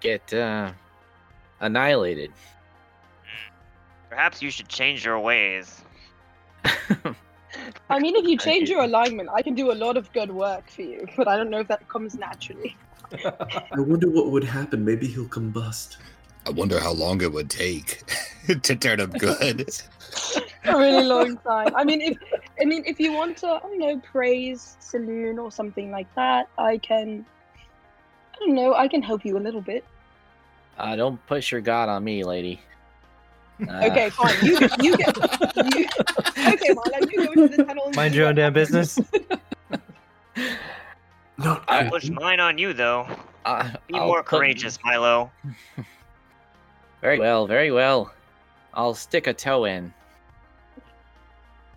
get 0.00 0.32
uh, 0.32 0.72
annihilated. 1.60 2.32
Perhaps 4.08 4.42
you 4.42 4.50
should 4.50 4.68
change 4.68 5.04
your 5.04 5.20
ways. 5.20 5.82
I 7.88 7.98
mean, 7.98 8.16
if 8.16 8.24
you 8.26 8.36
change 8.48 8.68
your 8.68 8.82
alignment, 8.82 9.28
I 9.32 9.42
can 9.42 9.54
do 9.54 9.70
a 9.70 9.74
lot 9.74 9.96
of 9.96 10.12
good 10.12 10.32
work 10.32 10.68
for 10.68 10.82
you, 10.82 11.06
but 11.16 11.28
I 11.28 11.36
don't 11.36 11.50
know 11.50 11.60
if 11.60 11.68
that 11.68 11.88
comes 11.88 12.16
naturally. 12.16 12.76
I 13.24 13.80
wonder 13.80 14.08
what 14.08 14.30
would 14.30 14.44
happen. 14.44 14.84
Maybe 14.84 15.06
he'll 15.06 15.26
combust. 15.26 15.96
I 16.46 16.50
wonder 16.50 16.80
how 16.80 16.92
long 16.92 17.20
it 17.20 17.32
would 17.32 17.50
take 17.50 18.02
to 18.62 18.76
turn 18.76 19.00
him 19.00 19.10
good. 19.10 19.70
a 20.64 20.76
really 20.76 21.04
long 21.04 21.36
time. 21.46 21.74
I 21.74 21.84
mean, 21.84 22.00
if 22.00 22.18
I 22.60 22.64
mean, 22.64 22.82
if 22.86 23.00
you 23.00 23.12
want 23.12 23.36
to, 23.38 23.48
I 23.48 23.58
don't 23.60 23.78
know, 23.78 23.98
praise 24.00 24.76
Selûne 24.80 25.38
or 25.42 25.50
something 25.50 25.90
like 25.90 26.12
that, 26.16 26.48
I 26.58 26.78
can. 26.78 27.24
I 28.34 28.38
don't 28.46 28.54
know. 28.54 28.74
I 28.74 28.88
can 28.88 29.02
help 29.02 29.24
you 29.24 29.36
a 29.36 29.40
little 29.42 29.60
bit. 29.60 29.84
Uh, 30.78 30.96
don't 30.96 31.24
push 31.26 31.52
your 31.52 31.60
god 31.60 31.88
on 31.88 32.04
me, 32.04 32.24
lady. 32.24 32.60
Uh, 33.68 33.84
Okay, 33.90 34.08
fine. 34.08 34.34
You 34.42 34.58
get. 34.58 34.82
You 34.82 34.96
get. 34.96 35.14
You, 35.76 35.86
okay, 36.48 36.72
Milo, 36.72 37.06
you 37.10 37.26
go 37.26 37.32
into 37.42 37.56
the 37.58 37.64
tunnel. 37.64 37.84
and 37.88 37.94
Mind 37.96 38.14
your 38.14 38.26
own 38.28 38.34
damn 38.34 38.54
business. 38.54 38.98
no, 41.38 41.60
I 41.68 41.80
creepy. 41.80 41.90
push 41.90 42.08
mine 42.08 42.40
on 42.40 42.56
you, 42.56 42.72
though. 42.72 43.06
uh, 43.44 43.70
Be 43.86 43.94
I'll 43.96 44.06
more 44.06 44.22
put- 44.22 44.38
courageous, 44.38 44.78
Milo. 44.82 45.30
Very 47.02 47.18
well, 47.18 47.46
very 47.46 47.70
well. 47.70 48.12
I'll 48.72 48.94
stick 48.94 49.26
a 49.26 49.34
toe 49.34 49.66
in. 49.66 49.92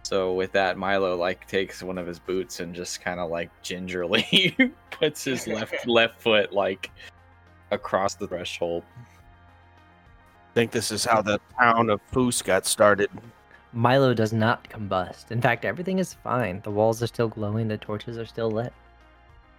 So 0.03 0.33
with 0.33 0.51
that, 0.51 0.77
Milo 0.77 1.15
like 1.15 1.47
takes 1.47 1.81
one 1.81 1.97
of 1.97 2.05
his 2.05 2.19
boots 2.19 2.59
and 2.59 2.75
just 2.75 3.01
kind 3.01 3.19
of 3.19 3.31
like 3.31 3.49
gingerly 3.61 4.55
puts 4.91 5.23
his 5.23 5.47
left 5.47 5.87
left 5.87 6.21
foot 6.21 6.51
like 6.51 6.91
across 7.71 8.15
the 8.15 8.27
threshold. 8.27 8.83
I 8.99 10.53
think 10.53 10.71
this 10.71 10.91
is 10.91 11.05
how 11.05 11.21
the 11.21 11.39
town 11.57 11.89
of 11.89 11.99
Foos 12.11 12.43
got 12.43 12.65
started. 12.65 13.09
Milo 13.71 14.13
does 14.13 14.33
not 14.33 14.69
combust. 14.69 15.31
In 15.31 15.41
fact, 15.41 15.65
everything 15.65 15.97
is 15.97 16.13
fine. 16.13 16.61
The 16.61 16.69
walls 16.69 17.01
are 17.01 17.07
still 17.07 17.27
glowing. 17.27 17.69
The 17.69 17.77
torches 17.77 18.19
are 18.19 18.25
still 18.25 18.51
lit. 18.51 18.71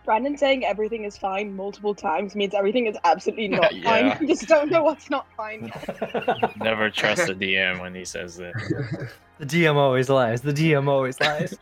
Brandon 0.04 0.36
saying 0.36 0.64
everything 0.66 1.04
is 1.04 1.16
fine 1.16 1.56
multiple 1.56 1.94
times 1.94 2.34
means 2.36 2.52
everything 2.54 2.86
is 2.86 2.96
absolutely 3.04 3.48
not 3.48 3.74
Yeah. 3.74 3.84
fine. 4.14 4.22
You 4.22 4.28
just 4.34 4.46
don't 4.46 4.70
know 4.70 4.82
what's 4.84 5.08
not 5.10 5.26
fine. 5.36 5.72
Never 6.56 6.90
trust 6.90 7.26
the 7.26 7.34
DM 7.34 7.80
when 7.80 7.94
he 7.94 8.04
says 8.04 8.36
that. 8.36 8.52
The 9.38 9.46
DM 9.46 9.74
always 9.74 10.08
lies. 10.08 10.42
The 10.42 10.52
DM 10.52 10.86
always 10.86 11.18
lies. 11.18 11.58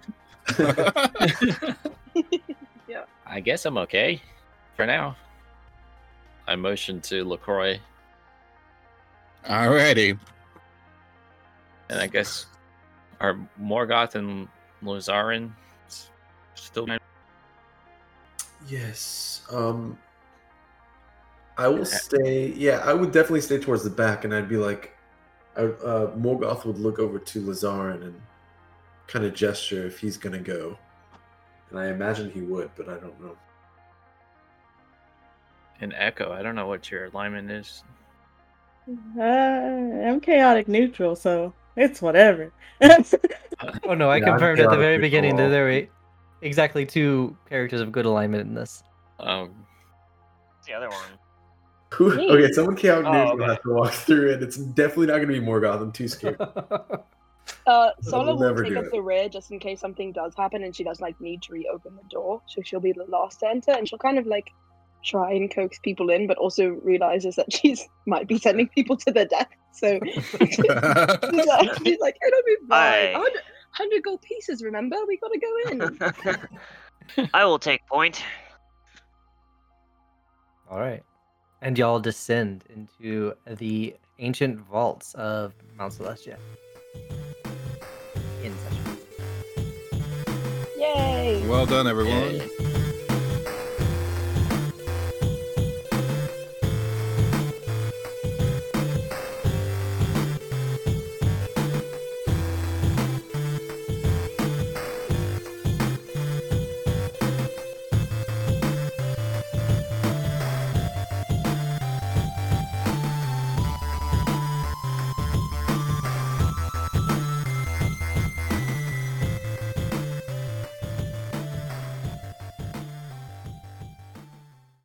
yeah. 2.87 3.05
I 3.27 3.41
guess 3.41 3.65
I'm 3.65 3.79
okay 3.79 4.21
for 4.77 4.85
now. 4.87 5.17
I 6.47 6.55
motion 6.57 7.01
to 7.03 7.25
Lacroix, 7.25 7.79
Alrighty. 9.47 10.19
and 11.89 11.99
I 11.99 12.07
guess 12.09 12.45
are 13.21 13.39
Morgoth 13.59 14.17
and 14.17 14.49
Lazarin 14.85 15.53
s- 15.87 16.11
still? 16.55 16.87
Yes. 18.69 19.43
Um 19.51 19.99
I 21.57 21.69
will 21.69 21.85
stay 21.85 22.49
yeah, 22.53 22.79
I 22.85 22.93
would 22.95 23.13
definitely 23.13 23.41
stay 23.43 23.59
towards 23.59 23.85
the 23.85 23.91
back 23.91 24.25
and 24.25 24.35
I'd 24.35 24.49
be 24.49 24.57
like 24.57 24.97
I, 25.57 25.63
uh 25.63 26.17
Morgoth 26.17 26.65
would 26.65 26.79
look 26.79 26.99
over 26.99 27.19
to 27.19 27.41
Lazarin 27.43 28.03
and 28.03 28.21
kind 29.09 29.25
of 29.25 29.35
gesture 29.35 29.87
if 29.87 29.99
he's 30.01 30.17
gonna 30.17 30.41
go. 30.41 30.79
And 31.71 31.79
I 31.79 31.89
imagine 31.89 32.31
he 32.31 32.43
would, 32.43 32.71
but 32.77 32.89
I 32.89 32.95
don't 32.99 33.21
know. 33.21 33.37
An 35.81 35.93
Echo. 35.93 36.33
I 36.33 36.41
don't 36.43 36.55
know 36.55 36.67
what 36.67 36.91
your 36.91 37.05
alignment 37.07 37.51
is. 37.51 37.85
Uh, 39.19 39.23
I'm 39.23 40.21
chaotic 40.21 40.69
neutral, 40.69 41.15
so 41.17 41.55
it's 41.77 42.03
whatever. 42.03 42.53
Oh 43.85 43.95
no, 43.95 44.11
I 44.11 44.21
Yeah, 44.21 44.25
confirmed 44.31 44.61
at 44.61 44.71
the 44.71 44.77
very 44.77 44.99
neutral 44.99 44.99
beginning 44.99 45.37
that 45.37 45.49
there 45.49 45.65
were 45.65 45.87
exactly 46.43 46.85
two 46.87 47.37
characters 47.49 47.81
of 47.81 47.93
good 47.93 48.05
alignment 48.05 48.47
in 48.47 48.55
this. 48.55 48.83
Um, 49.21 49.55
What's 50.57 50.67
the 50.69 50.75
other 50.75 50.89
one? 50.89 50.99
Who, 51.95 52.15
Me. 52.17 52.31
okay, 52.31 52.53
someone 52.53 52.77
chaotic 52.77 53.07
Oh, 53.07 53.13
neutral 53.13 53.33
okay. 53.43 53.45
has 53.47 53.59
to 53.65 53.69
walk 53.75 53.93
through 53.93 54.31
it. 54.33 54.43
It's 54.43 54.57
definitely 54.57 55.07
not 55.09 55.15
gonna 55.17 55.27
be 55.27 55.41
Morgoth. 55.41 55.83
I'm 55.83 55.93
too 55.93 56.09
scared. 56.09 56.41
Uh, 57.67 57.91
Sala 58.01 58.27
will 58.27 58.39
will 58.39 58.47
never 58.49 58.63
take 58.63 58.73
do 58.73 58.79
up 58.79 58.85
it. 58.87 58.93
the 58.93 59.03
rear 59.03 59.29
just 59.29 59.51
in 59.51 59.59
case 59.59 59.81
something 59.81 60.13
does 60.13 60.33
happen 60.37 60.63
and 60.63 60.75
she 60.75 60.85
does 60.85 61.01
like 61.01 61.21
need 61.21 61.43
to 61.43 61.53
reopen 61.53 61.95
the 61.97 62.09
door. 62.09 62.41
So 62.47 62.63
she'll 62.63 62.81
be 62.81 62.93
the 62.93 63.05
last 63.05 63.41
to 63.41 63.49
enter 63.49 63.73
and 63.73 63.87
she'll 63.89 63.99
kind 63.99 64.19
of 64.19 64.27
like 64.27 64.51
try 65.05 65.33
and 65.33 65.51
coax 65.53 65.79
people 65.81 66.09
in, 66.11 66.27
but 66.27 66.39
also 66.39 66.69
realizes 66.83 67.37
that 67.37 67.53
she's 67.53 67.87
might 68.07 68.27
be 68.29 68.39
sending 68.39 68.69
people 68.69 68.97
to 68.99 69.11
their 69.11 69.27
death. 69.27 69.49
So 69.73 69.99
she's 70.05 70.59
like, 70.59 71.79
she's 71.85 71.99
like 72.01 72.17
it'll 72.27 72.43
be 72.47 72.57
fine. 72.69 73.17
Aye. 73.79 73.85
100, 73.85 74.03
100 74.03 74.03
gold 74.03 74.23
pieces, 74.23 74.63
remember? 74.63 74.97
We 75.07 75.19
gotta 75.19 75.39
go 75.39 75.71
in. 77.17 77.29
I 77.35 77.45
will 77.45 77.59
take 77.59 77.87
point. 77.87 78.23
All 80.71 80.79
right. 80.79 81.03
And 81.61 81.79
y'all 81.79 82.01
descend 82.01 82.65
into 82.75 83.35
the 83.47 83.95
ancient 84.19 84.59
vaults 84.61 85.15
of 85.15 85.55
Mount 85.77 85.93
Celestia. 85.93 86.37
In 88.43 88.55
session. 88.59 88.99
Yay! 90.79 91.47
Well 91.47 91.67
done, 91.67 91.87
everyone. 91.87 92.72